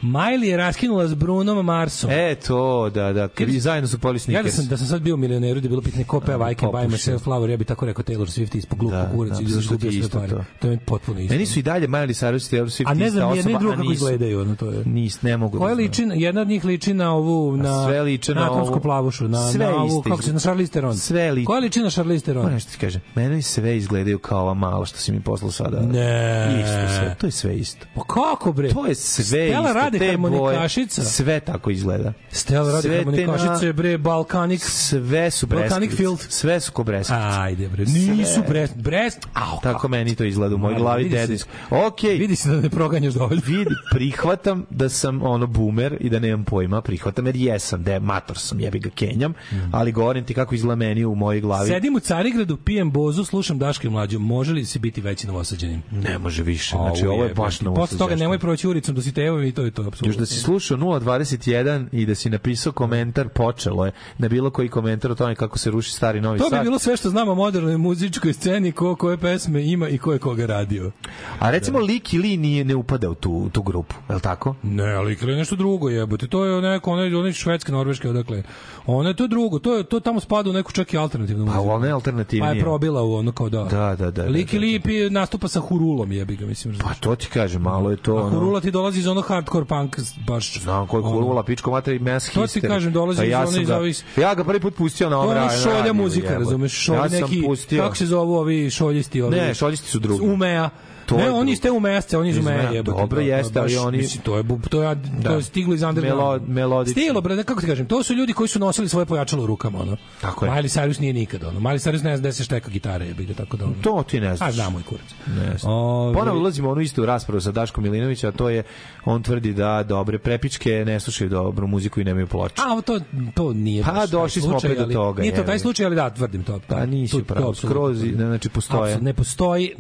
Miley 0.04 0.44
je 0.44 0.58
raskinula 0.58 1.08
s 1.08 1.14
Brunom 1.14 1.66
Marsom. 1.66 2.12
E, 2.12 2.36
to, 2.36 2.90
da, 2.90 3.14
da. 3.14 3.30
I 3.48 3.60
zajedno 3.60 3.88
su 3.88 4.00
poli 4.00 4.20
Ja 4.28 4.44
da 4.44 4.52
sam, 4.52 4.68
da 4.68 4.78
sam 4.78 4.88
sad 4.88 5.02
bio 5.02 5.18
milioneru, 5.18 5.60
da 5.60 5.66
je 5.66 5.70
bilo 5.70 5.82
pitanje 5.82 6.04
ko 6.04 6.20
peva 6.20 6.52
I 6.52 6.56
can 6.56 6.70
buy 6.70 6.88
myself 6.88 7.24
flower, 7.24 7.50
ja 7.50 7.58
bi 7.58 7.66
tako 7.66 7.86
rekao 7.86 8.04
Taylor 8.04 8.40
Swift 8.40 8.58
ispod 8.58 8.80
glupa 8.80 8.96
Da, 8.96 9.12
kurac 9.16 9.34
da, 9.34 9.42
i 9.42 9.44
izgubio 9.44 9.90
je 9.92 10.04
sve 10.04 10.20
pare. 10.20 10.28
to? 10.28 10.44
To 10.60 10.68
je 10.68 10.78
potpuno 10.86 11.20
isto. 11.20 11.34
Meni 11.34 11.46
su 11.46 11.60
i 11.60 11.62
dalje 11.62 11.88
Miley 11.88 12.26
Cyrus 12.26 12.54
i 12.54 12.56
Taylor 12.56 12.66
Swift 12.66 12.92
A 12.92 12.94
ne 12.94 13.10
znam, 13.10 13.36
jedna 13.36 13.52
i 13.52 13.56
osoba, 13.56 13.60
druga 13.60 13.76
kako 13.76 13.92
izgledaju, 13.92 14.42
ono 14.42 14.56
to 14.56 14.70
je. 14.70 14.84
Nis, 14.86 15.22
ne 15.22 15.38
mogu 15.38 15.58
Koja 15.58 15.76
da 15.76 15.82
liči, 15.82 16.06
na- 16.06 16.16
jedna 16.16 16.42
od 16.42 16.48
njih 16.48 16.66
liči 16.66 16.94
na 16.94 17.14
ovu, 17.14 17.58
na, 17.58 17.86
sve 17.86 18.36
na 18.36 18.52
atomsku 18.52 18.80
plavušu, 18.80 19.28
na, 19.28 19.52
Sve 19.52 19.66
na 19.66 19.76
ovu, 19.76 20.02
kako 20.02 20.22
se, 20.22 20.34
na 20.34 20.40
Charlize 20.40 20.72
Theron. 20.72 20.98
Sve 20.98 21.32
liči. 21.32 21.46
Koja 21.46 21.60
liči 21.60 21.80
na 21.80 21.90
Charlize 21.90 22.24
Theron? 22.24 22.42
Moram 22.44 22.54
nešto 22.54 22.72
ti 22.72 22.78
kažem. 22.78 23.02
Meni 23.16 23.42
sve 23.42 23.78
izgledaju 23.78 24.20
kao 24.20 24.42
ova 24.42 24.54
mala 24.54 24.86
što 24.86 24.98
si 24.98 25.12
mi 25.12 25.22
poslao 25.22 25.52
sada. 25.52 25.80
Ne. 25.80 26.62
Isto 26.64 26.98
sve. 27.00 27.16
To 27.20 27.28
je 27.28 27.32
sve 27.32 27.58
isto. 27.58 27.86
Pa 27.96 28.02
kako 28.02 28.54
bre? 28.54 28.70
To 28.70 28.86
je 28.86 28.96
sve 28.96 29.24
Stella 29.24 29.70
isto. 29.70 29.93
Radi 30.00 30.06
te 30.06 30.12
harmonikašica. 30.12 31.02
boje, 31.02 31.10
sve 31.10 31.40
tako 31.40 31.72
izgleda. 31.72 32.14
Stella 32.32 32.72
radi 32.72 32.82
Sve 32.82 32.98
harmonikašice, 32.98 33.66
na- 33.66 33.74
bre, 33.74 33.98
Balkanik. 33.98 34.62
Sve 34.64 35.32
su 35.32 35.48
Balkanic 35.48 35.72
breskvice. 35.72 35.98
Field. 35.98 36.20
Sve 36.20 36.60
su 36.60 36.72
ko 36.72 36.84
breskvice. 36.84 37.22
Ajde 37.22 37.68
bre, 37.68 37.86
nisu. 37.86 38.42
Brest, 38.48 38.76
Brest, 38.76 39.28
au, 39.34 39.60
Tako 39.64 39.88
meni 39.88 40.16
to 40.16 40.24
izgleda 40.24 40.56
u 40.56 40.58
mojoj 40.58 40.78
glavi 40.80 41.10
dedinsko. 41.10 41.50
Okej. 41.70 42.18
vidi 42.18 42.36
se 42.36 42.50
da 42.50 42.62
ne 42.62 42.70
proganjaš 42.70 43.14
dovoljno. 43.14 43.42
vidi, 43.46 43.76
prihvatam 43.92 44.66
da 44.70 44.90
sam 44.90 45.22
ono 45.22 45.48
boomer 45.48 45.98
i 46.00 46.10
da 46.10 46.20
nemam 46.20 46.44
pojma, 46.44 46.82
prihvatam 46.82 47.26
jer 47.26 47.36
jesam, 47.36 47.84
da 47.84 47.94
je 47.94 48.00
mator 48.00 48.38
sam, 48.38 48.60
jebi 48.60 48.80
ga 48.80 48.90
Kenjam, 48.90 49.34
ali 49.72 49.92
govorim 49.92 50.26
ti 50.26 50.34
kako 50.34 50.56
izgleda 50.56 50.76
meni 50.76 51.06
u 51.06 51.16
mojoj 51.16 51.42
glavi. 51.42 51.70
Sedim 51.70 51.96
u 51.96 52.00
Carigradu, 52.00 52.58
pijem 52.58 52.92
bozu, 52.92 53.26
slušam 53.26 53.60
Daška 53.60 53.88
i 53.88 53.92
mlađu. 53.92 54.20
Može 54.20 54.54
li 54.54 54.66
se 54.66 54.80
biti 54.80 55.02
veći 55.02 55.28
novosađenim? 55.28 55.84
Ne 55.92 56.18
može 56.18 56.44
više, 56.44 56.76
znači 56.76 57.06
ovo 57.06 57.24
je 57.24 57.34
baš 57.34 57.62
novo. 57.62 57.76
Posle 57.76 57.98
toga 57.98 58.16
nemoj 58.16 58.40
proći 58.40 58.68
ulicom 58.68 58.96
do 58.96 59.02
si 59.02 59.12
teo 59.12 59.44
i 59.44 59.52
to 59.52 59.66
je 59.66 59.72
to, 59.72 59.83
apsolutno. 59.88 60.10
Još 60.10 60.18
da 60.18 60.26
si 60.26 60.40
slušao 60.40 60.78
021 60.78 61.88
i 61.92 62.06
da 62.06 62.16
si 62.16 62.30
napisao 62.30 62.74
komentar, 62.74 63.30
počelo 63.30 63.86
je 63.86 63.92
na 64.18 64.28
bilo 64.28 64.50
koji 64.50 64.70
komentar 64.70 65.12
o 65.12 65.16
tome 65.16 65.36
kako 65.36 65.58
se 65.58 65.72
ruši 65.72 65.92
stari 65.92 66.22
Novi 66.22 66.40
To 66.40 66.46
bi 66.46 66.50
Sad. 66.50 66.64
bilo 66.64 66.80
sve 66.80 66.98
što 66.98 67.10
znamo 67.10 67.32
o 67.32 67.36
modernoj 67.36 67.78
muzičkoj 67.78 68.34
sceni, 68.34 68.72
ko 68.72 68.96
koje 68.96 69.18
pesme 69.18 69.64
ima 69.64 69.90
i 69.90 69.98
ko 69.98 70.14
je 70.14 70.20
koga 70.20 70.46
radio. 70.46 70.92
A 71.40 71.52
recimo 71.52 71.80
Lik 71.80 72.14
i 72.14 72.18
Li 72.18 72.38
nije, 72.38 72.66
ne 72.66 72.76
upada 72.76 73.10
u 73.10 73.16
tu, 73.16 73.50
tu 73.52 73.62
grupu, 73.62 73.96
je 74.10 74.16
li 74.16 74.22
tako? 74.22 74.56
Ne, 74.64 74.94
ali 74.94 75.18
je 75.22 75.36
nešto 75.36 75.56
drugo 75.56 75.90
jebote. 75.90 76.28
To 76.28 76.46
je 76.46 76.62
neko, 76.62 76.92
ono 76.92 77.02
je 77.02 77.34
švedske, 77.34 77.72
norveške, 77.72 78.10
odakle. 78.10 78.44
Ono 78.86 79.10
je 79.10 79.16
to 79.16 79.28
drugo, 79.28 79.60
to 79.60 79.76
je 79.76 79.84
to 79.84 80.00
tamo 80.00 80.20
spada 80.20 80.50
u 80.50 80.54
neku 80.54 80.72
čak 80.72 80.94
i 80.94 80.98
alternativnu 80.98 81.46
Pa 81.46 81.52
muziku. 81.52 81.74
ona 81.74 81.86
je 81.86 81.92
Pa 81.92 81.96
alternativnija. 81.96 82.52
je 82.54 82.62
probila 82.62 83.04
u 83.04 83.14
ono 83.14 83.32
kao 83.32 83.50
da. 83.50 83.64
Da, 83.64 83.96
da, 83.96 84.12
da. 84.12 84.24
Lik 84.24 84.52
da, 84.52 84.58
i 84.58 84.60
da. 84.60 84.66
Lip 84.66 84.88
je 84.88 85.10
nastupa 85.10 85.48
sa 85.48 85.60
Hurulom, 85.60 86.12
jebi 86.12 86.36
ga, 86.36 86.46
mislim. 86.46 86.78
Pa 86.78 86.94
to 86.94 87.16
ti 87.16 87.28
kažem, 87.28 87.62
malo 87.62 87.92
je 87.92 87.98
to... 87.98 88.18
A 88.18 88.30
Hurula 88.30 88.62
ti 88.62 88.72
dolazi 88.72 89.00
iz 89.00 89.08
onog 89.08 89.26
hardcore 89.28 89.66
punk, 89.74 89.98
baš... 90.28 90.54
Znam 90.56 90.88
koji 90.88 91.04
ono- 91.04 91.12
kurula, 91.14 91.44
pičko 91.44 91.72
mater 91.72 91.94
i 91.94 92.00
mass 92.02 92.26
To 92.28 92.48
ti 92.48 92.60
history. 92.60 92.68
kažem, 92.68 92.92
dolazi 92.94 93.18
Pa 93.18 93.24
iz 93.24 93.32
ja 93.32 93.44
iz 93.54 93.70
ovih- 93.70 94.04
Ja 94.18 94.36
ga 94.36 94.44
prvi 94.44 94.60
put 94.60 94.76
pustio 94.76 95.10
na 95.10 95.18
ovom 95.18 95.30
je 95.30 95.42
ono 95.42 95.48
ra- 95.48 95.62
šolja 95.64 95.76
radiju, 95.76 95.94
muzika, 95.94 96.34
razumeš? 96.34 96.74
Šolja 96.76 97.08
neki, 97.12 97.44
pustio... 97.44 97.84
kako 97.84 97.96
se 97.96 98.06
zovu 98.06 98.36
ovi 98.36 98.70
šoljisti? 98.70 99.22
Ovi, 99.22 99.36
Ne, 99.36 99.54
šoljisti 99.54 99.88
su 99.88 100.00
drugi. 100.00 100.26
Umeja. 100.26 100.70
To 101.06 101.18
ne, 101.18 101.24
je 101.24 101.30
oni 101.30 101.38
drugo. 101.38 101.52
iz 101.52 101.62
te 101.62 101.72
umejasce, 101.72 102.18
oni 102.18 102.30
iz 102.30 102.36
jebote. 102.72 102.82
dobro 102.92 103.16
da, 103.16 103.22
jeste, 103.22 103.60
ali 103.60 103.78
oni- 103.78 103.98
Mislim, 103.98 104.24
to 104.24 104.38
je, 104.38 104.44
to 104.70 104.84
je, 104.84 104.96
to 104.96 105.30
Da. 105.30 105.30
je 105.32 105.44
stiglo 105.44 105.76
iz 105.76 105.84
undergrounda. 105.84 106.24
Melo- 106.24 106.48
melodično. 106.48 106.92
Stiglo, 106.94 107.22
bre, 107.22 107.44
kako 107.44 107.62
ti 107.62 107.68
kažem, 107.68 107.86
to 107.86 108.04
su 108.04 108.14
ljudi 108.14 108.34
koji 108.34 108.48
su 108.48 108.60
nosili 108.60 108.90
svoje 108.90 109.06
pojačalo 109.06 109.44
u 109.44 109.48
rukama, 109.48 109.80
ono. 109.82 109.98
Tako 110.22 110.46
je. 110.46 110.52
Miley 110.52 110.80
Cyrus 110.80 111.00
nije 111.00 111.14
nikad, 111.14 111.44
ono. 111.44 111.60
Miley 111.60 111.80
Cyrus 111.82 112.04
ne 112.04 112.18
zna 112.18 112.18
gde 112.18 112.34
se 112.34 112.44
šteka 112.44 112.70
gitara, 112.70 113.06
jebi 113.06 113.26
ga, 113.26 113.34
tako 113.34 113.58
da 113.58 113.66
ono. 113.66 113.74
To 113.82 114.04
ti 114.04 114.20
ne 114.20 114.36
znaš. 114.36 114.50
A 114.50 114.52
znamo 114.52 114.80
i 114.80 114.84
kurac. 114.84 115.06
Ne 115.28 115.58
znam. 115.58 115.72
Ponovo 116.14 116.40
ulazimo 116.40 116.70
u 116.70 116.72
onu 116.72 116.82
istu 116.82 117.06
raspravu 117.06 117.42
sa 117.42 117.52
Daškom 117.52 117.84
Milinovića, 117.84 118.28
a 118.28 118.32
to 118.32 118.50
je, 118.50 118.64
on 119.06 119.24
tvrdi 119.24 119.54
da 119.54 119.84
dobre 119.84 120.20
prepičke 120.20 120.84
ne 120.86 121.00
slušaju 121.00 121.30
dobru 121.30 121.68
muziku 121.68 122.02
i 122.02 122.04
nemaju 122.04 122.28
ploče. 122.28 122.56
A, 122.58 122.82
to, 122.82 123.00
to 123.34 123.54
nije 123.54 123.84
Pa, 123.84 124.06
došli 124.08 124.42
smo 124.42 124.58
opet 124.58 124.78
do 124.78 124.86
toga, 124.86 125.22
Nije 125.22 125.36
to 125.36 125.44
taj 125.44 125.60
slučaj, 125.60 125.86
ali 125.86 125.96
da, 125.96 126.10
tvrdim 126.10 126.44
to. 126.44 126.60
Pa 126.68 126.86
nisi 126.86 127.24
pravo, 127.24 127.54
skroz, 127.54 127.98
znači 128.16 128.50
postoje. 128.50 128.98
Ne 129.02 129.14
postoji 129.14 129.76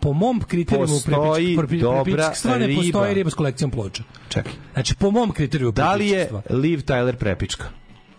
po 0.00 0.12
mom 0.12 0.40
kriterijumu 0.40 0.86
Postoji 0.86 1.56
dobra 1.56 2.02
prepičkstva 2.04 2.58
ne 2.58 2.74
postoji 2.74 3.14
riba 3.14 3.30
s 3.30 3.34
kolekcijom 3.34 3.70
ploča. 3.70 4.02
Čekaj. 4.28 4.52
Znači, 4.72 4.94
po 4.94 5.10
mom 5.10 5.32
kriterijumu 5.32 5.72
Da 5.72 5.94
li 5.94 6.08
je. 6.08 6.30
Liv 6.50 6.78
Tyler 6.78 7.14
prepička? 7.14 7.64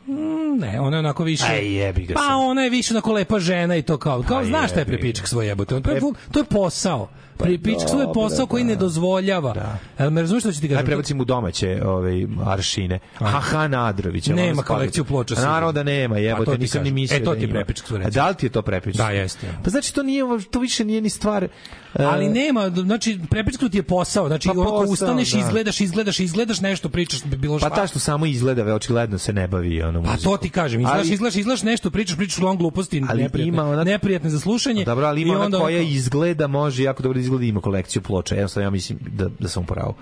Mm, 0.08 0.40
Ne, 0.60 0.80
ona 0.80 0.96
je 0.96 1.00
onako 1.00 1.24
više... 1.24 1.46
Aj, 1.46 1.76
jebi 1.76 2.06
ga 2.06 2.14
Pa 2.14 2.36
ona 2.36 2.62
je 2.62 2.70
više 2.70 2.94
onako 2.94 3.14
lepa 3.14 3.40
žena 3.40 3.76
i 3.76 3.82
to 3.82 3.98
kao... 3.98 4.24
Kao, 4.24 4.38
Pa 4.40 4.46
znaš 4.46 4.70
šta 4.72 4.80
je 4.80 4.86
prepičak 4.86 5.28
svoj 5.28 5.48
jebote? 5.48 5.82
To 5.82 5.92
je, 5.92 5.98
E- 5.98 6.32
to 6.32 6.40
je 6.40 6.46
posao. 6.46 7.10
Prepičkstvo 7.40 8.00
je 8.00 8.06
dobro, 8.06 8.14
posao 8.14 8.46
koji 8.46 8.64
ne 8.64 8.76
da. 8.76 8.80
dozvoljava. 8.80 9.78
Jel 10.00 10.10
me 10.10 10.22
razumiješ 10.22 10.44
što 10.44 10.52
ću 10.52 10.60
ti 10.60 10.66
Aj 10.66 10.70
kažem? 10.70 10.86
prebacim 10.86 11.22
u 11.22 11.26
domaće 11.26 11.82
ovaj, 11.86 12.26
aršine. 12.46 13.00
Aha, 13.20 13.68
Nadrović. 13.68 14.28
Nema 14.28 14.64
kolekciju 14.64 15.06
ploča. 15.06 15.36
Naravno 15.36 15.72
da 15.72 15.84
nema, 15.84 16.16
A 16.16 16.18
to 16.18 16.22
jebote, 16.22 16.58
nisam 16.58 16.84
ni 16.84 16.92
mislio 16.92 17.18
E, 17.18 17.24
to 17.24 17.30
da 17.30 17.36
ti 17.38 17.46
je 17.46 17.52
A 17.52 17.64
recimo. 17.64 18.10
da 18.14 18.30
li 18.30 18.36
ti 18.36 18.46
je 18.46 18.50
to 18.50 18.62
prepičkstvo? 18.62 19.06
Da, 19.06 19.12
jeste, 19.12 19.48
ja. 19.48 19.54
Pa 19.64 19.70
znači 19.70 19.94
to 19.94 20.04
nije, 20.04 20.24
to 20.52 20.60
više 20.60 20.86
nije 20.86 21.02
ni 21.02 21.10
stvar... 21.10 21.44
e, 21.44 21.50
Ali 21.96 22.30
nema, 22.30 22.70
znači 22.70 23.20
prepičkstvo 23.30 23.70
ti 23.70 23.78
je 23.78 23.84
posao, 23.84 24.28
znači 24.28 24.48
Pa 24.48 24.54
posao, 24.54 24.80
ustaneš, 24.84 25.32
da. 25.32 25.40
izgledaš, 25.40 25.82
izgledaš, 25.82 26.20
izgledaš 26.20 26.62
nešto, 26.62 26.90
pričaš 26.90 27.24
bi 27.24 27.38
bilo 27.38 27.56
Pa 27.56 27.60
šta. 27.60 27.70
ta 27.72 27.88
što 27.88 28.00
samo 28.00 28.26
izgleda, 28.26 28.76
očigledno 28.76 29.18
se 29.18 29.34
ne 29.34 29.48
bavi 29.48 29.82
ono 29.82 30.04
Pa 30.04 30.18
to 30.18 30.38
ti 30.38 30.50
kažem, 30.50 30.82
izgledaš, 30.82 31.02
Ali- 31.02 31.14
izgledaš, 31.14 31.36
izgledaš 31.36 31.64
nešto, 31.64 31.92
pričaš, 31.92 32.18
pričaš 32.18 32.38
uglavnom 32.38 32.58
gluposti, 32.58 33.04
Ali 33.10 33.24
neprijatne, 33.24 33.86
neprijatne 33.86 34.30
za 34.30 34.40
slušanje. 34.40 34.86
Dobro, 34.86 35.06
ali 35.06 35.22
ima 35.22 35.40
ona 35.40 35.60
koja 35.60 35.80
izgleda, 35.80 36.48
može 36.48 36.84
jako 36.84 37.04
dobro 37.04 37.14
da 37.14 37.29
izgleda 37.30 37.46
ima 37.46 37.62
kolekciju 37.62 38.02
ploča. 38.02 38.36
Jednostavno 38.36 38.66
ja 38.66 38.72
mislim 38.72 39.00
da, 39.02 39.30
da 39.30 39.48
sam 39.48 39.64
u 39.64 39.66
pravu. 39.66 39.94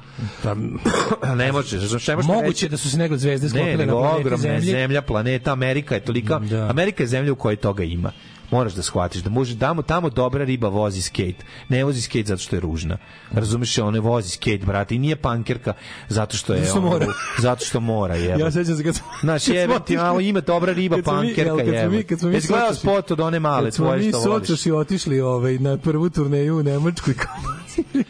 ne 1.36 1.52
može, 1.52 1.80
znači 1.80 2.12
ne 2.12 2.16
može 2.16 2.28
Moguće 2.28 2.70
da 2.70 2.78
su 2.78 2.92
se 2.92 2.98
negle 2.98 3.18
zvezde 3.18 3.46
Ne, 3.46 3.50
sklopile 3.50 3.74
na 3.76 3.86
nego 3.86 4.00
planeti 4.00 4.22
ogromna 4.22 4.38
Zemlji. 4.40 4.72
zemlja, 4.72 5.02
planeta, 5.02 5.52
Amerika 5.52 5.96
je 5.96 6.02
tolika, 6.02 6.40
Da. 6.40 6.70
Amerika 6.70 7.04
je 7.04 7.08
zemlja 7.08 7.32
u 7.32 7.36
kojoj 7.36 7.56
toga 7.56 7.84
ima. 7.84 8.12
Moraš 8.52 8.74
da 8.74 8.82
shvatiš 8.82 9.22
da 9.22 9.30
može 9.30 9.60
tamo 9.60 9.82
tamo 9.82 10.10
dobra 10.10 10.44
riba 10.44 10.68
vozi 10.70 11.02
skate. 11.02 11.36
Ne 11.70 11.84
vozi 11.84 12.02
skate 12.02 12.24
zato 12.26 12.42
što 12.42 12.56
je 12.56 12.60
ružna. 12.60 12.98
Razumeš, 13.32 13.78
ona 13.78 14.00
vozi 14.00 14.30
skate, 14.30 14.58
brate, 14.58 14.96
i 14.96 15.00
nije 15.00 15.16
pankerka 15.16 15.74
zato 16.10 16.38
što 16.38 16.54
je 16.54 16.60
Zato 16.60 16.70
što 16.70 16.80
ono, 16.80 16.90
mora. 16.90 17.06
zato 17.40 17.66
što 17.66 17.80
mora, 17.80 18.16
jebote. 18.26 18.42
Ja 18.42 18.52
sećam 18.52 18.78
se 18.78 18.84
kad 18.84 18.96
smo 18.96 19.06
jebem 19.48 19.78
ti, 19.82 19.98
malo 19.98 20.20
ima 20.20 20.42
dobra 20.42 20.74
riba, 20.74 20.98
mi- 20.98 21.04
pankerka, 21.04 21.42
jel, 21.44 21.58
kad 21.58 21.80
smo 21.82 21.90
mi- 21.90 22.04
kad 22.04 22.20
smo 22.20 22.30
mi 22.30 22.40
gledao 22.40 22.74
spot 22.74 23.12
od 23.12 23.20
one 23.20 23.40
male 23.40 23.72
tvoje 23.72 23.98
mi 23.98 24.10
što 24.10 24.20
voliš? 24.20 24.48
sočaši 24.48 24.72
otišli 24.72 25.22
ovaj, 25.22 25.54
na 25.54 25.78
prvu 25.78 26.10
turneju 26.10 26.58
u 26.58 26.64
Nemačku 26.64 27.12
i 27.12 27.16
kao 27.16 27.36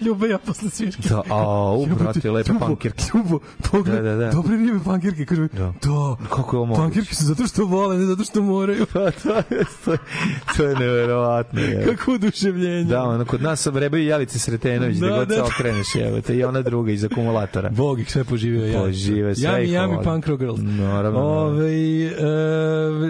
Ljuba 0.01 0.27
ja 0.27 0.37
posle 0.37 0.69
sviške. 0.69 1.01
Da, 1.01 1.21
a, 1.29 1.71
u, 1.71 1.85
brate, 1.87 2.31
lepe 2.31 2.51
pankirke. 2.59 3.03
Ljubo, 3.13 3.39
pogled, 3.61 3.95
Da, 3.95 4.01
da, 4.03 4.15
da. 4.15 4.31
dobre 4.31 4.57
ribe 4.57 4.79
pankirke. 4.85 5.25
Kaže, 5.25 5.41
mi, 5.41 5.47
da. 5.49 5.73
Kako 6.29 6.55
je 6.55 6.57
ovo 6.57 6.65
moguće? 6.65 6.81
Pankirke 6.81 7.15
su 7.15 7.25
zato 7.25 7.47
što 7.47 7.65
vole, 7.65 7.97
ne 7.97 8.05
zato 8.05 8.23
što 8.23 8.41
moraju. 8.41 8.85
Pa 8.93 8.99
je, 8.99 9.11
to 10.57 10.63
je, 10.63 10.75
neverovatno. 10.75 11.61
Je. 11.61 11.85
Kako 11.85 12.11
oduševljenje. 12.11 12.83
Da, 12.83 13.03
ono, 13.03 13.25
kod 13.25 13.41
nas 13.41 13.61
sam 13.61 13.77
rebaju 13.77 14.03
Jelice 14.03 14.39
Sretenović, 14.39 14.97
da, 14.97 15.07
Da, 15.07 15.17
god 15.17 15.27
da, 15.27 15.33
se 15.33 15.39
da. 15.39 15.45
okreneš, 15.45 15.95
jebote, 15.95 16.35
i 16.35 16.43
ona 16.43 16.61
druga 16.61 16.91
iz 16.91 17.03
akumulatora. 17.05 17.69
Bog 17.69 17.99
ih 17.99 18.11
sve 18.11 18.23
poživio. 18.23 18.65
Ja. 18.65 18.79
Požive, 18.79 19.35
sve 19.35 19.49
Jami, 19.49 19.71
jami, 19.71 19.97
punk 20.03 20.27
rock 20.27 20.39
girls. 20.39 20.59
Naravno, 20.61 21.19
Ove, 21.19 21.71
e, 22.05 22.11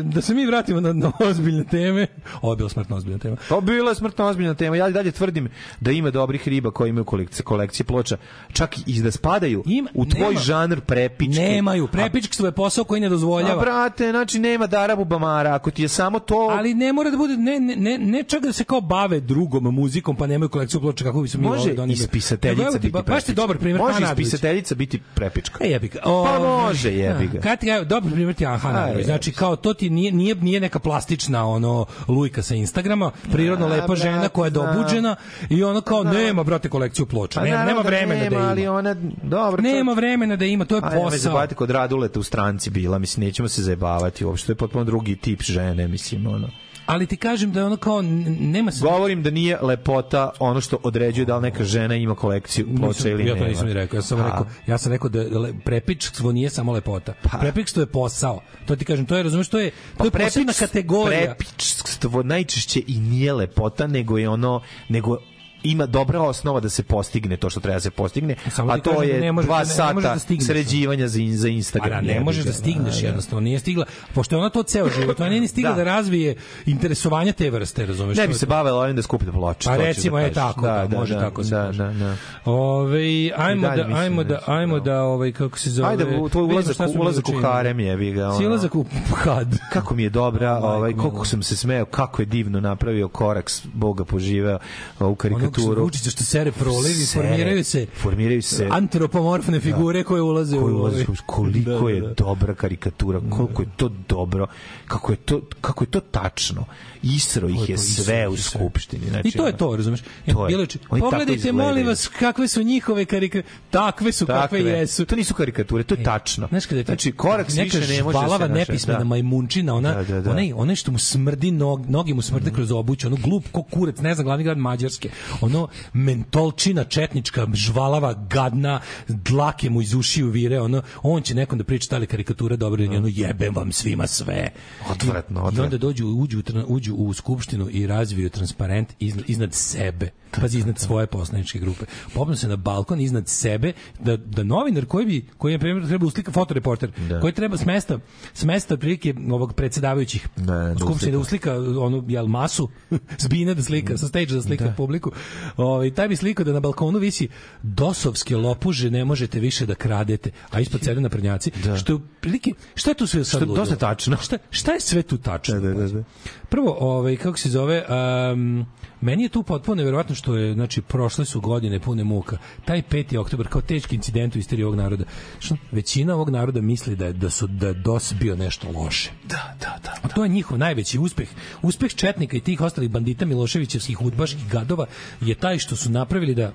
da 0.03 0.22
se 0.22 0.34
mi 0.34 0.45
vratimo 0.45 0.81
na, 0.81 0.94
na 0.94 1.11
ozbiljne 1.22 1.64
teme. 1.64 2.07
Ovo 2.41 2.53
je 2.53 2.57
bila 2.57 2.69
smrtno 2.69 2.95
ozbiljna 2.95 3.19
tema. 3.19 3.35
To 3.49 3.61
bila 3.61 3.89
je 3.89 3.95
smrtno 3.95 4.26
ozbiljna 4.26 4.53
tema. 4.53 4.76
Ja 4.76 4.89
dalje 4.89 5.11
tvrdim 5.11 5.49
da 5.80 5.91
ima 5.91 6.11
dobrih 6.11 6.48
riba 6.48 6.72
koji 6.72 6.89
imaju 6.89 7.06
kolekcije, 7.06 7.44
kolekcije 7.44 7.85
ploča. 7.85 8.18
Čak 8.53 8.76
i 8.85 9.02
da 9.02 9.11
spadaju 9.11 9.64
u 9.94 10.06
tvoj 10.06 10.27
nema- 10.27 10.39
žanr 10.39 10.80
prepičke. 10.81 11.41
Nemaju. 11.41 11.88
Prepičkstvo 11.88 12.45
je 12.45 12.52
posao 12.52 12.84
koji 12.84 13.02
ne 13.02 13.10
dozvoljava. 13.10 13.53
a 13.53 13.60
brate, 13.61 14.10
znači 14.11 14.39
nema 14.39 14.68
Darabu 14.68 15.06
Bamara. 15.06 15.56
Ako 15.56 15.72
ti 15.72 15.81
je 15.81 15.88
samo 15.88 16.19
to... 16.19 16.48
Ali 16.52 16.73
ne 16.73 16.94
mora 16.94 17.07
da 17.08 17.18
bude 17.18 17.38
ne 17.38 17.60
ne 17.60 17.76
ne, 17.78 17.98
ne 17.98 18.24
čak 18.24 18.42
da 18.42 18.54
se 18.54 18.64
kao 18.64 18.82
bave 18.82 19.20
drugom 19.22 19.64
muzikom 19.66 20.16
pa 20.16 20.28
nemaju 20.28 20.50
kolekciju 20.50 20.82
ploča 20.82 21.04
kako 21.04 21.22
bi 21.22 21.28
su 21.28 21.38
mi 21.38 21.44
Može 21.46 21.62
ovde 21.62 21.74
doneli. 21.74 21.94
ispisateljica 21.94 22.72
ti, 22.72 22.80
biti 22.80 22.92
ba- 22.92 23.00
Baš 23.00 23.06
ti 23.06 23.26
prepička. 23.26 23.34
dobar 23.34 23.58
primjer. 23.58 23.78
Može 23.80 24.04
ispisateljica 24.04 24.76
biti 24.76 25.02
prepička. 25.16 25.58
E 25.62 25.68
jebi 25.68 25.88
ga. 25.88 26.00
Pa 26.04 26.10
Ovaj, 26.10 26.40
može, 26.40 26.92
jebi 26.92 27.28
ga. 27.28 27.40
Kad 27.42 27.60
ti 27.60 27.68
evo, 27.68 27.86
dobar 27.86 28.12
primjer 28.12 28.36
ti 28.36 28.46
Adrović. 28.46 28.90
jebi 28.90 29.04
Znači 29.04 29.32
kao 29.32 29.56
to 29.56 29.74
ti 29.74 29.90
nije 29.90 30.12
nije 30.12 30.36
nije 30.36 30.60
neka 30.60 30.80
plastična 30.80 31.48
ono 31.48 31.86
lujka 32.08 32.42
sa 32.42 32.56
Instagrama, 32.56 33.12
prirodno 33.32 33.66
A, 33.66 33.70
lepa 33.70 33.96
žena 33.96 34.30
koja 34.30 34.48
je 34.48 34.52
dobuđena 34.52 35.16
i 35.50 35.64
ono 35.64 35.82
kao 35.82 36.04
nema 36.06 36.44
brate 36.44 36.70
kolekciju 36.70 37.06
ploča. 37.06 37.40
Pa 37.40 37.46
Nema, 37.46 37.64
nema 37.66 37.84
da 37.84 37.88
vremena 37.88 38.20
da 38.20 38.26
ima. 38.28 38.40
ali 38.40 38.68
ona, 38.68 38.96
dobro, 39.24 39.62
Nema 39.62 39.94
vremena 39.94 40.36
da 40.36 40.46
ima, 40.46 40.66
to 40.66 40.76
je 40.76 40.82
posao. 40.82 41.10
zabavati 41.12 41.56
kod 41.56 41.70
Raduleta 41.70 42.20
u 42.20 42.24
stranci 42.24 42.70
bila, 42.70 42.98
mislim, 43.00 43.26
nećemo 43.26 43.48
se 43.50 43.64
zajebavati 43.64 44.26
uopšte, 44.26 44.46
to 44.46 44.52
je 44.52 44.58
potpuno 44.58 44.84
drugi 44.84 45.16
tip 45.16 45.42
žene, 45.44 45.88
mislim, 45.88 46.28
ono. 46.28 46.50
Ali 46.88 47.07
ti 47.07 47.18
kažem 47.18 47.51
da 47.51 47.59
je 47.59 47.65
ono 47.65 47.77
kao 47.77 48.01
nema 48.39 48.72
se 48.72 48.81
Govorim 48.81 49.23
da 49.23 49.31
nije 49.31 49.57
lepota 49.61 50.30
ono 50.39 50.61
što 50.61 50.77
određuje 50.84 51.26
da 51.26 51.35
li 51.35 51.41
neka 51.41 51.64
žena 51.64 51.95
ima 51.95 52.15
kolekciju 52.15 52.68
ploča 52.77 53.09
ili 53.09 53.27
ja 53.27 53.34
nema. 53.34 53.45
to 53.45 53.49
nisam 53.49 53.68
ni 53.68 53.73
rekao, 53.73 53.97
ja 53.97 54.01
sam 54.01 54.18
rekao, 54.18 54.45
ja 54.68 54.77
sam 54.77 54.91
rekao 54.91 55.09
da 55.09 55.23
prepičstvo 55.65 56.31
nije 56.31 56.49
samo 56.49 56.72
lepota. 56.72 57.14
Pa. 57.23 57.38
Prepičstvo 57.38 57.81
je 57.81 57.85
posao. 57.85 58.41
To 58.65 58.76
ti 58.76 58.85
kažem, 58.85 59.05
to 59.05 59.18
je 59.18 59.23
razumeš, 59.23 59.49
to 59.49 59.59
je 59.59 59.72
to 59.97 60.05
je 60.05 60.11
posebna 60.11 60.53
kategorija. 60.53 61.35
Prepičstvo 61.35 62.23
najčešće 62.23 62.81
i 62.88 62.99
nije 62.99 63.34
lepota, 63.34 63.88
nego 63.88 64.18
je 64.18 64.30
ono, 64.30 64.61
nego 64.89 65.18
ima 65.64 65.86
dobra 65.86 66.22
osnova 66.22 66.60
da 66.60 66.70
se 66.70 66.84
postigne 66.84 67.38
to 67.38 67.50
što 67.50 67.60
treba 67.60 67.74
da 67.74 67.80
se 67.80 67.92
postigne, 67.92 68.36
Samo 68.48 68.72
a 68.72 68.78
to 68.78 68.92
kažem 68.92 69.08
da 69.10 69.16
je 69.16 69.22
ne 69.24 69.42
dva 69.44 69.54
da- 69.54 69.60
ne 69.60 69.66
sata 69.68 70.02
da 70.04 70.20
stigneš. 70.20 70.48
sređivanja 70.48 71.08
za, 71.08 71.20
in- 71.20 71.38
za 71.38 71.48
Instagram. 71.48 71.90
Pa 71.92 71.96
da, 71.98 72.14
ne 72.14 72.20
možeš 72.20 72.46
da 72.46 72.54
stigneš 72.54 72.96
Da, 72.96 73.02
da. 73.02 73.08
jednostavno, 73.08 73.42
nije 73.42 73.60
stigla, 73.60 73.86
pošto 74.14 74.36
je 74.36 74.40
ona 74.40 74.50
to 74.50 74.64
ceo 74.64 74.90
život, 74.92 75.20
ona 75.20 75.30
nije 75.30 75.42
ni 75.42 75.48
stigla 75.48 75.72
da, 75.72 75.78
Da. 75.78 75.84
razvije 75.86 76.36
interesovanja 76.66 77.32
te 77.34 77.50
vrste, 77.50 77.86
razumeš? 77.86 78.18
Ne 78.18 78.28
bi 78.28 78.34
je 78.34 78.38
se 78.38 78.46
bavila 78.46 78.78
ovim 78.78 78.96
da 78.96 79.02
skuplja 79.02 79.32
ploče. 79.32 79.66
Pa 79.66 79.78
recimo 79.78 80.18
da 80.18 80.24
je 80.24 80.34
tako, 80.34 80.62
da, 80.62 80.88
može 80.90 81.14
tako 81.16 81.44
se 81.44 81.50
da, 81.50 81.72
da, 81.72 81.90
da. 81.90 82.16
Ove, 82.46 83.00
ajmo 83.38 83.68
da, 83.68 83.88
ajmo 83.94 84.24
da 84.24 84.30
da, 84.30 84.42
ajmo 84.48 84.80
da, 84.80 85.02
ovaj, 85.02 85.32
kako 85.32 85.60
se 85.60 85.70
zove... 85.70 85.90
Ajde, 85.90 86.06
tvoj 86.32 86.44
ulazak, 86.44 86.78
ulazak 86.96 87.30
u 87.30 87.42
harem 87.42 87.80
je, 87.80 88.12
ga. 88.12 88.32
Si 88.34 88.46
ulazak 88.46 88.76
u 88.76 88.86
kad? 89.16 89.58
Kako 89.74 89.96
mi 89.96 90.04
je 90.04 90.10
dobra, 90.10 90.58
ovaj, 90.58 90.94
koliko 90.94 91.26
sam 91.26 91.44
se 91.44 91.58
smeo, 91.58 91.86
kako 91.86 92.22
je 92.22 92.26
divno 92.26 92.60
napravio 92.60 93.08
korak, 93.08 93.50
s- 93.50 93.62
Boga 93.74 94.06
poživeo 94.06 94.60
u 95.00 95.16
karikaturu. 95.49 95.84
Vučića 95.84 96.10
što 96.10 96.24
sere 96.24 96.52
prolivi, 96.52 97.06
Sere, 97.06 97.28
formiraju 97.28 97.64
se 97.64 97.86
formiraju 97.94 98.41
se 98.41 98.68
antropomorfne 98.72 99.60
figure 99.60 100.03
koje 100.03 100.22
ulaze 100.22 100.57
koji 100.57 100.74
u... 100.74 100.78
ovaj- 100.78 101.06
koliko 101.26 101.72
Da, 101.72 101.80
da, 101.80 101.90
je 101.90 102.02
da. 102.02 102.14
dobra 102.14 102.56
karikatura, 102.56 103.22
koliko 103.30 103.61
je 103.61 103.68
to 103.78 103.90
dobro, 104.10 104.48
kako 104.88 105.11
je 105.11 105.18
to, 105.18 105.41
kako 105.61 105.84
je 105.84 105.88
to 105.88 105.99
tačno. 106.02 106.65
Isro 107.03 107.49
ih 107.49 107.60
je 107.60 107.65
je 107.68 107.78
sve 107.78 108.15
isro 108.15 108.30
u 108.30 108.38
skupštini. 108.38 109.10
Znači, 109.10 109.28
I 109.28 109.32
to 109.32 109.48
je 109.48 109.57
to, 109.57 109.76
razumeš? 109.76 109.99
To 110.26 110.48
je. 110.48 110.68
Tako 110.68 110.99
Pogledajte, 110.99 111.52
molim 111.53 111.88
vas, 111.88 112.07
kakve 112.10 112.48
su 112.48 112.64
njihove 112.64 113.06
karikature. 113.06 113.44
Takve 113.69 114.11
su 114.11 114.26
kakve 114.26 114.41
Takve. 114.60 114.72
jesu. 114.72 115.06
To 115.06 115.15
nisu 115.15 115.34
karikature, 115.34 115.84
to 115.84 115.95
je 115.95 116.03
tačno. 116.03 116.48
Znaš 116.48 116.65
kada 116.65 116.80
je 116.80 116.86
znači, 116.86 117.11
korak 117.11 117.48
više 117.49 117.80
ne 117.80 118.03
može 118.03 118.18
da 118.19 118.30
se 118.30 118.40
naše- 118.40 118.53
nepismena 118.53 118.99
da. 118.99 119.06
majmunčina, 119.06 119.76
ona, 119.76 119.94
Da, 119.94 120.03
da, 120.06 120.22
da. 120.22 120.32
onaj, 120.32 120.53
onaj 120.53 120.76
što 120.76 120.91
mu 120.91 120.99
smrdi, 120.99 121.52
nog, 121.52 121.90
noge 121.90 122.14
mu 122.14 122.22
smrde 122.22 122.52
kroz 122.52 122.72
obuću, 122.72 123.07
ono 123.07 123.15
glup 123.15 123.45
ko 123.52 123.64
kurac, 123.64 123.98
ne 123.98 124.14
znam, 124.15 124.26
glavni 124.26 124.44
grad 124.44 124.57
Mađarske, 124.57 125.10
ono 125.41 125.68
mentolčina 125.93 126.84
četnička, 126.84 127.47
žvalava, 127.53 128.14
gadna, 128.30 128.80
dlake 129.07 129.69
mu 129.69 129.81
iz 129.81 129.93
ušiju 129.93 130.30
vire, 130.30 130.61
ono, 130.61 130.81
on 131.03 131.22
će 131.22 131.35
nekom 131.35 131.57
da 131.57 131.64
priča 131.64 131.88
da 131.89 131.97
li 131.97 132.07
karikatura 132.07 132.55
dobra 132.55 132.84
ili 132.84 132.97
ono 132.97 133.07
jebem 133.07 133.55
vam 133.55 133.72
svima 133.72 134.07
sve. 134.07 134.49
Odvratno, 134.89 135.35
I 135.35 135.43
onda 135.43 135.47
odvratno. 135.47 135.77
dođu, 135.77 136.07
uđu, 136.07 136.41
uđu 136.68 136.95
u 136.95 137.14
skupštinu 137.14 137.68
i 137.72 137.88
razviju 137.88 138.30
transparent 138.30 138.93
iznad, 138.99 139.23
iznad 139.27 139.53
sebe. 139.53 140.09
Pazi, 140.41 140.57
iznad 140.57 140.80
svoje 140.80 141.07
poslaničke 141.07 141.59
grupe. 141.59 141.85
Popnu 142.14 142.35
se 142.35 142.47
na 142.47 142.55
balkon 142.55 142.99
iznad 143.01 143.27
sebe 143.27 143.73
da, 143.99 144.18
da 144.18 144.43
novinar 144.43 144.85
koji 144.85 145.05
bi, 145.05 145.26
koji 145.38 145.51
je 145.51 145.59
primjer 145.59 145.88
treba 145.88 146.05
uslika, 146.05 146.31
fotoreporter, 146.31 146.91
Da. 147.09 147.19
koji 147.19 147.34
treba 147.34 147.57
s 147.57 147.65
mesta, 147.65 147.99
s 148.34 148.43
mesta 148.43 148.77
prilike 148.77 149.14
ovog 149.31 149.53
predsjedavajućih 149.53 150.27
da 150.35 150.73
u 150.76 150.80
skupštini 150.80 151.11
da 151.11 151.18
uslika 151.19 151.53
onu 151.80 152.03
jel 152.07 152.27
masu 152.27 152.69
s 153.22 153.27
bine 153.27 153.53
da 153.53 153.64
slika, 153.64 153.97
sa 153.97 154.07
stage 154.07 154.26
da 154.34 154.41
slika 154.41 154.73
publiku. 154.77 155.11
Ovaj 155.58 155.94
taj 155.94 156.08
bi 156.08 156.16
slikao 156.16 156.45
da 156.45 156.54
na 156.54 156.60
balkonu 156.60 156.99
visi 156.99 157.28
dosovske 157.64 158.38
lopuže 158.38 158.91
ne 158.91 159.06
možete 159.06 159.40
više 159.40 159.66
da 159.66 159.76
kradete, 159.76 160.32
a 160.49 160.60
ispod 160.60 160.84
sede 160.84 161.02
naprednjaci. 161.02 161.52
Što 161.78 161.94
je 161.94 161.99
prilike, 162.22 162.52
šta 162.76 162.91
je 162.91 162.95
tu 162.95 163.08
sve 163.08 163.24
sad 163.26 163.41
Što 163.41 163.56
dosta 163.56 163.76
tačno. 163.76 164.18
Šta, 164.18 164.38
šta 164.49 164.72
je 164.72 164.80
sve 164.80 165.02
tu 165.02 165.18
tačno? 165.18 165.60
Da, 165.60 165.74
da, 165.74 165.88
da. 165.88 166.04
Prvo, 166.49 166.78
ovaj 166.80 167.16
kako 167.16 167.38
se 167.38 167.49
zove, 167.49 167.86
um, 168.34 168.66
meni 169.02 169.24
je 169.24 169.30
tu 169.30 169.44
potpuno 169.44 169.76
neverovatno 169.76 170.15
što 170.15 170.36
je, 170.36 170.53
znači, 170.53 170.82
prošle 170.82 171.26
su 171.26 171.41
godine 171.41 171.80
pune 171.80 172.03
muka. 172.03 172.38
Taj 172.65 172.82
5. 172.82 173.18
oktobar 173.18 173.48
kao 173.48 173.61
teški 173.61 173.95
incident 173.95 174.36
u 174.36 174.40
istoriji 174.40 174.64
ovog 174.64 174.76
naroda. 174.76 175.03
Što 175.40 175.57
većina 175.72 176.15
ovog 176.15 176.30
naroda 176.30 176.61
misli 176.61 176.95
da 176.95 177.06
je, 177.06 177.14
da 177.14 177.30
su 177.30 177.48
da 177.48 177.74
DOS 177.74 178.14
bio 178.19 178.36
nešto 178.36 178.72
loše. 178.72 179.11
Da, 179.24 179.56
da, 179.60 179.80
da. 179.84 179.95
A 180.02 180.07
to 180.07 180.24
je 180.24 180.30
njihov 180.30 180.57
najveći 180.57 180.99
uspeh. 180.99 181.30
Uspeh 181.61 181.95
Četnika 181.95 182.38
i 182.38 182.41
tih 182.41 182.61
ostalih 182.61 182.90
bandita 182.90 183.26
Miloševićevskih 183.26 184.02
udbaških 184.02 184.49
gadova 184.49 184.86
je 185.22 185.36
taj 185.36 185.57
što 185.57 185.76
su 185.76 185.90
napravili 185.90 186.36
da 186.36 186.53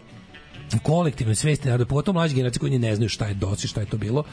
u 0.77 0.79
kolektivnoj 0.83 1.35
svesti 1.35 1.69
naroda, 1.69 1.89
pogotovo 1.89 2.15
mlađe 2.15 2.35
generacije 2.35 2.61
koji 2.61 2.79
ne 2.79 2.97
znaju 2.97 3.09
šta 3.09 3.27
je 3.27 3.35
DOS 3.35 3.65
i 3.65 3.69
šta 3.69 3.81
je 3.81 3.87
to 3.87 3.97
bilo. 3.97 4.25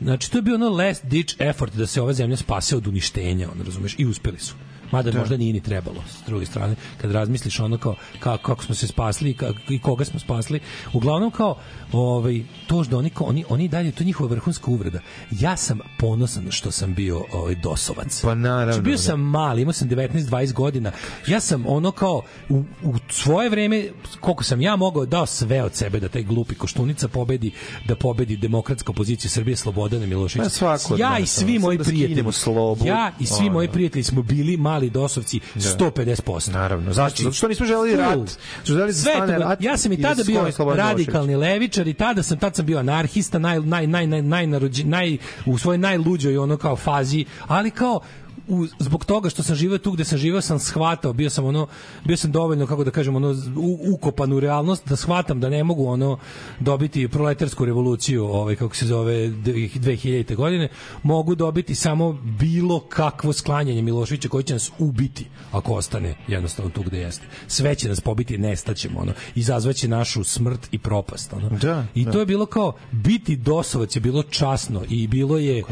Znači, 0.00 0.30
to 0.30 0.38
je 0.38 0.42
bio 0.42 0.54
ono 0.54 0.68
last 0.68 1.06
ditch 1.06 1.34
effort 1.38 1.74
da 1.74 1.86
se 1.86 2.02
ova 2.02 2.12
zemlja 2.12 2.36
spase 2.36 2.76
od 2.76 2.86
uništenja, 2.86 3.50
ono, 3.52 3.64
razumeš, 3.64 3.94
i 3.98 4.06
uspeli 4.06 4.38
su. 4.38 4.54
Mada 4.92 5.18
možda 5.18 5.36
nije 5.36 5.52
ni 5.52 5.60
trebalo, 5.60 6.02
s 6.10 6.26
druge 6.26 6.46
strane, 6.46 6.74
kad 7.00 7.10
razmisliš 7.10 7.60
ono 7.60 7.78
kao 7.78 7.94
kako, 8.18 8.42
kako 8.42 8.64
smo 8.64 8.74
se 8.74 8.86
spasli 8.86 9.30
i, 9.30 9.34
kako, 9.34 9.58
i 9.68 9.78
koga 9.78 10.04
smo 10.04 10.20
spasli, 10.20 10.60
uglavnom 10.92 11.30
kao 11.30 11.56
ovaj, 11.92 12.42
to 12.66 12.84
što 12.84 12.98
oni, 12.98 13.10
oni, 13.20 13.44
oni 13.48 13.68
dalje, 13.68 13.92
to 13.92 14.02
je 14.02 14.06
njihova 14.06 14.30
vrhunska 14.30 14.70
uvreda. 14.70 14.98
Ja 15.30 15.56
sam 15.56 15.78
ponosan 15.98 16.50
što 16.50 16.70
sam 16.70 16.94
bio 16.94 17.24
ovaj, 17.32 17.54
dosovac. 17.54 18.20
Pa 18.22 18.34
naravno, 18.34 18.72
Znači, 18.72 18.84
bio 18.84 18.96
da. 18.96 19.02
sam 19.02 19.20
mali, 19.20 19.62
imao 19.62 19.72
sam 19.72 19.88
19-20 19.88 20.52
godina. 20.52 20.92
Ja 21.26 21.40
sam 21.40 21.64
ono 21.66 21.90
kao 21.90 22.22
u, 22.48 22.62
u 22.82 22.94
svoje 23.10 23.50
vreme 23.50 23.88
koliko 24.20 24.44
sam 24.44 24.60
ja 24.60 24.76
mogao 24.76 25.06
dao 25.06 25.26
sve 25.26 25.62
od 25.62 25.74
sebe 25.74 26.00
da 26.00 26.08
taj 26.08 26.22
glupi 26.22 26.54
Koštunica 26.54 27.08
pobedi, 27.08 27.52
da 27.88 27.96
pobedi 27.96 28.36
demokratska 28.36 28.92
opozicija 28.92 29.30
Srbije 29.30 29.56
Slobodana 29.56 30.06
Miloševića. 30.06 30.50
Pa 30.60 30.94
od 30.94 30.98
ja 30.98 31.18
i 31.18 31.26
svi 31.26 31.58
moji 31.58 31.78
da 31.78 31.84
prijatelji. 31.84 32.32
slobu. 32.32 32.86
Ja 32.86 33.12
i 33.20 33.26
svi 33.26 33.50
moji 33.50 33.68
prijatelji 33.68 34.02
smo 34.02 34.22
bili 34.22 34.56
mali 34.56 34.81
dosovci 34.90 35.40
150%. 35.54 36.52
Naravno. 36.52 36.92
Zašto? 36.92 37.22
Zato 37.22 37.34
što 37.34 37.48
nismo 37.48 37.66
želeli 37.66 37.96
rat. 37.96 38.38
Što 38.62 38.72
želeli 38.72 38.92
da 38.92 38.98
Sve 38.98 39.12
rat 39.38 39.62
ja 39.62 39.76
sam 39.76 39.92
i 39.92 39.96
da 39.96 40.08
tada 40.08 40.24
bio 40.24 40.44
radikalni 40.74 41.36
levičar 41.36 41.88
i 41.88 41.94
tada 41.94 42.22
sam 42.22 42.38
tad 42.38 42.56
sam 42.56 42.66
bio 42.66 42.78
anarhista 42.78 43.38
naj 43.38 43.60
naj 43.60 43.86
naj 43.86 44.06
naj 44.06 44.46
naj 44.84 45.18
u 45.46 45.58
svojoj 45.58 45.78
najluđoj 45.78 46.38
ono 46.38 46.56
kao 46.56 46.76
fazi, 46.76 47.24
ali 47.46 47.70
kao 47.70 48.00
u, 48.48 48.66
zbog 48.78 49.04
toga 49.04 49.30
što 49.30 49.42
sam 49.42 49.56
živeo 49.56 49.78
tu 49.78 49.92
gde 49.92 50.04
sam 50.04 50.18
živeo 50.18 50.40
sam 50.40 50.58
shvatao, 50.58 51.12
bio 51.12 51.30
sam 51.30 51.44
ono 51.44 51.66
bio 52.04 52.16
sam 52.16 52.32
dovoljno 52.32 52.66
kako 52.66 52.84
da 52.84 52.90
kažem 52.90 53.16
ono 53.16 53.30
u, 53.56 53.78
ukopan 53.94 54.32
u 54.32 54.40
realnost 54.40 54.88
da 54.88 54.96
shvatam 54.96 55.40
da 55.40 55.48
ne 55.48 55.64
mogu 55.64 55.86
ono 55.86 56.18
dobiti 56.60 57.08
proletarsku 57.08 57.64
revoluciju, 57.64 58.24
ovaj 58.24 58.56
kako 58.56 58.76
se 58.76 58.86
zove 58.86 59.14
2000. 59.14 60.34
godine, 60.34 60.68
mogu 61.02 61.34
dobiti 61.34 61.74
samo 61.74 62.12
bilo 62.12 62.80
kakvo 62.80 63.32
sklanjanje 63.32 63.82
Miloševića 63.82 64.28
koji 64.28 64.44
će 64.44 64.54
nas 64.54 64.70
ubiti 64.78 65.26
ako 65.52 65.74
ostane 65.74 66.14
jednostavno 66.28 66.70
tu 66.70 66.82
gde 66.82 66.98
jeste. 66.98 67.26
Sve 67.46 67.74
će 67.74 67.88
nas 67.88 68.00
pobiti, 68.00 68.38
nestaćemo 68.38 69.00
ono. 69.00 69.12
Izazvaće 69.34 69.88
našu 69.88 70.24
smrt 70.24 70.68
i 70.72 70.78
propast 70.78 71.32
ono. 71.32 71.48
Da, 71.48 71.86
I 71.94 72.04
da. 72.04 72.10
to 72.10 72.20
je 72.20 72.26
bilo 72.26 72.46
kao 72.46 72.72
biti 72.92 73.36
dosovac 73.36 73.96
je 73.96 74.00
bilo 74.00 74.22
časno 74.22 74.82
i 74.88 75.06
bilo 75.06 75.38
je 75.38 75.62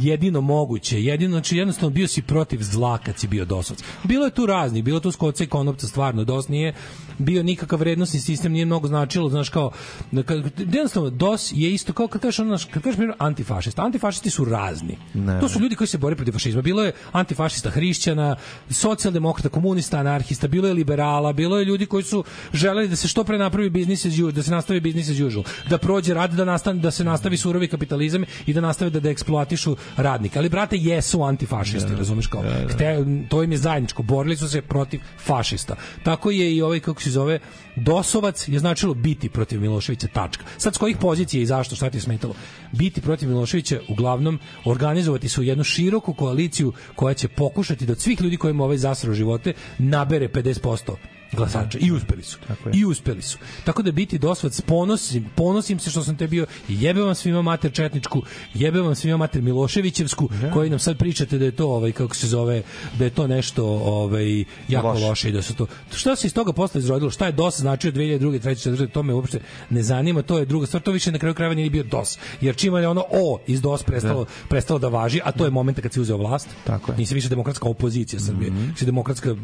jedino 0.00 0.40
moguće. 0.40 1.02
Jedino 1.02 1.30
znači 1.30 1.56
jednostavno 1.56 1.89
bio 1.92 2.08
si 2.08 2.22
protiv 2.22 2.62
zla 2.62 2.98
kad 2.98 3.18
si 3.18 3.28
bio 3.28 3.44
dosovac. 3.44 3.82
Bilo 4.04 4.24
je 4.24 4.30
tu 4.30 4.46
razni, 4.46 4.82
bilo 4.82 4.96
je 4.96 5.02
tu 5.02 5.12
skoca 5.12 5.44
i 5.44 5.46
konopca 5.46 5.86
stvarno. 5.86 6.24
DOS 6.24 6.48
nije 6.48 6.74
bio 7.18 7.42
nikakav 7.42 7.78
vrednosni 7.78 8.20
sistem, 8.20 8.52
nije 8.52 8.66
mnogo 8.66 8.88
značilo, 8.88 9.28
znaš 9.28 9.48
kao 9.48 9.70
da 10.10 10.22
jednostavno 10.56 11.10
DOS 11.10 11.52
je 11.52 11.74
isto 11.74 11.92
kao 11.92 12.08
kad 12.08 12.22
kažeš 12.22 12.38
ono, 12.38 12.58
kad 12.70 12.82
kažeš 12.82 12.96
primjer 12.96 13.16
antifašista. 13.18 13.82
Antifašisti 13.82 14.30
su 14.30 14.44
razni. 14.44 14.98
Ne. 15.14 15.40
To 15.40 15.48
su 15.48 15.60
ljudi 15.60 15.76
koji 15.76 15.88
se 15.88 15.98
bore 15.98 16.16
protiv 16.16 16.32
fašizma. 16.32 16.62
Bilo 16.62 16.84
je 16.84 16.92
antifašista 17.12 17.70
hrišćana, 17.70 18.36
socijaldemokrata, 18.70 19.48
komunista, 19.48 19.98
anarhista, 19.98 20.48
bilo 20.48 20.68
je 20.68 20.74
liberala, 20.74 21.32
bilo 21.32 21.58
je 21.58 21.64
ljudi 21.64 21.86
koji 21.86 22.04
su 22.04 22.24
želeli 22.52 22.88
da 22.88 22.96
se 22.96 23.08
što 23.08 23.24
pre 23.24 23.38
napravi 23.38 23.70
biznis 23.70 24.06
as 24.06 24.12
usual, 24.12 24.32
da 24.32 24.42
se 24.42 24.50
nastavi 24.50 24.80
biznis 24.80 25.08
as 25.08 25.20
usual, 25.20 25.44
da 25.70 25.78
prođe 25.78 26.14
rad, 26.14 26.32
da 26.32 26.44
nastane 26.44 26.80
da 26.80 26.90
se 26.90 27.04
nastavi 27.04 27.36
surovi 27.36 27.68
kapitalizam 27.68 28.24
i 28.46 28.52
da 28.52 28.60
nastave 28.60 28.90
da, 28.90 29.00
da 29.00 29.10
eksploatišu 29.10 29.76
radnike. 29.96 30.38
Ali 30.38 30.48
brate 30.48 30.76
jesu 30.76 31.22
antifašisti, 31.22 31.79
razumeš 31.88 32.26
kao. 32.26 32.42
Hte, 32.68 33.04
to 33.28 33.42
im 33.42 33.52
je 33.52 33.58
zajedničko, 33.58 34.02
borili 34.02 34.36
su 34.36 34.48
se 34.48 34.62
protiv 34.62 35.00
fašista. 35.24 35.76
Tako 36.02 36.30
je 36.30 36.56
i 36.56 36.62
ovaj 36.62 36.80
kako 36.80 37.02
se 37.02 37.10
zove 37.10 37.38
Dosovac 37.76 38.48
je 38.48 38.58
značilo 38.58 38.94
biti 38.94 39.28
protiv 39.28 39.60
Miloševića 39.60 40.06
tačka. 40.06 40.44
Sad 40.58 40.74
s 40.74 40.78
kojih 40.78 40.96
pozicija 40.96 41.42
i 41.42 41.46
zašto, 41.46 41.76
šta 41.76 41.90
ti 41.90 41.96
je 41.96 42.00
smetalo? 42.00 42.34
Biti 42.72 43.00
protiv 43.00 43.28
Miloševića 43.28 43.80
uglavnom 43.88 44.38
organizovati 44.64 45.28
su 45.28 45.42
jednu 45.42 45.64
široku 45.64 46.14
koaliciju 46.14 46.72
koja 46.94 47.14
će 47.14 47.28
pokušati 47.28 47.86
da 47.86 47.92
od 47.92 48.00
svih 48.00 48.20
ljudi 48.20 48.36
kojima 48.36 48.64
ovaj 48.64 48.76
zasrao 48.76 49.14
živote 49.14 49.52
nabere 49.78 50.28
50% 50.28 51.19
glasača 51.32 51.78
i 51.80 51.92
uspeli 51.92 52.22
su. 52.22 52.38
I 52.72 52.84
uspeli 52.84 53.22
su. 53.22 53.38
Tako 53.64 53.82
da 53.82 53.92
biti 53.92 54.18
dosvac 54.18 54.60
ponosim, 54.60 55.26
ponosim 55.34 55.78
se 55.78 55.90
što 55.90 56.02
sam 56.02 56.16
te 56.16 56.26
bio 56.26 56.46
i 56.68 56.82
jebe 56.82 57.00
vam 57.02 57.14
svima 57.14 57.42
mater 57.42 57.72
četničku, 57.72 58.22
jebe 58.54 58.80
vam 58.80 58.94
svima 58.94 59.16
mater 59.16 59.42
Miloševićevsku, 59.42 60.28
koji 60.52 60.70
nam 60.70 60.78
sad 60.78 60.98
pričate 60.98 61.38
da 61.38 61.44
je 61.44 61.50
to 61.50 61.68
ovaj 61.68 61.92
kako 61.92 62.16
se 62.16 62.26
zove, 62.26 62.62
da 62.98 63.04
je 63.04 63.10
to 63.10 63.26
nešto 63.26 63.66
ovaj 63.66 64.44
jako 64.68 64.88
Loše. 64.88 65.04
loše 65.04 65.28
i 65.28 65.32
da 65.32 65.42
su 65.42 65.54
to. 65.54 65.66
Šta 65.92 66.16
se 66.16 66.26
iz 66.26 66.34
toga 66.34 66.52
posle 66.52 66.80
izrodilo? 66.80 67.10
Šta 67.10 67.26
je 67.26 67.32
DOS 67.32 67.60
značio 67.60 67.92
2002. 67.92 68.40
3. 68.40 68.70
4. 68.70 68.90
to 68.90 69.02
me 69.02 69.14
uopšte 69.14 69.40
ne 69.70 69.82
zanima, 69.82 70.22
to 70.22 70.38
je 70.38 70.44
druga 70.44 70.66
stvar, 70.66 70.82
to 70.82 70.90
više 70.90 71.12
na 71.12 71.18
kraju 71.18 71.34
krajeva 71.34 71.54
nije 71.54 71.70
bio 71.70 71.82
DOS. 71.82 72.18
Jer 72.40 72.56
čima 72.56 72.80
je 72.80 72.88
ono 72.88 73.04
O 73.10 73.38
iz 73.46 73.60
DOS 73.60 73.82
prestalo, 73.82 74.26
prestalo 74.48 74.78
da 74.78 74.88
važi, 74.88 75.20
a 75.24 75.32
to 75.32 75.44
je 75.44 75.50
moment 75.50 75.80
kad 75.80 75.92
se 75.92 76.00
uzeo 76.00 76.16
vlast. 76.16 76.48
Tako 76.64 76.92
je. 76.92 76.98
Nisi 76.98 77.14
više 77.14 77.28
demokratska 77.28 77.68
opozicija 77.68 78.20
Srbije, 78.20 78.50
mm 78.50 78.70
si 78.80 78.86
demokratska 78.86 79.36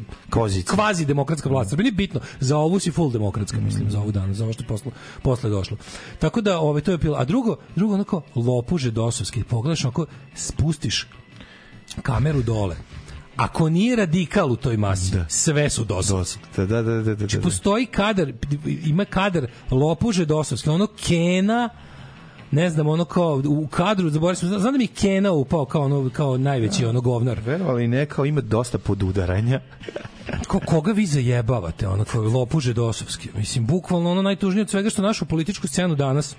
kvazi 0.67 1.05
demokratska 1.05 1.49
vlast. 1.49 1.76
Srbije 1.77 1.85
nije 1.85 1.97
bitno. 1.97 2.21
Za 2.41 2.57
ovu 2.57 2.79
si 2.79 2.91
full 2.91 3.11
demokratska, 3.11 3.61
mislim, 3.61 3.91
za 3.91 4.01
ovu 4.01 4.13
danas, 4.13 4.37
za 4.37 4.45
ovo 4.45 4.53
što 4.53 4.65
posle, 4.65 4.93
posle 5.23 5.51
došlo. 5.51 5.77
Tako 6.19 6.41
da, 6.41 6.59
ovaj, 6.59 6.83
to 6.83 6.91
je 6.91 6.99
bilo. 6.99 7.17
A 7.17 7.25
drugo, 7.25 7.57
drugo 7.77 7.95
onako, 7.95 8.23
lopuže 8.35 8.91
dosovski, 8.91 9.45
pogledaš, 9.45 9.85
onako, 9.85 10.07
spustiš 10.35 11.07
kameru 12.03 12.43
dole, 12.43 12.77
ako 13.37 13.69
nije 13.69 13.97
radikal 13.97 14.53
u 14.53 14.57
toj 14.57 14.77
masi, 14.77 15.13
sve 15.29 15.71
su 15.71 15.85
dosovci. 15.85 16.39
Da, 16.57 16.67
da, 16.67 16.83
da, 16.83 16.93
da, 16.93 17.03
da, 17.03 17.15
Znači, 17.15 17.37
da. 17.37 17.43
postoji 17.43 17.87
kadar, 17.87 18.33
ima 18.85 19.05
kadar 19.05 19.47
lopuže 19.71 20.25
dosovski, 20.25 20.71
ono 20.71 20.87
Kena, 20.87 21.69
ne 22.51 22.71
znam, 22.71 22.89
ono 22.89 23.05
kao 23.05 23.43
u 23.47 23.67
kadru, 23.67 24.11
zaboravim 24.11 24.37
sam, 24.37 24.49
znam 24.49 24.73
da 24.73 24.79
mi 24.79 24.85
je 24.85 24.89
Kena 24.89 25.33
upao 25.33 25.65
kao, 25.65 25.83
ono, 25.83 26.11
kao 26.13 26.39
najveći 26.39 26.85
ono 26.85 27.01
govnar. 27.01 27.41
Verovali 27.47 27.89
ne, 27.89 28.07
kao 28.07 28.27
ima 28.27 28.41
dosta 28.41 28.79
podudaranja. 28.79 29.61
Ko, 30.47 30.61
koga 30.61 30.93
vi 30.93 31.07
zajebavate, 31.07 31.89
ono 31.89 32.05
kao 32.05 32.23
lopuže 32.23 32.73
dosovski? 32.73 33.29
Mislim, 33.37 33.67
bukvalno 33.67 34.11
ono 34.11 34.23
najtužnije 34.23 34.63
od 34.63 34.71
svega 34.71 34.91
što 34.91 35.03
našu 35.03 35.25
političku 35.25 35.69
scenu 35.69 35.95
danas 35.95 36.37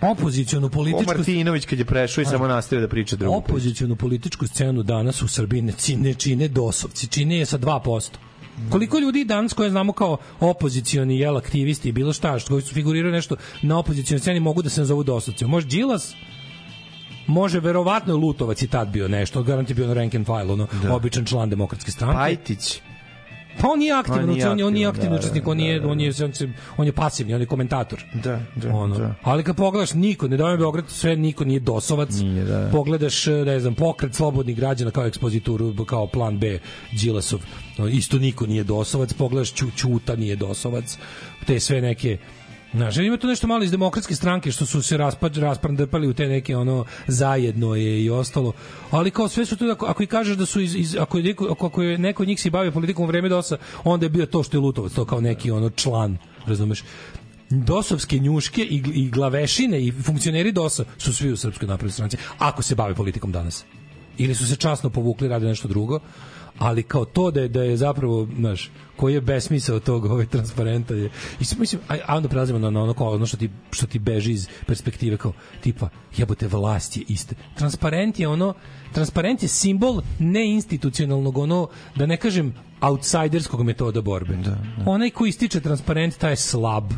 opozicionu 0.00 0.66
O 0.66 0.70
političku 0.70 1.12
Martinović 1.16 1.66
kad 1.66 1.78
je 1.78 1.84
prešao 1.84 2.22
i 2.22 2.24
samo 2.24 2.46
nastavio 2.46 2.80
da 2.80 2.88
priča 2.88 3.16
drugu 3.16 3.36
opozicionu 3.36 3.96
političku 3.96 4.46
scenu 4.46 4.82
danas 4.82 5.22
u 5.22 5.28
Srbiji 5.28 5.62
ne 5.62 5.72
čine, 5.72 6.14
čine 6.14 6.48
dosovci, 6.48 7.06
čine 7.06 7.38
je 7.38 7.46
sa 7.46 7.58
2%. 7.58 8.10
Koliko 8.70 8.98
ljudi 8.98 9.24
danas 9.24 9.52
koje 9.52 9.70
znamo 9.70 9.92
kao 9.92 10.16
opozicioni 10.40 11.18
jel 11.18 11.36
aktivisti 11.36 11.88
i 11.88 11.92
bilo 11.92 12.12
šta 12.12 12.38
što 12.38 12.48
koji 12.48 12.62
su 12.62 12.74
figuriraju 12.74 13.12
nešto 13.12 13.36
na 13.62 13.78
opozicijonoj 13.78 14.20
sceni 14.20 14.40
mogu 14.40 14.62
da 14.62 14.68
se 14.68 14.80
nazovu 14.80 15.02
dosovcima. 15.02 15.50
Može 15.50 15.66
Đilas, 15.66 16.14
može 17.26 17.60
verovatno 17.60 18.16
Lutovac 18.16 18.62
i 18.62 18.68
tad 18.68 18.88
bio 18.88 19.08
nešto, 19.08 19.42
garant 19.42 19.68
je 19.68 19.74
bio 19.74 19.86
na 19.86 19.94
rank 19.94 20.14
and 20.14 20.26
file, 20.26 20.52
ono, 20.52 20.66
Da. 20.82 20.94
običan 20.94 21.24
član 21.24 21.50
demokratske 21.50 21.90
stranke. 21.90 22.16
Pajtić. 22.16 22.80
Pa 23.60 23.68
on 23.68 23.78
nije 23.78 23.92
aktivan, 23.92 24.30
On 24.30 24.48
on, 24.50 24.62
on 24.62 24.72
nije 24.72 24.86
aktivni 24.86 25.10
da, 25.10 25.16
učesnik, 25.16 25.48
on 25.48 25.58
da, 25.58 25.64
je 25.64 25.80
da, 25.80 25.88
on 25.88 26.00
je 26.00 26.12
on 26.24 26.30
je 26.40 26.54
on 26.76 26.86
je 26.86 26.92
pasivni, 26.92 27.34
on 27.34 27.40
je 27.40 27.46
komentator. 27.46 28.04
Da, 28.14 28.40
da, 28.54 28.74
ono. 28.74 28.98
da. 28.98 29.14
Ali 29.22 29.44
kad 29.44 29.56
pogledaš 29.56 29.94
niko, 29.94 30.28
ne 30.28 30.36
dajem 30.36 30.58
Beograd, 30.58 30.84
sve 30.88 31.16
niko 31.16 31.44
nije 31.44 31.60
dosovac. 31.60 32.10
Nije, 32.10 32.44
da. 32.44 32.68
Pogledaš, 32.72 33.26
ne 33.26 33.60
znam, 33.60 33.74
pokret 33.74 34.14
slobodnih 34.14 34.56
građana 34.56 34.90
kao 34.90 35.06
ekspozituru, 35.06 35.84
kao 35.84 36.06
plan 36.06 36.38
B 36.38 36.58
Đilasov, 36.92 37.40
isto 37.92 38.18
niko 38.18 38.46
nije 38.46 38.64
dosovac. 38.64 39.12
Pogledaš 39.12 39.52
Ću, 39.52 39.66
Ćuta 39.76 40.16
nije 40.16 40.36
dosovac. 40.36 40.98
Te 41.46 41.60
sve 41.60 41.80
neke 41.80 42.18
Znaš, 42.74 42.96
ima 42.96 43.16
tu 43.16 43.26
nešto 43.26 43.46
malo 43.46 43.64
iz 43.64 43.70
demokratske 43.70 44.14
stranke 44.14 44.52
što 44.52 44.66
su 44.66 44.82
se 44.82 44.96
raspad, 44.96 45.36
rasprandrpali 45.36 46.08
u 46.08 46.14
te 46.14 46.28
neke 46.28 46.56
ono 46.56 46.84
zajedno 47.06 47.74
je 47.74 48.04
i 48.04 48.10
ostalo. 48.10 48.52
Ali 48.90 49.10
kao 49.10 49.28
sve 49.28 49.46
su 49.46 49.56
tu 49.56 49.70
ako, 49.70 49.86
ako 49.86 50.02
i 50.02 50.06
kažeš 50.06 50.36
da 50.36 50.46
su 50.46 50.60
iz, 50.60 50.74
iz 50.74 50.96
ako 50.96 51.18
je 51.18 51.24
neko, 51.24 51.56
ako 51.60 51.82
je 51.82 51.98
neko 51.98 52.22
od 52.22 52.28
njih 52.28 52.40
se 52.40 52.50
bavio 52.50 52.72
politikom 52.72 53.04
u 53.04 53.08
vreme 53.08 53.28
DOS-a, 53.28 53.56
onda 53.84 54.06
je 54.06 54.10
bio 54.10 54.26
to 54.26 54.42
što 54.42 54.56
je 54.56 54.60
Lutovac, 54.60 54.92
to 54.92 55.04
kao 55.04 55.20
neki 55.20 55.50
ono 55.50 55.70
član, 55.70 56.18
razumeš? 56.46 56.82
dosovske 57.50 58.18
njuške 58.18 58.62
i, 58.62 58.82
i 58.94 59.10
glavešine 59.10 59.82
i 59.82 59.92
funkcioneri 59.92 60.52
DOS-a 60.52 60.84
su 60.98 61.14
svi 61.14 61.32
u 61.32 61.36
Srpskoj 61.36 61.68
naprednoj 61.68 61.92
stranci, 61.92 62.16
ako 62.38 62.62
se 62.62 62.74
bave 62.74 62.94
politikom 62.94 63.32
danas. 63.32 63.64
Ili 64.18 64.34
su 64.34 64.46
se 64.46 64.56
časno 64.56 64.90
povukli, 64.90 65.28
rade 65.28 65.46
nešto 65.46 65.68
drugo, 65.68 66.00
ali 66.58 66.82
kao 66.82 67.04
to 67.04 67.30
da 67.30 67.40
je, 67.40 67.48
da 67.48 67.62
je 67.62 67.76
zapravo, 67.76 68.28
znaš, 68.38 68.70
koji 68.96 69.14
je 69.14 69.20
besmisao 69.20 69.80
tog 69.80 70.04
ovaj 70.04 70.26
transparenta 70.26 70.94
je 70.94 71.10
i 71.40 71.44
mislim 71.58 71.80
a, 71.88 71.96
a 72.06 72.16
onda 72.16 72.28
prelazimo 72.28 72.58
na, 72.58 72.70
na 72.70 72.82
ono 72.82 72.94
kao 72.94 73.14
ono 73.14 73.26
što 73.26 73.36
ti 73.36 73.50
što 73.70 73.86
ti 73.86 73.98
beži 73.98 74.32
iz 74.32 74.48
perspektive 74.66 75.16
kao 75.16 75.32
tipa 75.60 75.88
jebote 76.16 76.46
vlast 76.46 76.96
je 76.96 77.04
iste. 77.08 77.34
Transparent 77.54 78.20
je 78.20 78.28
ono 78.28 78.54
transparent 78.92 79.42
je 79.42 79.48
simbol 79.48 80.02
neinstitucionalnog 80.18 81.38
ono 81.38 81.68
da 81.96 82.06
ne 82.06 82.16
kažem 82.16 82.54
outsiderskog 82.80 83.62
metoda 83.62 84.00
borbe. 84.00 84.36
Da, 84.36 84.50
da. 84.50 84.58
onaj 84.86 85.10
ko 85.10 85.26
ističe 85.26 85.60
transparent 85.60 86.18
taj 86.18 86.32
je 86.32 86.36
slab 86.36 86.92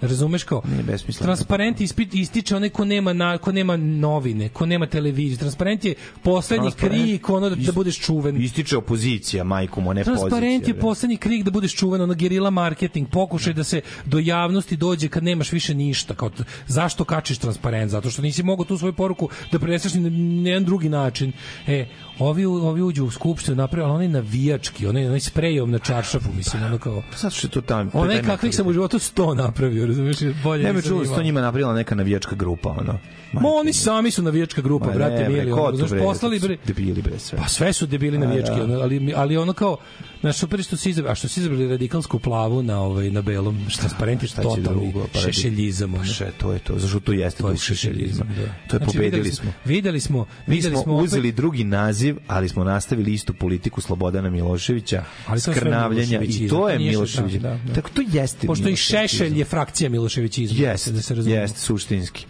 Razumeš 0.00 0.44
kao? 0.44 0.62
Nije 0.70 0.82
besmisleno. 0.82 1.26
Transparent 1.26 1.80
ispit, 1.80 2.14
ističe 2.14 2.56
onaj 2.56 2.68
ko 2.68 2.84
nema, 2.84 3.12
na, 3.12 3.38
ko 3.38 3.52
nema 3.52 3.76
novine, 3.76 4.48
ko 4.48 4.66
nema 4.66 4.86
televiziju. 4.86 5.38
Transparent 5.38 5.84
je 5.84 5.94
poslednji 6.22 6.70
krik 6.70 7.30
ono 7.30 7.50
da, 7.50 7.56
da 7.56 7.72
budeš 7.72 8.00
čuven. 8.00 8.42
Ističe 8.42 8.76
opozicija, 8.76 9.44
majkom, 9.44 9.88
a 9.88 9.92
ne 9.92 10.04
pozicija. 10.04 10.28
Transparent 10.28 10.68
je 10.68 10.74
bre. 10.74 10.80
poslednji 10.80 11.16
krik 11.16 11.44
da 11.44 11.50
budeš 11.50 11.74
čuven, 11.74 12.00
ono 12.00 12.14
gerila 12.14 12.50
marketing, 12.50 13.08
pokušaj 13.08 13.52
da 13.52 13.64
se 13.64 13.80
do 14.04 14.18
javnosti 14.18 14.76
dođe 14.76 15.08
kad 15.08 15.24
nemaš 15.24 15.52
više 15.52 15.74
ništa. 15.74 16.14
Kao, 16.14 16.30
zašto 16.66 17.04
kačiš 17.04 17.38
transparent? 17.38 17.90
Zato 17.90 18.10
što 18.10 18.22
nisi 18.22 18.42
mogao 18.42 18.64
tu 18.64 18.78
svoju 18.78 18.92
poruku 18.92 19.28
da 19.52 19.58
preneseš 19.58 19.94
na 19.94 20.50
jedan 20.50 20.64
drugi 20.64 20.88
način. 20.88 21.32
E, 21.66 21.86
ovi, 22.18 22.44
ovi 22.44 22.82
uđu 22.82 23.04
u 23.04 23.10
skupštinu, 23.10 23.56
naprave, 23.56 23.84
ali 23.84 23.94
onaj 23.94 24.08
navijački, 24.08 24.86
onaj, 24.86 25.06
onaj 25.06 25.20
sprejom 25.20 25.70
na 25.70 25.78
čaršafu, 25.78 26.32
mislim, 26.32 26.62
ono 26.62 26.78
kao... 26.78 27.02
Zato 27.16 27.34
što 27.34 27.46
je 27.46 27.50
to 27.50 27.60
tamo. 27.60 27.90
Onaj 27.94 28.22
kakvih 28.22 28.54
sam 28.54 28.66
u 28.66 28.72
životu 28.72 28.98
sto 28.98 29.34
napravio, 29.34 29.87
razumiješ? 29.88 30.18
Bolje 30.44 30.62
Ne 30.62 30.68
me 30.68 30.74
nisam 30.74 30.88
čulo, 30.88 31.02
imao. 31.02 31.16
to 31.16 31.22
njima 31.22 31.40
napravila 31.40 31.74
neka 31.74 31.94
navijačka 31.94 32.36
grupa, 32.36 32.68
ono. 32.70 32.98
Ma 33.32 33.40
oni 33.44 33.72
sami 33.72 34.10
su 34.10 34.22
navijačka 34.22 34.62
grupa, 34.62 34.86
Ma 34.86 34.92
brate, 34.92 35.28
mili. 35.28 35.52
ono, 35.52 35.76
Znaš, 35.76 35.90
poslali 36.00 36.38
bre, 36.38 36.56
Debili, 36.66 37.02
bre, 37.02 37.18
sve. 37.18 37.38
Pa 37.38 37.48
sve 37.48 37.72
su 37.72 37.86
debili 37.86 38.18
navijački, 38.18 38.56
da. 38.56 38.64
ono, 38.64 38.74
ali 38.74 39.12
ali 39.16 39.36
ono 39.36 39.52
kao 39.52 39.76
na 40.22 40.32
super 40.32 40.62
što 40.62 40.76
se 40.76 40.90
izabrali, 40.90 41.12
a 41.12 41.16
što 41.16 41.28
se 41.28 41.40
izabrali 41.40 41.68
radikalsku 41.68 42.18
plavu 42.18 42.62
na 42.62 42.80
ovaj 42.80 43.10
na 43.10 43.22
belom, 43.22 43.58
što 43.68 43.80
transparent 43.80 44.22
je 44.22 44.28
Šta 44.28 44.42
će 44.44 44.60
drugo, 44.62 45.06
pa 45.12 45.18
šešeljizam. 45.20 45.94
ono. 45.94 46.04
Še, 46.04 46.30
to 46.32 46.52
je 46.52 46.58
to, 46.58 46.78
zašto 46.78 47.00
to 47.00 47.12
jeste 47.12 47.42
To 47.42 47.50
je 47.50 47.56
šešeljizam, 47.58 48.28
da. 48.28 48.34
To 48.68 48.76
je 48.76 48.78
Znači, 48.78 48.84
pobedili 48.88 49.32
smo. 49.32 49.52
Videli 49.64 50.00
smo, 50.00 50.26
videli 50.46 50.74
smo 50.74 50.82
smo 50.82 50.92
opet- 50.94 51.04
uzeli 51.04 51.32
drugi 51.32 51.64
naziv, 51.64 52.16
ali 52.26 52.48
smo 52.48 52.64
nastavili 52.64 53.12
istu 53.12 53.34
politiku 53.34 53.80
Slobodana 53.80 54.30
Miloševića, 54.30 55.04
Ali 55.26 55.40
skrnavljenja 55.42 56.20
i 56.22 56.48
to 56.48 56.68
je 56.68 56.78
Milošević. 56.78 57.30
šešelj, 57.30 57.40
da, 57.40 57.58
da. 57.58 57.74
Tako 57.74 57.90
to 57.90 58.02
jeste 58.08 58.46
Pošto 58.46 58.68
i. 58.68 58.76
Šešelj 58.76 59.38
je 59.38 59.44
frakcija 59.44 59.90
Miloševićizma, 59.90 60.58
Jeste, 60.60 60.92
da 60.92 61.02
se 61.02 61.14
razumemo. 61.14 61.40
jeste, 61.40 61.58
suštinski. 61.60 62.26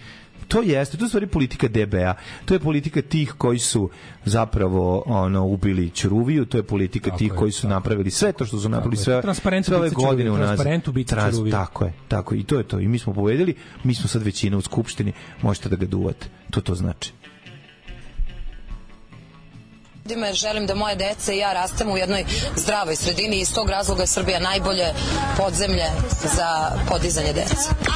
To 0.49 0.63
jeste, 0.63 0.97
to 0.97 1.05
je 1.05 1.07
u 1.07 1.09
stvari 1.09 1.27
politika 1.27 1.69
DBA. 1.69 2.15
To 2.45 2.55
je 2.55 2.61
politika 2.61 3.03
tih 3.03 3.35
koji 3.39 3.59
su 3.59 3.91
zapravo 4.25 5.03
ono 5.07 5.45
ubili 5.45 5.91
Ćuruviju, 5.91 6.47
to 6.47 6.57
je 6.57 6.63
politika 6.63 7.11
Tako 7.11 7.19
tih 7.19 7.31
je, 7.31 7.37
koji 7.37 7.53
su 7.53 7.69
napravili 7.69 8.11
sve 8.11 8.33
to 8.33 8.47
što 8.47 8.59
su 8.61 8.69
napravili 8.69 8.97
sve, 8.97 9.23
sve 9.63 9.77
ove 9.77 9.91
godine 9.91 9.91
Ćuruvije, 9.91 10.31
unazad. 10.31 10.47
transparent 10.47 10.89
ubica 10.89 11.17
Trans-. 11.17 11.51
Tako 11.51 11.85
je, 11.85 11.93
tako 12.09 12.35
je. 12.35 12.41
I 12.41 12.45
to 12.45 12.59
je 12.59 12.65
to. 12.65 12.81
I 12.81 12.89
mi 12.89 12.99
smo 12.99 13.15
pobedili, 13.15 13.55
mi 13.85 13.95
smo 13.95 14.09
sad 14.09 14.23
većina 14.23 14.57
u 14.57 14.61
skupštini, 14.61 15.13
možete 15.43 15.69
da 15.69 15.77
ga 15.77 15.87
duvate. 15.87 16.27
To 16.51 16.61
to 16.61 16.75
znači. 16.75 17.13
ljudima 20.09 20.27
jer 20.27 20.37
želim 20.37 20.67
da 20.67 20.75
moje 20.75 20.97
dece 20.97 21.35
i 21.35 21.39
ja 21.39 21.53
rastemo 21.53 21.93
u 21.93 21.97
jednoj 21.97 22.25
zdravoj 22.57 22.97
sredini 22.97 23.37
i 23.37 23.41
iz 23.41 23.55
tog 23.55 23.71
razloga 23.71 24.03
je 24.03 24.07
Srbija 24.07 24.41
najbolje 24.41 24.87
podzemlje 25.37 25.87
za 26.37 26.71
podizanje 26.89 27.33
dece. 27.33 27.55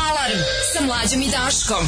Alarm 0.08 0.38
sa 0.72 0.86
mlađom 0.86 1.22
i 1.22 1.30
Daškom. 1.30 1.86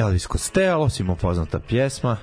Elvis 0.00 0.26
Costello, 0.28 0.88
svima 0.88 1.14
poznata 1.14 1.60
pjesma. 1.60 2.16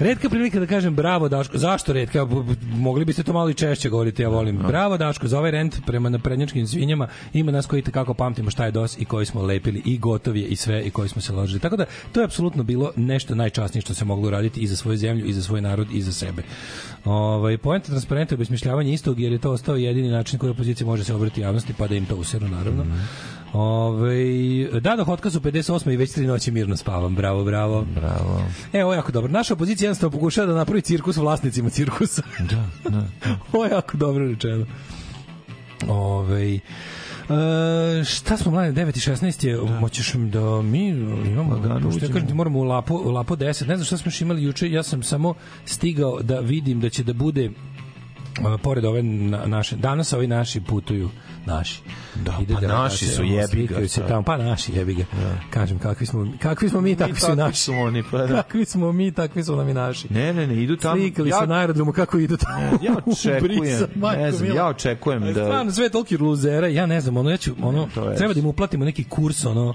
Redka 0.00 0.28
prilika 0.28 0.60
da 0.60 0.66
kažem 0.66 0.94
bravo 0.96 1.28
Daško. 1.28 1.58
Zašto 1.58 1.92
redka? 1.92 2.26
Mogli 2.62 3.04
biste 3.04 3.22
to 3.22 3.32
malo 3.32 3.50
i 3.50 3.54
češće 3.54 3.88
govoriti, 3.88 4.22
ja 4.22 4.28
volim. 4.28 4.58
Bravo 4.58 4.96
Daško, 4.96 5.28
za 5.28 5.38
ovaj 5.38 5.50
rent 5.50 5.76
prema 5.86 6.08
naprednjačkim 6.08 6.66
svinjama 6.66 7.08
ima 7.32 7.52
nas 7.52 7.66
koji 7.66 7.82
kako 7.82 8.14
pamtimo 8.14 8.50
šta 8.50 8.64
je 8.64 8.70
DOS 8.70 8.98
i 8.98 9.04
koji 9.04 9.26
smo 9.26 9.42
lepili 9.42 9.82
i 9.84 9.98
gotovi 9.98 10.42
i 10.42 10.56
sve 10.56 10.82
i 10.82 10.90
koji 10.90 11.08
smo 11.08 11.22
se 11.22 11.32
ložili. 11.32 11.60
Tako 11.60 11.76
da 11.76 11.84
to 12.12 12.20
je 12.20 12.24
apsolutno 12.24 12.62
bilo 12.62 12.92
nešto 12.96 13.34
najčasnije 13.34 13.82
što 13.82 13.94
se 13.94 14.04
moglo 14.04 14.28
uraditi 14.28 14.60
i 14.60 14.66
za 14.66 14.76
svoju 14.76 14.96
zemlju 14.96 15.26
i 15.26 15.32
za 15.32 15.42
svoj 15.42 15.60
narod 15.60 15.86
i 15.92 16.02
za 16.02 16.12
sebe. 16.12 16.42
Ovaj 17.04 17.58
poenta 17.58 17.86
transparenta 17.86 18.34
je 18.34 18.36
obesmišljavanje 18.36 18.92
istog 18.92 19.20
jer 19.20 19.32
je 19.32 19.38
to 19.38 19.50
ostao 19.50 19.76
jedini 19.76 20.08
način 20.08 20.38
koji 20.38 20.50
opozicija 20.50 20.86
može 20.86 21.04
se 21.04 21.14
obrati 21.14 21.40
javnosti 21.40 21.74
pa 21.78 21.86
da 21.86 21.94
im 21.94 22.06
to 22.06 22.16
useru 22.16 22.48
naravno. 22.48 22.84
Ovaj 23.52 24.24
da 24.80 24.96
do 24.96 25.04
hotka 25.04 25.30
su 25.30 25.40
58 25.40 25.92
i 25.92 25.96
već 25.96 26.12
tri 26.12 26.26
noći 26.26 26.50
mirno 26.50 26.76
spavam. 26.76 27.14
Bravo, 27.14 27.44
bravo. 27.44 27.84
Bravo. 27.94 28.42
E, 28.72 28.84
ovo 28.84 28.92
je 28.92 28.96
jako 28.96 29.12
dobro. 29.12 29.32
Naša 29.32 29.54
opozicija 29.54 29.86
jednostavno 29.86 30.10
pokušava 30.10 30.46
da 30.46 30.54
napravi 30.54 30.80
cirkus 30.82 31.16
vlasnicima 31.16 31.70
cirkusa. 31.70 32.22
Da, 32.40 32.90
da. 32.90 33.04
ovo 33.52 33.64
je 33.64 33.70
jako 33.70 33.96
dobro 33.96 34.28
rečeno. 34.28 34.66
Ove, 35.88 36.60
E, 37.30 38.04
šta 38.04 38.36
smo 38.36 38.52
mlade 38.52 38.84
9 38.84 38.88
i 38.88 39.12
16 39.12 39.46
je 39.46 39.80
moćeš 39.80 40.14
mi 40.14 40.30
da 40.30 40.62
mi 40.62 40.88
imamo 40.88 41.54
Lagano 41.54 41.74
pošto 41.74 41.88
ja 41.88 41.96
uđemo. 41.96 42.12
kažem 42.12 42.28
ti 42.28 42.34
moramo 42.34 42.58
u 42.58 42.62
lapo, 42.62 42.94
u 42.94 43.10
lapo 43.10 43.36
10 43.36 43.66
ne 43.66 43.76
znam 43.76 43.84
šta 43.84 43.96
smo 43.96 44.08
još 44.08 44.20
imali 44.20 44.42
juče 44.42 44.70
ja 44.70 44.82
sam 44.82 45.02
samo 45.02 45.34
stigao 45.64 46.22
da 46.22 46.40
vidim 46.40 46.80
da 46.80 46.88
će 46.88 47.02
da 47.04 47.12
bude 47.12 47.44
e, 47.44 47.50
pored 48.62 48.84
ove 48.84 49.02
na, 49.02 49.46
naše 49.46 49.76
danas 49.76 50.12
ovi 50.12 50.26
naši 50.26 50.60
putuju 50.60 51.10
naši. 51.46 51.82
Da, 52.14 52.38
Ide 52.40 52.54
pa 52.54 52.60
delegacija, 52.60 52.82
naši 52.82 53.06
su, 53.06 53.24
jebi 53.24 53.66
ga, 53.66 53.88
se 53.88 54.02
tamo. 54.08 54.22
Pa 54.22 54.36
naši 54.36 54.72
jebi 54.72 54.94
ga. 54.94 55.04
Kažem 55.50 55.78
kakvi 55.78 56.06
smo 56.06 56.26
kakvi 56.38 56.68
smo 56.68 56.80
mi 56.80 56.96
takvi 56.96 57.14
su 57.14 57.20
takvi 57.20 57.36
naši. 57.36 57.58
su 57.58 57.72
oni, 57.74 58.02
pa 58.10 58.18
da. 58.18 58.26
kakvi 58.42 58.64
smo 58.64 58.92
mi 58.92 59.12
takvi 59.12 59.44
su 59.44 59.56
nam 59.56 59.68
i 59.68 59.74
naši. 59.74 60.12
Ne, 60.12 60.32
ne, 60.32 60.46
ne, 60.46 60.62
idu 60.62 60.76
tamo. 60.76 60.96
Slikali 60.96 61.32
se 61.32 61.46
na 61.46 61.54
aerodromu 61.54 61.92
kako 61.92 62.18
idu 62.18 62.36
tamo. 62.36 62.78
ja 62.82 62.94
očekujem, 63.12 63.60
Brisa, 63.60 63.88
majko 63.94 64.22
ne 64.22 64.32
znam, 64.32 64.56
ja 64.56 64.66
očekujem 64.66 65.22
da- 65.24 65.44
Stvarno, 65.44 65.72
sve 65.72 65.84
je 65.84 65.90
toliki 65.90 66.16
luzera, 66.16 66.68
ja 66.68 66.86
ne 66.86 67.00
znam, 67.00 67.16
ono, 67.16 67.30
ja 67.30 67.36
ću, 67.36 67.54
ono, 67.62 67.88
treba 68.16 68.34
da 68.34 68.40
im 68.40 68.46
uplatimo 68.46 68.84
neki 68.84 69.04
kurs, 69.04 69.44
ono, 69.44 69.74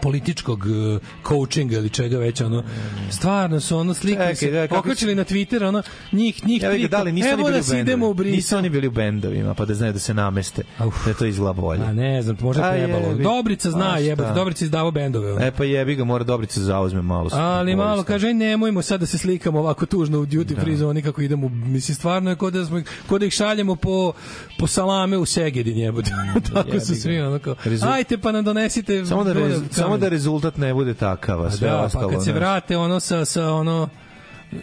političkog 0.00 0.66
uh, 0.66 1.00
coachinga 1.28 1.76
ili 1.76 1.90
čega 1.90 2.18
već 2.18 2.40
ono 2.40 2.64
stvarno 3.10 3.60
su 3.60 3.76
ono 3.76 3.92
da, 3.92 4.34
se 4.34 4.68
kako 4.68 4.78
okačili 4.78 5.14
na 5.14 5.24
Twitter 5.24 5.68
ono 5.68 5.82
njih 6.12 6.46
njih 6.46 6.62
Ja 6.62 6.70
tri 6.70 6.88
da 6.88 7.02
li 7.02 7.12
nisu 7.12 7.28
oni 7.28 7.34
evo 7.34 7.44
bili 7.44 7.56
nas 7.56 7.72
idemo 7.72 8.08
u 8.08 8.14
bendovima? 8.14 8.36
Nisu 8.36 8.52
Brisel 8.52 8.58
oni 8.58 8.70
bili 8.70 8.86
u 8.86 8.90
bendovima, 8.90 9.54
pa 9.54 9.64
da 9.64 9.74
znaju 9.74 9.92
da 9.92 9.98
se 9.98 10.14
nameste. 10.14 10.62
Da 11.06 11.14
to 11.14 11.26
izgleda 11.26 11.52
bolje. 11.52 11.82
a 11.84 11.92
ne 11.92 12.22
znam 12.22 12.36
možda 12.40 12.66
je 12.66 12.84
trebalo 12.84 13.08
jebi. 13.08 13.22
Dobrica 13.22 13.70
zna 13.70 13.98
jebote? 13.98 14.32
Dobrica 14.34 14.64
izdavao 14.64 14.90
bendove 14.90 15.32
ono. 15.32 15.46
E 15.46 15.50
pa 15.50 15.64
jebi 15.64 15.94
ga, 15.94 16.04
mora 16.04 16.24
Dobrica 16.24 16.60
da 16.60 16.66
zauzme 16.66 17.02
malo. 17.02 17.30
Ali 17.32 17.76
malo 17.76 18.02
kaže 18.04 18.34
nemojmo 18.34 18.82
sad 18.82 19.00
da 19.00 19.06
se 19.06 19.18
slikamo 19.18 19.58
ovako 19.58 19.86
tužno 19.86 20.18
u 20.18 20.26
duty 20.26 20.60
free 20.60 20.76
zoni 20.76 21.02
kako 21.02 21.22
idemo 21.22 21.48
mislim 21.48 21.94
stvarno 21.94 22.30
je 22.30 22.36
kod 22.36 22.52
da 22.52 22.64
smo 22.64 22.82
kod 23.08 23.20
da 23.20 23.26
ih 23.26 23.32
šaljemo 23.32 23.76
po 23.76 24.12
po 24.58 24.66
salame 24.66 25.16
u 25.16 25.26
Segedin 25.26 25.78
jebote 25.78 26.10
tako 26.54 26.68
jebi 26.68 26.80
su 26.80 26.94
svi 26.94 27.20
onako 27.20 27.54
Rezul- 27.64 27.92
ajte 27.92 28.18
pa 28.18 28.32
nam 28.32 28.44
donesite 28.44 29.04
Samo 29.06 29.24
da. 29.24 29.34
Samo 29.82 29.96
da 29.96 30.08
rezultat 30.08 30.56
ne 30.56 30.74
bude 30.74 30.94
takav, 30.94 31.42
a 31.42 31.50
sve 31.50 31.68
da, 31.68 31.80
ostalo. 31.80 32.08
pa 32.08 32.14
kad 32.14 32.24
se 32.24 32.32
vrate 32.32 32.76
ono 32.76 33.00
sa, 33.00 33.24
sa 33.24 33.52
ono 33.52 33.88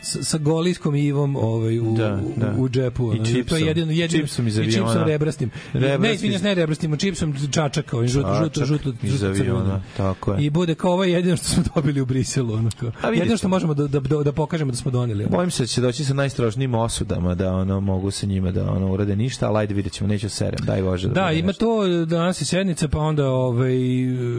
sa, 0.02 0.24
sa 0.24 0.38
golijskom 0.38 0.96
Ivom 0.96 1.36
ovaj, 1.36 1.80
u, 1.80 1.94
Da, 1.98 2.20
da. 2.38 2.54
u, 2.58 2.62
u 2.62 2.70
džepu. 2.70 3.10
Ono. 3.10 3.14
I 3.24 3.26
čipsom. 3.26 3.44
To 3.46 3.56
je 3.56 3.68
jedino, 3.68 3.92
jedino, 3.92 4.22
Čipsom 4.22 4.48
iz 4.48 4.58
I 4.58 4.62
aviona. 4.62 4.88
čipsom 4.88 5.08
rebrastim. 5.08 5.52
Rebrastim. 5.74 6.02
Ne, 6.02 6.14
izvinjaš, 6.14 6.42
ne 6.42 6.56
rebrastim, 6.56 6.98
čipsom 6.98 7.36
čačaka, 7.52 7.98
ovim 7.98 8.10
žuto, 8.10 8.36
žuto, 8.44 8.66
žuto, 8.66 8.94
iz 9.04 9.24
aviona, 9.24 9.82
tako 9.98 10.34
je. 10.34 10.46
I 10.46 10.50
bude 10.50 10.76
kao 10.76 10.92
ovo 10.92 11.04
je 11.04 11.12
jedino 11.12 11.38
što 11.38 11.46
smo 11.46 11.64
dobili 11.76 12.02
u 12.02 12.06
Briselu. 12.06 12.54
Ono 12.54 12.70
kao. 12.80 12.92
Jedino 13.14 13.38
što 13.38 13.48
možemo 13.48 13.74
da, 13.74 13.88
da, 13.88 14.00
da, 14.00 14.24
da 14.24 14.32
pokažemo 14.32 14.72
da 14.72 14.78
smo 14.78 14.92
doneli. 14.92 15.24
ono. 15.24 15.36
Bojim 15.36 15.52
se 15.52 15.64
da 15.64 15.68
će 15.68 15.82
doći 15.82 16.06
sa 16.06 16.14
najstražnijim 16.14 16.74
osudama 16.76 17.36
da 17.36 17.54
ono 17.54 17.80
mogu 17.80 18.12
sa 18.12 18.26
njima 18.26 18.52
da 18.52 18.72
ono 18.72 18.92
urade 18.92 19.16
ništa, 19.16 19.48
ali 19.48 19.58
ajde 19.58 19.74
vidjet 19.74 19.94
ćemo, 19.94 20.08
neću 20.08 20.30
serem, 20.30 20.60
daj 20.66 20.82
Bože. 20.82 21.08
Da, 21.08 21.26
bude 21.26 21.40
ima 21.40 21.48
nešto. 21.48 21.66
to 21.66 22.06
danas 22.06 22.42
je 22.42 22.46
sednica, 22.46 22.88
pa 22.88 23.00
onda 23.00 23.30
ovaj 23.30 23.74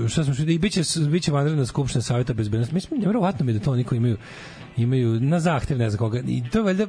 šta 0.09 0.25
smo 0.25 0.35
i 0.47 0.59
biće 0.59 0.81
biće 1.11 1.33
vanredna 1.33 1.67
skupština 1.67 2.03
saveta 2.03 2.33
bezbednosti. 2.35 2.75
Mislim 2.75 3.01
neverovatno 3.01 3.47
mi 3.47 3.53
da 3.53 3.59
to 3.59 3.75
niko 3.75 3.95
imaju 3.95 4.17
imaju 4.81 5.21
na 5.21 5.41
zahtev 5.41 5.79
ne 5.79 5.91
znam 5.91 5.99
koga. 5.99 6.21
I 6.21 6.43
to 6.45 6.63
valjda 6.63 6.87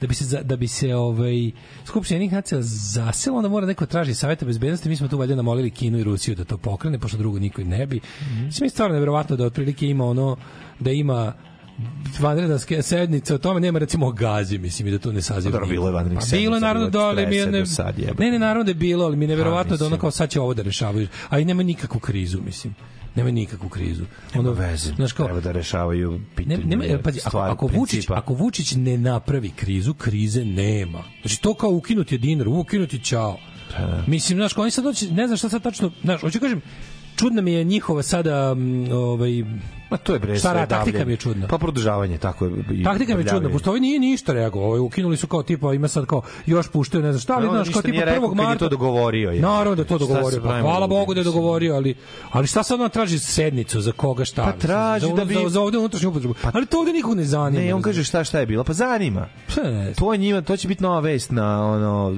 da 0.00 0.06
bi 0.06 0.14
se 0.14 0.24
za- 0.24 0.42
da 0.42 0.56
bi 0.56 0.68
se 0.68 0.94
ovaj 0.94 1.50
skupština 1.84 2.14
jednih 2.16 2.32
nacija 2.32 2.58
zasela 2.62 3.36
onda 3.36 3.48
mora 3.48 3.66
neko 3.66 3.86
traži 3.86 4.14
saveta 4.14 4.46
bezbednosti 4.46 4.88
mi 4.88 4.96
smo 4.96 5.08
tu 5.08 5.18
valjda 5.18 5.34
namolili 5.34 5.70
Kinu 5.70 5.98
i 5.98 6.04
Rusiju 6.04 6.34
da 6.34 6.44
to 6.44 6.58
pokrene 6.58 6.98
pošto 6.98 7.18
drugo 7.18 7.38
niko 7.38 7.60
i 7.60 7.64
ne 7.64 7.86
bi 7.86 8.00
mislim 8.36 8.66
je 8.66 8.70
stvarno 8.70 8.94
neverovatno 8.94 9.36
da 9.36 9.44
otprilike 9.44 9.86
ima 9.86 10.04
ono 10.04 10.36
da 10.80 10.90
ima 10.90 11.32
vanredna 12.20 12.58
sednica, 12.82 13.34
o 13.34 13.38
tome 13.38 13.60
nema 13.60 13.78
recimo 13.78 14.06
o 14.06 14.12
gazi, 14.12 14.58
mislim 14.58 14.88
i 14.88 14.90
da 14.90 14.98
to 14.98 15.12
ne 15.12 15.22
saziva. 15.22 15.52
Dobro, 15.52 15.66
bilo 15.66 15.86
je 15.86 15.92
vanrednih 15.92 16.18
Pa 16.20 16.26
Bilo 16.26 16.36
je 16.36 16.44
sednica, 16.44 16.60
naravno 16.60 16.90
da, 16.90 17.00
ali 17.00 17.26
mi 17.26 17.36
je 17.36 17.46
40 17.46 17.50
ne, 17.50 17.66
sad, 17.66 17.94
ne, 18.18 18.30
ne, 18.30 18.38
naravno 18.38 18.64
da 18.64 18.70
je 18.70 18.74
bilo, 18.74 19.04
ali 19.04 19.16
mi 19.16 19.24
je 19.24 19.28
neverovatno 19.28 19.76
da 19.76 19.86
ono 19.86 19.98
kao 19.98 20.10
sad 20.10 20.30
će 20.30 20.40
ovo 20.40 20.54
da 20.54 20.62
rešavaju, 20.62 21.08
a 21.28 21.38
i 21.38 21.44
nema 21.44 21.62
nikakvu 21.62 22.00
krizu, 22.00 22.42
mislim. 22.42 22.74
Nema 23.16 23.30
nikakvu 23.30 23.68
krizu. 23.68 24.04
Nema 24.34 24.48
Ono, 24.48 24.52
veze, 24.52 24.92
Znaš 24.94 25.12
kao, 25.12 25.26
treba 25.26 25.40
da 25.40 25.52
rešavaju 25.52 26.20
pitanje. 26.36 26.64
nema, 26.64 26.84
jer, 26.84 27.02
pazi, 27.02 27.18
ako, 27.20 27.28
stvari, 27.28 27.52
ako, 27.52 27.66
Vučić, 27.66 28.06
ako 28.10 28.34
Vučić 28.34 28.72
ne 28.76 28.98
napravi 28.98 29.50
krizu, 29.50 29.94
krize 29.94 30.44
nema. 30.44 31.04
Znači 31.20 31.40
to 31.42 31.54
kao 31.54 31.70
ukinuti 31.70 32.18
dinar, 32.18 32.48
ukinuti 32.48 32.98
ćao. 32.98 33.38
Mislim, 34.06 34.38
znaš, 34.38 34.56
oni 34.56 34.70
sad 34.70 34.84
doći, 34.84 35.10
ne 35.10 35.26
znam 35.26 35.36
šta 35.36 35.48
sad 35.48 35.62
tačno, 35.62 35.90
znaš, 36.02 36.20
hoću 36.20 36.40
kažem, 36.40 36.60
čudna 37.16 37.42
mi 37.42 37.52
je 37.52 37.64
njihova 37.64 38.02
sada 38.02 38.56
ovaj 38.92 39.44
Ma 39.90 39.96
to 39.96 40.12
je 40.12 40.18
bre. 40.18 40.38
Šta 40.38 40.50
sve? 40.50 40.66
Taktika 40.66 41.04
mi 41.04 41.12
je 41.12 41.16
čudna. 41.16 41.46
Pa 41.46 41.58
produžavanje, 41.58 42.18
tako 42.18 42.44
je. 42.44 42.52
i 42.72 42.84
Taktika 42.84 43.14
mi 43.14 43.22
je 43.22 43.28
čudna, 43.28 43.48
pošto 43.50 43.70
ovi 43.70 43.80
nije 43.80 43.98
ništa 44.00 44.32
reagovao. 44.32 44.68
Ovaj 44.68 44.80
ukinuli 44.80 45.16
su 45.16 45.26
kao 45.26 45.42
tipa 45.42 45.74
ima 45.74 45.88
sad 45.88 46.06
kao 46.06 46.22
još 46.46 46.68
puštaju 46.68 47.04
ne 47.04 47.12
znam 47.12 47.20
šta, 47.20 47.34
ali 47.34 47.48
Pa 47.48 47.54
znaš 47.54 47.68
kao 47.68 47.82
tipa 47.82 47.96
1. 47.96 48.04
kad 48.04 48.14
je 48.14 48.44
marta. 48.44 48.58
to 48.58 48.68
dogovorio, 48.68 49.30
je. 49.30 49.40
Naravno 49.40 49.74
da 49.74 49.84
to 49.84 49.98
dogovorio. 49.98 50.40
Pa, 50.42 50.60
hvala 50.60 50.86
Bogu 50.86 51.14
da 51.14 51.20
je 51.20 51.24
dogovorio, 51.24 51.74
ali 51.74 51.94
ali 52.30 52.46
šta 52.46 52.62
sad 52.62 52.80
on 52.80 52.90
traži 52.90 53.18
sednicu 53.18 53.80
za 53.80 53.92
koga 53.92 54.24
šta? 54.24 54.44
Pa 54.44 54.52
traži 54.52 55.12
da 55.16 55.24
bi- 55.24 55.34
za, 55.34 55.48
za 55.48 55.60
ovde 55.60 55.78
unutrašnju 55.78 56.08
upotrebu. 56.08 56.34
ali 56.52 56.66
to 56.66 56.78
ovde 56.78 56.92
nikog 56.92 57.16
ne 57.16 57.24
zanima. 57.24 57.64
Ne, 57.64 57.74
on 57.74 57.82
kaže 57.82 58.04
šta 58.04 58.24
šta 58.24 58.38
je 58.38 58.46
bilo. 58.46 58.64
Pa 58.64 58.72
zanima. 58.72 59.26
To 59.96 60.12
je 60.12 60.18
njima, 60.18 60.40
to 60.42 60.56
će 60.56 60.68
biti 60.68 60.82
nova 60.82 61.00
vest 61.00 61.30
na 61.30 61.66
ono 61.66 62.16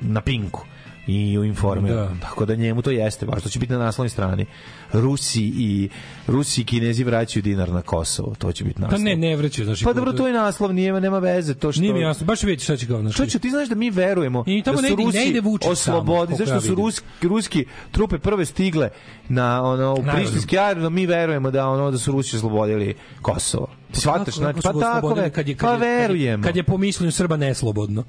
na 0.00 0.20
Pinku 0.20 0.64
i 1.10 1.38
u 1.38 1.44
Informeru. 1.44 1.94
Da. 1.94 2.10
Tako 2.22 2.44
da 2.44 2.54
njemu 2.54 2.82
to 2.82 2.90
jeste, 2.90 3.26
baš 3.26 3.42
to 3.42 3.48
će 3.48 3.58
biti 3.58 3.72
na 3.72 3.78
naslovnoj 3.78 4.08
strani. 4.08 4.46
Rusi 4.92 5.42
i 5.44 5.88
Rusi 6.26 6.60
i 6.60 6.64
Kinezi 6.64 7.04
vraćaju 7.04 7.42
dinar 7.42 7.68
na 7.68 7.82
Kosovo. 7.82 8.34
To 8.36 8.52
će 8.52 8.64
biti 8.64 8.76
Pa 8.76 8.82
naslov. 8.82 9.00
ne, 9.00 9.16
ne 9.16 9.36
vraćaju, 9.36 9.64
znači. 9.66 9.84
Pa 9.84 9.92
dobro, 9.92 10.12
to 10.12 10.26
je 10.26 10.32
naslov, 10.32 10.74
nije, 10.74 11.00
nema 11.00 11.18
veze. 11.18 11.54
To 11.54 11.72
što... 11.72 11.80
Nije 11.80 11.94
mi 11.94 12.00
jasno, 12.00 12.26
baš 12.26 12.42
vidjeti 12.42 12.64
šta 12.64 12.76
će 12.76 12.86
kao. 12.86 13.12
Što 13.12 13.26
će, 13.26 13.38
ti 13.38 13.50
znaš 13.50 13.68
da 13.68 13.74
mi 13.74 13.90
verujemo 13.90 14.44
I 14.46 14.62
tamo 14.62 14.76
da 14.76 14.82
ne 14.82 14.88
su 14.88 14.94
ide- 14.94 15.02
ne 15.02 15.06
Rusi 15.06 15.24
ide 15.24 15.40
Vučić 15.40 15.68
oslobodi, 15.68 16.34
zašto 16.36 16.60
su 16.60 16.74
ruski, 16.74 17.04
ruski 17.22 17.64
trupe 17.90 18.18
prve 18.18 18.44
stigle 18.44 18.88
na 19.28 19.62
ono 19.64 19.94
u 19.94 20.04
prištinski 20.14 20.58
aerodrom, 20.58 20.94
mi 20.94 21.06
verujemo 21.06 21.50
da 21.50 21.68
ono 21.68 21.90
da 21.90 21.98
su 21.98 22.12
Rusi 22.12 22.36
oslobodili 22.36 22.94
Kosovo. 23.22 23.68
Kako- 24.04 24.30
znači, 24.30 24.60
pa 24.62 24.72
ga 24.72 24.80
tako 24.80 25.08
ve, 25.08 25.30
kad 25.30 25.48
je, 25.48 25.56
pa 25.56 25.60
kad 25.60 25.72
je, 25.72 25.78
kad 25.80 25.82
je, 25.82 25.96
verujemo. 25.98 26.44
kad 26.44 26.56
je 26.56 26.62
po 26.62 26.78
mišljenju 26.78 27.12
Srba 27.12 27.36
neslobodno. 27.36 28.04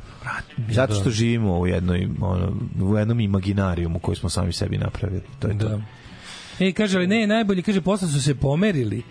Zato 0.69 0.93
što 0.93 1.03
Da. 1.03 1.09
živimo 1.09 1.59
u 1.59 1.67
jednoj 1.67 2.07
ono, 2.21 2.51
u 2.81 2.97
jednom 2.97 3.19
imaginarijumu 3.19 3.99
koji 3.99 4.15
smo 4.15 4.29
sami 4.29 4.53
sebi 4.53 4.77
napravili. 4.77 5.21
To 5.39 5.47
je 5.47 5.57
to. 5.59 5.81
Da. 6.61 6.67
E, 6.67 6.71
kaže, 6.71 6.97
ali 6.97 7.07
ne, 7.07 7.27
najbolje, 7.27 7.61
kaže, 7.61 7.81
posle 7.81 8.07
su 8.07 8.21
se 8.21 8.35
pomerili. 8.35 9.03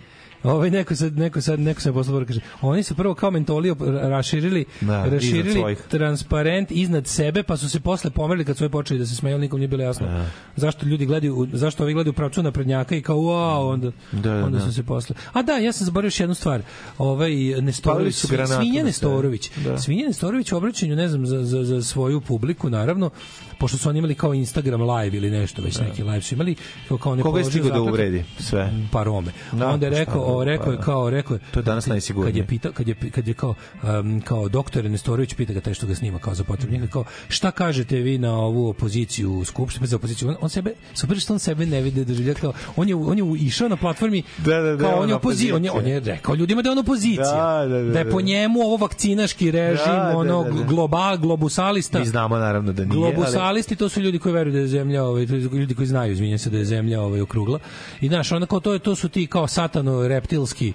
Ovaj 0.43 0.69
neko 0.69 0.95
sad 0.95 1.17
neko 1.17 1.41
sad 1.41 1.59
neko 1.59 1.81
se 1.81 1.93
posle 1.93 2.25
kaže 2.25 2.39
oni 2.61 2.83
su 2.83 2.95
prvo 2.95 3.13
kao 3.15 3.31
mentoli 3.31 3.75
raširili 4.01 4.65
Da, 4.81 5.05
raširili 5.05 5.75
transparent 5.89 6.71
iznad 6.71 7.07
sebe 7.07 7.43
pa 7.43 7.57
su 7.57 7.69
se 7.69 7.79
posle 7.79 8.09
pomerili 8.09 8.45
kad 8.45 8.57
su 8.57 8.69
počeli 8.69 8.99
da 8.99 9.05
se 9.05 9.15
smeju 9.15 9.37
nikom 9.37 9.59
nije 9.59 9.67
bilo 9.67 9.83
jasno 9.83 10.25
zašto 10.55 10.85
ljudi 10.85 11.05
gledaju 11.05 11.47
zašto 11.53 11.83
ovi 11.83 11.93
gledaju 11.93 12.13
pravcu 12.13 12.43
naprednjaka 12.43 12.95
i 12.95 13.01
kao 13.01 13.17
wow 13.17 13.73
onda 13.73 13.91
Da, 14.11 14.19
da, 14.33 14.45
onda 14.45 14.57
da. 14.57 14.65
su 14.65 14.73
se 14.73 14.83
posle 14.83 15.15
a 15.33 15.41
da 15.41 15.57
ja 15.57 15.71
sam 15.71 15.85
zaboravio 15.85 16.07
još 16.07 16.19
jednu 16.19 16.35
stvar 16.35 16.61
ovaj 16.97 17.31
Nestorović 17.61 18.15
Svinja 18.15 18.81
na. 18.81 18.83
Nestorović 18.83 19.51
Da. 19.63 19.77
Svinja 19.77 20.07
Nestorović 20.07 20.51
u 20.51 20.57
obraćanju 20.57 20.95
ne 20.95 21.07
znam 21.07 21.25
za, 21.25 21.43
za, 21.43 21.63
za 21.63 21.83
svoju 21.83 22.21
publiku 22.21 22.69
naravno 22.69 23.09
pošto 23.61 23.77
su 23.77 23.89
oni 23.89 23.99
imali 23.99 24.15
kao 24.15 24.33
Instagram 24.33 24.81
live 24.81 25.17
ili 25.17 25.31
nešto 25.31 25.61
već 25.61 25.79
neki 25.79 26.03
live 26.03 26.21
su 26.21 26.35
imali 26.35 26.55
kao 26.87 26.97
kao 26.97 27.15
ne 27.15 27.21
Koga 27.23 27.39
je 27.39 27.45
stigao 27.45 27.71
da 27.71 27.81
uvredi? 27.81 28.23
Sve. 28.39 28.71
pa 28.91 29.03
Rome. 29.03 29.31
Da, 29.51 29.67
onda 29.69 29.85
je 29.85 29.89
rekao, 29.89 30.25
da, 30.25 30.33
o, 30.33 30.43
rekao 30.43 30.71
je 30.71 30.77
pa, 30.77 30.83
kao 30.83 31.09
rekao 31.09 31.35
je 31.35 31.39
To 31.51 31.59
je 31.59 31.63
danas 31.63 31.85
kad 31.85 31.89
najsigurnije. 31.89 32.41
je 32.41 32.47
pitao 32.47 32.71
kad 32.71 32.87
je 32.87 32.95
kad 33.11 33.27
je 33.27 33.33
kao 33.33 33.53
um, 33.83 34.21
kao 34.21 34.49
doktor 34.49 34.85
Nestorović 34.85 35.33
pita 35.33 35.53
ga 35.53 35.61
taj 35.61 35.73
što 35.73 35.87
ga 35.87 35.95
snima 35.95 36.19
kao 36.19 36.35
za 36.35 36.43
potrebu 36.43 36.73
njega 36.73 36.87
kao 36.87 37.03
šta 37.27 37.51
kažete 37.51 37.95
vi 37.97 38.17
na 38.17 38.33
ovu 38.33 38.69
opoziciju 38.69 39.33
u 39.33 39.45
skupštini 39.45 39.87
za 39.87 39.95
opoziciju 39.95 40.29
on, 40.29 40.35
on 40.41 40.49
sebe 40.49 40.73
super 40.93 41.19
što 41.19 41.33
on 41.33 41.39
sebe 41.39 41.65
ne 41.65 41.81
vidi 41.81 42.05
doživlja 42.05 42.33
kao 42.33 42.53
on 42.75 42.89
je 42.89 42.95
on 42.95 43.17
je 43.17 43.23
išao 43.39 43.69
na 43.69 43.75
platformi 43.75 44.23
Da, 44.37 44.61
da, 44.61 44.75
da, 44.75 44.89
kao 44.89 44.99
on 44.99 45.09
je 45.09 45.15
opozicija 45.15 45.55
on 45.55 45.65
je, 45.65 45.71
on 45.71 45.87
je 45.87 45.99
rekao 45.99 46.35
ljudima 46.35 46.61
da 46.61 46.69
je 46.69 46.71
on 46.71 46.79
opozicija 46.79 47.61
Da, 47.63 47.67
da, 47.67 47.81
da, 47.83 47.91
da 47.91 47.99
je 47.99 48.09
po 48.09 48.17
da. 48.21 48.25
njemu 48.25 48.59
ovo 48.61 48.77
vakcinaški 48.77 49.51
režim 49.51 49.85
Da, 49.85 50.09
da, 50.11 50.17
ono 50.17 50.43
da, 50.43 50.49
da. 50.49 50.63
global 50.63 51.17
globusalista 51.17 51.99
Mi 51.99 52.05
znamo 52.05 52.37
naravno 52.37 52.73
da 52.73 52.85
nije, 52.85 52.99
Globusalisti 53.51 53.75
to 53.75 53.89
su 53.89 54.01
ljudi 54.01 54.19
koji 54.19 54.33
veruju 54.33 54.53
da 54.53 54.59
je 54.59 54.67
zemlja, 54.67 55.03
ovaj 55.03 55.25
ljudi 55.51 55.75
koji 55.75 55.87
znaju, 55.87 56.11
izvinjavam 56.11 56.39
se 56.39 56.49
da 56.49 56.57
je 56.57 56.65
zemlja 56.65 57.01
ovaj 57.01 57.21
okrugla. 57.21 57.59
I 58.01 58.07
znaš, 58.07 58.31
kao 58.47 58.59
to 58.59 58.73
je 58.73 58.79
to 58.79 58.95
su 58.95 59.09
ti 59.09 59.27
kao 59.27 59.47
satano 59.47 60.07
reptilski 60.07 60.73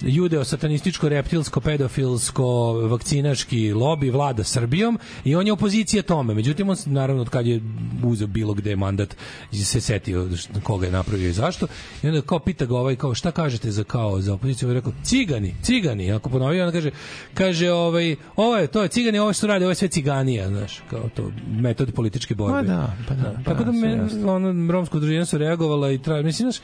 judeo 0.00 0.44
satanističko 0.44 1.08
reptilsko 1.08 1.60
pedofilsko 1.60 2.72
vakcinaški 2.72 3.72
lobi 3.72 4.10
vlada 4.10 4.44
Srbijom 4.44 4.98
i 5.24 5.36
on 5.36 5.46
je 5.46 5.52
opozicija 5.52 6.02
tome. 6.02 6.34
Međutim 6.34 6.68
on 6.68 6.76
naravno 6.86 7.22
od 7.22 7.28
kad 7.28 7.46
je 7.46 7.60
uzeo 8.04 8.26
bilo 8.26 8.54
gde 8.54 8.76
mandat 8.76 9.16
se 9.52 9.80
setio 9.80 10.28
koga 10.62 10.86
je 10.86 10.92
napravio 10.92 11.28
i 11.28 11.32
zašto. 11.32 11.66
I 12.02 12.08
onda 12.08 12.20
kao 12.20 12.38
pita 12.38 12.66
ga 12.66 12.76
ovaj 12.76 12.96
kao 12.96 13.14
šta 13.14 13.30
kažete 13.30 13.70
za 13.70 13.84
kao 13.84 14.20
za 14.20 14.34
opoziciju? 14.34 14.68
On 14.68 14.74
je 14.74 14.80
rekao 14.80 14.92
cigani, 15.02 15.54
cigani. 15.62 16.12
Ako 16.12 16.30
ponovio 16.30 16.66
on 16.66 16.72
kaže 16.72 16.90
kaže 17.34 17.70
ovaj 17.70 18.16
ovo 18.36 18.56
je 18.56 18.66
to 18.66 18.82
je 18.82 18.88
cigani, 18.88 19.18
ovo 19.18 19.32
što 19.32 19.46
rade, 19.46 19.64
ovo 19.64 19.70
je 19.70 19.74
sve 19.74 19.88
ciganija, 19.88 20.48
znaš, 20.48 20.82
kao 20.90 21.08
to 21.14 21.30
metod 21.50 21.92
političke 21.92 22.34
borbe. 22.34 22.58
Pa 22.58 22.62
da, 22.62 22.96
pa 23.08 23.14
da, 23.14 23.32
pa 23.44 23.50
Tako 23.50 23.64
da 23.64 23.72
da, 23.72 23.78
sve 23.78 23.88
me, 23.88 23.96
jasno. 23.96 24.34
ono, 24.34 24.72
romsko 24.72 24.96
udruženje 24.96 25.26
su 25.26 25.38
reagovala 25.38 25.90
i 25.90 25.98
tra, 25.98 26.22
mislim, 26.22 26.50
znaš, 26.50 26.62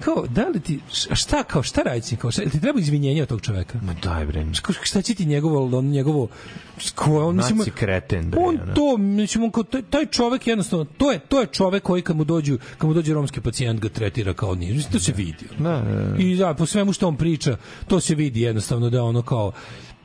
kao, 0.00 0.26
da 0.28 0.48
li 0.48 0.60
ti, 0.60 0.80
šta, 0.92 1.42
kao, 1.42 1.62
šta 1.62 1.82
raditi, 1.82 2.16
kao, 2.16 2.30
šta, 2.30 2.42
ti 2.42 2.60
treba 2.60 2.80
izvinjenje 2.80 3.22
od 3.22 3.28
tog 3.28 3.40
čoveka? 3.40 3.78
Ma 3.82 3.94
daj 4.02 4.26
bre. 4.26 4.46
Šta, 4.52 4.72
šta 4.82 5.02
će 5.02 5.14
ti 5.14 5.26
njegovo, 5.26 5.78
on, 5.78 5.84
njegovo, 5.84 6.28
ko, 6.94 7.26
on, 7.26 7.36
mislim, 7.36 7.58
Naci 7.58 7.70
kreten 7.70 8.30
bre. 8.30 8.40
on 8.40 8.58
to, 8.74 8.96
mislim, 8.96 9.44
on 9.44 9.50
kao, 9.50 9.62
taj, 9.62 9.82
taj 9.82 10.06
čovek 10.06 10.46
jednostavno, 10.46 10.84
to 10.84 11.12
je, 11.12 11.18
to 11.18 11.40
je 11.40 11.46
čovek 11.46 11.82
koji 11.82 12.02
kad 12.02 12.16
mu 12.16 12.24
dođu, 12.24 12.58
kad 12.78 12.88
mu 12.88 12.94
dođe 12.94 13.14
romski 13.14 13.40
pacijent 13.40 13.80
ga 13.80 13.88
tretira 13.88 14.34
kao 14.34 14.54
nije, 14.54 14.74
mislim, 14.74 14.92
to 14.92 14.98
se 14.98 15.12
vidi. 15.12 15.44
Da, 15.58 15.70
da, 15.70 16.10
da. 16.10 16.16
I 16.18 16.36
da, 16.36 16.54
po 16.54 16.66
svemu 16.66 16.92
što 16.92 17.08
on 17.08 17.16
priča, 17.16 17.56
to 17.88 18.00
se 18.00 18.14
vidi 18.14 18.40
jednostavno 18.40 18.90
da 18.90 19.02
ono 19.02 19.22
kao 19.22 19.52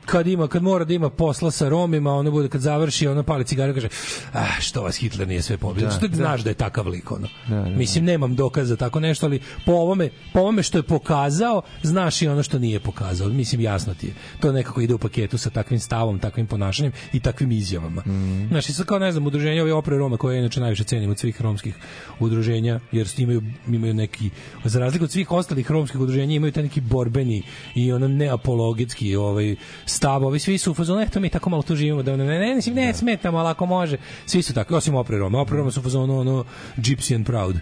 kad 0.06 0.26
ima 0.26 0.48
kad 0.48 0.62
mora 0.62 0.84
da 0.84 0.94
ima 0.94 1.10
posla 1.10 1.50
sa 1.50 1.68
Romima, 1.68 2.14
ono 2.14 2.30
bude 2.30 2.48
kad 2.48 2.60
završi, 2.60 3.06
ono 3.06 3.22
pali 3.22 3.44
cigaru 3.44 3.72
i 3.72 3.74
kaže: 3.74 3.88
"Ah, 4.32 4.60
što 4.60 4.82
vas 4.82 4.96
Hitler 4.96 5.28
nije 5.28 5.42
sve 5.42 5.56
pobio." 5.56 5.84
Da, 5.84 5.90
što 5.90 6.08
da. 6.08 6.16
znaš 6.16 6.40
da 6.40 6.50
je 6.50 6.54
takav 6.54 6.88
lik 6.88 7.12
ono. 7.12 7.28
Da, 7.48 7.56
da, 7.56 7.62
da. 7.62 7.68
Mislim 7.70 8.04
nemam 8.04 8.34
dokaza 8.34 8.66
za 8.66 8.76
tako 8.76 9.00
nešto, 9.00 9.26
ali 9.26 9.40
po 9.66 9.72
ovome, 9.72 10.10
po 10.32 10.40
ovome 10.40 10.62
što 10.62 10.78
je 10.78 10.82
pokazao, 10.82 11.62
znaš 11.82 12.22
i 12.22 12.28
ono 12.28 12.42
što 12.42 12.58
nije 12.58 12.80
pokazao. 12.80 13.28
Mislim 13.28 13.60
jasno 13.60 13.94
ti 13.94 14.06
je. 14.06 14.14
To 14.40 14.52
nekako 14.52 14.80
ide 14.80 14.94
u 14.94 14.98
paketu 14.98 15.38
sa 15.38 15.50
takvim 15.50 15.80
stavom, 15.80 16.18
takvim 16.18 16.46
ponašanjem 16.46 16.92
i 17.12 17.20
takvim 17.20 17.52
izjavama. 17.52 18.02
Mhm. 18.06 18.48
Znaš, 18.48 18.68
i 18.68 18.72
sad 18.72 18.86
kao 18.86 18.98
ne 18.98 19.12
znam, 19.12 19.26
udruženje 19.26 19.62
ove 19.62 19.72
opre 19.72 19.96
Roma 19.96 20.16
koje 20.16 20.36
ja 20.36 20.40
inače 20.40 20.60
najviše 20.60 20.84
cenim 20.84 21.10
od 21.10 21.18
svih 21.18 21.42
romskih 21.42 21.74
udruženja, 22.20 22.80
jer 22.92 23.08
imaju, 23.16 23.42
imaju 23.68 23.94
neki, 23.94 24.30
za 24.64 24.80
razliku 24.80 25.04
od 25.04 25.10
svih 25.10 25.30
ostalih 25.30 25.70
romskih 25.70 26.00
udruženja, 26.00 26.34
imaju 26.34 26.52
taj 26.52 26.62
neki 26.62 26.80
borbeni 26.80 27.42
i 27.74 27.92
ono 27.92 28.08
neapologetski 28.08 29.16
ovaj, 29.16 29.56
stav, 29.92 30.24
ovi 30.26 30.38
svi 30.38 30.58
su 30.58 30.70
u 30.70 30.74
fazonu, 30.74 31.00
eto 31.00 31.20
mi 31.20 31.28
tako 31.28 31.50
malo 31.50 31.62
tu 31.62 31.76
živimo, 31.76 32.02
da 32.02 32.16
ne, 32.16 32.24
ne, 32.24 32.38
ne, 32.38 32.54
mislim, 32.54 32.74
ne 32.74 32.94
smetamo, 32.94 33.38
ali 33.38 33.48
ako 33.48 33.66
može, 33.66 33.96
svi 34.26 34.42
su 34.42 34.54
tako, 34.54 34.76
osim 34.76 34.94
opre 34.94 35.18
Roma, 35.18 35.40
opre 35.40 35.56
Roma 35.56 35.70
su 35.70 35.80
u 35.80 35.82
fazonu, 35.82 36.18
ono, 36.18 36.44
gypsy 36.76 37.14
and 37.14 37.26
proud, 37.26 37.56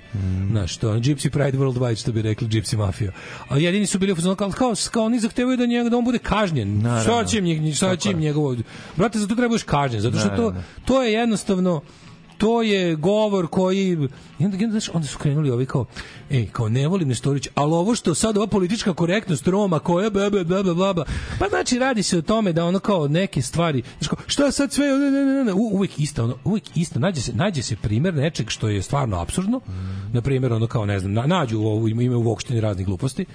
znaš, 0.50 0.76
to, 0.76 0.94
gypsy 0.94 1.31
pride 1.31 1.59
worldwide, 1.59 2.00
što 2.00 2.12
bi 2.12 2.23
rekli, 2.23 2.49
gypsy 2.49 2.76
mafija. 2.76 3.12
A 3.49 3.57
jedini 3.59 3.86
su 3.86 3.99
bili 3.99 4.12
u 4.12 4.17
fazonu, 4.17 4.36
kao, 4.36 4.50
kao, 4.50 4.73
kao 4.91 5.05
oni 5.05 5.20
zahtevaju 5.20 5.57
da, 5.57 5.67
njega, 5.67 5.89
da 5.89 5.97
on 5.99 6.05
bude 6.05 6.18
kažnjen, 6.18 6.81
šta 7.02 7.25
će 7.25 7.39
im, 7.39 7.44
njeg- 7.44 7.76
šta 7.76 7.97
će 7.97 8.10
im 8.10 8.18
njegovo, 8.18 8.57
brate, 8.97 9.18
zato 9.18 9.34
treba 9.34 9.49
budeš 9.49 9.62
kažnjen, 9.62 10.00
zato 10.02 10.18
što 10.18 10.28
to, 10.36 10.55
to 10.84 11.02
je 11.02 11.12
jednostavno 11.12 11.81
to 12.41 12.62
je 12.62 12.97
govor 12.97 13.47
koji 13.47 13.89
i 14.39 14.44
onda, 14.44 14.57
onda, 14.65 14.78
onda 14.93 15.09
su 15.09 15.19
krenuli 15.19 15.51
ovi 15.51 15.67
kao 15.67 15.85
ej, 16.31 16.47
kao 16.52 16.69
ne 16.69 16.89
volim 16.89 17.09
Nestorović, 17.09 17.49
ali 17.55 17.73
ovo 17.73 17.94
što 17.94 18.15
sad 18.15 18.36
ova 18.36 18.47
politička 18.47 18.94
korektnost 18.94 19.49
Roma 19.49 19.78
koja 19.78 20.10
bla 20.10 20.31
bla 20.31 20.44
bla 20.44 20.62
bla 20.62 20.93
bla, 20.93 21.05
pa 21.39 21.49
znači 21.49 21.78
radi 21.78 22.02
se 22.02 22.19
o 22.19 22.23
tome 22.23 22.52
da 22.52 22.65
ono 22.65 22.78
kao 22.78 23.09
neke 23.09 23.43
stvari 23.43 23.83
znači 23.99 24.09
kao, 24.09 24.19
šta 24.27 24.51
sad 24.51 24.73
sve 24.73 24.86
ne, 24.86 25.10
ne, 25.10 25.25
ne, 25.25 25.44
ne, 25.44 25.52
u- 25.52 25.70
uvek 25.73 25.99
isto 25.99 26.25
ono, 26.25 26.36
uvek 26.44 26.77
isto 26.77 26.99
nađe 26.99 27.20
se 27.20 27.33
nađe 27.33 27.62
se 27.62 27.77
primer 27.77 28.15
nečeg 28.15 28.51
što 28.51 28.69
je 28.69 28.83
stvarno 28.83 29.17
apsurdno. 29.20 29.60
Na 30.12 30.20
primjer 30.20 30.52
ono 30.52 30.67
kao 30.67 30.86
ne 30.86 30.99
znam 31.01 31.12
na, 31.12 31.27
nađu 31.27 31.59
ovo 31.59 31.89
ima 31.89 32.17
u 32.17 32.33
opštini 32.33 32.60
raznih 32.60 32.86
gluposti. 32.86 33.27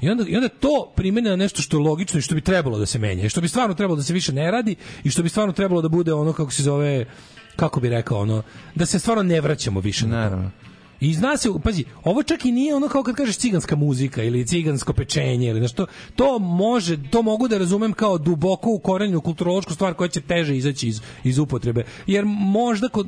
I 0.00 0.08
onda 0.10 0.24
i 0.28 0.36
onda 0.36 0.48
to 0.48 0.92
primene 0.96 1.30
na 1.30 1.36
nešto 1.36 1.62
što 1.62 1.76
je 1.76 1.80
logično 1.82 2.18
i 2.18 2.22
što 2.22 2.34
bi 2.34 2.40
trebalo 2.40 2.78
da 2.78 2.86
se 2.86 2.98
menja 2.98 3.24
i 3.24 3.28
što 3.28 3.40
bi 3.40 3.48
stvarno 3.48 3.74
trebalo 3.74 3.96
da 3.96 4.02
se 4.02 4.12
više 4.12 4.32
ne 4.32 4.50
radi 4.50 4.76
i 5.04 5.10
što 5.10 5.22
bi 5.22 5.28
stvarno 5.28 5.52
trebalo 5.52 5.82
da 5.82 5.88
bude 5.88 6.12
ono 6.12 6.32
kako 6.32 6.50
se 6.52 6.62
zove 6.62 7.06
kako 7.56 7.80
bi 7.80 7.88
rekao 7.88 8.18
ono 8.18 8.42
da 8.74 8.86
se 8.86 8.98
stvarno 8.98 9.22
ne 9.22 9.40
vraćamo 9.40 9.80
više 9.80 10.06
na 10.06 10.30
to. 10.30 10.71
I 11.02 11.14
zna 11.14 11.36
se, 11.36 11.48
pazi, 11.64 11.84
ovo 12.04 12.22
čak 12.22 12.44
i 12.44 12.52
nije 12.52 12.74
ono 12.74 12.88
kao 12.88 13.02
kad 13.02 13.14
kažeš 13.14 13.36
ciganska 13.36 13.76
muzika 13.76 14.22
ili 14.22 14.46
cigansko 14.46 14.92
pečenje 14.92 15.48
ili 15.48 15.60
nešto, 15.60 15.86
to 16.16 16.38
može, 16.38 16.98
to 17.10 17.22
mogu 17.22 17.48
da 17.48 17.58
razumem 17.58 17.92
kao 17.92 18.18
duboko 18.18 18.70
ukorenjenu 18.70 19.20
kulturološku 19.20 19.74
stvar 19.74 19.94
koja 19.94 20.08
će 20.08 20.20
teže 20.20 20.56
izaći 20.56 20.88
iz, 20.88 21.00
iz 21.24 21.38
upotrebe. 21.38 21.84
Jer 22.06 22.24
možda, 22.26 22.88
kod, 22.88 23.06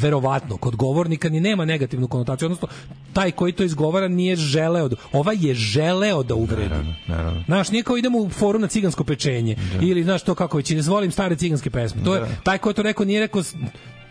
verovatno, 0.00 0.56
kod 0.56 0.76
govornika 0.76 1.28
ni 1.28 1.40
nema 1.40 1.64
negativnu 1.64 2.08
konotaciju, 2.08 2.46
odnosno 2.46 2.68
taj 3.12 3.30
koji 3.30 3.52
to 3.52 3.64
izgovara 3.64 4.08
nije 4.08 4.36
želeo, 4.36 4.88
da, 4.88 4.96
ovaj 5.12 5.36
je 5.40 5.54
želeo 5.54 6.22
da 6.22 6.34
uvredi. 6.34 6.68
Naravno, 6.68 6.94
naravno. 7.06 7.42
Znaš, 7.46 7.70
nije 7.70 7.82
kao 7.82 7.96
idemo 7.96 8.18
u 8.18 8.30
foru 8.30 8.58
na 8.58 8.66
cigansko 8.66 9.04
pečenje 9.04 9.56
ili 9.80 10.04
znaš 10.04 10.22
to 10.22 10.34
kako 10.34 10.56
već, 10.56 10.70
ne 10.70 10.82
volim 10.82 11.10
stare 11.10 11.36
ciganske 11.36 11.70
pesme. 11.70 12.04
To 12.04 12.14
je, 12.14 12.22
taj 12.44 12.58
ko 12.58 12.70
je 12.70 12.74
to 12.74 12.82
rekao 12.82 13.06
nije 13.06 13.20
rekao 13.20 13.42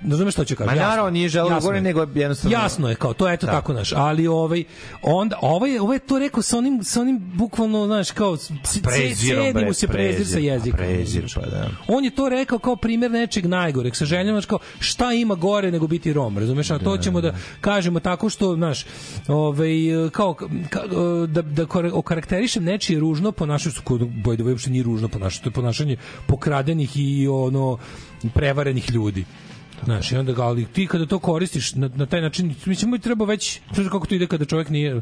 razumeš 0.06 0.34
šta 0.34 0.46
ću 0.46 0.56
kažem? 0.56 0.76
Ma 0.76 0.82
naravno, 0.82 1.12
nije 1.12 1.30
želeo 1.30 1.50
da 1.50 1.60
govori, 1.60 1.82
nego 1.82 2.08
jednostavno- 2.16 2.52
Jasno 2.54 2.90
je, 2.90 2.96
kao, 2.96 3.14
to 3.14 3.30
eto 3.30 3.46
Da. 3.46 3.52
tako, 3.52 3.74
naš, 3.74 3.94
ali 3.94 4.28
ovaj, 4.28 4.64
onda, 5.02 5.40
ovaj, 5.42 5.80
ovaj 5.80 6.00
to 6.00 6.20
rekao 6.20 6.42
sa 6.44 6.58
onim, 6.58 6.84
sa 6.84 7.02
onim 7.02 7.22
bukvalno, 7.26 7.86
znaš, 7.86 8.12
kao, 8.12 8.38
c- 8.38 8.54
Prezirom, 8.84 9.46
mu 9.58 9.74
se 9.74 9.88
prezir 9.88 10.16
sa 10.18 10.32
prezir, 10.32 10.44
jezikom. 10.44 10.72
pa 10.72 10.78
prezir, 10.78 11.32
pa 11.36 11.42
da. 11.42 11.70
On 11.88 12.04
je 12.04 12.12
to 12.12 12.30
rekao 12.30 12.60
kao 12.60 12.76
primjer 12.76 13.12
nečeg 13.12 13.46
najgoreg, 13.46 13.96
sa 13.96 14.06
željom, 14.06 14.34
znaš, 14.34 14.46
kao, 14.46 14.60
šta 14.80 15.14
ima 15.14 15.36
gore 15.36 15.72
nego 15.72 15.88
biti 15.88 16.14
Rom, 16.14 16.38
razumeš, 16.38 16.72
a 16.72 16.80
to 16.80 16.98
ćemo 16.98 17.22
da 17.22 17.34
kažemo 17.62 18.00
tako 18.00 18.30
što, 18.30 18.56
znaš, 18.56 18.86
ovaj, 19.28 19.70
kao, 20.12 20.34
ka, 20.70 20.80
da, 21.28 21.42
da 21.42 21.66
okarakterišem 21.94 22.64
nečije 22.64 23.00
ružno 23.00 23.32
ponašanje, 23.32 23.74
su 23.74 23.82
kod 23.84 24.08
Bojde 24.16 24.44
uopšte 24.44 24.70
nije 24.70 24.84
ružno 24.84 25.08
ponašanje, 25.08 25.44
to 25.44 25.50
je 25.50 25.54
ponašanje 25.54 25.98
pokradenih 26.28 26.92
i 26.96 27.28
ono 27.28 27.78
prevarenih 28.34 28.92
ljudi. 28.92 29.26
Znaš, 29.84 30.12
i 30.12 30.18
onda 30.18 30.34
ga, 30.34 30.44
ali 30.44 30.66
ti 30.66 30.88
kada 30.88 31.06
to 31.06 31.20
koristiš 31.20 31.76
na, 31.76 31.90
na 31.96 32.06
taj 32.06 32.22
način, 32.22 32.56
mislim, 32.66 32.92
mi 32.92 33.00
treba 33.00 33.26
već, 33.26 33.60
znaš 33.74 33.88
kako 33.88 34.08
to 34.08 34.16
ide 34.16 34.28
kada 34.28 34.46
čovjek 34.46 34.70
nije... 34.70 35.02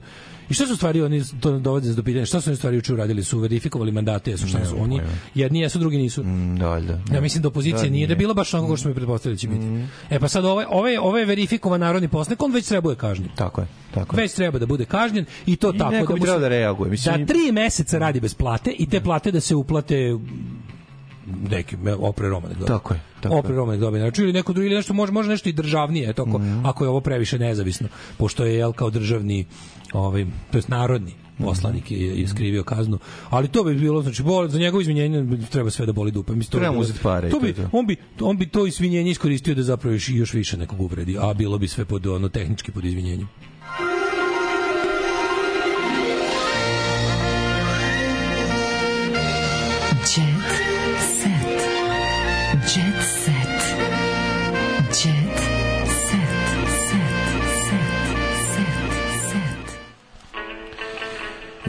I 0.50 0.54
šta 0.54 0.68
su 0.68 0.76
stvari 0.76 1.02
oni 1.02 1.24
to 1.40 1.60
dovode 1.60 1.94
do 1.94 2.04
pitanja? 2.04 2.26
Šta 2.26 2.42
su 2.42 2.50
oni 2.50 2.58
stvari 2.58 2.78
juče 2.78 2.94
uradili? 2.94 3.24
Su 3.24 3.40
verifikovali 3.40 3.92
mandate, 3.92 4.32
jesu 4.32 4.48
šta 4.48 4.66
su 4.66 4.76
oni? 4.80 5.02
Jedni 5.36 5.60
jesu, 5.60 5.80
drugi 5.80 5.98
nisu. 5.98 6.24
Da, 6.60 6.80
da. 6.80 7.16
Ja 7.16 7.22
mislim 7.22 7.42
da 7.42 7.48
opozicija 7.48 7.84
Da, 7.84 7.90
nije 7.90 8.08
da 8.08 8.12
je 8.14 8.18
bilo 8.18 8.34
baš 8.34 8.54
onako 8.54 8.78
što 8.78 8.90
mi 8.90 8.96
pretpostavili 8.96 9.36
da 9.36 9.40
će 9.40 9.48
biti. 9.48 9.66
E 10.10 10.20
pa 10.20 10.28
sad 10.28 10.46
ovaj 10.46 10.66
ovaj 10.70 10.98
ovaj 10.98 11.26
verifikovan 11.26 11.80
narodni 11.80 12.08
poslanik, 12.08 12.44
on 12.44 12.52
već 12.54 12.68
treba 12.68 12.78
da 12.78 12.84
bude 12.84 12.96
kažnjen. 12.96 13.30
Tako 13.36 13.62
je, 13.62 13.68
tako 13.94 14.16
je. 14.16 14.22
Već 14.22 14.34
treba 14.34 14.60
da 14.60 14.66
bude 14.66 14.86
kažnjen 14.86 15.26
i 15.46 15.56
to 15.56 15.72
I 15.76 15.78
tako 15.78 15.92
neko 15.92 16.14
bi 16.14 16.20
mu 16.20 16.26
se- 16.26 16.26
trebao 16.26 16.40
da 16.40 16.48
reaguje, 16.48 16.92
mislim- 16.92 17.18
da 17.18 17.26
tri 17.26 17.52
meseca 17.52 17.98
radi 17.98 18.20
bez 18.20 18.34
plate 18.34 18.72
i 18.72 18.90
te 18.90 19.02
plate 19.02 19.32
da 19.32 19.40
se 19.40 19.56
uplate 19.56 20.18
neki 21.50 21.76
opre 22.00 22.30
Roma 22.30 22.48
nek 22.48 22.58
dobije. 22.58 22.68
Tako 22.68 22.94
je, 22.94 23.00
tako 23.22 23.36
opre 23.36 23.56
Roma 23.56 23.72
nek 23.72 23.82
dobije. 23.82 24.02
Znači, 24.02 24.22
ili 24.22 24.34
neko 24.34 24.54
drugi 24.54 24.68
ili 24.68 24.76
nešto 24.76 24.94
može 24.94 25.12
može 25.12 25.30
nešto 25.30 25.50
i 25.50 25.54
državnije, 25.54 26.10
eto 26.10 26.26
ako, 26.28 26.38
Mhm. 26.40 26.66
ako 26.66 26.84
je 26.86 26.90
ovo 26.90 27.02
previše 27.02 27.40
nezavisno, 27.40 27.88
pošto 28.18 28.46
je 28.46 28.56
jel 28.56 28.74
kao 28.74 28.90
državni 28.90 29.46
ovaj 29.94 30.26
to 30.52 30.58
jest 30.58 30.68
narodni 30.68 31.14
poslanik 31.38 31.92
je, 31.92 32.20
je 32.22 32.28
skrivio 32.28 32.64
kaznu, 32.64 33.00
ali 33.30 33.48
to 33.48 33.64
bi 33.64 33.76
bilo 33.76 34.02
znači 34.02 34.24
bol, 34.24 34.48
za 34.48 34.60
njegovo 34.60 34.82
izvinjenje 34.82 35.38
treba 35.52 35.70
sve 35.70 35.86
da 35.86 35.94
boli 35.94 36.12
dupe. 36.12 36.34
Mislim 36.34 36.52
to 36.52 36.58
Treba 36.60 36.78
uzeti 36.78 37.00
pare 37.04 37.30
To 37.30 37.40
bi, 37.40 37.56
on 37.72 37.88
bi 37.88 37.96
on 38.22 38.38
bi 38.38 38.48
to 38.48 38.68
izvinjenje 38.68 39.12
iskoristio 39.12 39.56
da 39.56 39.64
zapravo 39.64 39.94
još, 39.94 40.10
još 40.10 40.34
više 40.34 40.58
nekog 40.58 40.82
uvredi, 40.82 41.18
a 41.20 41.34
bilo 41.34 41.58
bi 41.58 41.68
sve 41.68 41.86
pod 41.86 42.08
ono 42.08 42.30
tehnički 42.30 42.72
pod 42.72 42.86
izvinjenjem. 42.86 43.28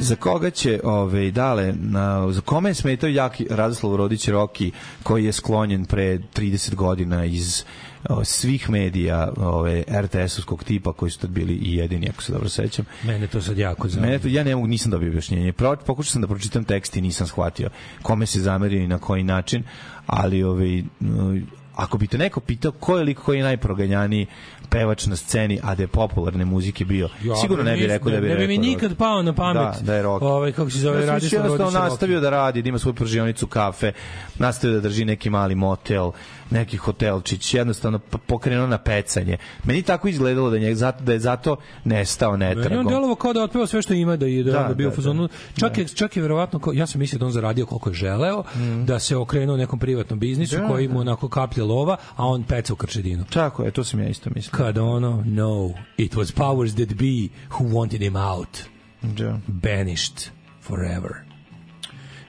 Za 0.04 0.16
koga 0.16 0.50
će 0.50 0.80
ove 0.84 1.30
dale 1.30 1.72
na 1.72 2.32
za 2.32 2.40
kome 2.40 2.70
je 2.70 2.74
smetao 2.74 3.08
jaki 3.08 3.46
Radoslav 3.50 3.96
Rodić 3.96 4.28
Roki 4.28 4.72
koji 5.02 5.24
je 5.24 5.32
sklonjen 5.32 5.84
pre 5.84 6.18
30 6.34 6.74
godina 6.74 7.24
iz 7.24 7.64
o, 8.08 8.24
svih 8.24 8.70
medija 8.70 9.32
ove 9.36 9.84
RTS-ovskog 9.88 10.64
tipa 10.64 10.92
koji 10.92 11.10
su 11.10 11.18
tad 11.18 11.30
bili 11.30 11.54
i 11.54 11.76
jedini 11.76 12.08
ako 12.10 12.22
se 12.22 12.32
dobro 12.32 12.48
sećam. 12.48 12.84
Mene 13.04 13.26
to 13.26 13.42
sad 13.42 13.58
jako 13.58 13.88
zanima. 13.88 14.06
Mene 14.06 14.18
to, 14.18 14.28
ja 14.28 14.44
ne 14.44 14.54
mogu, 14.54 14.66
nisam 14.66 14.90
dobio 14.90 15.08
objašnjenje. 15.08 15.52
Pro, 15.52 15.76
pokušao 15.76 16.10
sam 16.10 16.22
da 16.22 16.28
pročitam 16.28 16.64
tekst 16.64 16.96
i 16.96 17.00
nisam 17.00 17.26
shvatio 17.26 17.70
kome 18.02 18.26
se 18.26 18.40
zamerio 18.40 18.82
i 18.82 18.88
na 18.88 18.98
koji 18.98 19.22
način, 19.22 19.62
ali 20.06 20.40
m, 20.40 21.46
ako 21.74 21.98
bi 21.98 22.06
te 22.06 22.18
neko 22.18 22.40
pitao 22.40 22.72
ko 22.72 22.98
je 22.98 23.04
lik 23.04 23.18
koji 23.18 23.38
je 23.38 23.42
najproganjaniji 23.44 24.26
pevač 24.70 25.06
na 25.06 25.16
sceni, 25.16 25.60
a 25.62 25.74
da 25.74 25.82
je 25.82 25.86
popularne 25.86 26.44
muzike 26.44 26.84
bio, 26.84 27.08
Ja, 27.22 27.36
sigurno 27.36 27.64
ne 27.64 27.76
bi 27.76 27.86
rekao 27.86 28.10
da 28.10 28.20
bi 28.20 28.28
ne 28.28 28.34
bi 28.34 28.40
rekao 28.40 28.48
mi 28.48 28.56
Rocky. 28.56 28.60
nikad 28.60 28.96
pao 28.96 29.22
na 29.22 29.32
pamet. 29.32 29.62
Da, 29.62 29.78
da 29.82 29.94
je 29.94 30.02
Rocky. 30.02 30.22
Ovaj 30.22 30.52
kako 30.52 30.70
se 30.70 30.78
zove 30.78 30.96
Ja 30.96 31.02
sam 31.02 31.14
Radislav 31.14 31.44
jednostavno 31.44 31.78
nastavio 31.80 32.20
da 32.20 32.30
radi, 32.30 32.62
da 32.62 32.68
ima 32.68 32.78
svoju 32.78 32.94
pržionicu 32.94 33.46
kafe, 33.46 33.92
nastavio 34.38 34.74
da 34.74 34.80
drži 34.80 35.04
neki 35.04 35.30
mali 35.30 35.54
motel, 35.54 36.10
neki 36.50 36.76
hotelčić, 36.76 37.54
jednostavno 37.54 37.98
pokrenuo 37.98 38.66
na 38.66 38.78
pecanje. 38.78 39.36
Meni 39.64 39.82
tako 39.82 40.08
izgledalo 40.08 40.50
da, 40.50 40.56
je, 40.56 40.74
zato, 40.74 41.04
da 41.04 41.12
je 41.12 41.18
zato 41.18 41.56
nestao 41.84 42.32
Meni 42.32 42.44
on 42.44 42.56
netragom. 42.58 42.86
delovao 42.86 43.14
kao 43.14 43.32
da 43.32 43.40
je 43.40 43.44
otpevao 43.44 43.66
sve 43.66 43.82
što 43.82 43.94
ima 43.94 44.16
da 44.16 44.26
je 44.26 44.42
da, 44.42 44.52
Da, 44.52 44.68
da, 44.68 44.74
bio 44.74 44.88
da, 44.88 44.92
u 44.92 44.96
fazonu. 44.96 45.26
da. 45.26 45.34
Čak 45.58 45.78
je 45.78 45.88
čak 45.88 46.16
je 46.16 46.22
verovatno 46.22 46.58
kao, 46.58 46.72
ja 46.72 46.86
sam 46.86 46.98
mislio 46.98 47.18
da 47.18 47.26
on 47.26 47.32
zaradio 47.32 47.66
koliko 47.66 47.90
je 47.90 47.94
želeo, 47.94 48.44
da 48.84 48.98
se 48.98 49.16
okrenuo 49.16 49.56
nekom 49.56 49.78
privatnom 49.78 50.18
biznisu 50.18 50.56
Da, 50.56 50.68
koji 50.68 50.88
mu 50.88 50.94
da. 50.94 51.00
onako 51.00 51.28
kaplje 51.28 51.62
lova, 51.64 51.96
a 52.16 52.26
on 52.26 52.42
peca 52.42 52.72
u 52.72 52.76
krčedinu. 52.76 53.24
Tako 53.24 53.64
je, 53.64 53.70
to 53.70 53.84
sam 53.84 54.00
ja 54.00 54.08
isto 54.08 54.30
mislio. 54.34 54.50
Kada 54.54 54.82
ono, 54.82 55.22
no, 55.26 55.70
it 55.96 56.14
was 56.14 56.32
powers 56.34 56.74
that 56.74 56.88
be 56.88 57.28
who 57.50 57.68
wanted 57.70 58.00
him 58.00 58.16
out. 58.16 58.58
Da. 59.02 59.38
Banished 59.46 60.30
forever. 60.60 61.14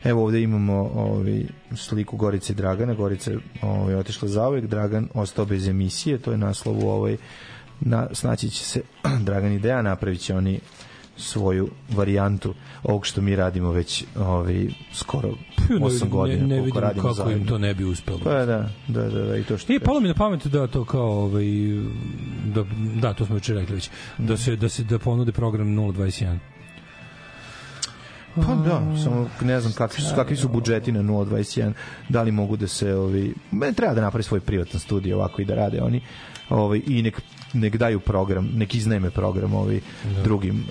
Evo 0.06 0.24
ovde 0.24 0.42
imamo 0.42 0.92
ovaj, 0.96 1.44
sliku 1.76 2.18
Gorice 2.18 2.54
i 2.54 2.56
Dragana. 2.56 2.94
Gorica 2.94 3.32
je 3.32 3.40
ovaj, 3.62 3.96
otišla 3.96 4.28
zauvek, 4.28 4.66
Dragan 4.66 5.08
ostao 5.14 5.46
bez 5.46 5.68
emisije, 5.68 6.18
to 6.18 6.32
je 6.32 6.38
naslov 6.38 6.86
u 6.86 6.90
ovoj 6.90 7.18
na, 7.82 8.08
snaći 8.12 8.50
će 8.50 8.66
se 8.66 8.82
Dragan 9.26 9.52
i 9.52 9.60
Deja, 9.60 9.82
napravit 9.82 10.22
će 10.22 10.36
oni 10.36 10.60
svoju 11.18 11.70
varijantu 11.90 12.54
ovog 12.84 13.06
što 13.06 13.22
mi 13.22 13.36
radimo 13.36 13.72
već 13.72 14.04
ovaj, 14.16 14.68
skoro 14.94 15.34
8 15.70 16.10
godina. 16.10 16.48
Ne, 16.48 16.56
ne 16.56 16.62
vidim 16.62 16.82
radimo 16.82 17.08
kako 17.08 17.22
im 17.22 17.26
zajedno. 17.26 17.48
to 17.48 17.58
ne 17.58 17.74
bi 17.74 17.84
uspelo. 17.84 18.20
Pa 18.24 18.30
da, 18.30 18.70
da, 18.88 19.10
da, 19.10 19.10
da, 19.10 19.38
i 19.38 19.44
to 19.44 19.58
što 19.58 19.74
I 19.74 19.80
palo 19.80 20.00
mi 20.00 20.08
na 20.08 20.14
pamet 20.14 20.48
da 20.48 20.68
to 20.68 20.86
kao 20.86 21.24
ovaj 21.24 21.46
da 22.46 22.66
da 23.02 23.14
to 23.14 23.26
smo 23.26 23.36
juče 23.36 23.54
rekli 23.54 23.76
već 23.76 23.90
da 24.18 24.38
se 24.38 24.56
da 24.56 24.70
se 24.70 24.84
da 24.84 25.00
ponude 25.00 25.32
program 25.32 25.68
021. 25.68 26.38
Pa 28.36 28.56
da, 28.56 28.98
samo 29.04 29.30
ne 29.42 29.60
znam 29.60 29.74
kakvi 29.74 30.02
su, 30.02 30.16
kakvi 30.16 30.36
su 30.36 30.48
budžeti 30.48 30.92
na 30.92 31.02
021, 31.04 31.74
da 32.10 32.22
li 32.22 32.32
mogu 32.32 32.58
da 32.58 32.68
se, 32.68 32.96
ovi, 32.96 33.34
treba 33.76 33.94
da 33.94 34.02
napravi 34.02 34.24
svoj 34.24 34.40
privatan 34.40 34.80
studio 34.80 35.18
ovako 35.18 35.42
i 35.42 35.46
da 35.46 35.56
rade 35.56 35.82
oni, 35.82 36.02
ovaj, 36.50 36.82
i 36.88 37.02
nek, 37.02 37.22
nek 37.54 37.78
daju 37.78 38.00
program, 38.00 38.50
nek 38.54 38.76
iznajme 38.76 39.10
program 39.10 39.54
ovi 39.54 39.82
drugim 40.24 40.66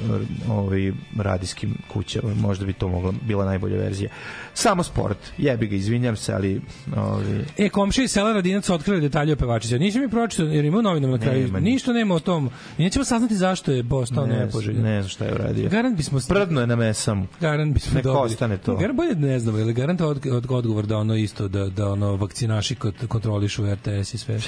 ovi 0.50 0.94
radijskim 1.18 1.74
kućama, 1.92 2.34
možda 2.34 2.66
bi 2.66 2.72
to 2.72 2.88
mogla 2.88 3.12
bila 3.22 3.44
najbolja 3.44 3.76
verzija. 3.76 4.10
Samo 4.54 4.82
sport, 4.82 5.18
jebi 5.38 5.66
ga, 5.66 5.76
izvinjam 5.76 6.16
se, 6.16 6.32
ali 6.32 6.60
ovi, 6.96 7.44
E, 7.58 7.68
komšije 7.68 8.04
iz 8.04 8.10
sela 8.10 8.32
Radinac 8.32 8.70
otkrili 8.70 9.00
detalje 9.00 9.32
o 9.32 9.36
pevačici. 9.36 9.78
Nisam 9.78 10.02
mi 10.02 10.08
pročitao, 10.08 10.46
jer 10.46 10.64
ima 10.64 10.78
u 10.78 10.82
novinama 10.82 11.12
na 11.12 11.22
kraju. 11.22 11.44
Nema. 11.44 11.60
Ništa 11.60 11.92
nema 11.92 12.14
o 12.14 12.20
tom. 12.20 12.50
Nećemo 12.78 13.04
saznati 13.04 13.36
zašto 13.36 13.72
je 13.72 13.84
postao 13.84 14.26
ne, 14.26 14.36
nepoželjan. 14.36 14.82
ne 14.82 15.02
znam 15.02 15.08
šta 15.08 15.24
je 15.24 15.34
uradio. 15.34 15.68
Garant 15.68 15.96
bismo... 15.96 16.20
Prdno 16.28 16.60
je 16.60 16.66
na 16.66 16.76
mesam. 16.76 17.28
Garant 17.40 17.74
bismo 17.74 17.94
Nek 17.94 18.04
dobili. 18.04 18.24
ostane 18.24 18.56
to. 18.58 18.76
Garant 18.76 18.96
bolje 18.96 19.14
da 19.14 19.26
ne 19.26 19.38
znamo, 19.38 19.58
ili 19.58 19.72
garant 19.72 20.00
od, 20.00 20.26
od, 20.26 20.46
odgovor 20.50 20.86
da 20.86 20.96
ono 20.96 21.14
isto, 21.16 21.48
da, 21.48 21.66
da 21.66 21.88
ono 21.88 22.16
vakcinaši 22.16 22.74
kod, 22.74 22.94
kontrolišu 23.08 23.64
RTS 23.66 24.14
i 24.14 24.18
sve. 24.18 24.38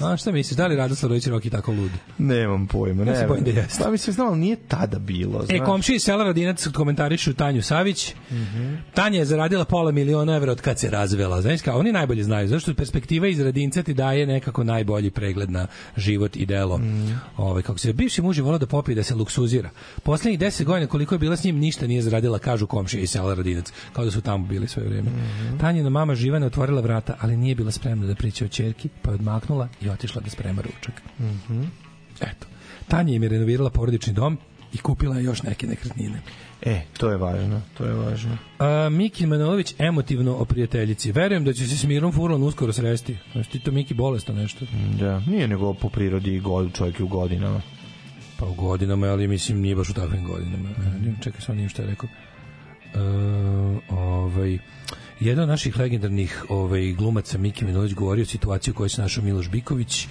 A 0.00 0.16
šta 0.16 0.32
misliš, 0.32 0.56
da 0.56 0.66
li 0.66 0.76
Radoslav 0.76 1.08
Rojić 1.08 1.26
Roki 1.26 1.50
tako 1.50 1.72
lud? 1.72 1.90
Nemam 2.18 2.66
pojma, 2.66 3.04
Ja 3.04 3.14
se 3.14 3.20
ne. 3.22 3.28
bojim 3.28 3.44
da 3.44 3.50
jeste. 3.50 3.84
Pa 3.84 3.90
mislim, 3.90 4.14
znam, 4.14 4.28
ali 4.28 4.38
nije 4.38 4.56
tada 4.58 4.98
bilo. 4.98 5.42
E, 5.42 5.46
znaš. 5.46 5.60
komšije 5.60 5.96
iz 5.96 6.02
sela 6.02 6.24
Radinac 6.24 6.66
komentarišu 6.68 7.34
Tanju 7.34 7.62
Savić. 7.62 8.14
Mhm. 8.30 8.74
Tanja 8.94 9.18
je 9.18 9.24
zaradila 9.24 9.51
pola 9.64 9.92
miliona 9.92 10.36
evra 10.36 10.52
od 10.52 10.60
kad 10.60 10.78
se 10.78 10.90
razvela. 10.90 11.42
Znaš 11.42 11.62
kao, 11.62 11.78
oni 11.78 11.92
najbolje 11.92 12.24
znaju. 12.24 12.48
Zašto 12.48 12.74
perspektiva 12.74 13.28
iz 13.28 13.40
Radinca 13.40 13.82
ti 13.82 13.94
daje 13.94 14.26
nekako 14.26 14.64
najbolji 14.64 15.10
pregled 15.10 15.50
na 15.50 15.66
život 15.96 16.36
i 16.36 16.46
delo. 16.46 16.78
Mhm. 16.78 17.12
Ovaj 17.36 17.62
kako 17.62 17.78
se 17.78 17.92
bivši 17.92 18.22
muž 18.22 18.38
je 18.38 18.42
volao 18.42 18.58
da 18.58 18.66
popije 18.66 18.94
da 18.94 19.02
se 19.02 19.14
luksuzira. 19.14 19.70
Poslednjih 20.02 20.40
10 20.40 20.64
godina 20.64 20.86
koliko 20.86 21.14
je 21.14 21.18
bila 21.18 21.36
s 21.36 21.44
njim 21.44 21.58
ništa 21.58 21.86
nije 21.86 22.02
zaradila, 22.02 22.38
kažu 22.38 22.66
komšije 22.66 23.02
iz 23.02 23.10
sela 23.10 23.34
Radinac, 23.34 23.72
kao 23.92 24.04
da 24.04 24.10
su 24.10 24.20
tamo 24.20 24.46
bili 24.46 24.68
sve 24.68 24.82
vreme. 24.82 25.10
Mhm. 25.10 25.58
Tanjina 25.58 25.90
mama 25.90 26.14
Živana 26.14 26.46
otvorila 26.46 26.80
vrata, 26.80 27.16
ali 27.20 27.36
nije 27.36 27.54
bila 27.54 27.70
spremna 27.70 28.06
da 28.06 28.14
priča 28.14 28.44
o 28.44 28.48
ćerki, 28.48 28.88
pa 29.02 29.10
je 29.10 29.14
odmaknula 29.14 29.68
i 29.80 29.88
otišla 29.88 30.20
da 30.20 30.30
sprema 30.30 30.62
ručak. 30.62 31.02
Mhm. 31.20 31.62
Eto. 32.20 32.46
Tanja 32.88 33.14
im 33.14 33.22
je 33.22 33.28
renovirala 33.28 33.70
porodični 33.70 34.12
dom 34.12 34.38
i 34.72 34.78
kupila 34.78 35.16
je 35.16 35.24
još 35.24 35.42
neke 35.42 35.66
nekretnine. 35.66 36.20
E, 36.62 36.80
to 36.98 37.10
je 37.10 37.16
važno, 37.16 37.60
to 37.78 37.84
je 37.84 37.94
važno. 37.94 38.38
A, 38.58 38.88
Miki 38.88 39.26
Manojlović 39.26 39.74
emotivno 39.78 40.36
o 40.36 40.44
prijateljici. 40.44 41.12
Verujem 41.12 41.44
da 41.44 41.52
će 41.52 41.68
se 41.68 41.76
s 41.76 41.84
Mirom 41.84 42.12
Furlan 42.12 42.42
uskoro 42.42 42.72
sresti. 42.72 43.16
Znaš 43.32 43.48
ti 43.48 43.58
to 43.58 43.72
Miki 43.72 43.94
bolesno 43.94 44.34
nešto? 44.34 44.66
Da, 44.98 45.20
nije 45.20 45.48
nego 45.48 45.74
po 45.74 45.88
prirodi 45.88 46.40
god, 46.40 46.74
čovjek 46.74 47.00
je 47.00 47.04
u 47.04 47.08
godinama. 47.08 47.60
Pa 48.38 48.46
u 48.46 48.54
godinama, 48.54 49.06
ali 49.06 49.28
mislim 49.28 49.60
nije 49.60 49.76
baš 49.76 49.88
u 49.88 49.94
takvim 49.94 50.24
godinama. 50.24 50.68
Mm. 50.68 51.20
Čekaj, 51.22 51.40
sam 51.40 51.56
nije 51.56 51.68
što 51.68 51.82
je 51.82 51.88
rekao. 51.88 52.08
E, 52.94 52.98
ovaj, 53.90 54.58
jedan 55.20 55.42
od 55.42 55.48
naših 55.48 55.76
legendarnih 55.76 56.44
ovaj, 56.48 56.92
glumaca 56.92 57.38
Miki 57.38 57.64
Manojlović 57.64 57.94
govori 57.94 58.22
o 58.22 58.26
situaciji 58.26 58.72
u 58.72 58.74
kojoj 58.74 58.88
se 58.88 59.02
našao 59.02 59.24
Miloš 59.24 59.50
Biković 59.50 60.06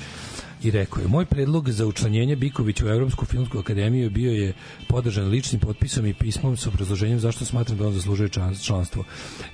i 0.63 0.71
rekao 0.71 1.01
je, 1.01 1.07
moj 1.07 1.25
predlog 1.25 1.69
za 1.69 1.85
učlanjenje 1.85 2.35
Bikovića 2.35 2.85
u 2.85 2.89
Evropsku 2.89 3.25
filmsku 3.25 3.59
akademiju 3.59 4.09
bio 4.09 4.31
je 4.31 4.53
podržan 4.87 5.27
ličnim 5.27 5.61
potpisom 5.61 6.05
i 6.05 6.13
pismom 6.13 6.57
sa 6.57 6.69
obrazloženjem 6.69 7.19
zašto 7.19 7.45
smatram 7.45 7.77
da 7.77 7.87
on 7.87 7.93
zaslužuje 7.93 8.29
član- 8.29 8.65
članstvo. 8.65 9.03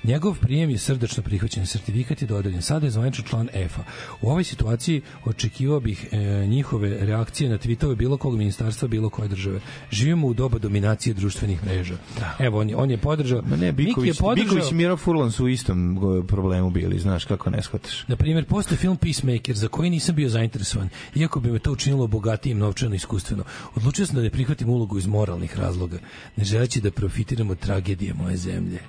Njegov 0.04 0.38
prijem 0.38 0.70
je 0.70 0.78
srdačno 0.78 1.22
prihvaćen, 1.22 1.66
sertifikat 1.66 2.22
je 2.22 2.28
dodeljen. 2.28 2.62
Sada 2.62 2.86
je 2.86 2.90
zvaničan 2.90 3.24
član 3.24 3.48
EFA. 3.52 3.82
U 4.20 4.30
ovoj 4.30 4.44
situaciji 4.44 5.02
očekivao 5.24 5.80
bih 5.80 6.08
e, 6.12 6.16
njihove 6.46 7.06
reakcije 7.06 7.50
na 7.50 7.58
tweetove 7.58 7.94
bilo 7.96 8.16
kog 8.16 8.36
ministarstva, 8.36 8.88
bilo 8.88 9.08
koje 9.10 9.28
države. 9.28 9.60
Živimo 9.90 10.26
u 10.26 10.34
doba 10.34 10.58
dominacije 10.58 11.14
društvenih 11.14 11.64
mreža. 11.64 11.96
Evo, 12.38 12.60
on 12.60 12.68
je, 12.70 12.76
on 12.76 12.90
je 12.90 12.96
podržao... 12.98 13.42
Ma 13.42 13.56
ne, 13.56 13.72
Miki 13.72 13.82
je 13.82 13.86
Biković, 13.86 14.18
podržao- 14.18 14.34
Biković 14.34 14.70
i 14.70 14.74
Miro 14.74 14.96
Furlan 14.96 15.32
su 15.32 15.44
u 15.44 15.48
istom 15.48 15.98
go- 15.98 16.22
problemu 16.22 16.70
bili, 16.70 16.98
znaš 16.98 17.24
kako 17.24 17.50
ne 17.50 17.62
shvataš. 17.62 18.04
Na 18.08 18.16
primjer, 18.16 18.44
postoje 18.44 18.78
film 18.78 18.96
Peacemaker 18.96 19.56
za 19.56 19.68
koji 19.68 19.90
nisam 19.90 20.14
bio 20.14 20.28
zainteresovan, 20.28 20.88
iako 21.14 21.40
bi 21.40 21.50
me 21.50 21.58
to 21.58 21.72
učinilo 21.72 22.06
bogatijim 22.06 22.58
novčano 22.58 22.94
iskustveno. 22.94 23.44
Odlučio 23.74 24.06
sam 24.06 24.16
da 24.16 24.22
ne 24.22 24.30
prihvatim 24.30 24.68
ulogu 24.68 24.98
iz 24.98 25.06
moralnih 25.06 25.58
razloga, 25.58 25.98
ne 26.36 26.44
želeći 26.44 26.80
da 26.80 26.90
profitiram 26.90 27.50
od 27.50 27.58
tragedije 27.58 28.14
moje 28.14 28.36
zemlje. 28.36 28.80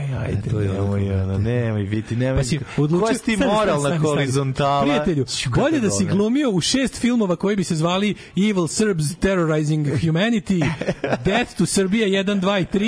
Joj, 0.00 0.18
ajde, 0.18 0.50
to 0.50 0.60
je 0.60 0.68
nemoj, 0.68 1.12
ono, 1.12 1.38
nemoj 1.38 1.84
biti, 1.84 2.16
nemoj. 2.16 2.36
Pa 2.36 2.44
si 2.44 2.58
odlučio, 2.76 3.06
Koja 3.06 3.14
si 3.14 3.24
ti 3.24 3.36
moralna 3.36 3.98
horizontala? 3.98 4.82
Prijatelju, 4.82 5.24
bolje 5.56 5.80
da 5.80 5.90
si 5.90 6.04
glumio 6.04 6.50
u 6.50 6.60
šest 6.60 7.00
filmova 7.00 7.36
koji 7.36 7.56
bi 7.56 7.64
se 7.64 7.76
zvali 7.76 8.14
Evil 8.36 8.66
Serbs 8.66 9.04
Terrorizing 9.20 9.86
Humanity, 9.86 10.70
Death 11.24 11.56
to 11.58 11.66
Serbia 11.66 12.06
1, 12.06 12.40
2 12.40 12.60
i 12.60 12.78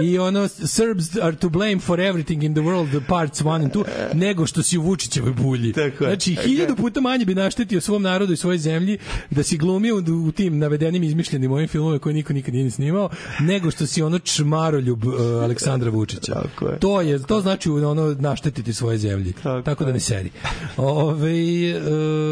3 0.00 0.02
i 0.02 0.18
ono 0.18 0.48
Serbs 0.48 1.16
are 1.22 1.36
to 1.36 1.48
blame 1.48 1.78
for 1.78 1.98
everything 1.98 2.44
in 2.44 2.54
the 2.54 2.62
world, 2.62 2.88
the 2.88 3.06
parts 3.08 3.42
1 3.42 3.54
and 3.54 3.72
2, 3.72 3.84
nego 4.14 4.46
što 4.46 4.62
si 4.62 4.78
u 4.78 4.82
Vučićevoj 4.82 5.32
bulji. 5.32 5.72
Tako. 5.72 6.04
Znači, 6.04 6.34
hiljadu 6.34 6.76
puta 6.76 7.00
manje 7.00 7.24
bi 7.24 7.34
naštetio 7.34 7.80
svom 7.80 8.02
narodu 8.02 8.32
i 8.32 8.36
svojoj 8.36 8.58
zemlji 8.58 8.98
da 9.30 9.42
si 9.42 9.58
glumio 9.58 9.96
u, 9.96 10.26
u 10.28 10.32
tim 10.32 10.58
navedenim 10.58 11.02
izmišljenim 11.02 11.52
ovim 11.52 11.68
filmovima 11.68 11.98
koje 11.98 12.14
niko 12.14 12.32
nikad 12.32 12.54
nije 12.54 12.64
ni 12.64 12.70
snimao, 12.70 13.10
nego 13.40 13.70
što 13.70 13.86
si 13.86 14.02
ono 14.02 14.18
čmaroljub 14.18 15.06
uh, 15.06 15.14
Aleksandra 15.42 15.90
Vučića. 15.90 16.42
Tako 16.50 16.66
je. 16.66 16.78
To 16.78 17.00
je 17.00 17.22
to 17.22 17.40
znači 17.40 17.70
ono 17.70 18.16
naštetiti 18.18 18.72
svoje 18.72 18.98
zemlji. 18.98 19.32
Tako, 19.64 19.84
da 19.84 19.92
ne 19.92 20.00
seri. 20.00 20.30
Ove, 20.76 21.74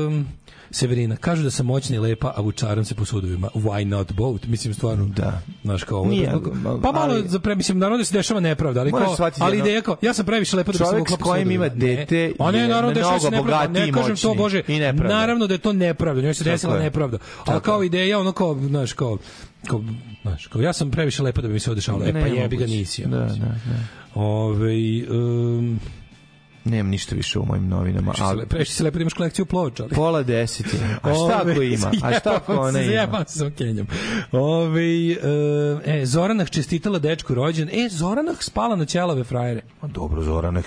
um, 0.07 0.27
Severina, 0.71 1.17
kažu 1.17 1.43
da 1.43 1.51
sam 1.51 1.67
moćna 1.67 1.97
i 1.97 2.01
lepa, 2.01 2.33
a 2.37 2.41
vučaram 2.41 2.85
se 2.85 2.95
po 2.95 3.05
sudovima. 3.05 3.49
Why 3.55 3.85
not 3.85 4.13
both? 4.13 4.49
Mislim, 4.49 4.75
stvarno, 4.75 5.07
Da. 5.07 5.41
znaš 5.65 5.83
kao... 5.85 5.99
ovo 5.99 6.07
je 6.07 6.11
Nije, 6.11 6.33
pa 6.83 6.93
malo, 6.93 7.05
ali- 7.05 7.29
za 7.29 7.39
pre, 7.39 7.55
mislim, 7.55 7.79
naravno 7.79 7.99
da 7.99 8.05
se 8.05 8.15
dešava 8.15 8.41
nepravda, 8.41 8.81
ali, 8.81 8.91
kao, 8.93 9.17
ali 9.39 9.57
jedno- 9.57 9.65
ideja 9.65 9.83
kao, 9.83 9.97
ja 10.03 10.15
sam 10.15 10.27
previše 10.27 10.57
lepa 10.57 10.73
da 10.73 10.79
bi 10.79 10.85
se 10.87 10.97
vukla 10.99 11.07
s 11.07 11.19
po 11.19 11.25
kojim 11.25 11.43
sudovima. 11.45 11.67
ima 11.67 11.75
dete 11.77 12.33
ne, 12.53 12.59
je 12.59 12.69
naravno, 12.69 12.95
dešava 12.95 13.21
se 13.21 13.31
mnogo 13.31 13.45
nepravda. 13.45 13.69
bogatiji 13.69 13.87
Ne 13.87 13.93
kažem 13.93 14.17
to. 14.19 14.35
Bože, 14.35 14.63
I 14.69 14.79
nepravda. 14.79 15.15
naravno 15.17 15.47
da 15.47 15.55
je 15.55 15.59
to 15.59 15.73
nepravda, 15.73 16.23
njoj 16.23 16.35
se 16.35 16.45
desila 16.45 16.77
je. 16.77 16.83
nepravda. 16.83 17.19
Ali 17.45 17.61
kao 17.61 17.81
je. 17.83 17.87
ideja, 17.87 18.19
ono 18.19 18.33
kao, 18.33 18.55
znaš, 18.61 18.93
kao, 18.93 19.19
kao, 19.67 19.85
znaš, 20.23 20.47
kao, 20.47 20.61
ja 20.63 20.73
sam 20.73 20.91
previše 20.91 21.23
lepa 21.23 21.41
da 21.41 21.49
bi 21.49 21.55
mi 21.55 21.61
se 21.61 21.71
odešalo. 21.71 22.05
E, 22.05 22.13
pa 22.13 22.19
jebi 22.19 22.57
ga 22.57 22.67
nisi. 22.67 23.03
Da, 23.03 23.19
da, 23.19 23.27
da. 23.27 23.55
Ove, 24.15 24.75
um, 25.11 25.81
Nemam 26.69 26.91
ništa 26.91 27.15
više 27.15 27.39
u 27.39 27.45
mojim 27.45 27.69
novinama. 27.69 28.15
Si 28.15 28.23
le- 28.35 28.47
previše 28.47 28.73
si 28.73 28.83
lepo 28.83 28.99
da 28.99 29.03
imaš 29.03 29.13
kolekciju 29.13 29.47
ploča. 29.47 29.83
Ali... 29.83 29.93
Pola 29.93 30.23
deset 30.23 30.67
je. 30.67 30.81
A 31.03 31.15
šta 31.15 31.37
ako 31.37 31.51
Ove, 31.51 31.69
ima? 31.69 31.93
A 32.03 32.19
šta 32.21 32.35
ako 32.37 32.53
ona 32.55 32.73
se, 32.73 32.79
ima? 32.79 32.87
Zajebam 32.87 33.25
se 33.27 33.39
sa 33.39 33.51
Kenjom. 33.51 33.87
Ove, 34.33 35.13
e, 35.85 36.07
Zoranah 36.07 36.49
čestitala 36.49 36.99
dečku 36.99 37.35
rođen. 37.35 37.69
E, 37.69 37.89
Zoranah 37.91 38.37
spala 38.41 38.77
na 38.77 38.85
ćelave 38.85 39.25
frajere. 39.25 39.61
Ma 39.83 39.89
dobro, 39.89 40.23
Zora, 40.23 40.51
nek 40.51 40.67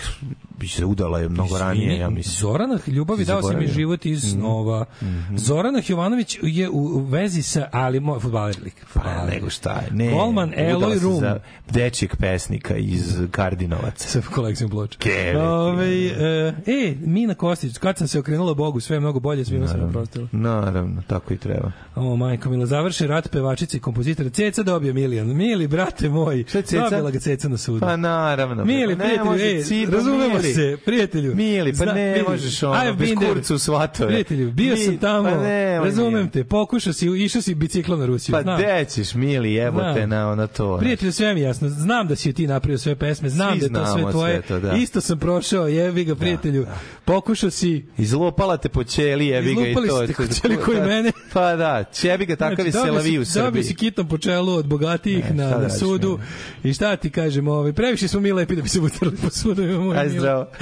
bi 0.52 0.68
se 0.68 0.86
udala 0.86 1.20
je 1.20 1.30
mnogo 1.30 1.46
Izvini, 1.48 1.60
ranije, 1.62 1.98
ja 1.98 2.10
mislim. 2.10 2.34
Zoranah 2.34 2.88
ljubavi 2.88 3.26
dao 3.26 3.42
si 3.44 3.56
mi 3.56 3.68
život 3.68 4.06
iz 4.06 4.24
Mhm. 4.26 4.32
snova. 4.32 4.86
Zoranah 5.32 5.90
Jovanović 5.90 6.38
je 6.42 6.70
u 6.70 7.00
vezi 7.00 7.42
sa, 7.44 7.70
ali 7.72 8.00
moj 8.00 8.20
fudbaler 8.20 8.56
lik. 8.64 8.86
Pa 8.94 9.26
nego 9.26 9.50
šta 9.50 9.72
je. 9.72 9.88
Ne, 9.92 10.12
Golman 10.12 10.52
Eloy 10.52 10.94
se 10.94 11.04
Rum. 11.04 11.24
Dečijeg 11.70 12.16
pesnika 12.16 12.76
iz 12.76 13.18
Kardinovaca. 13.32 14.08
sa 14.08 14.22
kolekcijom 14.26 14.70
ploča. 14.70 14.98
Ove, 15.40 15.91
e, 15.94 16.53
e, 16.68 16.95
Mina 17.00 17.34
Kostić, 17.34 17.78
kad 17.78 17.98
sam 17.98 18.08
se 18.08 18.20
okrenula 18.20 18.53
Bogu, 18.53 18.80
sve 18.80 18.95
je 18.95 19.00
mnogo 19.00 19.20
bolje, 19.20 19.45
svima 19.45 19.68
sam 19.68 19.82
oprostila. 19.82 20.28
Naravno, 20.32 21.02
tako 21.08 21.34
i 21.34 21.38
treba. 21.38 21.72
O, 21.95 22.16
majko 22.16 22.50
Mila, 22.50 22.66
završi 22.66 23.08
rat 23.08 23.32
pevačice 23.32 23.78
i 23.78 23.82
kompozitora. 23.82 24.30
Ceca 24.30 24.64
dobio 24.64 24.94
milion. 24.94 25.28
Mili, 25.28 25.68
brate 25.68 26.10
moj, 26.10 26.44
Šta 26.48 26.58
je 26.58 26.61
Ceca? 26.61 26.82
dobila 26.82 27.11
ga 27.11 27.20
Ceca 27.20 27.50
na 27.50 27.58
sudu. 27.58 27.80
Pa 27.80 27.98
naravno. 27.98 28.66
Mili, 28.66 28.88
ne 28.88 28.95
prijatelju, 28.98 29.26
može 29.26 29.44
ej, 29.45 29.64
Cipa, 29.64 29.92
razumemo 29.92 30.28
Mili. 30.30 30.53
se, 30.53 30.78
prijatelju. 30.86 31.36
Mili, 31.36 31.74
pa 31.76 31.86
ne 31.86 32.14
vidi, 32.14 32.26
možeš 32.30 32.64
ono, 32.64 32.74
bez 32.86 32.98
been 33.00 33.20
there. 33.20 33.34
kurca 33.34 33.53
u 33.53 33.60
svatove. 33.60 34.10
Prijatelju, 34.10 34.52
bio 34.52 34.72
Mi- 34.72 34.80
sam 34.80 34.98
tamo, 34.98 35.24
pa 35.24 35.38
nemoj, 35.38 35.86
razumem 35.86 36.14
Mili. 36.14 36.30
te, 36.30 36.44
pokušao 36.44 36.94
si, 36.94 37.08
išao 37.08 37.42
si 37.42 37.56
biciklom 37.56 38.00
na 38.00 38.06
Rusiju, 38.06 38.34
Pa 38.34 38.42
znam. 38.42 38.58
gde 38.58 38.86
ćeš, 38.86 39.14
Mili, 39.14 39.53
jebote 39.53 39.94
Znam. 39.95 40.10
na, 40.10 40.36
na 40.36 40.48
to. 40.48 40.78
Prijatelju, 40.78 41.11
sve 41.11 41.34
mi 41.34 41.40
je 41.40 41.44
jasno. 41.44 41.70
Znam 41.70 42.08
da 42.08 42.16
si 42.16 42.34
ti 42.34 42.48
napravio 42.48 42.78
sve 42.78 42.95
pesme, 42.95 43.30
znam 43.30 43.52
Svi 43.52 43.70
da 43.70 43.80
je 43.80 43.86
to 43.86 43.94
sve 43.94 44.11
tvoje. 44.11 44.34
sve 44.38 44.48
to, 44.50 44.60
da. 44.60 44.74
Isto 44.74 45.02
sam 45.02 45.20
prošao, 45.20 45.68
jevi 45.82 46.03
ga, 46.06 46.16
prijatelju. 46.16 46.66
Pokušao 47.06 47.50
si, 47.51 47.85
Izlopala 47.98 48.58
te 48.58 48.69
po 48.69 48.84
ćeli, 48.84 49.27
jebi 49.27 49.56
ga 49.56 49.61
i 49.61 49.74
to. 49.76 49.82
ste 49.98 50.08
to- 50.08 50.14
po 50.18 50.34
ćeli 50.35 50.58
koji 50.58 50.80
da. 50.80 50.85
mene. 50.85 51.11
Pa 51.34 51.56
da, 51.56 51.84
ćebi 51.85 52.26
ga 52.26 52.35
takav 52.35 52.66
je 52.66 52.72
Znači, 52.72 52.88
dobio 52.88 52.93
selavi 52.93 53.19
u 53.19 53.26
si- 53.26 53.34
Dobio 53.34 53.45
Srbiji. 53.45 53.64
si 53.64 53.76
kitom 53.76 54.08
po 54.08 54.18
čelu 54.18 54.53
od 54.53 54.66
bogatijih 54.68 55.26
Ne, 55.26 55.34
na, 55.35 55.50
šta 55.50 55.60
na 55.60 55.69
sudu. 55.69 56.08
Mile? 56.10 56.22
I 56.64 56.74
šta 56.74 56.95
ti 56.95 57.10
kažem, 57.11 57.48
ovaj, 57.48 57.74
previše 57.74 58.08
smo 58.08 58.19
mi 58.19 58.32
lepi 58.32 58.56
da 58.56 58.61
bi 58.61 58.69
se 58.69 58.80
utrli 58.82 59.18
po 59.18 59.30
sudu. 59.32 59.64
Moj 59.64 59.98
Aj 59.98 60.10
zdravo. 60.10 60.48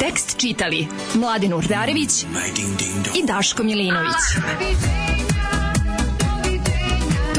Tekst 0.00 0.36
čitali 0.38 0.86
Mladin 1.14 1.54
Urdarević 1.54 2.22
i 3.14 3.26
Daško 3.26 3.62
Milinović. 3.62 4.14